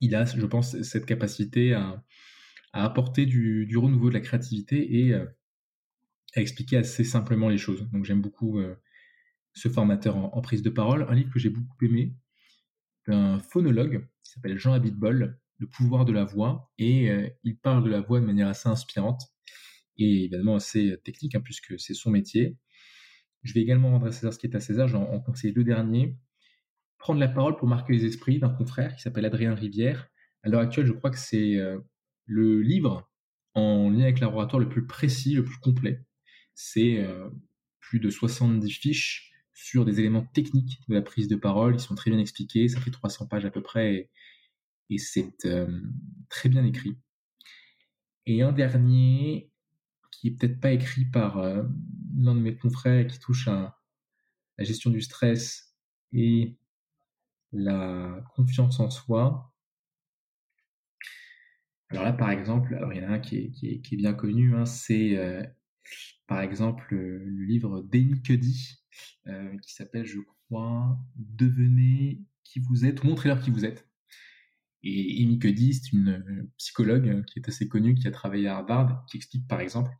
il 0.00 0.14
a, 0.14 0.24
je 0.24 0.46
pense, 0.46 0.80
cette 0.82 1.06
capacité 1.06 1.74
à, 1.74 2.04
apporter 2.72 3.26
du, 3.26 3.66
du, 3.66 3.76
renouveau 3.76 4.08
de 4.08 4.14
la 4.14 4.20
créativité 4.20 5.00
et 5.00 5.12
euh, 5.12 5.26
à 6.34 6.40
expliquer 6.40 6.78
assez 6.78 7.04
simplement 7.04 7.48
les 7.48 7.58
choses. 7.58 7.88
Donc 7.90 8.04
j'aime 8.04 8.22
beaucoup 8.22 8.58
euh, 8.58 8.76
ce 9.52 9.68
formateur 9.68 10.16
en, 10.16 10.40
prise 10.40 10.62
de 10.62 10.70
parole, 10.70 11.06
un 11.08 11.14
livre 11.14 11.30
que 11.30 11.38
j'ai 11.38 11.50
beaucoup 11.50 11.84
aimé, 11.84 12.14
d'un 13.06 13.40
phonologue 13.40 14.08
qui 14.22 14.32
s'appelle 14.32 14.58
Jean 14.58 14.72
Abitbol, 14.72 15.38
Le 15.58 15.66
pouvoir 15.66 16.04
de 16.04 16.12
la 16.12 16.24
voix, 16.24 16.72
et 16.78 17.10
euh, 17.10 17.28
il 17.44 17.58
parle 17.58 17.84
de 17.84 17.90
la 17.90 18.00
voix 18.00 18.20
de 18.20 18.24
manière 18.24 18.48
assez 18.48 18.68
inspirante 18.68 19.22
et 19.98 20.24
évidemment 20.24 20.56
assez 20.56 20.96
technique, 21.04 21.34
hein, 21.34 21.42
puisque 21.42 21.78
c'est 21.78 21.94
son 21.94 22.10
métier. 22.10 22.56
Je 23.42 23.54
vais 23.54 23.60
également 23.60 23.90
rendre 23.90 24.06
à 24.06 24.12
César 24.12 24.32
ce 24.32 24.38
qui 24.38 24.46
est 24.46 24.56
à 24.56 24.60
César, 24.60 24.88
j'en 24.88 25.02
en 25.02 25.20
conseille 25.20 25.52
deux 25.52 25.64
derniers. 25.64 26.16
Prendre 26.98 27.20
la 27.20 27.28
parole 27.28 27.56
pour 27.56 27.66
marquer 27.66 27.92
les 27.92 28.04
esprits 28.04 28.38
d'un 28.38 28.50
confrère 28.50 28.94
qui 28.94 29.02
s'appelle 29.02 29.24
Adrien 29.24 29.54
Rivière. 29.54 30.08
À 30.42 30.48
l'heure 30.48 30.60
actuelle, 30.60 30.86
je 30.86 30.92
crois 30.92 31.10
que 31.10 31.18
c'est 31.18 31.56
euh, 31.56 31.78
le 32.26 32.62
livre 32.62 33.10
en 33.54 33.90
lien 33.90 34.04
avec 34.04 34.20
l'oratoire 34.20 34.60
le 34.60 34.68
plus 34.68 34.86
précis, 34.86 35.34
le 35.34 35.44
plus 35.44 35.58
complet. 35.58 36.04
C'est 36.54 36.98
euh, 36.98 37.28
plus 37.80 38.00
de 38.00 38.10
70 38.10 38.70
fiches 38.70 39.32
sur 39.52 39.84
des 39.84 40.00
éléments 40.00 40.24
techniques 40.24 40.80
de 40.88 40.94
la 40.94 41.02
prise 41.02 41.28
de 41.28 41.36
parole. 41.36 41.74
Ils 41.74 41.80
sont 41.80 41.94
très 41.94 42.10
bien 42.10 42.20
expliqués, 42.20 42.68
ça 42.68 42.80
fait 42.80 42.90
300 42.90 43.26
pages 43.26 43.44
à 43.44 43.50
peu 43.50 43.62
près, 43.62 44.10
et, 44.90 44.98
c'est 44.98 45.46
euh, 45.46 45.80
très 46.28 46.48
bien 46.48 46.64
écrit. 46.64 46.96
Et 48.26 48.42
un 48.42 48.52
dernier, 48.52 49.51
qui 50.22 50.28
est 50.28 50.30
peut-être 50.30 50.60
pas 50.60 50.70
écrit 50.70 51.04
par 51.04 51.38
euh, 51.38 51.64
l'un 52.16 52.36
de 52.36 52.40
mes 52.40 52.54
confrères, 52.54 53.08
qui 53.08 53.18
touche 53.18 53.48
à 53.48 53.76
la 54.56 54.64
gestion 54.64 54.88
du 54.88 55.00
stress 55.00 55.74
et 56.12 56.56
la 57.50 58.24
confiance 58.36 58.78
en 58.78 58.88
soi. 58.88 59.52
Alors 61.90 62.04
là, 62.04 62.12
par 62.12 62.30
exemple, 62.30 62.72
alors 62.76 62.92
il 62.92 63.02
y 63.02 63.04
en 63.04 63.10
a 63.10 63.14
un 63.14 63.18
qui 63.18 63.52
est, 63.62 63.96
bien 63.96 64.14
connu, 64.14 64.54
hein, 64.54 64.64
c'est 64.64 65.16
euh, 65.16 65.42
par 66.28 66.40
exemple 66.40 66.94
le 66.94 67.44
livre 67.44 67.82
d'Amy 67.82 68.22
Cuddy, 68.22 68.78
euh, 69.26 69.58
qui 69.58 69.74
s'appelle, 69.74 70.06
je 70.06 70.20
crois, 70.20 71.00
Devenez 71.16 72.22
qui 72.44 72.60
vous 72.60 72.84
êtes, 72.86 73.02
montrez-leur 73.02 73.40
qui 73.40 73.50
vous 73.50 73.64
êtes. 73.64 73.91
Et 74.84 75.22
Amy 75.22 75.38
Cuddy, 75.38 75.74
c'est 75.74 75.92
une 75.92 76.08
euh, 76.08 76.50
psychologue 76.58 77.24
qui 77.26 77.38
est 77.38 77.48
assez 77.48 77.68
connue, 77.68 77.94
qui 77.94 78.08
a 78.08 78.10
travaillé 78.10 78.48
à 78.48 78.56
Harvard, 78.56 79.04
qui 79.06 79.16
explique 79.16 79.46
par 79.46 79.60
exemple 79.60 79.92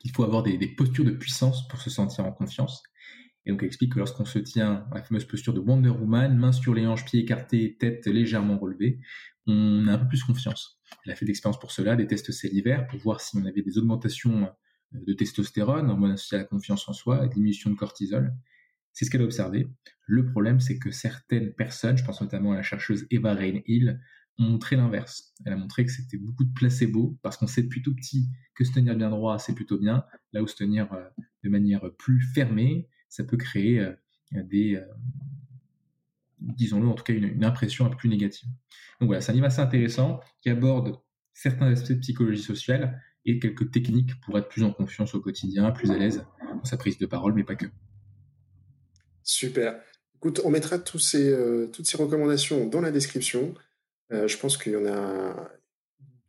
qu'il 0.00 0.10
faut 0.10 0.24
avoir 0.24 0.42
des, 0.42 0.58
postures 0.68 1.04
de 1.04 1.12
puissance 1.12 1.66
pour 1.68 1.80
se 1.80 1.88
sentir 1.88 2.26
en 2.26 2.32
confiance. 2.32 2.82
Et 3.44 3.50
donc 3.50 3.62
elle 3.62 3.68
explique 3.68 3.94
que 3.94 3.98
lorsqu'on 3.98 4.24
se 4.24 4.38
tient 4.38 4.86
à 4.92 4.96
la 4.96 5.02
fameuse 5.02 5.24
posture 5.24 5.54
de 5.54 5.60
Wonder 5.60 5.90
Woman, 5.90 6.36
mains 6.36 6.52
sur 6.52 6.74
les 6.74 6.86
hanches, 6.86 7.04
pieds 7.04 7.20
écartés, 7.20 7.76
tête 7.78 8.06
légèrement 8.06 8.58
relevée, 8.58 9.00
on 9.46 9.86
a 9.88 9.92
un 9.92 9.98
peu 9.98 10.08
plus 10.08 10.22
confiance. 10.22 10.80
Elle 11.04 11.12
a 11.12 11.16
fait 11.16 11.24
d'expérience 11.24 11.58
pour 11.58 11.72
cela, 11.72 11.96
des 11.96 12.06
tests 12.06 12.30
cellulaires 12.30 12.86
pour 12.86 13.00
voir 13.00 13.20
si 13.20 13.36
on 13.36 13.44
avait 13.44 13.62
des 13.62 13.78
augmentations 13.78 14.48
de 14.92 15.12
testostérone, 15.14 15.90
hormone 15.90 16.12
associée 16.12 16.38
à 16.38 16.40
la 16.42 16.46
confiance 16.46 16.88
en 16.88 16.92
soi, 16.92 17.26
diminution 17.26 17.70
de 17.70 17.76
cortisol. 17.76 18.34
C'est 18.92 19.04
ce 19.04 19.10
qu'elle 19.10 19.22
a 19.22 19.24
observé. 19.24 19.68
Le 20.06 20.26
problème, 20.26 20.60
c'est 20.60 20.78
que 20.78 20.90
certaines 20.90 21.52
personnes, 21.52 21.96
je 21.96 22.04
pense 22.04 22.20
notamment 22.20 22.52
à 22.52 22.56
la 22.56 22.62
chercheuse 22.62 23.06
Eva 23.10 23.34
Rain 23.34 23.60
Hill, 23.66 24.00
ont 24.38 24.44
montré 24.44 24.76
l'inverse. 24.76 25.34
Elle 25.44 25.52
a 25.52 25.56
montré 25.56 25.84
que 25.84 25.92
c'était 25.92 26.16
beaucoup 26.16 26.44
de 26.44 26.52
placebo, 26.52 27.18
parce 27.22 27.36
qu'on 27.36 27.46
sait 27.46 27.68
plutôt 27.68 27.94
petit 27.94 28.28
que 28.54 28.64
se 28.64 28.72
tenir 28.72 28.96
bien 28.96 29.10
droit, 29.10 29.38
c'est 29.38 29.54
plutôt 29.54 29.78
bien, 29.78 30.04
là 30.32 30.42
où 30.42 30.46
se 30.46 30.56
tenir 30.56 30.92
euh, 30.92 31.04
de 31.44 31.50
manière 31.50 31.82
plus 31.98 32.20
fermée, 32.20 32.88
ça 33.08 33.24
peut 33.24 33.36
créer 33.36 33.80
euh, 33.80 33.94
des, 34.32 34.76
euh, 34.76 34.84
disons-le, 36.38 36.88
en 36.88 36.94
tout 36.94 37.04
cas 37.04 37.12
une, 37.12 37.24
une, 37.24 37.44
impression 37.44 37.86
un 37.86 37.90
peu 37.90 37.96
plus 37.96 38.08
négative. 38.08 38.48
Donc 39.00 39.08
voilà, 39.08 39.20
c'est 39.20 39.32
un 39.32 39.34
livre 39.34 39.46
assez 39.46 39.60
intéressant 39.60 40.20
qui 40.40 40.50
aborde 40.50 40.98
certains 41.34 41.66
aspects 41.66 41.92
de 41.92 41.98
psychologie 41.98 42.42
sociale 42.42 43.02
et 43.24 43.38
quelques 43.38 43.70
techniques 43.70 44.20
pour 44.20 44.38
être 44.38 44.48
plus 44.48 44.62
en 44.62 44.72
confiance 44.72 45.14
au 45.14 45.20
quotidien, 45.20 45.70
plus 45.70 45.90
à 45.90 45.98
l'aise 45.98 46.26
dans 46.54 46.64
sa 46.64 46.76
prise 46.76 46.98
de 46.98 47.06
parole, 47.06 47.34
mais 47.34 47.44
pas 47.44 47.54
que. 47.54 47.66
Super. 49.24 49.80
Écoute, 50.16 50.40
on 50.44 50.50
mettra 50.50 50.76
euh, 50.76 51.66
toutes 51.66 51.86
ces 51.86 51.96
recommandations 51.96 52.66
dans 52.66 52.80
la 52.80 52.90
description. 52.90 53.54
Euh, 54.12 54.28
je 54.28 54.36
pense 54.38 54.56
qu'il 54.56 54.72
y 54.72 54.76
en 54.76 54.86
a 54.86 55.50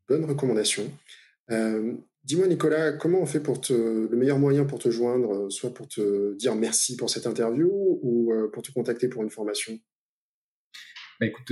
bonnes 0.07 0.25
recommandations. 0.25 0.91
Dis-moi, 2.23 2.47
Nicolas, 2.47 2.93
comment 2.93 3.21
on 3.21 3.25
fait 3.25 3.41
pour 3.41 3.59
te, 3.59 3.73
le 3.73 4.17
meilleur 4.17 4.39
moyen 4.39 4.63
pour 4.63 4.79
te 4.79 4.89
joindre, 4.89 5.51
soit 5.51 5.73
pour 5.73 5.87
te 5.87 6.35
dire 6.37 6.55
merci 6.55 6.95
pour 6.95 7.09
cette 7.09 7.27
interview 7.27 7.69
ou 7.71 8.33
pour 8.53 8.63
te 8.63 8.71
contacter 8.71 9.09
pour 9.09 9.23
une 9.23 9.29
formation? 9.29 9.77
Bah, 11.19 11.27
Écoute, 11.27 11.51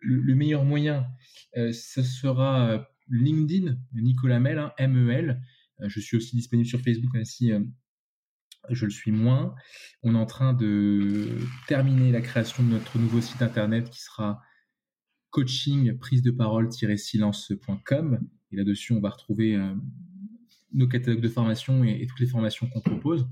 le, 0.00 0.34
meilleur 0.34 0.64
moyen, 0.64 1.06
ce 1.54 2.02
sera 2.02 2.86
LinkedIn, 3.08 3.76
Nicolas 3.94 4.40
Mel, 4.40 4.58
hein, 4.58 4.72
M-E-L. 4.78 5.40
je 5.86 6.00
suis 6.00 6.16
aussi 6.16 6.36
disponible 6.36 6.68
sur 6.68 6.80
Facebook, 6.80 7.14
même 7.14 7.24
si 7.24 7.52
je 8.70 8.84
le 8.84 8.90
suis 8.90 9.12
moins. 9.12 9.54
On 10.02 10.14
est 10.14 10.18
en 10.18 10.26
train 10.26 10.52
de 10.52 11.38
terminer 11.66 12.12
la 12.12 12.20
création 12.20 12.62
de 12.62 12.68
notre 12.68 12.98
nouveau 12.98 13.20
site 13.20 13.42
internet 13.42 13.90
qui 13.90 14.00
sera 14.00 14.40
coaching 15.30 15.96
prise 15.98 16.22
de 16.22 16.30
parole-silence.com. 16.30 18.20
Et 18.52 18.56
là-dessus, 18.56 18.92
on 18.92 19.00
va 19.00 19.10
retrouver 19.10 19.56
euh, 19.56 19.74
nos 20.72 20.88
catalogues 20.88 21.20
de 21.20 21.28
formation 21.28 21.84
et, 21.84 22.06
toutes 22.06 22.20
les 22.20 22.26
formations 22.26 22.68
qu'on 22.68 22.80
propose. 22.80 23.28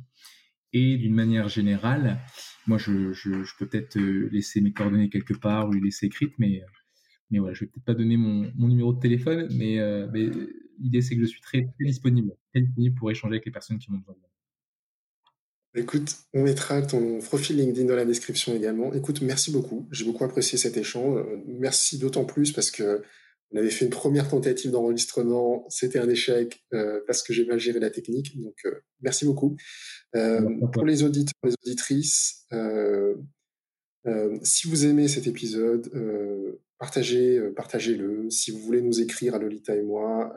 Et 0.72 0.96
d'une 0.96 1.14
manière 1.14 1.48
générale, 1.48 2.20
moi, 2.66 2.78
je, 2.78 3.12
peux 3.58 3.66
peut-être 3.66 3.98
euh, 3.98 4.28
laisser 4.30 4.60
mes 4.60 4.72
coordonnées 4.72 5.08
quelque 5.08 5.34
part 5.34 5.68
ou 5.68 5.72
les 5.72 5.80
laisser 5.80 6.06
écrites, 6.06 6.34
mais, 6.38 6.62
mais 7.30 7.38
voilà, 7.38 7.54
je 7.54 7.60
vais 7.60 7.66
peut-être 7.66 7.84
pas 7.84 7.94
donner 7.94 8.16
mon, 8.16 8.52
numéro 8.56 8.92
de 8.92 9.00
téléphone, 9.00 9.48
mais, 9.52 9.78
euh, 9.78 10.06
l'idée, 10.78 11.00
c'est 11.00 11.16
que 11.16 11.22
je 11.22 11.26
suis 11.26 11.40
très, 11.40 11.68
disponible, 11.80 12.32
très 12.52 12.60
disponible 12.60 12.94
pour 12.96 13.10
échanger 13.10 13.34
avec 13.34 13.46
les 13.46 13.52
personnes 13.52 13.78
qui 13.78 13.90
m'ont 13.90 13.98
besoin. 13.98 14.27
Écoute, 15.78 16.16
on 16.34 16.42
mettra 16.42 16.82
ton 16.82 17.20
profil 17.20 17.56
LinkedIn 17.56 17.86
dans 17.86 17.96
la 17.96 18.04
description 18.04 18.54
également. 18.54 18.92
Écoute, 18.92 19.22
merci 19.22 19.50
beaucoup. 19.50 19.86
J'ai 19.92 20.04
beaucoup 20.04 20.24
apprécié 20.24 20.58
cet 20.58 20.76
échange. 20.76 21.24
Merci 21.46 21.98
d'autant 21.98 22.24
plus 22.24 22.52
parce 22.52 22.70
que 22.70 23.02
on 23.50 23.58
avait 23.58 23.70
fait 23.70 23.86
une 23.86 23.90
première 23.90 24.28
tentative 24.28 24.70
d'enregistrement. 24.70 25.64
C'était 25.70 25.98
un 25.98 26.08
échec 26.08 26.62
euh, 26.74 27.00
parce 27.06 27.22
que 27.22 27.32
j'ai 27.32 27.46
mal 27.46 27.58
géré 27.58 27.80
la 27.80 27.90
technique. 27.90 28.38
Donc, 28.38 28.56
euh, 28.66 28.80
merci 29.00 29.24
beaucoup. 29.24 29.56
Euh, 30.16 30.42
pour 30.72 30.84
les 30.84 31.02
auditeurs, 31.02 31.32
les 31.44 31.54
auditrices, 31.64 32.46
si 34.42 34.68
vous 34.68 34.86
aimez 34.86 35.08
cet 35.08 35.26
épisode, 35.26 35.90
partagez, 36.78 37.40
partagez-le. 37.56 38.28
Si 38.30 38.50
vous 38.50 38.58
voulez 38.58 38.82
nous 38.82 39.00
écrire 39.00 39.34
à 39.34 39.38
Lolita 39.38 39.74
et 39.74 39.82
moi, 39.82 40.34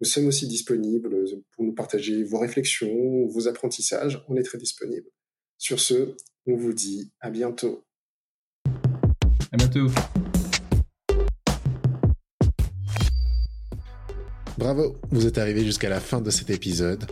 nous 0.00 0.06
sommes 0.06 0.26
aussi 0.26 0.46
disponibles 0.48 1.24
pour 1.52 1.64
nous 1.64 1.72
partager 1.72 2.24
vos 2.24 2.38
réflexions, 2.38 3.26
vos 3.26 3.46
apprentissages. 3.46 4.24
On 4.28 4.36
est 4.36 4.42
très 4.42 4.58
disponibles. 4.58 5.08
Sur 5.56 5.78
ce, 5.78 6.16
on 6.46 6.56
vous 6.56 6.72
dit 6.72 7.12
à 7.20 7.30
bientôt. 7.30 7.84
À 9.52 9.56
bientôt. 9.56 9.86
Bravo, 14.58 14.96
vous 15.10 15.26
êtes 15.26 15.38
arrivé 15.38 15.64
jusqu'à 15.64 15.88
la 15.88 16.00
fin 16.00 16.20
de 16.20 16.30
cet 16.30 16.50
épisode. 16.50 17.06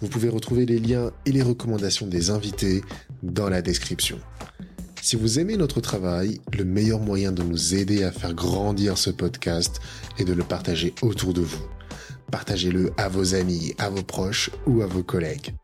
Vous 0.00 0.08
pouvez 0.08 0.28
retrouver 0.28 0.64
les 0.64 0.78
liens 0.78 1.12
et 1.26 1.32
les 1.32 1.42
recommandations 1.42 2.06
des 2.06 2.30
invités 2.30 2.82
dans 3.24 3.48
la 3.48 3.62
description. 3.62 4.20
Si 5.02 5.16
vous 5.16 5.40
aimez 5.40 5.56
notre 5.56 5.80
travail, 5.80 6.40
le 6.56 6.64
meilleur 6.64 7.00
moyen 7.00 7.32
de 7.32 7.42
nous 7.42 7.74
aider 7.74 8.04
à 8.04 8.12
faire 8.12 8.34
grandir 8.34 8.96
ce 8.96 9.10
podcast 9.10 9.80
est 10.18 10.24
de 10.24 10.34
le 10.34 10.44
partager 10.44 10.94
autour 11.02 11.32
de 11.32 11.40
vous 11.40 11.77
partagez-le 12.30 12.92
à 12.96 13.08
vos 13.08 13.34
amis, 13.34 13.74
à 13.78 13.88
vos 13.88 14.02
proches 14.02 14.50
ou 14.66 14.82
à 14.82 14.86
vos 14.86 15.02
collègues. 15.02 15.54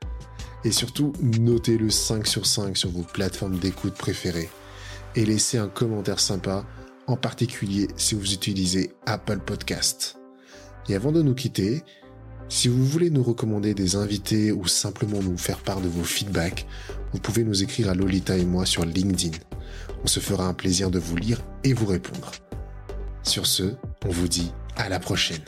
Et 0.64 0.72
surtout, 0.72 1.12
notez-le 1.20 1.90
5 1.90 2.26
sur 2.26 2.46
5 2.46 2.76
sur 2.76 2.90
vos 2.90 3.02
plateformes 3.02 3.58
d'écoute 3.58 3.94
préférées. 3.94 4.48
Et 5.14 5.24
laissez 5.24 5.58
un 5.58 5.68
commentaire 5.68 6.20
sympa, 6.20 6.64
en 7.06 7.16
particulier 7.16 7.88
si 7.96 8.14
vous 8.14 8.32
utilisez 8.32 8.92
Apple 9.06 9.40
Podcast. 9.40 10.16
Et 10.88 10.94
avant 10.94 11.12
de 11.12 11.22
nous 11.22 11.34
quitter, 11.34 11.82
si 12.48 12.68
vous 12.68 12.84
voulez 12.84 13.10
nous 13.10 13.22
recommander 13.22 13.74
des 13.74 13.96
invités 13.96 14.52
ou 14.52 14.66
simplement 14.66 15.22
nous 15.22 15.38
faire 15.38 15.58
part 15.58 15.80
de 15.80 15.88
vos 15.88 16.04
feedbacks, 16.04 16.66
vous 17.12 17.18
pouvez 17.18 17.44
nous 17.44 17.62
écrire 17.62 17.90
à 17.90 17.94
Lolita 17.94 18.36
et 18.36 18.44
moi 18.44 18.66
sur 18.66 18.84
LinkedIn. 18.84 19.36
On 20.02 20.06
se 20.06 20.20
fera 20.20 20.46
un 20.46 20.54
plaisir 20.54 20.90
de 20.90 20.98
vous 20.98 21.16
lire 21.16 21.40
et 21.62 21.72
vous 21.72 21.86
répondre. 21.86 22.32
Sur 23.22 23.46
ce, 23.46 23.74
on 24.04 24.10
vous 24.10 24.28
dit 24.28 24.52
à 24.76 24.88
la 24.88 25.00
prochaine. 25.00 25.44